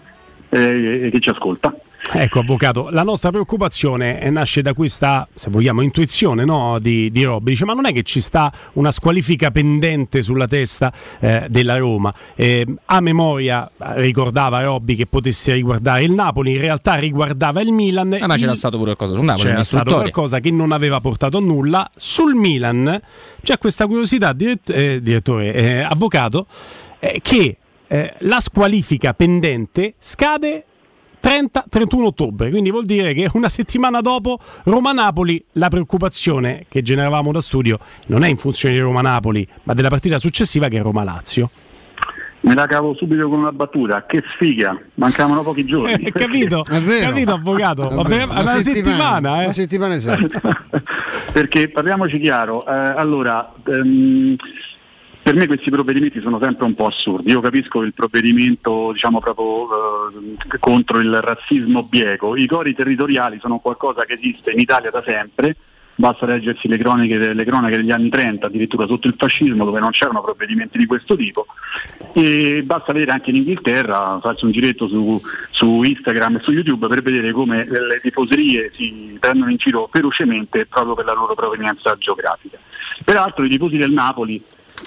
eh, 0.49 1.07
e 1.07 1.11
che 1.11 1.21
ci 1.21 1.29
ascolta. 1.29 1.75
Ecco, 2.11 2.41
avvocato, 2.41 2.89
la 2.91 3.05
nostra 3.05 3.31
preoccupazione 3.31 4.21
eh, 4.21 4.29
nasce 4.29 4.61
da 4.61 4.75
questa, 4.75 5.27
se 5.33 5.51
vogliamo, 5.51 5.83
intuizione 5.83 6.45
no, 6.45 6.79
di, 6.79 7.11
di 7.13 7.23
Robby. 7.23 7.53
Dice, 7.53 7.65
ma 7.65 7.73
non 7.75 7.87
è 7.87 7.93
che 7.93 8.03
ci 8.03 8.21
sta 8.21 8.53
una 8.75 8.91
squalifica 8.91 9.51
pendente 9.51 10.21
sulla 10.21 10.47
testa 10.47 10.93
eh, 11.21 11.47
della 11.49 11.79
Roma? 11.79 12.13
Eh, 12.35 12.67
a 12.87 13.01
memoria 13.01 13.71
ricordava 13.95 14.61
Robby 14.63 14.97
che 14.97 15.07
potesse 15.07 15.53
riguardare 15.53 16.03
il 16.03 16.13
Napoli, 16.13 16.53
in 16.53 16.61
realtà 16.61 16.97
riguardava 16.97 17.63
il 17.63 17.73
Milan. 17.73 18.19
Ah, 18.21 18.27
ma 18.27 18.35
Il- 18.35 18.41
c'era 18.41 18.55
stato 18.57 18.77
pure 18.77 18.95
qualcosa 18.97 19.15
sul 19.15 19.25
Napoli, 19.25 19.49
C'era 19.49 19.63
stato 19.63 19.95
qualcosa 19.95 20.41
che 20.41 20.51
non 20.51 20.73
aveva 20.73 21.01
portato 21.01 21.39
a 21.39 21.41
nulla. 21.41 21.89
Sul 21.97 22.35
Milan 22.35 23.01
c'è 23.43 23.57
questa 23.59 23.87
curiosità, 23.87 24.33
dirett- 24.33 24.69
eh, 24.71 25.01
direttore, 25.01 25.55
eh, 25.55 25.83
avvocato, 25.83 26.47
eh, 26.99 27.21
che 27.23 27.57
eh, 27.87 28.15
la 28.19 28.41
squalifica 28.41 29.15
pendente 29.15 29.95
scade 29.99 30.65
30-31 31.23 32.03
ottobre, 32.03 32.51
quindi 32.51 32.71
vuol 32.71 32.85
dire 32.85 33.13
che 33.15 33.31
una 33.35 33.49
settimana 33.49 34.01
dopo 34.01 34.39
Roma-Napoli 34.65 35.43
la 35.53 35.69
preoccupazione 35.69 36.67
che 36.69 36.83
generavamo 36.83 37.31
da 37.31 37.41
studio 37.41 37.79
non 38.07 38.25
è 38.25 38.29
in 38.29 38.37
funzione 38.37 38.75
di 38.75 38.81
Roma-Napoli, 38.81 39.47
ma 39.65 39.75
della 39.75 39.89
partita 39.89 40.19
successiva 40.19 40.69
che 40.69 40.79
è 40.79 40.83
Roma-Lazio. 40.83 41.51
Me 42.41 42.55
la 42.55 42.67
cavo 42.67 42.93
subito 42.97 43.29
con 43.29 43.39
una 43.39 43.53
battuta, 43.53 44.05
che 44.05 44.21
sfiga, 44.35 44.77
mancavano 44.95 45.45
pochi 45.45 45.65
giorni. 45.65 46.11
capito? 46.11 46.65
È 46.65 46.81
vero. 46.81 47.11
Capito, 47.11 47.35
avvocato? 47.35 47.89
Una, 47.89 48.03
settimana, 48.03 48.51
settimana, 48.61 49.41
eh. 49.41 49.45
una 49.45 49.53
settimana 49.53 49.95
esatta. 49.95 50.65
Perché 51.33 51.69
parliamoci 51.69 52.19
chiaro, 52.19 52.67
eh, 52.67 52.73
allora, 52.73 53.53
ehm, 53.65 54.35
per 55.23 55.37
me 55.37 55.47
questi 55.47 55.71
provvedimenti 55.71 56.21
sono 56.21 56.39
sempre 56.41 56.65
un 56.65 56.75
po' 56.75 56.87
assurdi. 56.87 57.31
Io 57.31 57.41
capisco 57.41 57.83
il 57.83 57.95
provvedimento 57.95 58.91
diciamo 58.93 59.21
proprio 59.21 59.69
eh, 60.11 60.59
contro 60.59 60.99
il 60.99 61.21
razzismo 61.21 61.85
bieco. 61.85 62.37
I 62.37 62.47
cori 62.47 62.75
territoriali 62.75 63.39
sono 63.41 63.61
qualcosa 63.61 64.05
che 64.05 64.15
esiste 64.15 64.51
in 64.51 64.59
Italia 64.59 64.91
da 64.91 65.03
sempre. 65.03 65.55
Basta 65.95 66.27
leggersi 66.27 66.67
le 66.69 66.79
cronache, 66.79 67.35
le 67.35 67.45
cronache 67.45 67.77
degli 67.77 67.93
anni 67.93 68.09
30, 68.09 68.47
addirittura 68.47 68.87
sotto 68.87 69.07
il 69.07 69.15
fascismo, 69.17 69.65
dove 69.65 69.79
non 69.79 69.91
c'erano 69.91 70.23
provvedimenti 70.23 70.79
di 70.79 70.87
questo 70.87 71.15
tipo. 71.15 71.47
E 72.15 72.63
basta 72.65 72.93
vedere 72.93 73.13
anche 73.13 73.31
in 73.31 73.37
Inghilterra, 73.37 74.19
farsi 74.21 74.45
un 74.45 74.51
giretto 74.51 74.89
su, 74.89 75.21
su 75.51 75.83
Instagram 75.83 76.37
e 76.37 76.41
su 76.43 76.51
YouTube 76.51 76.89
per 76.89 77.03
vedere 77.03 77.31
come 77.31 77.65
le 77.65 78.01
tifoserie 78.03 78.73
si 78.75 79.17
prendono 79.21 79.51
in 79.51 79.59
giro 79.59 79.89
ferocemente 79.93 80.67
proprio 80.67 80.95
per 80.95 81.05
la 81.05 81.13
loro 81.13 81.35
provenienza 81.35 81.95
geografica. 81.97 82.59
Peraltro 83.05 83.45
i 83.45 83.49
tifosi 83.49 83.77
del 83.77 83.93
Napoli 83.93 84.43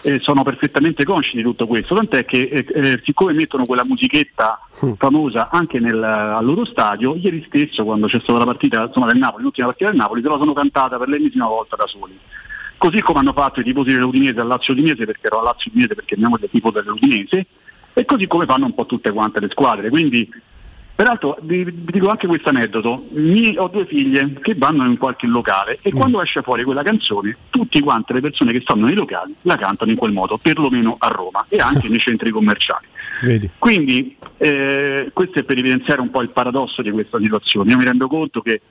eh, 0.06 0.20
sono 0.20 0.44
perfettamente 0.44 1.04
consci 1.04 1.38
di 1.38 1.42
tutto 1.42 1.66
questo, 1.66 1.96
tant'è 1.96 2.26
che 2.26 2.42
eh, 2.42 2.66
eh, 2.74 3.02
siccome 3.04 3.34
mettono 3.34 3.66
quella 3.66 3.84
musichetta 3.84 4.60
famosa 4.98 5.50
anche 5.50 5.80
nel, 5.80 6.02
al 6.02 6.46
loro 6.46 6.64
stadio, 6.64 7.16
ieri 7.16 7.44
stesso 7.48 7.84
quando 7.84 8.06
c'è 8.06 8.20
stata 8.20 8.40
la 8.40 8.46
partita 8.46 8.84
insomma, 8.84 9.08
del 9.08 9.18
Napoli, 9.18 9.44
l'ultima 9.44 9.68
partita 9.68 9.90
del 9.90 10.00
Napoli, 10.00 10.22
se 10.22 10.30
la 10.30 10.38
sono 10.38 10.54
cantata 10.54 10.98
per 10.98 11.08
l'ennesima 11.08 11.48
volta 11.48 11.76
da 11.76 11.88
soli. 11.88 12.18
Così 12.78 13.02
come 13.02 13.20
hanno 13.20 13.34
fatto 13.34 13.62
i 13.62 13.64
tifosi 13.64 13.94
dell'Udinese 13.94 14.42
al 14.42 14.48
Lazio 14.48 14.74
Udinese, 14.74 15.06
perché 15.06 15.26
ero 15.28 15.40
al 15.40 15.46
Lazio 15.46 15.72
Udinese 15.72 15.96
perché 15.96 16.18
mia 16.18 16.28
moglie 16.28 16.46
è 16.46 16.50
tifo 16.50 16.70
dell'Udinese, 16.70 17.46
e 17.94 18.06
così 18.06 18.28
come 18.28 18.46
fanno 18.46 18.66
un 18.66 18.76
po' 18.76 18.86
tutte 18.86 19.12
quante 19.12 19.40
le 19.40 19.50
squadre. 19.50 19.90
Quindi, 19.90 20.30
peraltro, 20.96 21.38
vi, 21.42 21.64
vi 21.64 21.92
dico 21.92 22.10
anche 22.10 22.28
questo 22.28 22.50
aneddoto: 22.50 23.06
Mi- 23.12 23.56
ho 23.58 23.68
due 23.68 23.86
figlie 23.86 24.34
che 24.42 24.56
vanno 24.56 24.86
in 24.86 24.98
qualche 24.98 25.28
locale 25.28 25.80
e 25.82 25.92
quando 25.92 26.22
esce 26.22 26.42
fuori 26.42 26.64
quella 26.64 26.84
canzone, 26.84 27.36
tutte 27.50 27.80
quante 27.82 28.14
le 28.14 28.22
persone 28.22 28.52
che 28.52 28.62
stanno 28.62 28.86
nei 28.86 28.96
locali 28.96 29.36
la 29.42 29.58
cantano 29.58 29.92
in 29.92 29.98
quel 29.98 30.12
modo, 30.12 30.38
perlomeno 30.38 30.96
a 30.98 31.08
Roma 31.08 31.46
e 31.50 31.58
anche 31.58 31.88
nei 31.90 32.00
centri 32.00 32.32
commerciali. 32.32 32.88
Vedi. 33.22 33.50
Quindi 33.58 34.16
eh, 34.38 35.10
questo 35.14 35.40
è 35.40 35.44
per 35.44 35.58
evidenziare 35.58 36.02
un 36.02 36.10
po' 36.10 36.22
il 36.22 36.30
paradosso 36.30 36.82
di 36.82 36.92
questa 36.92 37.20
situazione. 37.20 37.72
Io 37.72 37.78
mi 37.78 37.86
rendo 37.86 38.08
conto 38.08 38.42
che 38.42 38.62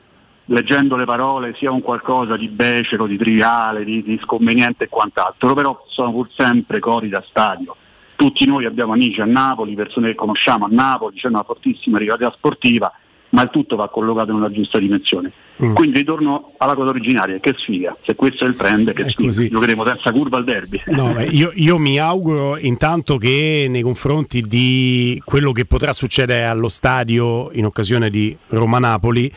leggendo 0.47 0.97
le 0.97 1.05
parole 1.05 1.55
sia 1.57 1.71
un 1.71 1.81
qualcosa 1.81 2.37
di 2.37 2.49
becero, 2.49 3.07
di 3.07 3.17
triviale, 3.17 3.85
di, 3.85 4.03
di 4.03 4.19
sconveniente 4.23 4.85
e 4.85 4.89
quant'altro, 4.89 5.55
però 5.55 5.85
sono 5.89 6.11
pur 6.11 6.29
sempre 6.31 6.79
cori 6.81 7.09
da 7.09 7.23
stadio. 7.27 7.77
Tutti 8.17 8.47
noi 8.47 8.65
abbiamo 8.65 8.93
amici 8.93 9.21
a 9.21 9.25
Napoli, 9.25 9.75
persone 9.75 10.09
che 10.09 10.15
conosciamo 10.15 10.67
a 10.67 10.69
Napoli, 10.71 11.17
c'è 11.17 11.29
una 11.29 11.43
fortissima 11.43 11.99
rivalità 11.99 12.31
sportiva, 12.31 12.93
ma 13.31 13.43
il 13.43 13.51
tutto 13.51 13.77
va 13.77 13.89
collocato 13.89 14.31
in 14.31 14.37
una 14.37 14.51
giusta 14.51 14.79
dimensione. 14.79 15.33
Quindi 15.57 15.99
ritorno 15.99 16.55
alla 16.57 16.75
cosa 16.75 16.91
originaria, 16.91 17.39
che 17.39 17.55
sfiga, 17.57 17.97
se 18.03 18.17
questo 18.17 18.45
è 18.45 18.49
il 18.49 18.57
trend, 18.57 18.93
che 18.93 19.09
sfiga, 19.09 19.49
giocheremo 19.49 19.85
senza 19.85 20.11
curva 20.11 20.37
al 20.37 20.45
derby. 20.45 20.83
No, 20.87 21.13
beh, 21.13 21.27
io, 21.31 21.53
io 21.55 21.79
mi 21.79 21.97
auguro 21.99 22.59
intanto 22.59 23.19
che 23.19 23.67
nei 23.69 23.83
confronti 23.83 24.41
di 24.41 25.21
quello 25.25 25.53
che 25.53 25.65
potrà 25.65 25.93
succedere 25.93 26.45
allo 26.45 26.69
stadio 26.69 27.51
in 27.53 27.67
occasione 27.67 28.11
di 28.11 28.37
Roma-Napoli, 28.49 29.33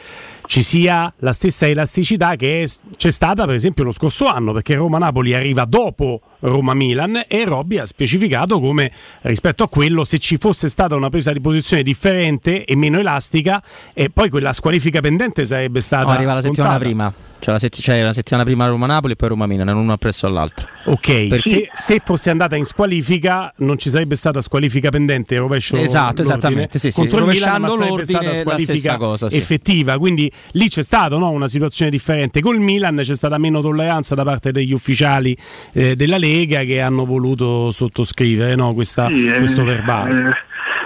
ci 0.48 0.64
sia 0.64 1.14
la 1.19 1.34
stessa 1.34 1.67
elasticità 1.67 2.35
che 2.35 2.64
è- 2.64 2.67
c'è 2.95 3.11
stata 3.11 3.45
per 3.45 3.53
esempio 3.53 3.84
lo 3.84 3.92
scorso 3.92 4.26
anno, 4.27 4.53
perché 4.53 4.76
Roma-Napoli 4.76 5.34
arriva 5.34 5.66
dopo 5.66 6.22
Roma-Milan 6.40 7.24
e 7.27 7.45
Robby 7.45 7.77
ha 7.77 7.85
specificato 7.85 8.59
come 8.59 8.92
rispetto 9.24 9.64
a 9.64 9.69
quello 9.69 10.03
se 10.03 10.17
ci 10.19 10.38
fosse 10.38 10.69
stata 10.69 10.95
una 10.95 11.09
presa 11.09 11.32
di 11.32 11.42
posizione 11.42 11.84
differente 11.84 12.64
e 12.66 12.76
meno 12.76 12.98
elastica 13.00 13.61
e 13.93 14.09
poi 14.09 14.30
quella 14.30 14.53
squalifica 14.53 15.01
pendente 15.01 15.45
sarebbe 15.45 15.82
stata 15.82 16.06
No, 16.06 16.09
arriva 16.11 16.34
la 16.34 16.42
settimana 16.42 16.77
prima. 16.80 17.14
Cioè 17.40 17.54
la, 17.54 17.60
setti- 17.60 17.82
c'è 17.82 18.02
la 18.02 18.14
settimana 18.14 18.44
prima 18.44 18.66
Roma-Napoli 18.68 19.14
e 19.14 19.16
poi 19.16 19.30
Roma-Milan, 19.30 19.66
non 19.68 19.78
uno 19.78 19.94
appresso 19.94 20.26
all'altro. 20.28 20.68
Ok, 20.86 21.28
Per- 21.28 21.40
se, 21.40 21.70
se 21.74 22.02
fosse 22.04 22.30
andata 22.30 22.56
in 22.56 22.66
squalifica 22.66 23.54
non 23.58 23.78
ci 23.78 23.90
sarebbe 23.90 24.16
stata 24.16 24.42
squalifica 24.42 24.90
pendente, 24.90 25.38
rovescio 25.38 25.76
Esatto, 25.76 26.22
l'ordine 26.22 26.22
esattamente, 26.28 26.80
sì, 26.80 26.92
sì, 26.92 27.00
contro 27.00 27.20
il 27.20 27.26
Milan, 27.26 27.62
ma 27.62 27.68
rovesciando 27.68 27.78
sarebbe 27.78 27.96
l'ordine 27.96 28.20
stata 28.20 28.36
squalifica 28.42 28.78
stessa 28.78 28.98
cosa, 28.98 29.30
sì. 29.30 29.38
effettiva, 29.38 29.98
quindi 29.98 30.32
lì 30.52 30.68
c'è 30.70 30.82
stata 30.84 31.18
no, 31.18 31.30
una 31.30 31.48
situazione 31.48 31.92
differente. 31.92 32.42
Col 32.42 32.60
Milan 32.60 32.98
c'è 33.04 33.16
stata 33.16 33.38
meno 33.38 33.62
tolleranza 33.62 34.16
da 34.16 34.24
parte 34.24 34.52
degli 34.52 34.74
ufficiali 34.74 35.38
eh, 35.74 35.96
della 35.96 36.18
Lega 36.18 36.64
che 36.64 36.82
hanno 36.82 37.06
voluto 37.06 37.72
sottoscrivere 37.72 38.56
no, 38.56 38.74
questa- 38.74 39.08
Sì, 39.08 39.28
eh, 39.28 39.38
questo 39.38 39.64
verbale. 39.64 40.30
eh, 40.30 40.32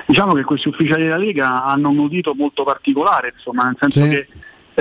diciamo 0.08 0.34
che 0.34 0.44
questi 0.44 0.68
ufficiali 0.68 1.04
della 1.04 1.18
Lega 1.18 1.64
hanno 1.64 1.90
un 1.90 2.00
udito 2.00 2.34
molto 2.36 2.64
particolare, 2.64 3.34
insomma, 3.36 3.66
nel 3.66 3.78
senso 3.80 4.04
Sì. 4.04 4.10
che 4.10 4.28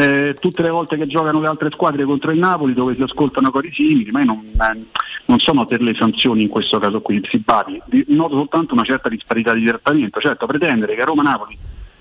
eh, 0.01 0.35
tutte 0.35 0.63
le 0.63 0.71
volte 0.71 0.97
che 0.97 1.07
giocano 1.07 1.41
le 1.41 1.47
altre 1.47 1.71
squadre 1.71 2.05
contro 2.05 2.31
il 2.31 2.39
Napoli 2.39 2.73
dove 2.73 2.95
si 2.95 3.03
ascoltano 3.03 3.51
cori 3.51 3.71
simili, 3.73 4.11
ma 4.11 4.21
io 4.21 4.27
non, 4.27 4.45
eh, 4.47 4.85
non 5.27 5.39
sono 5.39 5.67
per 5.67 5.83
le 5.83 5.95
sanzioni 5.95 6.43
in 6.43 6.49
questo 6.49 6.79
caso 6.79 7.01
qui, 7.03 7.21
si 7.31 7.43
Di- 7.87 8.05
noto 8.09 8.37
soltanto 8.37 8.73
una 8.75 8.85
certa 8.85 9.09
disparità 9.09 9.53
di 9.53 9.65
trattamento, 9.65 10.21
certo 10.21 10.47
pretendere 10.47 10.95
che 10.95 11.03
a 11.03 11.05
Roma-Napoli 11.05 11.57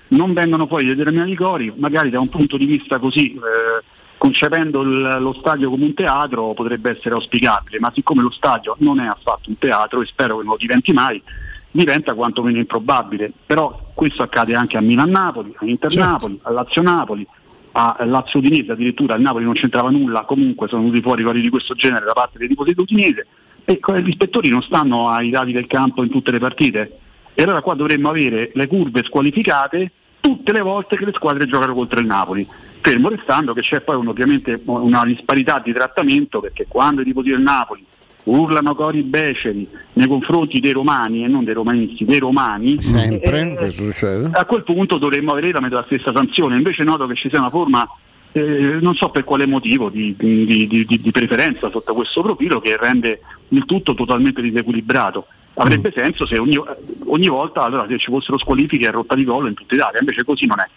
non 0.08 0.32
vengano 0.32 0.66
fuori 0.66 0.86
determinati 0.86 1.34
cori, 1.34 1.72
magari 1.76 2.10
da 2.10 2.20
un 2.20 2.28
punto 2.28 2.56
di 2.56 2.66
vista 2.66 2.98
così, 2.98 3.34
eh, 3.34 3.84
concependo 4.16 4.82
il- 4.82 5.18
lo 5.20 5.32
stadio 5.34 5.70
come 5.70 5.84
un 5.84 5.94
teatro, 5.94 6.52
potrebbe 6.54 6.90
essere 6.90 7.14
auspicabile, 7.14 7.78
ma 7.80 7.90
siccome 7.92 8.22
lo 8.22 8.30
stadio 8.30 8.76
non 8.78 8.98
è 9.00 9.06
affatto 9.06 9.50
un 9.50 9.58
teatro 9.58 10.00
e 10.00 10.06
spero 10.06 10.38
che 10.38 10.44
non 10.44 10.52
lo 10.52 10.58
diventi 10.58 10.92
mai, 10.92 11.22
diventa 11.70 12.14
quantomeno 12.14 12.58
improbabile. 12.58 13.30
Però 13.46 13.90
questo 13.94 14.22
accade 14.22 14.54
anche 14.54 14.76
a 14.76 14.80
Milan-Napoli, 14.80 15.54
a 15.58 15.64
Inter-Napoli, 15.66 16.40
a 16.42 16.50
Lazio-Napoli, 16.50 17.26
a 17.72 17.96
Lazio-Udinese, 18.04 18.72
addirittura 18.72 19.14
il 19.14 19.22
Napoli 19.22 19.44
non 19.44 19.54
c'entrava 19.54 19.90
nulla, 19.90 20.22
comunque 20.22 20.68
sono 20.68 20.82
venuti 20.82 21.00
fuori 21.00 21.22
cori 21.22 21.40
di 21.40 21.48
questo 21.48 21.74
genere 21.74 22.04
da 22.04 22.12
parte 22.12 22.38
dei 22.38 22.48
tifosi 22.48 22.74
dell'Udinese 22.74 23.26
e 23.64 23.78
co- 23.78 23.96
gli 23.98 24.08
ispettori 24.08 24.48
non 24.48 24.62
stanno 24.62 25.08
ai 25.08 25.30
dati 25.30 25.52
del 25.52 25.66
campo 25.66 26.02
in 26.02 26.10
tutte 26.10 26.30
le 26.30 26.38
partite. 26.38 26.98
E 27.34 27.42
allora 27.42 27.60
qua 27.60 27.74
dovremmo 27.74 28.08
avere 28.08 28.50
le 28.54 28.66
curve 28.66 29.04
squalificate 29.04 29.90
tutte 30.20 30.52
le 30.52 30.60
volte 30.60 30.96
che 30.96 31.04
le 31.04 31.12
squadre 31.14 31.46
giocano 31.46 31.72
contro 31.74 32.00
il 32.00 32.06
Napoli. 32.06 32.46
Fermo 32.80 33.08
restando 33.08 33.52
che 33.54 33.60
c'è 33.62 33.80
poi 33.80 33.96
un- 33.96 34.08
ovviamente 34.08 34.60
una 34.64 35.04
disparità 35.04 35.60
di 35.64 35.72
trattamento 35.72 36.40
perché 36.40 36.66
quando 36.68 37.02
i 37.02 37.04
tifosi 37.04 37.30
del 37.30 37.40
Napoli 37.40 37.84
urlano 38.24 38.74
cori 38.74 39.02
beceri 39.02 39.66
nei 39.94 40.06
confronti 40.06 40.60
dei 40.60 40.72
romani 40.72 41.24
e 41.24 41.28
non 41.28 41.44
dei 41.44 41.54
romanisti, 41.54 42.04
dei 42.04 42.18
romani, 42.18 42.80
Sempre, 42.80 43.56
eh, 43.58 43.70
succede. 43.70 44.30
a 44.32 44.44
quel 44.44 44.62
punto 44.62 44.98
dovremmo 44.98 45.32
avere 45.32 45.50
la, 45.52 45.66
la 45.68 45.82
stessa 45.86 46.12
sanzione, 46.12 46.56
invece 46.56 46.84
noto 46.84 47.06
che 47.06 47.14
ci 47.14 47.28
sia 47.28 47.38
una 47.40 47.50
forma, 47.50 47.88
eh, 48.32 48.78
non 48.80 48.94
so 48.94 49.08
per 49.10 49.24
quale 49.24 49.46
motivo, 49.46 49.88
di, 49.88 50.14
di- 50.16 50.66
di- 50.66 50.86
di- 50.86 51.10
preferenza 51.10 51.68
sotto 51.70 51.94
questo 51.94 52.22
profilo 52.22 52.60
che 52.60 52.76
rende 52.76 53.20
il 53.48 53.64
tutto 53.64 53.94
totalmente 53.94 54.40
disequilibrato. 54.42 55.26
Avrebbe 55.54 55.92
senso 55.94 56.26
se 56.26 56.38
ogni, 56.38 56.58
ogni 57.06 57.28
volta 57.28 57.62
allora, 57.62 57.86
se 57.88 57.98
ci 57.98 58.10
fossero 58.10 58.38
squalifiche 58.38 58.86
a 58.86 58.92
rotta 58.92 59.14
di 59.14 59.24
gol 59.24 59.48
in 59.48 59.54
tutta 59.54 59.74
Italia, 59.74 59.98
invece 60.00 60.24
così 60.24 60.46
non 60.46 60.60
è. 60.60 60.68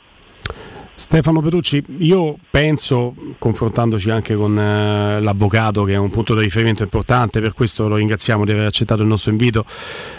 Stefano 0.96 1.42
Petrucci, 1.42 1.84
io 2.00 2.38
penso, 2.50 3.16
confrontandoci 3.40 4.10
anche 4.10 4.36
con 4.36 4.58
eh, 4.58 5.20
l'avvocato 5.22 5.84
che 5.84 5.94
è 5.94 5.98
un 5.98 6.12
punto 6.12 6.36
di 6.36 6.42
riferimento 6.42 6.84
importante, 6.84 7.42
per 7.42 7.54
questo 7.54 7.88
lo 7.88 7.96
ringraziamo 7.96 8.46
di 8.46 8.52
aver 8.52 8.68
accettato 8.68 9.02
il 9.02 9.08
nostro 9.08 9.32
invito, 9.32 9.66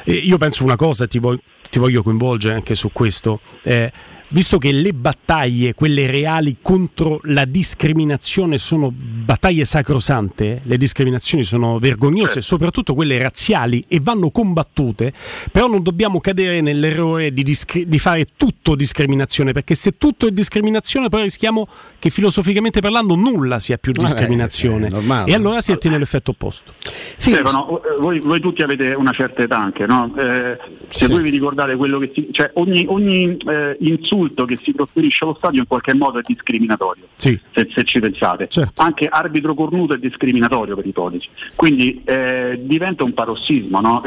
eh, 0.05 0.13
io 0.13 0.37
penso 0.37 0.65
una 0.65 0.77
cosa 0.77 1.05
e 1.05 1.09
ti, 1.09 1.19
vo- 1.19 1.39
ti 1.71 1.79
voglio 1.79 2.03
coinvolgere 2.03 2.55
anche 2.55 2.75
su 2.75 2.91
questo. 2.93 3.41
eh, 3.63 3.93
Visto 4.35 4.59
che 4.59 4.73
le 4.73 4.93
battaglie, 4.93 5.75
quelle 5.75 6.11
reali 6.11 6.57
contro 6.61 7.21
la 7.27 7.45
discriminazione, 7.45 8.59
sono 8.59 8.93
battaglie 8.93 9.65
sacrosante, 9.65 10.61
le 10.65 10.77
discriminazioni 10.77 11.45
sono 11.45 11.79
vergognose, 11.79 12.41
soprattutto 12.41 12.95
quelle 12.95 13.17
razziali, 13.17 13.85
e 13.87 14.01
vanno 14.03 14.31
combattute, 14.31 15.13
però 15.53 15.69
non 15.69 15.85
dobbiamo 15.85 16.19
cadere 16.19 16.61
nell'errore 16.61 17.33
di, 17.33 17.45
discri- 17.45 17.87
di 17.87 17.99
fare 18.01 18.27
tutto 18.37 18.75
discriminazione, 18.75 19.53
perché 19.53 19.77
se 19.77 19.99
tutto 19.99 20.27
è 20.27 20.33
discriminazione 20.33 21.09
poi 21.09 21.23
rischiamo 21.23 21.69
che 22.01 22.11
filosoficamente 22.11 22.81
parlando 22.81 23.15
nulla 23.15 23.61
sia 23.61 23.77
più 23.77 23.93
Vabbè, 23.93 24.09
discriminazione. 24.09 24.89
è 24.89 24.91
normale. 24.91 25.31
e 25.31 25.35
allora 25.35 25.61
si 25.61 25.71
ottiene 25.71 25.97
l'effetto 25.97 26.33
opposto. 26.33 26.73
Stefano, 26.81 27.81
eh, 27.85 28.01
voi, 28.01 28.19
voi 28.19 28.41
tutti 28.41 28.63
avete 28.63 28.95
una 28.95 29.13
certa 29.13 29.45
età 29.45 29.59
anche, 29.61 29.87
no? 29.87 30.13
Eh, 30.19 30.59
se 30.89 31.07
voi 31.07 31.23
vi 31.23 31.31
ricordate 31.31 31.77
quello 31.77 32.01
che 32.01 32.11
si. 32.13 32.31
cioè 32.33 32.51
ogni, 32.55 32.85
ogni, 32.89 33.37
eh, 33.47 33.77
insulto 33.79 34.23
che 34.47 34.57
si 34.57 34.73
proferisce 34.73 35.25
allo 35.25 35.35
stadio 35.35 35.61
in 35.61 35.67
qualche 35.67 35.95
modo 35.95 36.19
è 36.19 36.23
discriminatorio. 36.25 37.05
Sì. 37.15 37.39
Se, 37.53 37.69
se 37.75 37.85
ci 37.85 38.01
pensate. 38.01 38.49
Anche 38.77 39.07
arbitro 39.07 39.55
cornuto 39.55 39.95
è 39.95 39.99
discriminatorio 39.99 40.75
per 40.77 40.87
ipotesi. 40.87 41.29
Quindi 41.55 42.03
eh, 42.05 42.59
diventa 42.63 43.05
un 43.05 43.13
parossismo, 43.15 43.81
no? 43.81 44.03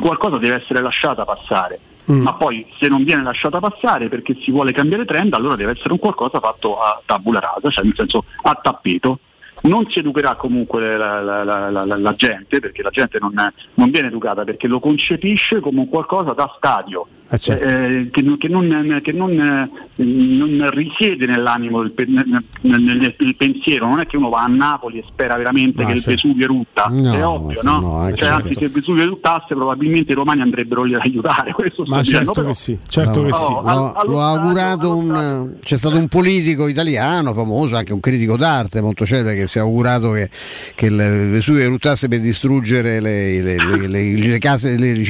Qualcosa 0.00 0.38
deve 0.38 0.56
essere 0.62 0.80
lasciata 0.80 1.24
passare. 1.24 1.78
Ma 2.10 2.32
poi 2.34 2.66
se 2.80 2.88
non 2.88 3.04
viene 3.04 3.22
lasciata 3.22 3.60
passare 3.60 4.08
perché 4.08 4.36
si 4.42 4.50
vuole 4.50 4.72
cambiare 4.72 5.04
trend, 5.04 5.32
allora 5.32 5.54
deve 5.54 5.72
essere 5.72 5.92
un 5.92 5.98
qualcosa 6.00 6.40
fatto 6.40 6.80
a 6.80 7.00
tabula 7.06 7.38
rasa, 7.38 7.70
cioè 7.70 7.84
nel 7.84 7.94
senso 7.94 8.24
a 8.42 8.58
tappeto. 8.60 9.20
Non 9.62 9.84
si 9.90 9.98
educherà 10.00 10.34
comunque 10.36 10.96
la, 10.96 11.20
la- 11.20 11.44
la- 11.44 11.70
la- 11.70 12.14
gente, 12.16 12.58
perché 12.60 12.82
la 12.82 12.88
gente 12.90 13.18
non, 13.20 13.34
non 13.74 13.90
viene 13.90 14.08
educata, 14.08 14.42
perché 14.42 14.66
lo 14.66 14.80
concepisce 14.80 15.60
come 15.60 15.80
un 15.80 15.88
qualcosa 15.88 16.32
da 16.32 16.52
stadio, 16.56 17.06
Eh, 17.32 17.38
certo. 17.38 17.62
eh, 17.64 18.08
che, 18.10 18.22
non- 18.22 18.36
che 18.38 18.48
non, 18.48 19.00
che 19.02 19.12
non, 19.12 19.30
eh, 19.38 20.02
non 20.02 20.68
risiede 20.70 21.26
nell'animo 21.26 21.80
del 21.80 21.92
nel, 22.08 22.42
nel- 22.62 22.80
nel- 22.82 23.34
pensiero, 23.36 23.86
non 23.86 24.00
è 24.00 24.06
che 24.06 24.16
uno 24.16 24.28
va 24.30 24.42
a 24.42 24.46
Napoli 24.48 24.98
e 24.98 25.04
spera 25.06 25.36
veramente 25.36 25.82
No, 25.82 25.88
che 25.88 25.94
il 25.94 26.00
certo. 26.02 26.26
Vesuvio 26.26 26.44
erutta, 26.44 26.86
No, 26.90 27.14
è 27.14 27.24
ovvio, 27.24 27.60
no, 27.62 27.78
no? 27.80 28.08
eh, 28.08 28.14
Cioè, 28.14 28.26
certo. 28.28 28.34
Anzi, 28.48 28.54
se 28.58 28.64
il 28.64 28.70
Vesuvio 28.72 29.02
eruttasse 29.04 29.54
probabilmente 29.54 30.10
i 30.10 30.14
romani 30.16 30.40
andrebbero 30.40 30.82
lì 30.82 30.94
ad 30.94 31.02
aiutare, 31.04 31.52
questo 31.54 31.84
sto 31.84 31.94
Ma 31.94 32.02
certo 32.02 32.32
però- 32.32 32.48
che 32.48 32.54
sì, 32.54 32.76
certo 32.88 33.22
che 33.22 33.32
sì. 33.32 33.42
L'ho, 33.52 33.94
l'ho 34.06 34.20
augurato 34.20 34.96
un, 34.96 35.54
c'è 35.62 35.76
stato 35.76 35.96
un 35.96 36.08
politico 36.08 36.66
italiano 36.66 37.32
famoso, 37.32 37.76
anche 37.76 37.92
un 37.92 38.00
critico 38.00 38.36
d'arte 38.36 38.80
molto 38.80 39.06
celebre, 39.06 39.36
che 39.36 39.46
si 39.46 39.58
è 39.58 39.60
augurato 39.60 40.10
che, 40.10 40.28
che 40.74 40.86
il 40.86 40.96
Vesuvio 40.96 41.62
eruttasse 41.62 42.08
per 42.08 42.18
distruggere 42.18 43.00
le, 43.00 43.40
le- 43.40 43.56
le- 43.86 43.86
le- 44.16 44.38
case, 44.38 44.70
i, 44.74 45.00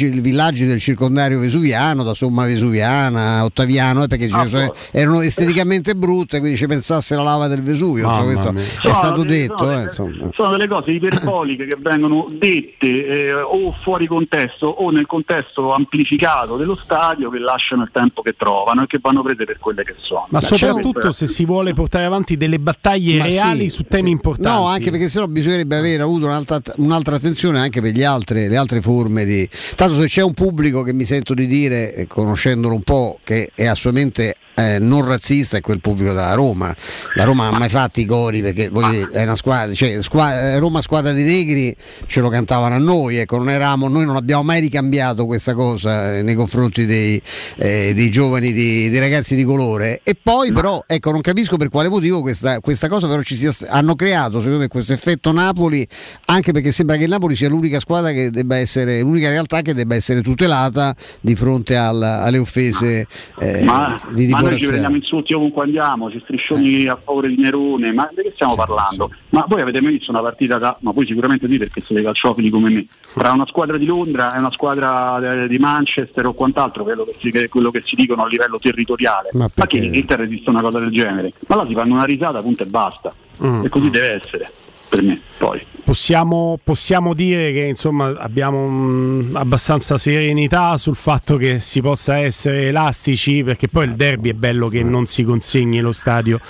i 0.00 0.20
villaggi 0.20 0.64
del 0.64 0.78
circondario 0.80 1.38
vesuviano, 1.66 2.02
da 2.04 2.14
Somma 2.14 2.44
Vesuviana, 2.44 3.44
Ottaviano, 3.44 4.04
eh, 4.04 4.06
perché 4.06 4.28
Ah, 4.30 4.46
cioè, 4.46 4.70
erano 4.92 5.20
esteticamente 5.20 5.94
brutte, 5.94 6.38
quindi 6.40 6.56
ci 6.58 6.66
pensasse 6.66 7.14
la 7.14 7.22
lava 7.22 7.46
del 7.48 7.62
Vesuvio. 7.62 8.04
Insomma, 8.06 8.24
questo 8.24 8.52
mia. 8.52 8.62
è 8.62 8.64
Sono 8.66 8.94
stato 8.94 9.22
delle- 9.22 9.36
detto. 9.46 9.56
sono 9.58 9.70
eh, 9.70 9.74
delle- 9.74 9.84
insomma. 9.84 10.30
sono 10.34 10.50
delle 10.50 10.68
cose 10.68 10.90
iperboliche 10.90 11.66
che 11.66 11.76
vengono 11.78 12.26
dette 12.30 13.06
eh, 13.06 13.32
o 13.32 13.72
fuori 13.72 14.06
contesto 14.06 14.66
o 14.66 14.90
nel 14.90 15.06
contesto 15.06 15.72
amplificato 15.72 16.56
dello 16.56 16.76
stadio 16.76 17.30
che 17.30 17.38
lasciano 17.38 17.82
il 17.84 17.90
tempo 17.92 18.22
che 18.22 18.34
trovano 18.36 18.82
e 18.82 18.86
che 18.86 18.98
vanno 19.00 19.22
prese 19.22 19.44
per 19.44 19.58
quelle 19.58 19.84
che 19.84 19.94
sono. 20.00 20.26
Ma 20.30 20.38
Beh, 20.38 20.44
soprattutto 20.46 21.12
se 21.12 21.26
si 21.26 21.44
vuole 21.44 21.72
portare 21.72 22.04
avanti 22.04 22.36
delle 22.36 22.58
battaglie 22.58 23.18
Ma 23.18 23.24
reali 23.24 23.62
sì, 23.62 23.68
su 23.70 23.84
temi 23.84 24.10
importanti. 24.10 24.58
No, 24.60 24.66
anche 24.66 24.90
perché 24.90 25.08
sennò 25.08 25.26
bisognerebbe 25.26 25.76
avere 25.76 26.02
avuto 26.02 26.26
un'altra, 26.26 26.60
un'altra 26.76 27.16
attenzione 27.16 27.58
anche 27.58 27.80
per 27.80 27.92
gli 27.92 28.02
altre, 28.02 28.48
le 28.48 28.56
altre 28.56 28.80
forme 28.80 29.24
di. 29.24 29.48
Tanto 29.74 29.94
se 30.00 30.06
c'è 30.06 30.22
un 30.22 30.34
pubblico 30.34 30.82
che 30.82 30.92
mi 30.92 31.04
sento 31.04 31.32
di 31.34 31.46
dire, 31.46 31.55
eh, 31.64 32.06
conoscendolo 32.06 32.74
un 32.74 32.82
po', 32.82 33.18
che 33.24 33.50
è 33.54 33.64
assolutamente 33.64 34.36
eh, 34.56 34.78
non 34.78 35.04
razzista, 35.04 35.58
è 35.58 35.60
quel 35.60 35.80
pubblico 35.80 36.12
della 36.12 36.32
Roma. 36.34 36.74
La 37.14 37.24
Roma 37.24 37.48
ha 37.48 37.58
mai 37.58 37.68
fatto 37.68 38.00
i 38.00 38.06
cori 38.06 38.40
perché 38.40 38.68
voi, 38.70 39.06
è 39.12 39.22
una 39.22 39.36
squadra, 39.36 39.74
cioè 39.74 40.00
squa- 40.00 40.40
eh, 40.40 40.58
Roma 40.58 40.80
squadra 40.80 41.12
di 41.12 41.22
negri 41.22 41.76
ce 42.06 42.20
lo 42.20 42.28
cantavano 42.30 42.74
a 42.74 42.78
noi, 42.78 43.16
ecco, 43.16 43.36
non 43.36 43.50
eravamo, 43.50 43.88
noi 43.88 44.06
non 44.06 44.16
abbiamo 44.16 44.42
mai 44.42 44.60
ricambiato 44.60 45.26
questa 45.26 45.52
cosa 45.54 46.14
eh, 46.16 46.22
nei 46.22 46.34
confronti 46.34 46.86
dei, 46.86 47.20
eh, 47.58 47.92
dei 47.94 48.10
giovani, 48.10 48.52
di- 48.52 48.88
dei 48.88 48.98
ragazzi 49.00 49.34
di 49.34 49.44
colore. 49.44 50.00
E 50.02 50.16
poi 50.20 50.52
però, 50.52 50.82
ecco, 50.86 51.10
non 51.10 51.20
capisco 51.20 51.56
per 51.56 51.68
quale 51.68 51.88
motivo 51.88 52.22
questa, 52.22 52.60
questa 52.60 52.88
cosa 52.88 53.06
però 53.08 53.20
ci 53.22 53.34
sia, 53.36 53.52
hanno 53.68 53.94
creato 53.94 54.38
secondo 54.38 54.60
me 54.60 54.68
questo 54.68 54.94
effetto 54.94 55.32
Napoli, 55.32 55.86
anche 56.26 56.52
perché 56.52 56.72
sembra 56.72 56.96
che 56.96 57.04
il 57.04 57.10
Napoli 57.10 57.36
sia 57.36 57.48
l'unica 57.48 57.78
squadra 57.78 58.10
che 58.12 58.30
debba 58.30 58.56
essere, 58.56 59.00
l'unica 59.00 59.28
realtà 59.28 59.60
che 59.60 59.74
debba 59.74 59.94
essere 59.94 60.22
tutelata 60.22 60.94
di 61.20 61.34
fronte 61.34 61.76
al- 61.76 62.02
alle 62.02 62.38
offese 62.38 63.06
eh, 63.38 63.62
ma, 63.62 64.00
di 64.14 64.26
tipo 64.26 64.45
noi 64.50 64.58
ci 64.58 64.66
prendiamo 64.66 64.96
insulti 64.96 65.32
ovunque 65.34 65.62
andiamo, 65.64 66.10
ci 66.10 66.20
striscioni 66.22 66.86
a 66.86 66.96
favore 67.02 67.28
di 67.28 67.36
Nerone, 67.36 67.92
ma 67.92 68.08
di 68.14 68.22
che 68.22 68.32
stiamo 68.34 68.54
parlando? 68.54 69.10
Ma 69.30 69.44
voi 69.48 69.60
avete 69.60 69.80
mai 69.80 69.92
visto 69.92 70.10
una 70.10 70.20
partita 70.20 70.58
da, 70.58 70.76
ma 70.80 70.92
voi 70.92 71.06
sicuramente 71.06 71.46
dite 71.46 71.64
perché 71.64 71.80
siete 71.80 72.02
calciofili 72.02 72.50
come 72.50 72.70
me, 72.70 72.86
tra 73.14 73.32
una 73.32 73.46
squadra 73.46 73.76
di 73.76 73.86
Londra 73.86 74.34
e 74.34 74.38
una 74.38 74.50
squadra 74.50 75.42
eh, 75.44 75.48
di 75.48 75.58
Manchester 75.58 76.26
o 76.26 76.32
quant'altro, 76.32 76.84
quello 76.84 77.04
che 77.04 77.14
si, 77.18 77.30
che- 77.30 77.48
quello 77.48 77.70
che 77.70 77.82
si 77.84 77.94
dicono 77.96 78.24
a 78.24 78.26
livello 78.26 78.58
territoriale. 78.58 79.30
Ma 79.32 79.48
Ma, 79.54 79.66
che 79.66 79.76
in 79.78 79.84
Inghilterra 79.84 80.22
esiste 80.22 80.50
una 80.50 80.60
cosa 80.60 80.78
del 80.78 80.90
genere? 80.90 81.32
Ma 81.48 81.56
là 81.56 81.66
si 81.66 81.74
fanno 81.74 81.94
una 81.94 82.04
risata, 82.04 82.40
punto 82.40 82.62
e 82.62 82.66
basta. 82.66 83.12
Mm. 83.44 83.64
E 83.64 83.68
così 83.68 83.90
deve 83.90 84.12
essere, 84.14 84.50
per 84.88 85.02
me, 85.02 85.20
poi. 85.38 85.64
Possiamo, 85.86 86.58
possiamo 86.64 87.14
dire 87.14 87.52
che 87.52 87.60
insomma 87.60 88.12
abbiamo 88.18 88.68
mm, 88.68 89.36
abbastanza 89.36 89.96
serenità 89.98 90.76
sul 90.78 90.96
fatto 90.96 91.36
che 91.36 91.60
si 91.60 91.80
possa 91.80 92.18
essere 92.18 92.62
elastici 92.66 93.44
perché 93.44 93.68
poi 93.68 93.84
il 93.86 93.94
derby 93.94 94.30
è 94.30 94.32
bello 94.32 94.66
che 94.66 94.82
non 94.82 95.06
si 95.06 95.22
consegni 95.22 95.78
lo 95.78 95.92
stadio 95.92 96.40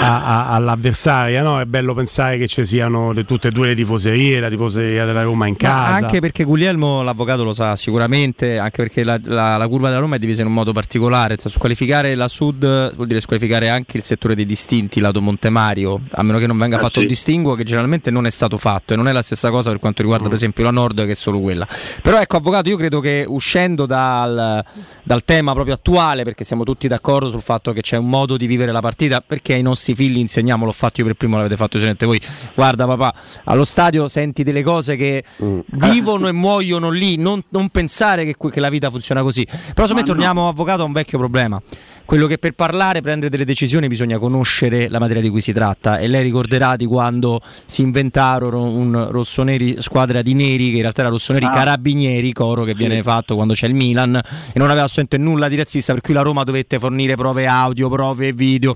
a- 0.00 0.24
a- 0.24 0.48
all'avversaria, 0.50 1.42
no? 1.42 1.58
è 1.58 1.64
bello 1.64 1.92
pensare 1.92 2.38
che 2.38 2.46
ci 2.46 2.64
siano 2.64 3.10
le- 3.10 3.24
tutte 3.24 3.48
e 3.48 3.50
due 3.50 3.66
le 3.66 3.74
tifoserie, 3.74 4.38
la 4.38 4.48
tifoseria 4.48 5.04
della 5.04 5.24
Roma 5.24 5.48
in 5.48 5.56
Ma 5.60 5.68
casa. 5.68 6.04
anche 6.06 6.20
perché 6.20 6.44
Guglielmo, 6.44 7.02
l'avvocato, 7.02 7.42
lo 7.42 7.52
sa 7.52 7.74
sicuramente, 7.74 8.58
anche 8.58 8.76
perché 8.80 9.02
la, 9.02 9.18
la- 9.24 9.56
la 9.56 9.66
curva 9.66 9.88
della 9.88 10.00
Roma 10.02 10.14
è 10.14 10.18
divisa 10.20 10.42
in 10.42 10.46
un 10.46 10.54
modo 10.54 10.70
particolare. 10.70 11.36
Cioè, 11.36 11.50
squalificare 11.50 12.14
la 12.14 12.28
Sud 12.28 12.94
vuol 12.94 13.06
dire 13.08 13.18
squalificare 13.18 13.70
anche 13.70 13.96
il 13.96 14.04
settore 14.04 14.36
dei 14.36 14.46
distinti, 14.46 15.00
lato 15.00 15.20
Montemario, 15.20 16.00
a 16.12 16.22
meno 16.22 16.38
che 16.38 16.46
non 16.46 16.58
venga 16.58 16.76
Eh, 16.76 16.80
fatto 16.80 16.94
sì. 16.94 17.00
il 17.00 17.06
distinguo, 17.08 17.54
che 17.56 17.62
generalmente 17.64 17.83
non 18.10 18.26
è 18.26 18.30
stato 18.30 18.58
fatto 18.58 18.92
e 18.92 18.96
non 18.96 19.08
è 19.08 19.12
la 19.12 19.22
stessa 19.22 19.50
cosa 19.50 19.70
per 19.70 19.78
quanto 19.78 20.02
riguarda, 20.02 20.26
per 20.26 20.36
esempio, 20.36 20.64
la 20.64 20.70
Nord, 20.70 21.04
che 21.04 21.12
è 21.12 21.14
solo 21.14 21.40
quella. 21.40 21.66
Però 22.02 22.20
ecco, 22.20 22.36
avvocato, 22.36 22.68
io 22.68 22.76
credo 22.76 23.00
che 23.00 23.24
uscendo 23.26 23.86
dal, 23.86 24.64
dal 25.02 25.24
tema 25.24 25.52
proprio 25.52 25.74
attuale, 25.74 26.24
perché 26.24 26.44
siamo 26.44 26.64
tutti 26.64 26.88
d'accordo 26.88 27.28
sul 27.28 27.40
fatto 27.40 27.72
che 27.72 27.80
c'è 27.80 27.96
un 27.96 28.08
modo 28.08 28.36
di 28.36 28.46
vivere 28.46 28.72
la 28.72 28.80
partita, 28.80 29.20
perché 29.20 29.54
ai 29.54 29.62
nostri 29.62 29.94
figli 29.94 30.18
insegniamo, 30.18 30.64
l'ho 30.64 30.72
fatto 30.72 31.00
io 31.00 31.06
per 31.06 31.16
primo, 31.16 31.36
l'avete 31.36 31.56
fatto 31.56 31.72
sicuramente 31.78 32.06
voi. 32.06 32.20
Guarda 32.54 32.86
papà, 32.86 33.14
allo 33.44 33.64
stadio 33.64 34.08
senti 34.08 34.42
delle 34.42 34.62
cose 34.62 34.96
che 34.96 35.24
vivono 35.72 36.28
e 36.28 36.32
muoiono 36.32 36.90
lì, 36.90 37.16
non, 37.16 37.42
non 37.50 37.68
pensare 37.68 38.24
che, 38.24 38.36
che 38.50 38.60
la 38.60 38.68
vita 38.68 38.90
funziona 38.90 39.22
così. 39.22 39.44
Però 39.44 39.86
secondo 39.86 39.94
me 39.94 40.02
torniamo, 40.02 40.48
avvocato, 40.48 40.82
a 40.82 40.84
un 40.84 40.92
vecchio 40.92 41.18
problema. 41.18 41.60
Quello 42.06 42.26
che 42.26 42.36
per 42.36 42.52
parlare, 42.52 43.00
prendere 43.00 43.30
delle 43.30 43.46
decisioni 43.46 43.86
bisogna 43.88 44.18
conoscere 44.18 44.88
la 44.90 44.98
materia 44.98 45.22
di 45.22 45.30
cui 45.30 45.40
si 45.40 45.52
tratta 45.52 45.98
e 45.98 46.06
lei 46.06 46.22
ricorderà 46.22 46.76
di 46.76 46.84
quando 46.84 47.40
si 47.64 47.80
inventarono 47.80 48.64
un 48.64 49.08
rossoneri 49.10 49.76
squadra 49.80 50.20
di 50.20 50.34
neri 50.34 50.68
che 50.68 50.76
in 50.76 50.80
realtà 50.82 51.00
era 51.00 51.10
rossoneri 51.10 51.46
Ah. 51.46 51.50
carabinieri, 51.50 52.32
coro 52.32 52.64
che 52.64 52.74
viene 52.74 53.02
fatto 53.02 53.34
quando 53.36 53.54
c'è 53.54 53.66
il 53.68 53.74
Milan 53.74 54.14
e 54.16 54.58
non 54.58 54.68
aveva 54.68 54.84
assolutamente 54.84 55.16
nulla 55.18 55.48
di 55.48 55.56
razzista 55.56 55.94
per 55.94 56.02
cui 56.02 56.12
la 56.12 56.20
Roma 56.20 56.44
dovette 56.44 56.78
fornire 56.78 57.14
prove 57.16 57.46
audio, 57.46 57.88
prove 57.88 58.32
video 58.34 58.74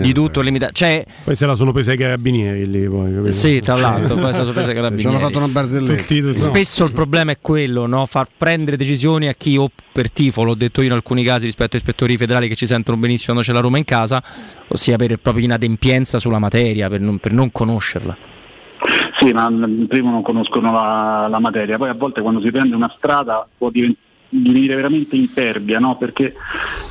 di 0.00 0.12
tutto 0.14 0.40
limitato. 0.40 0.72
Cioè, 0.72 1.04
Poi 1.24 1.34
se 1.34 1.46
la 1.46 1.56
sono 1.56 1.72
presa 1.72 1.92
i 1.92 1.96
carabinieri 1.96 2.70
lì 2.70 2.88
poi, 2.88 3.12
capito? 3.12 3.32
sì, 3.32 3.60
tra 3.60 3.74
l'altro, 3.74 4.14
poi 4.14 4.30
è 4.30 4.32
stato 4.32 4.52
preso 4.52 4.68
ai 4.68 4.74
carabinieri. 4.76 5.02
Ci 5.10 5.14
hanno 5.16 5.18
fatto 5.26 5.38
una 5.38 5.48
barzelletta. 5.48 6.00
Tutti- 6.02 6.20
no. 6.20 6.32
Spesso 6.32 6.84
il 6.84 6.92
problema 6.92 7.32
è 7.32 7.38
quello, 7.40 7.86
no? 7.86 8.06
far 8.06 8.28
prendere 8.36 8.76
decisioni 8.76 9.26
a 9.26 9.34
chi 9.34 9.56
o 9.56 9.68
per 9.92 10.12
tifo, 10.12 10.44
l'ho 10.44 10.54
detto 10.54 10.80
io 10.80 10.86
in 10.86 10.92
alcuni 10.92 11.24
casi 11.24 11.46
rispetto 11.46 11.74
ai 11.74 11.80
ispettori 11.80 12.16
federali 12.16 12.46
che 12.46 12.54
ci 12.54 12.66
sentono 12.68 12.96
benissimo 12.96 13.32
quando 13.32 13.42
c'è 13.42 13.52
la 13.52 13.60
Roma 13.60 13.78
in 13.78 13.84
casa, 13.84 14.22
ossia 14.68 14.96
per 14.96 15.16
proprio 15.18 15.44
inadempienza 15.44 16.20
sulla 16.20 16.38
materia, 16.38 16.88
per 16.88 17.00
non, 17.00 17.18
per 17.18 17.32
non 17.32 17.50
conoscerla. 17.50 18.16
Sì, 19.18 19.32
ma 19.32 19.50
mm, 19.50 19.84
prima 19.84 20.10
non 20.10 20.22
conoscono 20.22 20.70
la, 20.70 21.26
la 21.28 21.40
materia, 21.40 21.76
poi 21.76 21.88
a 21.88 21.94
volte 21.94 22.20
quando 22.22 22.40
si 22.40 22.52
prende 22.52 22.76
una 22.76 22.92
strada 22.96 23.46
può 23.58 23.70
diven- 23.70 23.96
divenire 24.28 24.76
veramente 24.76 25.16
imperbia, 25.16 25.80
no? 25.80 25.96
Perché, 25.96 26.34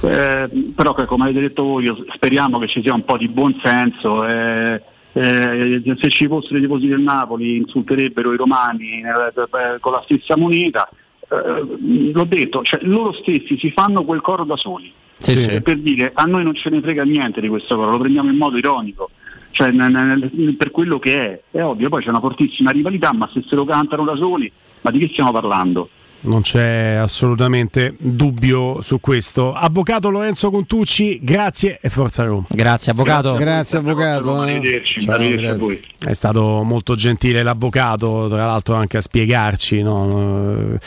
eh, 0.02 0.50
però 0.76 0.94
come 0.94 1.24
avete 1.24 1.40
detto 1.40 1.64
voi, 1.64 2.06
speriamo 2.14 2.60
che 2.60 2.68
ci 2.68 2.82
sia 2.82 2.94
un 2.94 3.06
po' 3.06 3.18
di 3.18 3.30
buon 3.30 3.58
senso. 3.64 4.26
eh, 4.28 4.82
eh, 5.14 5.82
se 5.98 6.10
ci 6.10 6.28
fossero 6.28 6.58
i 6.58 6.62
tifosi 6.62 6.86
del 6.88 7.00
Napoli 7.00 7.56
insulterebbero 7.58 8.34
i 8.34 8.38
romani 8.38 9.02
eh, 9.02 9.34
eh, 9.36 9.80
con 9.80 9.94
la 9.94 10.02
stessa 10.04 10.38
moneta. 10.38 10.88
eh, 11.30 12.12
l'ho 12.14 12.26
detto, 12.26 12.62
cioè, 12.64 12.82
loro 12.84 13.14
stessi 13.14 13.58
si 13.58 13.72
fanno 13.72 14.04
quel 14.04 14.22
coro 14.22 14.44
da 14.44 14.56
soli. 14.56 14.94
Sì, 15.18 15.36
sì. 15.36 15.62
Per 15.62 15.78
dire 15.80 16.12
a 16.14 16.24
noi 16.26 16.44
non 16.44 16.54
ce 16.56 16.70
ne 16.70 16.80
frega 16.82 17.04
niente 17.04 17.42
di 17.42 17.48
questo 17.48 17.76
lo 17.76 17.98
prendiamo 17.98 18.30
in 18.30 18.38
modo 18.38 18.58
ironico 18.58 19.10
cioè, 19.52 19.72
n- 19.72 20.30
n- 20.36 20.56
per 20.56 20.70
quello 20.70 21.00
che 21.00 21.20
è. 21.20 21.58
È 21.58 21.64
ovvio, 21.64 21.90
poi 21.90 22.04
c'è 22.04 22.10
una 22.10 22.20
fortissima 22.20 22.70
rivalità, 22.70 23.12
ma 23.12 23.28
se 23.34 23.44
se 23.48 23.56
lo 23.56 23.66
cantano 23.66 24.04
da 24.04 24.16
soli, 24.16 24.52
ma 24.82 24.92
di 24.92 25.00
che 25.00 25.08
stiamo 25.08 25.32
parlando? 25.32 25.90
Non 26.20 26.42
c'è 26.42 26.96
assolutamente 26.96 27.96
dubbio 27.98 28.82
su 28.82 29.00
questo. 29.00 29.54
Avvocato 29.54 30.10
Lorenzo 30.10 30.50
Contucci, 30.50 31.20
grazie 31.22 31.78
e 31.82 31.90
forza 31.90 32.24
Roma. 32.24 32.44
Grazie 32.50 32.92
avvocato. 32.92 33.36
Grazie 33.36 33.78
avvocato. 33.78 34.44
eh. 34.46 34.52
Arrivederci, 34.56 35.02
Ciao, 35.02 35.14
arrivederci 35.16 35.46
a 35.46 35.56
grazie. 35.56 35.66
voi. 35.68 35.80
È 36.10 36.14
stato 36.14 36.64
molto 36.64 36.96
gentile 36.96 37.44
l'avvocato, 37.44 38.28
tra 38.30 38.46
l'altro 38.46 38.76
anche 38.76 38.98
a 38.98 39.02
spiegarci. 39.02 39.82
no? 39.84 40.78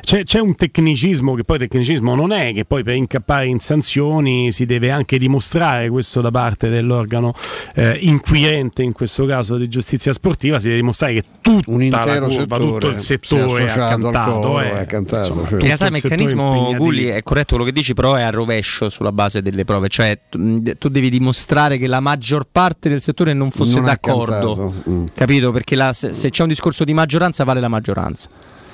C'è, 0.00 0.22
c'è 0.24 0.40
un 0.40 0.54
tecnicismo 0.54 1.34
che 1.34 1.44
poi 1.44 1.58
tecnicismo 1.58 2.14
non 2.14 2.32
è, 2.32 2.52
che 2.54 2.64
poi 2.64 2.82
per 2.82 2.94
incappare 2.94 3.46
in 3.46 3.60
sanzioni 3.60 4.50
si 4.52 4.64
deve 4.66 4.90
anche 4.90 5.18
dimostrare 5.18 5.90
questo 5.90 6.20
da 6.22 6.30
parte 6.30 6.70
dell'organo 6.70 7.34
eh, 7.74 7.96
inquirente, 8.00 8.82
in 8.82 8.92
questo 8.92 9.26
caso 9.26 9.56
di 9.58 9.68
giustizia 9.68 10.12
sportiva, 10.12 10.58
si 10.58 10.66
deve 10.66 10.78
dimostrare 10.80 11.12
che 11.14 11.24
tutta 11.40 11.70
Un 11.70 11.78
la 11.78 11.84
intero 11.84 12.26
curva, 12.26 12.56
settore 12.56 12.70
tutto 12.70 12.88
il 12.88 12.98
settore 12.98 13.70
ha 13.70 13.74
cantato. 13.88 14.30
coro, 14.32 14.60
eh. 14.60 14.77
Ha 14.80 14.84
cantato, 14.84 15.28
Insomma, 15.28 15.48
cioè. 15.48 15.60
In 15.60 15.66
realtà 15.66 15.86
il 15.86 15.92
meccanismo. 15.92 16.74
Gulli 16.76 17.06
è 17.06 17.22
corretto 17.22 17.56
quello 17.56 17.64
che 17.64 17.72
dici, 17.72 17.94
però 17.94 18.14
è 18.14 18.22
a 18.22 18.30
rovescio 18.30 18.88
sulla 18.88 19.12
base 19.12 19.42
delle 19.42 19.64
prove, 19.64 19.88
cioè 19.88 20.18
tu, 20.28 20.62
tu 20.78 20.88
devi 20.88 21.10
dimostrare 21.10 21.78
che 21.78 21.86
la 21.86 22.00
maggior 22.00 22.46
parte 22.50 22.88
del 22.88 23.00
settore 23.00 23.32
non 23.32 23.50
fosse 23.50 23.76
Non 23.76 23.84
d'accordo, 23.84 24.74
mm. 24.88 25.06
capito? 25.14 25.52
Perché 25.52 25.76
la- 25.76 25.92
se, 25.92 26.12
se 26.12 26.30
c'è 26.30 26.42
un 26.42 26.48
discorso 26.48 26.84
di 26.84 26.94
maggioranza 26.94 27.44
vale 27.44 27.60
la 27.60 27.68
maggioranza. 27.68 28.28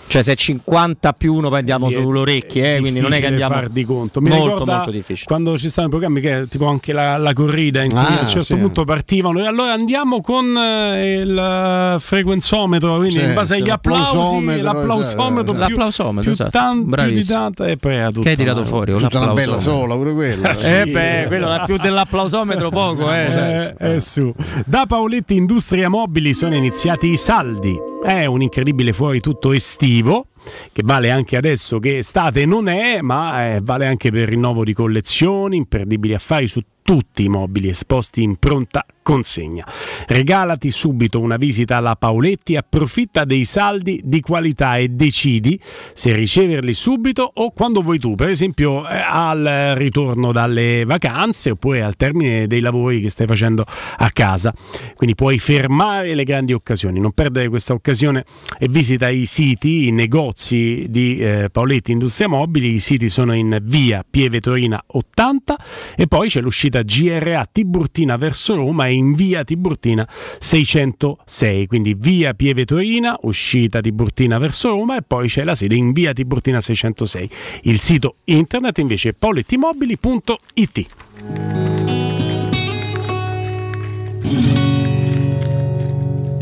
Cioè 0.06 0.22
se 0.22 0.32
è 0.32 0.36
50 0.36 1.12
più 1.14 1.34
1 1.34 1.48
poi 1.48 1.58
andiamo 1.58 1.90
sulle 1.90 2.18
orecchie, 2.20 2.76
eh, 2.76 2.80
quindi 2.80 3.00
non 3.00 3.12
è 3.12 3.20
che 3.20 3.26
andiamo 3.26 3.54
far 3.54 3.68
di 3.68 3.84
conto. 3.84 4.20
Mi 4.20 4.28
molto 4.28 4.64
molto 4.64 4.90
difficile. 4.90 5.26
Quando 5.26 5.56
ci 5.58 5.68
stanno 5.68 5.88
i 5.88 5.90
programmi 5.90 6.20
che 6.20 6.42
è 6.42 6.46
tipo 6.48 6.66
anche 6.66 6.92
la, 6.92 7.16
la 7.16 7.32
corrida 7.32 7.82
in 7.82 7.90
cui 7.90 7.98
Ah, 7.98 8.18
a 8.18 8.20
un 8.22 8.28
certo 8.28 8.54
sì. 8.54 8.56
punto 8.56 8.84
partivano 8.84 9.40
e 9.40 9.46
allora 9.46 9.72
andiamo 9.72 10.20
con 10.20 10.56
eh, 10.56 11.20
il 11.20 11.36
eh, 11.36 11.98
frequenzometro, 11.98 12.96
quindi 12.96 13.18
Sì, 13.18 13.24
in 13.24 13.34
base 13.34 13.54
sì, 13.56 13.60
agli 13.62 13.70
applausi, 13.70 14.60
l'applausometro, 14.60 15.52
più, 15.52 15.60
L'applausometro, 15.60 16.22
più, 16.22 16.30
esatto. 16.32 16.50
tan- 16.50 16.74
più 16.76 16.84
di 16.84 16.90
Bravissimo. 16.90 17.38
tanta 17.38 17.66
e 17.66 17.76
poi 17.76 18.04
tutto 18.06 18.20
Che 18.20 18.28
hai 18.28 18.36
tirato 18.36 18.64
fuori? 18.64 18.92
Tutta 18.96 19.18
una 19.18 19.32
bella 19.32 19.58
sola, 19.58 19.94
pure 19.96 20.12
quella. 20.12 20.52
Eh 20.74 20.86
beh, 20.86 21.24
quello 21.28 21.52
è 21.52 21.62
più 21.64 21.76
dell'applausometro 21.78 22.68
poco, 22.70 23.10
eh. 23.12 23.74
Eh, 23.78 23.94
eh, 23.94 24.00
su. 24.00 24.32
Da 24.66 24.84
Paoletti 24.86 25.34
Industria 25.34 25.88
Mobili 25.88 26.34
sono 26.34 26.54
iniziati 26.54 27.10
i 27.10 27.16
saldi. 27.16 27.74
È 28.04 28.26
un 28.26 28.42
incredibile 28.42 28.92
fuori 28.92 29.20
tutto 29.20 29.52
estivo 29.52 29.93
che 30.02 30.82
vale 30.84 31.10
anche 31.10 31.36
adesso 31.36 31.78
che 31.78 31.98
estate 31.98 32.46
non 32.46 32.68
è, 32.68 33.00
ma 33.00 33.54
eh, 33.54 33.60
vale 33.62 33.86
anche 33.86 34.10
per 34.10 34.28
rinnovo 34.28 34.64
di 34.64 34.72
collezioni, 34.72 35.56
imperdibili 35.56 36.14
affari 36.14 36.46
su 36.46 36.60
tutti 36.84 37.24
i 37.24 37.28
mobili 37.28 37.70
esposti 37.70 38.22
in 38.22 38.36
pronta 38.36 38.84
consegna. 39.02 39.66
Regalati 40.06 40.70
subito 40.70 41.20
una 41.20 41.36
visita 41.36 41.76
alla 41.76 41.96
Paoletti, 41.96 42.56
approfitta 42.56 43.24
dei 43.24 43.44
saldi 43.44 44.00
di 44.04 44.20
qualità 44.20 44.76
e 44.76 44.88
decidi 44.88 45.58
se 45.92 46.12
riceverli 46.12 46.72
subito 46.74 47.30
o 47.34 47.52
quando 47.52 47.82
vuoi 47.82 47.98
tu, 47.98 48.14
per 48.14 48.28
esempio 48.28 48.88
eh, 48.88 48.96
al 48.96 49.74
ritorno 49.76 50.32
dalle 50.32 50.84
vacanze 50.84 51.50
oppure 51.50 51.82
al 51.82 51.96
termine 51.96 52.46
dei 52.46 52.60
lavori 52.60 53.00
che 53.00 53.10
stai 53.10 53.26
facendo 53.26 53.64
a 53.96 54.10
casa. 54.10 54.52
Quindi 54.94 55.14
puoi 55.14 55.38
fermare 55.38 56.14
le 56.14 56.24
grandi 56.24 56.52
occasioni, 56.52 57.00
non 57.00 57.12
perdere 57.12 57.48
questa 57.48 57.72
occasione 57.72 58.24
e 58.58 58.68
visita 58.68 59.08
i 59.08 59.26
siti, 59.26 59.88
i 59.88 59.90
negozi 59.90 60.86
di 60.88 61.18
eh, 61.18 61.48
Paoletti 61.50 61.92
Industria 61.92 62.28
Mobili. 62.28 62.74
I 62.74 62.78
siti 62.78 63.08
sono 63.08 63.34
in 63.34 63.58
via 63.62 64.04
Pieve 64.08 64.40
Torina 64.40 64.82
80 64.86 65.56
e 65.96 66.06
poi 66.06 66.28
c'è 66.28 66.40
l'uscita 66.40 66.73
GRA 66.82 67.48
Tiburtina 67.50 68.16
verso 68.16 68.54
Roma 68.54 68.86
e 68.86 68.92
in 68.92 69.14
via 69.14 69.44
Tiburtina 69.44 70.08
606. 70.08 71.66
Quindi 71.66 71.94
via 71.98 72.34
Pieve 72.34 72.64
Torina, 72.64 73.16
uscita 73.22 73.80
Tiburtina 73.80 74.38
verso 74.38 74.70
Roma 74.70 74.96
e 74.96 75.02
poi 75.02 75.28
c'è 75.28 75.44
la 75.44 75.54
sede 75.54 75.74
in 75.74 75.92
via 75.92 76.12
Tiburtina 76.12 76.60
606. 76.60 77.30
Il 77.62 77.80
sito 77.80 78.16
internet 78.24 78.78
invece 78.78 79.10
è 79.10 79.12
paulettimobili.it. 79.12 80.86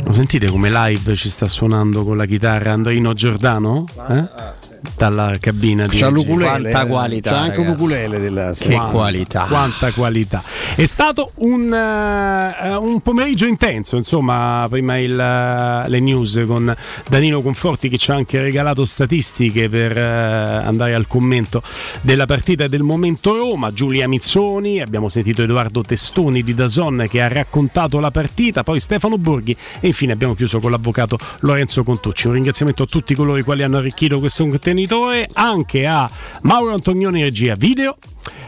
Lo 0.04 0.12
sentite 0.12 0.48
come 0.48 0.70
live 0.70 1.14
ci 1.16 1.30
sta 1.30 1.48
suonando 1.48 2.04
con 2.04 2.18
la 2.18 2.26
chitarra 2.26 2.72
Andrino 2.72 3.14
Giordano? 3.14 3.86
Eh? 4.10 4.71
Dalla 4.96 5.32
cabina 5.40 5.86
di 5.86 5.96
C'ha 5.98 6.08
regia. 6.08 6.10
l'ukulele, 6.10 6.70
Quanta 6.70 6.82
eh. 6.82 6.86
qualità, 6.86 7.30
C'ha 7.30 7.38
anche 7.38 7.56
ragazzi. 7.58 7.70
l'ukulele 7.76 8.18
della 8.18 8.52
Che 8.52 8.68
Quanta- 8.68 8.90
qualità. 8.92 9.46
Quanta 9.48 9.92
qualità. 9.92 10.42
È 10.74 10.84
stato 10.84 11.30
un, 11.36 11.72
eh, 11.72 12.74
un 12.76 13.00
pomeriggio 13.00 13.46
intenso, 13.46 13.96
insomma, 13.96 14.66
prima 14.70 14.98
il, 14.98 15.18
eh, 15.18 15.88
le 15.88 16.00
news 16.00 16.42
con 16.46 16.74
Danilo 17.08 17.42
Conforti 17.42 17.88
che 17.88 17.98
ci 17.98 18.10
ha 18.10 18.14
anche 18.14 18.40
regalato 18.40 18.84
statistiche 18.84 19.68
per 19.68 19.96
eh, 19.96 20.00
andare 20.02 20.94
al 20.94 21.06
commento 21.06 21.62
della 22.00 22.26
partita 22.26 22.64
e 22.64 22.68
del 22.68 22.82
momento 22.82 23.36
Roma, 23.36 23.72
Giulia 23.72 24.08
Mizzoni, 24.08 24.80
abbiamo 24.80 25.08
sentito 25.08 25.42
Edoardo 25.42 25.82
Testoni 25.82 26.42
di 26.42 26.54
Dazon 26.54 27.06
che 27.08 27.20
ha 27.22 27.28
raccontato 27.28 27.98
la 28.00 28.10
partita, 28.10 28.62
poi 28.62 28.80
Stefano 28.80 29.18
Borghi 29.18 29.56
e 29.80 29.86
infine 29.86 30.12
abbiamo 30.12 30.34
chiuso 30.34 30.60
con 30.60 30.70
l'avvocato 30.70 31.18
Lorenzo 31.40 31.82
Contucci. 31.82 32.26
Un 32.26 32.34
ringraziamento 32.34 32.82
a 32.84 32.86
tutti 32.86 33.14
coloro 33.14 33.38
i 33.38 33.42
quali 33.42 33.62
hanno 33.62 33.76
arricchito 33.78 34.18
questo 34.18 34.42
contenitore, 34.72 35.28
anche 35.34 35.86
a 35.86 36.10
Mauro 36.42 36.72
Antonioni 36.72 37.22
regia 37.22 37.54
video 37.54 37.96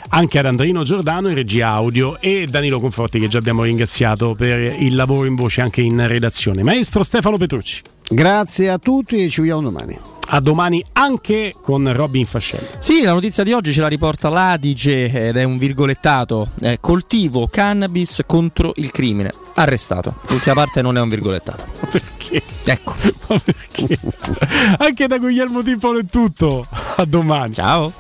anche 0.09 0.39
ad 0.39 0.47
Andrino 0.47 0.85
Giordano 0.85 1.29
in 1.29 1.35
regia 1.35 1.69
audio 1.71 2.21
e 2.21 2.47
Danilo 2.49 2.79
Conforti 2.79 3.19
che 3.19 3.27
già 3.27 3.39
abbiamo 3.39 3.65
ringraziato 3.65 4.35
per 4.37 4.81
il 4.81 4.95
lavoro 4.95 5.27
in 5.27 5.35
voce 5.35 5.61
anche 5.61 5.81
in 5.81 6.07
redazione. 6.07 6.63
Maestro 6.63 7.03
Stefano 7.03 7.37
Petrucci. 7.37 7.83
Grazie 8.09 8.71
a 8.71 8.79
tutti 8.79 9.17
e 9.17 9.29
ci 9.29 9.41
vediamo 9.41 9.63
domani. 9.63 10.14
A 10.29 10.41
domani 10.41 10.85
anche 10.93 11.55
con 11.61 11.91
Robin 11.93 12.27
Fascelli. 12.27 12.67
Sì, 12.79 13.03
la 13.03 13.13
notizia 13.13 13.45
di 13.45 13.53
oggi 13.53 13.73
ce 13.73 13.81
la 13.81 13.89
riporta 13.89 14.29
l'Adige 14.29 15.29
ed 15.29 15.37
è 15.37 15.45
un 15.45 15.59
virgolettato. 15.59 16.49
eh, 16.61 16.79
coltivo 16.81 17.47
cannabis 17.47 18.23
contro 18.27 18.73
il 18.77 18.91
crimine. 18.91 19.33
Arrestato. 19.55 20.17
L'ultima 20.29 20.55
parte 20.55 20.83
non 20.83 20.97
è 20.97 21.01
un 21.01 21.09
virgolettato. 21.09 21.65
Perché? 21.91 22.43
Ecco. 22.65 22.95
Ma 23.29 23.39
perché? 23.39 23.99
anche 24.79 25.07
da 25.07 25.19
Guglielmo 25.19 25.63
Timpolo 25.63 26.01
è 26.01 26.05
tutto. 26.07 26.67
A 26.97 27.05
domani. 27.05 27.55
Ciao. 27.55 27.93